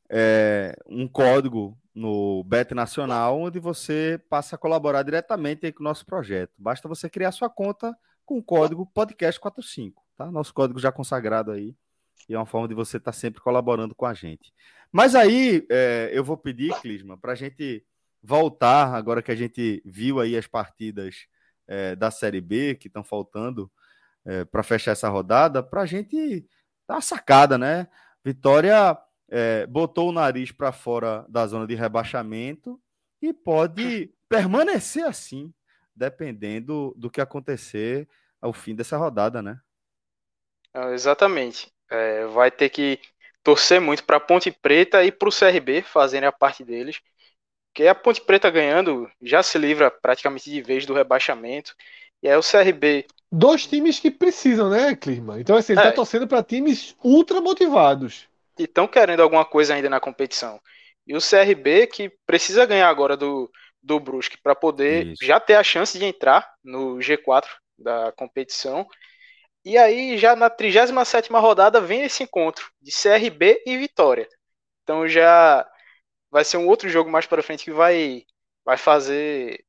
é, 0.09 0.77
um 0.87 1.07
código 1.07 1.77
no 1.95 2.43
Bet 2.45 2.75
Nacional 2.75 3.41
onde 3.41 3.59
você 3.59 4.21
passa 4.29 4.57
a 4.57 4.59
colaborar 4.59 5.03
diretamente 5.03 5.65
aí 5.65 5.73
com 5.73 5.83
o 5.83 5.85
nosso 5.85 6.05
projeto. 6.05 6.53
Basta 6.59 6.89
você 6.89 7.09
criar 7.09 7.33
sua 7.33 7.49
conta 7.49 7.97
com 8.25 8.39
o 8.39 8.43
código 8.43 8.91
podcast45, 8.95 9.95
tá? 10.17 10.31
Nosso 10.31 10.53
código 10.53 10.79
já 10.79 10.91
consagrado 10.91 11.53
aí. 11.53 11.75
E 12.29 12.35
é 12.35 12.39
uma 12.39 12.47
forma 12.47 12.69
de 12.69 12.75
você 12.75 12.97
estar 12.97 13.13
sempre 13.13 13.41
colaborando 13.41 13.95
com 13.95 14.07
a 14.07 14.15
gente. 14.15 14.53
Mas 14.91 15.15
aí 15.15 15.67
é, 15.71 16.11
eu 16.13 16.25
vou 16.25 16.37
pedir, 16.37 16.75
Clisma, 16.81 17.17
para 17.17 17.33
a 17.33 17.37
gente 17.37 17.85
voltar, 18.23 18.95
agora 18.95 19.23
que 19.23 19.31
a 19.31 19.37
gente 19.37 19.83
viu 19.85 20.21
aí 20.21 20.37
as 20.37 20.47
partidas 20.47 21.27
é, 21.67 21.95
da 21.95 22.11
Série 22.11 22.41
B 22.41 22.75
que 22.75 22.89
estão 22.89 23.05
faltando 23.05 23.71
é, 24.25 24.45
para 24.45 24.63
fechar 24.63 24.93
essa 24.93 25.09
rodada, 25.09 25.63
para 25.63 25.83
a 25.83 25.87
gente 25.87 26.45
dar 26.89 26.97
uma 26.97 27.01
sacada, 27.01 27.57
né? 27.57 27.89
Vitória 28.25 28.99
é, 29.29 29.67
botou 29.67 30.09
o 30.09 30.13
nariz 30.13 30.51
para 30.51 30.73
fora 30.73 31.25
da 31.29 31.47
zona 31.47 31.67
de 31.67 31.75
rebaixamento 31.75 32.81
e 33.21 33.33
pode 33.33 34.13
permanecer 34.29 35.05
assim, 35.05 35.53
dependendo 35.95 36.93
do 36.97 37.11
que 37.11 37.21
acontecer 37.21 38.09
ao 38.41 38.53
fim 38.53 38.75
dessa 38.75 38.97
rodada, 38.97 39.41
né? 39.41 39.61
Ah, 40.75 40.91
Exatamente. 40.93 41.73
É, 41.91 42.27
vai 42.27 42.51
ter 42.51 42.69
que 42.69 42.99
torcer 43.43 43.81
muito 43.81 44.05
para 44.05 44.17
a 44.17 44.21
Ponte 44.21 44.51
Preta 44.51 45.05
e 45.05 45.13
para 45.13 45.29
o 45.29 45.33
CRB 45.33 45.83
fazerem 45.83 46.29
a 46.29 46.33
parte 46.33 46.65
deles. 46.65 47.01
Porque 47.73 47.87
a 47.87 47.95
Ponte 47.95 48.21
Preta 48.21 48.51
ganhando 48.51 49.09
já 49.21 49.43
se 49.43 49.59
livra 49.59 49.91
praticamente 49.91 50.51
de 50.51 50.63
vez 50.63 50.87
do 50.87 50.95
rebaixamento. 50.95 51.75
E 52.23 52.29
aí 52.29 52.37
o 52.37 52.43
CRB. 52.43 53.07
Dois 53.31 53.67
times 53.67 54.01
que 54.01 54.11
precisam, 54.11 54.71
né, 54.71 54.97
Clima? 54.97 55.39
Então, 55.41 55.57
assim, 55.57 55.75
ele 55.75 55.83
tá 55.83 55.89
É. 55.89 55.93
torcendo 55.93 56.27
pra 56.27 56.43
times 56.43 56.97
ultra 57.05 57.41
motivados. 57.41 58.27
estão 58.59 58.89
querendo 58.89 59.21
alguma 59.21 59.45
coisa 59.45 59.75
ainda 59.75 59.91
na 59.91 60.01
competição. 60.01 60.59
E 61.07 61.15
o 61.15 61.21
CRB 61.21 61.87
que 61.87 62.11
precisa 62.27 62.65
ganhar 62.65 62.89
agora 62.89 63.17
do, 63.17 63.51
do 63.83 64.01
Brusque 64.01 64.39
para 64.43 64.55
poder 64.55 65.09
Isso. 65.09 65.25
já 65.25 65.39
ter 65.39 65.55
a 65.55 65.63
chance 65.63 65.99
de 65.99 66.05
entrar 66.05 66.49
no 66.65 66.97
G4 66.99 67.47
da 67.79 68.11
competição. 68.13 68.87
E 69.67 69.79
aí, 69.79 70.19
já 70.19 70.37
na 70.37 70.51
37ª 70.51 71.41
rodada, 71.41 71.81
vem 71.81 72.05
esse 72.05 72.25
encontro 72.25 72.71
de 72.83 72.93
CRB 72.93 73.63
e 73.67 73.77
Vitória. 73.79 74.29
Então 74.85 75.09
já 75.09 75.69
vai 76.31 76.45
ser 76.45 76.59
um 76.59 76.69
outro 76.69 76.89
jogo 76.89 77.11
mais 77.11 77.27
para 77.27 77.43
frente 77.43 77.65
que 77.65 77.73
vai, 77.73 78.25
vai 78.65 78.77
fazer, 78.79 79.65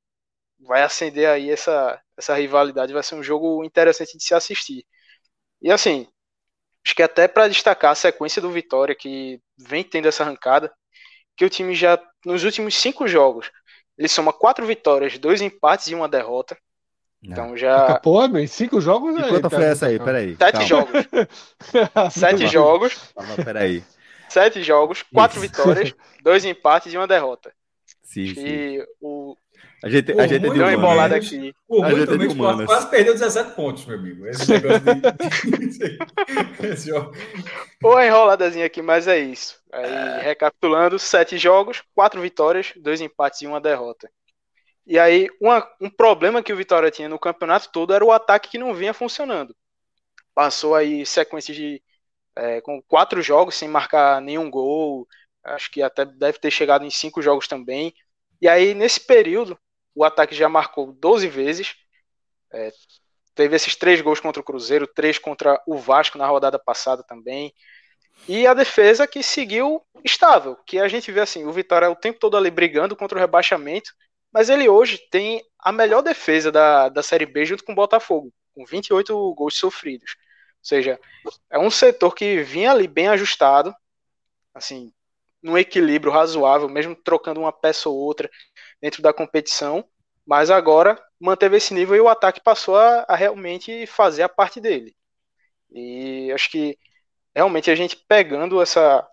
vai 0.60 0.84
acender 0.84 1.28
aí 1.30 1.52
essa, 1.52 2.02
essa 2.18 2.36
rivalidade. 2.36 2.94
Vai 2.94 3.03
ser 3.03 3.15
um 3.15 3.24
jogo 3.24 3.64
interessante 3.65 4.18
de 4.18 4.24
se 4.26 4.36
assistir. 4.36 4.86
E 5.61 5.72
assim, 5.72 6.07
Acho 6.86 6.95
que 6.95 7.03
até 7.03 7.28
para 7.28 7.48
destacar 7.49 7.91
a 7.91 7.95
sequência 7.95 8.41
do 8.41 8.52
Vitória, 8.52 8.95
que 8.95 9.41
vem 9.57 9.84
tendo 9.84 10.07
essa 10.07 10.24
arrancada, 10.24 10.74
que 11.38 11.45
o 11.45 11.49
time 11.49 11.76
já, 11.76 11.99
nos 12.26 12.44
últimos 12.45 12.76
cinco 12.76 13.07
jogos, 13.07 13.52
ele 13.98 14.07
soma 14.07 14.34
quatro 14.34 14.65
vitórias, 14.65 15.18
dois 15.19 15.41
empates 15.41 15.88
e 15.88 15.95
uma 15.95 16.10
derrota. 16.10 16.57
Então 17.22 17.57
já. 17.57 17.99
Pô, 17.99 18.27
meu, 18.27 18.41
em 18.41 18.48
cinco 18.48 18.80
jogos. 18.80 19.15
E 19.15 19.23
aí, 19.23 19.30
quanto 19.30 19.49
tá 19.49 19.49
foi 19.49 19.65
essa 19.65 19.88
aí? 19.88 19.98
bom, 19.98 20.06
Peraí. 20.06 20.35
Sete 20.38 20.52
calma, 20.52 20.65
jogos. 20.65 21.07
Sete 22.11 22.48
jogos, 22.48 22.95
calma, 23.15 23.35
peraí. 23.44 23.84
sete 24.30 24.64
jogos, 24.64 25.03
quatro 25.03 25.39
Isso. 25.39 25.48
vitórias, 25.48 25.94
dois 26.23 26.45
empates 26.45 26.94
e 26.94 26.98
uma 26.98 27.07
derrota. 27.07 27.53
Sim, 28.03 28.34
sim. 28.35 28.64
E 28.77 28.85
o. 29.02 29.35
A 29.84 29.89
gente, 29.89 30.11
a 30.14 30.15
Pô, 30.15 30.27
gente 30.27 30.45
é 30.45 30.49
muito 30.49 30.53
Deu 30.53 30.65
uma 30.65 30.72
humanas, 30.73 30.73
embolada 30.73 31.15
né? 31.15 31.18
aqui. 31.18 31.53
Por 31.68 31.84
A 31.84 31.89
muito 31.89 31.98
gente 31.98 32.14
é 32.14 32.18
de 32.18 32.30
menos, 32.35 32.65
quase, 32.65 32.89
perdeu 32.89 33.14
17 33.14 33.56
pontos, 33.56 33.85
meu 33.85 33.98
amigo. 33.98 34.26
Esse 34.27 34.48
negócio 34.49 34.81
de. 34.81 36.68
Esse 36.68 36.89
jogo. 36.89 37.11
A 37.95 38.06
enroladazinha 38.06 38.65
aqui, 38.65 38.81
mas 38.81 39.07
é 39.07 39.19
isso. 39.19 39.60
Aí, 39.72 40.22
recapitulando, 40.23 40.98
sete 40.98 41.38
jogos, 41.38 41.84
quatro 41.94 42.22
vitórias, 42.22 42.73
dois 42.77 43.02
empates 43.02 43.41
e 43.41 43.48
uma 43.48 43.61
derrota. 43.61 44.10
E 44.88 44.97
aí, 44.99 45.30
uma- 45.41 45.69
um 45.81 45.89
problema 45.89 46.41
que 46.43 46.53
o 46.53 46.57
Vitória 46.57 46.91
tinha 46.91 47.09
no 47.09 47.19
campeonato 47.19 47.69
todo 47.72 47.93
era 47.93 48.05
o 48.05 48.11
ataque 48.11 48.49
que 48.51 48.57
não 48.57 48.73
vinha 48.73 48.93
funcionando. 48.93 49.55
Passou 50.35 50.76
aí 50.76 51.05
sequências 51.05 51.57
de 51.57 51.84
é, 52.38 52.61
com 52.61 52.81
quatro 52.84 53.22
jogos 53.22 53.55
sem 53.55 53.69
marcar 53.69 54.22
nenhum 54.22 54.49
gol. 54.51 55.07
Acho 55.43 55.72
que 55.72 55.81
até 55.84 56.05
deve 56.05 56.39
ter 56.39 56.51
chegado 56.51 56.85
em 56.85 56.91
cinco 56.91 57.22
jogos 57.22 57.47
também. 57.47 57.93
E 58.41 58.47
aí, 58.49 58.73
nesse 58.76 59.01
período, 59.01 59.59
o 59.95 60.03
ataque 60.05 60.35
já 60.35 60.49
marcou 60.49 60.93
12 60.93 61.27
vezes. 61.30 61.76
É, 62.53 62.72
teve 63.35 63.55
esses 63.55 63.76
três 63.76 64.01
gols 64.01 64.19
contra 64.19 64.41
o 64.41 64.45
Cruzeiro, 64.45 64.88
três 64.88 65.19
contra 65.19 65.61
o 65.68 65.77
Vasco 65.77 66.18
na 66.18 66.27
rodada 66.27 66.59
passada 66.59 67.03
também. 67.03 67.53
E 68.27 68.45
a 68.45 68.53
defesa 68.53 69.07
que 69.07 69.23
seguiu 69.23 69.81
estável, 70.03 70.55
que 70.68 70.80
a 70.80 70.88
gente 70.88 71.11
vê 71.11 71.22
assim, 71.22 71.45
o 71.45 71.51
Vitória 71.51 71.89
o 71.89 71.95
tempo 71.95 72.19
todo 72.19 72.35
ali 72.38 72.51
brigando 72.51 72.95
contra 72.95 73.18
o 73.18 73.22
rebaixamento, 73.22 73.91
mas 74.38 74.49
ele 74.49 74.69
hoje 74.69 74.99
tem 75.09 75.43
a 75.57 75.72
melhor 75.72 76.03
defesa 76.03 76.51
da, 76.51 76.89
da 76.89 77.01
Série 77.01 77.26
B 77.26 77.43
junto 77.43 77.64
com 77.64 77.72
o 77.72 77.76
Botafogo, 77.76 78.31
com 78.53 78.64
28 78.64 79.34
gols 79.34 79.57
sofridos. 79.57 80.11
Ou 80.11 80.61
seja, 80.61 80.99
é 81.49 81.57
um 81.57 81.72
setor 81.72 82.14
que 82.14 82.43
vinha 82.43 82.69
ali 82.69 82.88
bem 82.88 83.07
ajustado, 83.07 83.73
assim, 84.53 84.93
num 85.41 85.57
equilíbrio 85.57 86.11
razoável, 86.11 86.69
mesmo 86.69 86.95
trocando 86.95 87.39
uma 87.39 87.51
peça 87.51 87.89
ou 87.89 87.95
outra 87.97 88.30
dentro 88.80 89.01
da 89.01 89.11
competição, 89.11 89.84
mas 90.23 90.51
agora 90.51 91.03
manteve 91.19 91.57
esse 91.57 91.73
nível 91.73 91.95
e 91.95 91.99
o 91.99 92.07
ataque 92.07 92.39
passou 92.39 92.77
a, 92.77 93.07
a 93.07 93.15
realmente 93.15 93.88
fazer 93.88 94.22
a 94.22 94.30
parte 94.30 94.61
dele. 94.61 94.95
E 95.72 96.31
acho 96.31 96.51
que 96.51 96.77
realmente 97.34 97.72
a 97.72 97.76
gente 97.76 97.95
pegando 98.07 98.61
essa, 98.61 99.03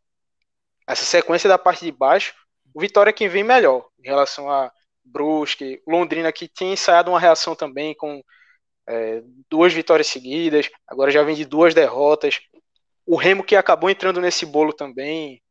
essa 0.86 1.06
sequência 1.06 1.48
da 1.48 1.56
parte 1.56 1.82
de 1.82 1.92
baixo, 1.92 2.34
o 2.74 2.80
Vitória 2.82 3.09
é 3.09 3.14
quem 3.14 3.26
vem 3.26 3.42
melhor 3.42 3.88
em 3.98 4.06
relação 4.06 4.51
a 4.51 4.70
Brusque, 5.05 5.82
Londrina 5.86 6.32
que 6.32 6.48
tinha 6.48 6.72
ensaiado 6.72 7.10
uma 7.10 7.20
reação 7.20 7.55
também 7.55 7.94
com 7.94 8.22
é, 8.86 9.22
duas 9.51 9.72
vitórias 9.72 10.06
seguidas, 10.06 10.70
agora 10.86 11.10
já 11.10 11.22
vem 11.22 11.35
de 11.35 11.44
duas 11.44 11.74
derrotas. 11.74 12.40
O 13.06 13.16
Remo 13.16 13.44
que 13.44 13.56
acabou 13.56 13.90
entrando 13.90 14.20
nesse 14.20 14.47
bolo 14.47 14.72
também. 14.72 15.43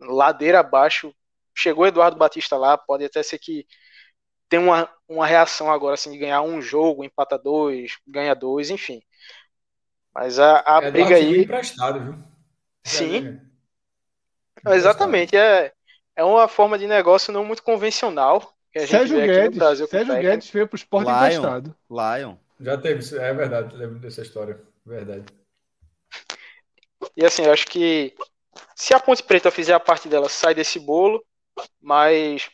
ladeira 0.00 0.60
abaixo. 0.60 1.14
Chegou 1.54 1.86
Eduardo 1.86 2.16
Batista 2.16 2.56
lá, 2.56 2.78
pode 2.78 3.04
até 3.04 3.22
ser 3.22 3.38
que 3.38 3.66
tenha 4.48 4.62
uma, 4.62 4.90
uma 5.08 5.26
reação 5.26 5.70
agora 5.70 5.94
assim 5.94 6.12
de 6.12 6.18
ganhar 6.18 6.42
um 6.42 6.62
jogo, 6.62 7.04
empata 7.04 7.36
dois, 7.38 7.98
ganha 8.06 8.34
dois, 8.34 8.70
enfim. 8.70 9.02
Mas 10.14 10.38
a, 10.38 10.62
a 10.64 10.82
é, 10.82 10.90
briga 10.90 11.16
aí. 11.16 11.42
Emprestado, 11.42 12.00
viu? 12.00 12.24
Sim. 12.84 13.40
Exatamente. 14.66 15.36
É, 15.36 15.72
é 16.16 16.24
uma 16.24 16.48
forma 16.48 16.78
de 16.78 16.86
negócio 16.86 17.32
não 17.32 17.44
muito 17.44 17.62
convencional. 17.62 18.57
Sérgio 18.86 19.18
Guedes, 19.20 19.58
Brasil 19.58 19.86
Sérgio 19.86 20.14
Guedes 20.14 20.50
veio 20.50 20.66
para 20.66 20.74
o 20.74 20.78
esporte 20.78 21.06
Lion, 21.06 21.18
emprestado. 21.18 21.76
Lion. 21.90 22.36
Já 22.60 22.76
teve, 22.76 23.16
é 23.16 23.32
verdade, 23.32 23.76
lembro 23.76 23.98
dessa 23.98 24.22
história. 24.22 24.60
Verdade. 24.84 25.24
E 27.16 27.24
assim, 27.24 27.44
eu 27.44 27.52
acho 27.52 27.66
que 27.66 28.14
se 28.74 28.94
a 28.94 29.00
Ponte 29.00 29.22
Preta 29.22 29.50
fizer 29.50 29.74
a 29.74 29.80
parte 29.80 30.08
dela, 30.08 30.28
sai 30.28 30.54
desse 30.54 30.78
bolo, 30.78 31.24
mas 31.80 32.50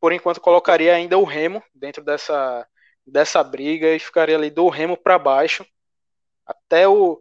por 0.00 0.12
enquanto 0.12 0.40
colocaria 0.40 0.94
ainda 0.94 1.18
o 1.18 1.24
Remo 1.24 1.62
dentro 1.74 2.02
dessa, 2.02 2.66
dessa 3.06 3.42
briga 3.42 3.94
e 3.94 3.98
ficaria 3.98 4.36
ali 4.36 4.50
do 4.50 4.68
Remo 4.68 4.96
para 4.96 5.18
baixo. 5.18 5.64
Até 6.46 6.86
o 6.86 7.20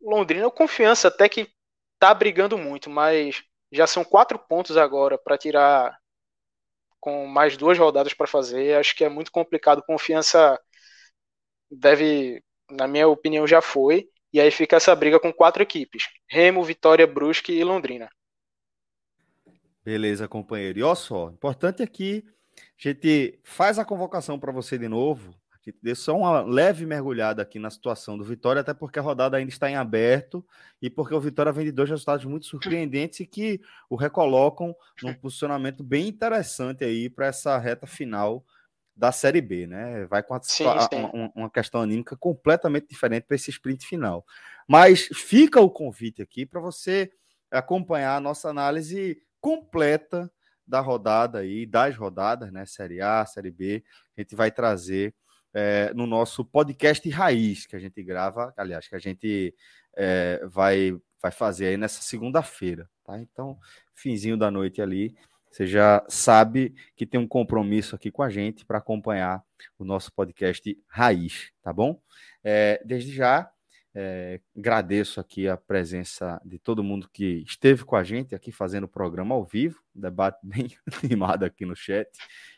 Londrina, 0.00 0.46
o 0.46 0.50
confiança 0.50 1.08
até 1.08 1.28
que 1.28 1.50
tá 1.98 2.12
brigando 2.14 2.56
muito, 2.56 2.88
mas 2.88 3.42
já 3.70 3.86
são 3.86 4.04
quatro 4.04 4.38
pontos 4.38 4.76
agora 4.76 5.18
para 5.18 5.38
tirar 5.38 5.99
com 7.00 7.26
mais 7.26 7.56
duas 7.56 7.78
rodadas 7.78 8.14
para 8.14 8.26
fazer. 8.26 8.76
Acho 8.76 8.94
que 8.94 9.04
é 9.04 9.08
muito 9.08 9.32
complicado. 9.32 9.82
Confiança 9.82 10.60
deve, 11.70 12.42
na 12.70 12.86
minha 12.86 13.08
opinião, 13.08 13.46
já 13.46 13.60
foi. 13.60 14.08
E 14.32 14.40
aí 14.40 14.50
fica 14.50 14.76
essa 14.76 14.94
briga 14.94 15.18
com 15.18 15.32
quatro 15.32 15.62
equipes: 15.62 16.04
Remo, 16.28 16.62
Vitória, 16.62 17.06
Brusque 17.06 17.52
e 17.52 17.64
Londrina. 17.64 18.08
Beleza, 19.84 20.28
companheiro. 20.28 20.78
E 20.78 20.82
olha 20.82 20.94
só, 20.94 21.30
importante 21.30 21.82
aqui, 21.82 22.24
a 22.58 22.88
gente 22.88 23.40
faz 23.42 23.78
a 23.78 23.84
convocação 23.84 24.38
para 24.38 24.52
você 24.52 24.78
de 24.78 24.88
novo. 24.88 25.34
A 25.60 25.70
gente 25.70 25.78
dê 25.82 25.94
só 25.94 26.16
uma 26.16 26.40
leve 26.40 26.86
mergulhada 26.86 27.42
aqui 27.42 27.58
na 27.58 27.68
situação 27.68 28.16
do 28.16 28.24
Vitória, 28.24 28.60
até 28.60 28.72
porque 28.72 28.98
a 28.98 29.02
rodada 29.02 29.36
ainda 29.36 29.50
está 29.50 29.70
em 29.70 29.76
aberto 29.76 30.44
e 30.80 30.88
porque 30.88 31.14
o 31.14 31.20
Vitória 31.20 31.52
vem 31.52 31.66
de 31.66 31.72
dois 31.72 31.90
resultados 31.90 32.24
muito 32.24 32.46
surpreendentes 32.46 33.20
e 33.20 33.26
que 33.26 33.60
o 33.88 33.94
recolocam 33.94 34.74
num 35.02 35.12
posicionamento 35.12 35.84
bem 35.84 36.08
interessante 36.08 36.82
aí 36.82 37.10
para 37.10 37.26
essa 37.26 37.58
reta 37.58 37.86
final 37.86 38.42
da 38.96 39.12
Série 39.12 39.42
B, 39.42 39.66
né? 39.66 40.06
Vai 40.06 40.22
com 40.22 40.34
a, 40.34 40.42
sim, 40.42 40.64
sim. 40.64 41.08
Uma, 41.12 41.32
uma, 41.34 41.50
questão 41.50 41.82
anímica 41.82 42.16
completamente 42.16 42.88
diferente 42.88 43.24
para 43.24 43.34
esse 43.34 43.50
sprint 43.50 43.86
final. 43.86 44.24
Mas 44.66 45.08
fica 45.14 45.60
o 45.60 45.70
convite 45.70 46.22
aqui 46.22 46.46
para 46.46 46.60
você 46.60 47.10
acompanhar 47.50 48.16
a 48.16 48.20
nossa 48.20 48.48
análise 48.48 49.22
completa 49.40 50.30
da 50.66 50.80
rodada 50.80 51.40
aí, 51.40 51.66
das 51.66 51.96
rodadas, 51.96 52.52
né? 52.52 52.64
Série 52.64 53.00
A, 53.00 53.26
Série 53.26 53.50
B. 53.50 53.82
A 54.16 54.20
gente 54.20 54.34
vai 54.34 54.50
trazer 54.50 55.14
é, 55.52 55.92
no 55.94 56.06
nosso 56.06 56.44
podcast 56.44 57.08
Raiz, 57.10 57.66
que 57.66 57.76
a 57.76 57.78
gente 57.78 58.02
grava, 58.02 58.52
aliás, 58.56 58.88
que 58.88 58.94
a 58.94 58.98
gente 58.98 59.54
é, 59.96 60.40
vai, 60.46 60.96
vai 61.20 61.30
fazer 61.30 61.66
aí 61.66 61.76
nessa 61.76 62.02
segunda-feira, 62.02 62.88
tá? 63.04 63.18
Então, 63.18 63.58
finzinho 63.94 64.36
da 64.36 64.50
noite 64.50 64.80
ali, 64.80 65.14
você 65.50 65.66
já 65.66 66.04
sabe 66.08 66.74
que 66.94 67.04
tem 67.04 67.18
um 67.18 67.26
compromisso 67.26 67.96
aqui 67.96 68.10
com 68.10 68.22
a 68.22 68.30
gente 68.30 68.64
para 68.64 68.78
acompanhar 68.78 69.42
o 69.78 69.84
nosso 69.84 70.12
podcast 70.12 70.78
Raiz, 70.86 71.50
tá 71.60 71.72
bom? 71.72 72.00
É, 72.44 72.80
desde 72.84 73.12
já, 73.12 73.50
é, 73.92 74.40
agradeço 74.56 75.18
aqui 75.18 75.48
a 75.48 75.56
presença 75.56 76.40
de 76.44 76.58
todo 76.60 76.84
mundo 76.84 77.08
que 77.12 77.42
esteve 77.44 77.84
com 77.84 77.96
a 77.96 78.04
gente 78.04 78.34
aqui 78.34 78.52
fazendo 78.52 78.84
o 78.84 78.88
programa 78.88 79.34
ao 79.34 79.44
vivo, 79.44 79.82
debate 79.92 80.38
bem 80.46 80.70
animado 81.02 81.42
aqui 81.42 81.66
no 81.66 81.74
chat, 81.74 82.08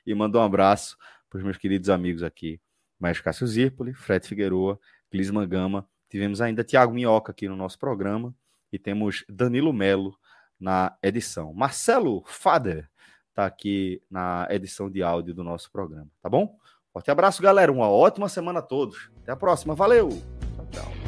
e 0.06 0.14
mandou 0.14 0.42
um 0.42 0.44
abraço 0.44 0.98
para 1.30 1.38
os 1.38 1.44
meus 1.44 1.56
queridos 1.56 1.88
amigos 1.88 2.22
aqui, 2.22 2.60
Maestro 3.02 3.24
Cássio 3.24 3.46
Zirpoli, 3.48 3.92
Fred 3.92 4.24
Figueroa, 4.28 4.78
Clisman 5.10 5.48
Gama, 5.48 5.88
tivemos 6.08 6.40
ainda 6.40 6.62
Tiago 6.62 6.94
Minhoca 6.94 7.32
aqui 7.32 7.48
no 7.48 7.56
nosso 7.56 7.76
programa, 7.76 8.32
e 8.72 8.78
temos 8.78 9.24
Danilo 9.28 9.72
Melo 9.72 10.16
na 10.58 10.96
edição. 11.02 11.52
Marcelo 11.52 12.22
Fader 12.24 12.88
está 13.28 13.44
aqui 13.44 14.00
na 14.08 14.46
edição 14.50 14.88
de 14.88 15.02
áudio 15.02 15.34
do 15.34 15.42
nosso 15.42 15.70
programa, 15.72 16.06
tá 16.22 16.30
bom? 16.30 16.56
Forte 16.92 17.10
abraço, 17.10 17.42
galera. 17.42 17.72
Uma 17.72 17.88
ótima 17.88 18.28
semana 18.28 18.60
a 18.60 18.62
todos. 18.62 19.10
Até 19.22 19.32
a 19.32 19.36
próxima. 19.36 19.74
Valeu. 19.74 20.10
Tchau, 20.54 20.66
tchau. 20.70 21.01